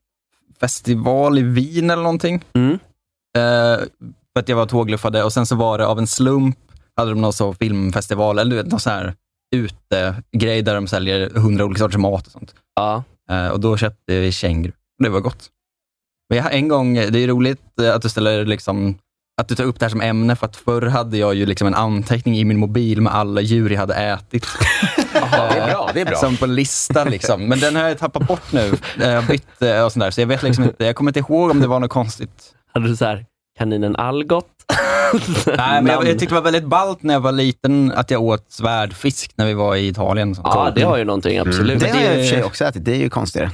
festival 0.61 1.39
i 1.39 1.43
Wien 1.43 1.91
eller 1.91 2.03
någonting. 2.03 2.45
Mm. 2.55 2.73
Eh, 3.37 3.79
för 4.33 4.41
att 4.41 4.49
jag 4.49 4.57
var 4.57 4.67
tågluffade 4.67 5.25
och 5.25 5.33
sen 5.33 5.47
så 5.47 5.57
var 5.57 5.79
det 5.79 5.87
av 5.87 5.99
en 5.99 6.07
slump, 6.07 6.59
hade 6.97 7.11
de 7.11 7.21
någon 7.21 7.33
så 7.33 7.55
filmfestival, 7.55 8.39
eller 8.39 8.51
du 8.51 8.57
vet, 8.57 8.71
någon 8.71 8.81
sån 8.81 8.93
här 8.93 9.15
utegrej 9.57 10.63
där 10.63 10.75
de 10.75 10.87
säljer 10.87 11.31
hundra 11.31 11.65
olika 11.65 11.79
sorters 11.79 11.97
mat 11.97 12.27
och 12.27 12.33
sånt. 12.33 12.55
Ja. 12.75 13.03
Eh, 13.31 13.49
och 13.49 13.61
då 13.61 13.77
köpte 13.77 14.21
vi 14.21 14.33
känguru. 14.33 14.73
Det 15.03 15.09
var 15.09 15.21
gott. 15.21 15.49
Men 16.29 16.37
jag, 16.37 16.45
har 16.45 16.51
en 16.51 16.69
gång, 16.69 16.95
det 16.95 17.19
är 17.19 17.29
roligt 17.29 17.81
eh, 17.81 17.95
att 17.95 18.03
du 18.03 18.09
ställer 18.09 18.45
liksom 18.45 18.99
att 19.39 19.49
du 19.49 19.55
tar 19.55 19.65
upp 19.65 19.79
det 19.79 19.85
här 19.85 19.91
som 19.91 20.01
ämne, 20.01 20.37
för 20.37 20.47
att 20.47 20.57
förr 20.57 20.83
hade 20.87 21.19
jag 21.19 21.35
ju 21.35 21.47
liksom 21.47 21.67
en 21.69 21.75
anteckning 21.75 22.39
i 22.39 22.45
min 22.45 22.59
mobil 22.59 23.01
med 23.01 23.15
alla 23.15 23.41
djur 23.41 23.71
jag 23.71 23.81
hade 23.81 23.95
ätit. 23.95 24.47
Jaha, 25.15 25.49
det 25.55 25.59
är 25.59 25.67
bra. 25.67 25.91
Det 25.95 26.01
är 26.01 26.05
bra. 26.05 26.17
Som 26.17 26.37
på 26.37 26.47
lista 26.47 27.05
liksom. 27.05 27.43
Men 27.49 27.61
den 27.61 27.77
har 27.77 27.89
jag 27.89 27.99
tappat 27.99 28.27
bort 28.27 28.53
nu. 28.53 28.73
Jag 28.99 29.23
har 29.23 29.29
bytt 29.29 29.63
eh, 29.63 29.85
och 29.85 29.93
sånt 29.93 30.03
där, 30.05 30.11
så 30.11 30.21
jag 30.21 30.27
vet 30.27 30.43
liksom 30.43 30.65
inte. 30.65 30.85
Jag 30.85 30.97
kommer 30.97 31.11
inte 31.11 31.19
ihåg 31.21 31.51
om 31.51 31.61
det 31.61 31.67
var 31.67 31.81
något 31.81 31.91
konstigt. 31.91 32.55
Hade 32.75 32.89
du 32.89 32.97
så 32.97 33.05
här, 33.05 33.27
kaninen 33.59 33.97
Algot? 33.97 34.47
Nej, 35.47 35.83
men 35.83 35.87
jag, 35.87 36.09
jag 36.09 36.19
tyckte 36.19 36.27
det 36.27 36.41
var 36.41 36.43
väldigt 36.43 36.65
ballt 36.67 37.03
när 37.03 37.15
jag 37.15 37.21
var 37.21 37.33
liten 37.33 37.93
att 37.97 38.11
jag 38.11 38.23
åt 38.23 38.47
svärdfisk 38.49 39.33
när 39.37 39.47
vi 39.47 39.55
var 39.55 39.77
i 39.77 39.89
Italien. 39.89 40.31
och 40.31 40.37
sånt. 40.37 40.49
Ja, 40.51 40.73
det 40.75 40.83
har 40.83 40.97
ju 40.97 41.05
någonting, 41.05 41.39
absolut. 41.39 41.81
Det 41.81 41.89
har 41.91 42.01
jag 42.01 42.15
i 42.15 42.21
och 42.21 42.29
för 42.29 42.35
sig 42.37 42.45
också 42.45 42.65
ätit, 42.65 42.85
det 42.85 42.93
är 42.93 42.97
ju 43.01 43.11
konstigare. 43.11 43.51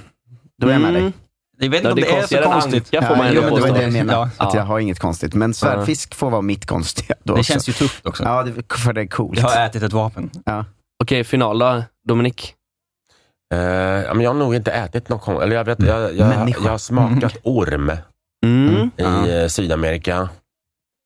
Då 0.60 0.68
är 0.68 0.72
jag 0.72 0.80
med 0.80 0.92
dig. 0.92 1.00
Mm. 1.00 1.12
Jag 1.58 1.70
vet 1.70 1.78
inte 1.84 1.88
Ja, 1.88 1.92
om 1.92 1.96
det 1.96 2.02
det, 2.02 2.36
är 2.36 2.42
så 2.42 2.50
konstigt. 2.50 2.94
anka, 2.94 3.08
får 3.08 3.16
man 3.16 3.26
jo, 3.34 3.42
ändå 3.42 3.54
men 3.54 3.62
det 3.62 3.70
var 3.70 3.78
det 3.78 3.82
jag 3.84 3.92
menade, 3.92 4.30
Ja. 4.38 4.46
att 4.46 4.54
jag 4.54 4.62
har 4.62 4.78
inget 4.78 4.98
konstigt. 4.98 5.34
Men 5.34 5.54
svärdfisk 5.54 6.14
får 6.14 6.30
vara 6.30 6.42
mitt 6.42 6.66
konstiga. 6.66 7.14
Då 7.22 7.34
Det 7.34 7.40
också. 7.40 7.52
känns 7.52 7.68
ju 7.68 7.72
tufft 7.72 8.06
också. 8.06 8.22
Ja, 8.24 8.42
det, 8.42 8.74
för 8.76 8.92
det 8.92 9.00
är 9.00 9.06
coolt. 9.06 9.38
Jag 9.38 9.48
har 9.48 9.66
ätit 9.66 9.82
ett 9.82 9.92
vapen. 9.92 10.30
Ja. 10.44 10.64
Okej, 11.02 11.24
final 11.24 11.58
då. 11.58 11.82
Dominik? 12.08 12.54
Ja, 13.50 14.14
men 14.14 14.20
jag 14.20 14.30
har 14.30 14.38
nog 14.38 14.54
inte 14.54 14.72
ätit 14.72 15.08
någon 15.08 15.18
kon- 15.18 15.42
eller 15.42 15.56
jag, 15.56 15.64
vet, 15.64 15.82
jag, 15.82 16.16
jag, 16.16 16.28
Människa. 16.28 16.60
jag 16.64 16.70
har 16.70 16.78
smakat 16.78 17.36
orm 17.42 17.92
Mm. 18.46 18.90
i 18.96 19.42
eh, 19.42 19.46
Sydamerika. 19.48 20.28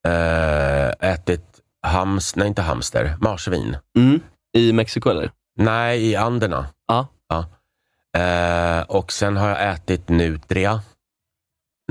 Eh, 0.08 1.10
ätit 1.12 1.44
hams, 1.86 2.36
nej 2.36 2.48
inte 2.48 2.62
hamster, 2.62 3.16
marsvin. 3.20 3.76
Mm. 3.98 4.20
I 4.56 4.72
Mexiko 4.72 5.10
eller? 5.10 5.30
Nej, 5.58 6.10
i 6.10 6.16
Anderna. 6.16 6.66
Ja. 6.88 7.06
Eh, 8.16 8.80
och 8.80 9.12
sen 9.12 9.36
har 9.36 9.48
jag 9.48 9.72
ätit 9.74 10.08
nutria. 10.08 10.82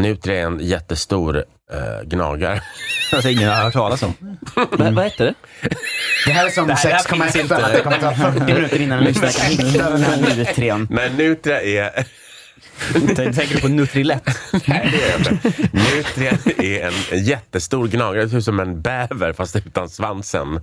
Nutria 0.02 0.40
är 0.42 0.46
en 0.46 0.60
jättestor 0.60 1.38
eh, 1.74 2.02
gnagare. 2.08 2.62
Alltså, 3.14 3.30
ingen 3.30 3.50
har 3.50 3.56
hört 3.64 3.74
talas 3.74 4.04
om. 4.04 4.14
Vad, 4.72 4.94
vad 4.94 5.04
hette 5.04 5.24
det? 5.24 5.34
Det 6.26 6.32
här 6.32 6.46
är 6.46 6.50
som 6.50 6.70
här- 6.70 6.76
6,1 6.76 7.40
inte. 7.42 7.56
att 7.58 7.74
det 7.74 7.82
kommer 7.82 8.00
ta 8.00 8.16
40 8.16 8.40
minuter 8.54 8.82
innan 8.82 8.98
en 9.00 9.04
lyssnare 9.06 9.32
kan 9.32 9.46
hitta 9.46 9.90
den 9.90 10.04
här 10.04 10.36
nutrean. 10.36 10.88
Men 10.92 11.16
nutria 11.18 11.62
är... 11.62 12.06
Tänker 13.16 13.56
du 13.56 13.62
på 13.62 13.68
Nutrilett? 13.68 14.24
Nej, 14.68 14.90
det 14.92 14.98
gör 14.98 15.10
jag 15.10 15.20
inte. 15.20 15.70
Nutria 15.74 16.32
är 16.58 16.86
en 17.14 17.24
jättestor 17.24 17.88
gnagare. 17.88 18.24
Det 18.24 18.30
ser 18.30 18.38
ut 18.38 18.46
som 18.46 18.60
en 18.60 18.82
bäver 18.82 19.34
fast 19.34 19.56
utan 19.56 19.90
svansen. 19.90 20.62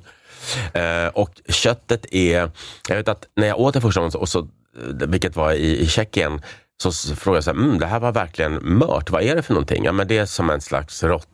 Eh, 0.72 1.06
och 1.06 1.31
köttet 1.48 2.06
är... 2.14 2.51
Jag 2.89 2.97
vet 2.97 3.09
att 3.09 3.24
när 3.36 3.47
jag 3.47 3.60
åt 3.60 3.74
det 3.74 3.81
första 3.81 4.01
gången, 4.01 4.12
så- 4.12 4.18
och 4.20 4.28
så, 4.28 4.48
Eh, 4.76 5.09
vilket 5.09 5.36
var 5.36 5.52
i, 5.52 5.80
i 5.80 5.86
Tjeckien, 5.86 6.42
så 6.82 7.16
frågade 7.16 7.36
jag 7.36 7.44
så 7.44 7.51
här, 7.51 7.59
mm, 7.59 7.78
det 7.78 7.86
här 7.86 8.01
var 8.01 8.12
verkligen 8.12 8.78
mört. 8.78 9.10
Vad 9.10 9.22
är 9.22 9.36
det 9.36 9.42
för 9.42 9.55
någonting? 9.55 9.84
Ja, 9.84 9.92
men 9.92 10.09
det 10.09 10.18
är 10.18 10.26
som 10.26 10.51
en 10.51 10.60
slags 10.60 11.02
rått 11.02 11.28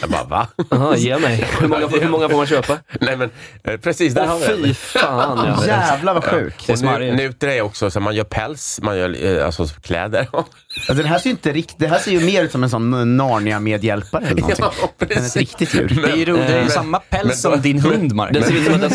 jag 0.00 0.10
bara, 0.10 0.24
va? 0.24 0.48
Jaha, 0.70 0.96
ge 0.96 1.18
mig. 1.18 1.48
Hur 1.60 1.68
många, 1.68 1.86
hur 1.86 2.08
många 2.08 2.28
får 2.28 2.36
man 2.36 2.46
köpa? 2.46 2.78
Nej, 3.00 3.16
men 3.16 3.30
eh, 3.64 3.76
precis, 3.80 4.14
där 4.14 4.26
har 4.26 4.38
vi 4.38 4.46
den. 4.46 4.56
fy 4.64 4.74
fan. 4.74 5.54
Ja. 5.58 5.66
Jävlar 5.66 6.14
vad 6.14 6.24
sjukt. 6.24 6.68
Och 6.70 6.82
nu, 6.82 7.12
nutria 7.16 7.54
är 7.54 7.60
också 7.62 7.90
så 7.90 7.98
här, 7.98 8.04
man 8.04 8.14
gör 8.14 8.24
päls, 8.24 8.80
man 8.82 8.98
gör 8.98 9.38
eh, 9.38 9.46
alltså 9.46 9.66
kläder. 9.66 10.28
Alltså, 10.32 10.94
den 10.94 11.06
här 11.06 11.18
ser 11.18 11.26
ju 11.26 11.30
inte 11.30 11.52
rikt, 11.52 11.74
det 11.78 11.86
här 11.88 11.98
ser 11.98 12.10
ju 12.10 12.20
mer 12.20 12.42
ut 12.42 12.52
som 12.52 12.62
en 12.64 12.70
sån 12.70 13.16
Narnia-medhjälpare 13.16 14.24
eller 14.26 14.40
någonting. 14.40 14.64
Ja, 15.08 15.16
Än 15.16 15.24
ett 15.24 15.36
riktigt 15.36 15.74
djur. 15.74 16.02
Det 16.04 16.10
är 16.12 16.16
ju 16.16 16.24
roligt. 16.24 16.46
Det 16.46 16.52
är 16.52 16.56
ju 16.56 16.62
Men- 16.62 16.70
samma 16.70 17.00
men- 17.10 17.20
päls 17.20 17.40
som 17.42 17.60
din 17.62 17.80
hund, 17.80 18.12
Mark. 18.12 18.32
Det 18.32 18.42
ser 18.42 18.52
ut 18.54 18.64
som 18.64 18.74
att 18.74 18.80
jag 18.82 18.92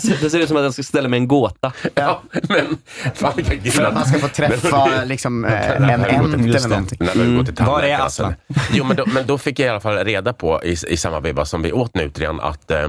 ska, 0.00 0.14
det 0.20 0.30
ser 0.30 0.38
ut 0.38 0.48
som 0.48 0.56
att 0.56 0.62
jag 0.62 0.72
ska 0.72 0.82
ställa 0.82 1.08
mig 1.08 1.18
en 1.18 1.28
gåta. 1.28 1.72
Ja, 1.94 2.22
men 2.48 2.78
fan 3.14 3.32
vilka 3.36 3.90
man 3.90 4.04
ska 4.04 4.18
få 4.18 4.28
träffa 4.28 5.04
liksom, 5.04 5.44
eh, 5.44 5.70
en 5.70 5.82
När 5.82 5.98
vi 5.98 6.16
går 6.16 6.24
till- 6.24 6.34
ämt 6.34 6.46
just 6.46 6.58
eller 6.66 6.68
någonting. 6.68 6.98
När 7.00 7.24
vi 7.24 7.36
går 7.36 7.44
till 7.44 7.54
Var 7.64 7.82
är 7.82 7.98
Aslan? 7.98 8.34
Jo, 8.72 8.84
men 8.84 8.96
då, 8.96 9.04
men 9.06 9.26
då 9.26 9.38
fick 9.38 9.58
jag 9.58 9.66
i 9.66 9.68
alla 9.68 9.80
fall 9.88 10.04
reda 10.04 10.32
på 10.32 10.60
i, 10.64 10.76
i 10.88 10.96
samma 10.96 11.20
veva 11.20 11.44
som 11.44 11.62
vi 11.62 11.72
åt 11.72 11.94
nutrian 11.94 12.40
att, 12.40 12.70
eh, 12.70 12.88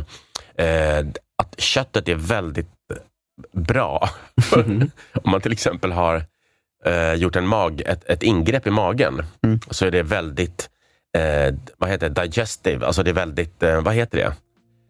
eh, 0.58 1.06
att 1.38 1.60
köttet 1.60 2.10
är 2.10 2.16
väldigt 2.16 2.70
bra. 3.54 4.10
Om 5.24 5.32
man 5.32 5.42
till 5.42 5.52
exempel 5.52 5.92
har 5.92 6.24
eh, 6.86 7.14
gjort 7.14 7.36
en 7.36 7.48
mag, 7.48 7.82
ett, 7.86 8.04
ett 8.10 8.24
ingrepp 8.24 8.68
i 8.68 8.72
magen 8.72 9.24
Mm. 9.44 9.60
så 9.70 9.86
är 9.86 9.92
det 9.92 10.04
väldigt 10.04 10.70
eh, 11.18 11.56
vad 11.78 11.90
heter 11.90 12.10
det? 12.10 12.22
digestive, 12.22 12.86
alltså 12.86 13.04
det 13.04 13.10
är 13.10 13.14
väldigt, 13.14 13.64
eh, 13.64 13.82
vad 13.82 13.94
heter 13.94 14.18
det? 14.18 14.34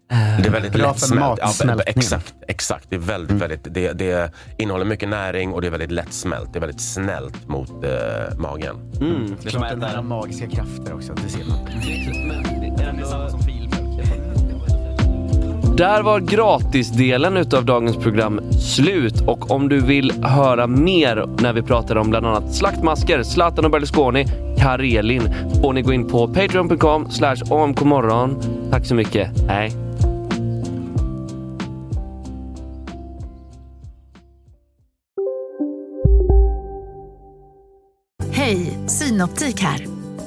Det 0.07 0.48
är 0.48 0.52
väldigt 0.52 0.72
Bra 0.72 0.94
för 0.94 1.15
lättsmält. 1.15 1.61
Ja, 1.64 1.84
exakt, 1.86 2.36
exakt. 2.48 2.90
Det, 2.90 2.95
är 2.95 2.99
väldigt, 2.99 3.38
väldigt, 3.38 3.73
det, 3.73 3.94
det 3.94 4.32
innehåller 4.57 4.86
mycket 4.86 5.10
näring 5.10 5.53
och 5.53 5.61
det 5.61 5.68
är 5.68 5.72
väldigt 5.72 5.91
lättsmält. 5.91 6.53
Det 6.53 6.60
är 6.60 6.61
väldigt 6.61 6.82
snällt 6.82 7.48
mot 7.48 7.69
eh, 7.69 8.38
magen. 8.38 8.91
Mm. 9.02 9.36
Det 9.44 9.56
är 9.56 9.69
den 9.69 9.80
där 9.80 9.95
har 9.95 10.03
magiska 10.03 10.48
krafter 10.48 10.94
också, 10.94 11.14
det 11.14 11.30
ser 11.30 11.45
man. 11.45 13.85
Där 15.77 16.03
var 16.03 16.19
gratisdelen 16.19 17.38
utav 17.38 17.65
dagens 17.65 17.97
program 17.97 18.41
slut 18.52 19.22
och 19.27 19.52
om 19.52 19.69
du 19.69 19.81
vill 19.81 20.23
höra 20.23 20.68
mer 20.68 21.26
när 21.41 21.53
vi 21.53 21.61
pratar 21.61 21.95
om 21.95 22.10
bland 22.10 22.26
annat 22.26 22.56
slaktmasker, 22.56 23.23
Zlatan 23.23 23.65
och 23.65 23.72
Berlusconi, 23.72 24.26
Karelin 24.57 25.22
får 25.61 25.73
ni 25.73 25.81
gå 25.81 25.93
in 25.93 26.07
på 26.07 26.27
patreon.com 26.27 27.11
slash. 27.11 27.35
Tack 28.72 28.85
så 28.85 28.95
mycket. 28.95 29.49
Hej! 29.49 29.72
Hej, 38.31 38.77
Synoptik 38.88 39.61
här. 39.61 40.05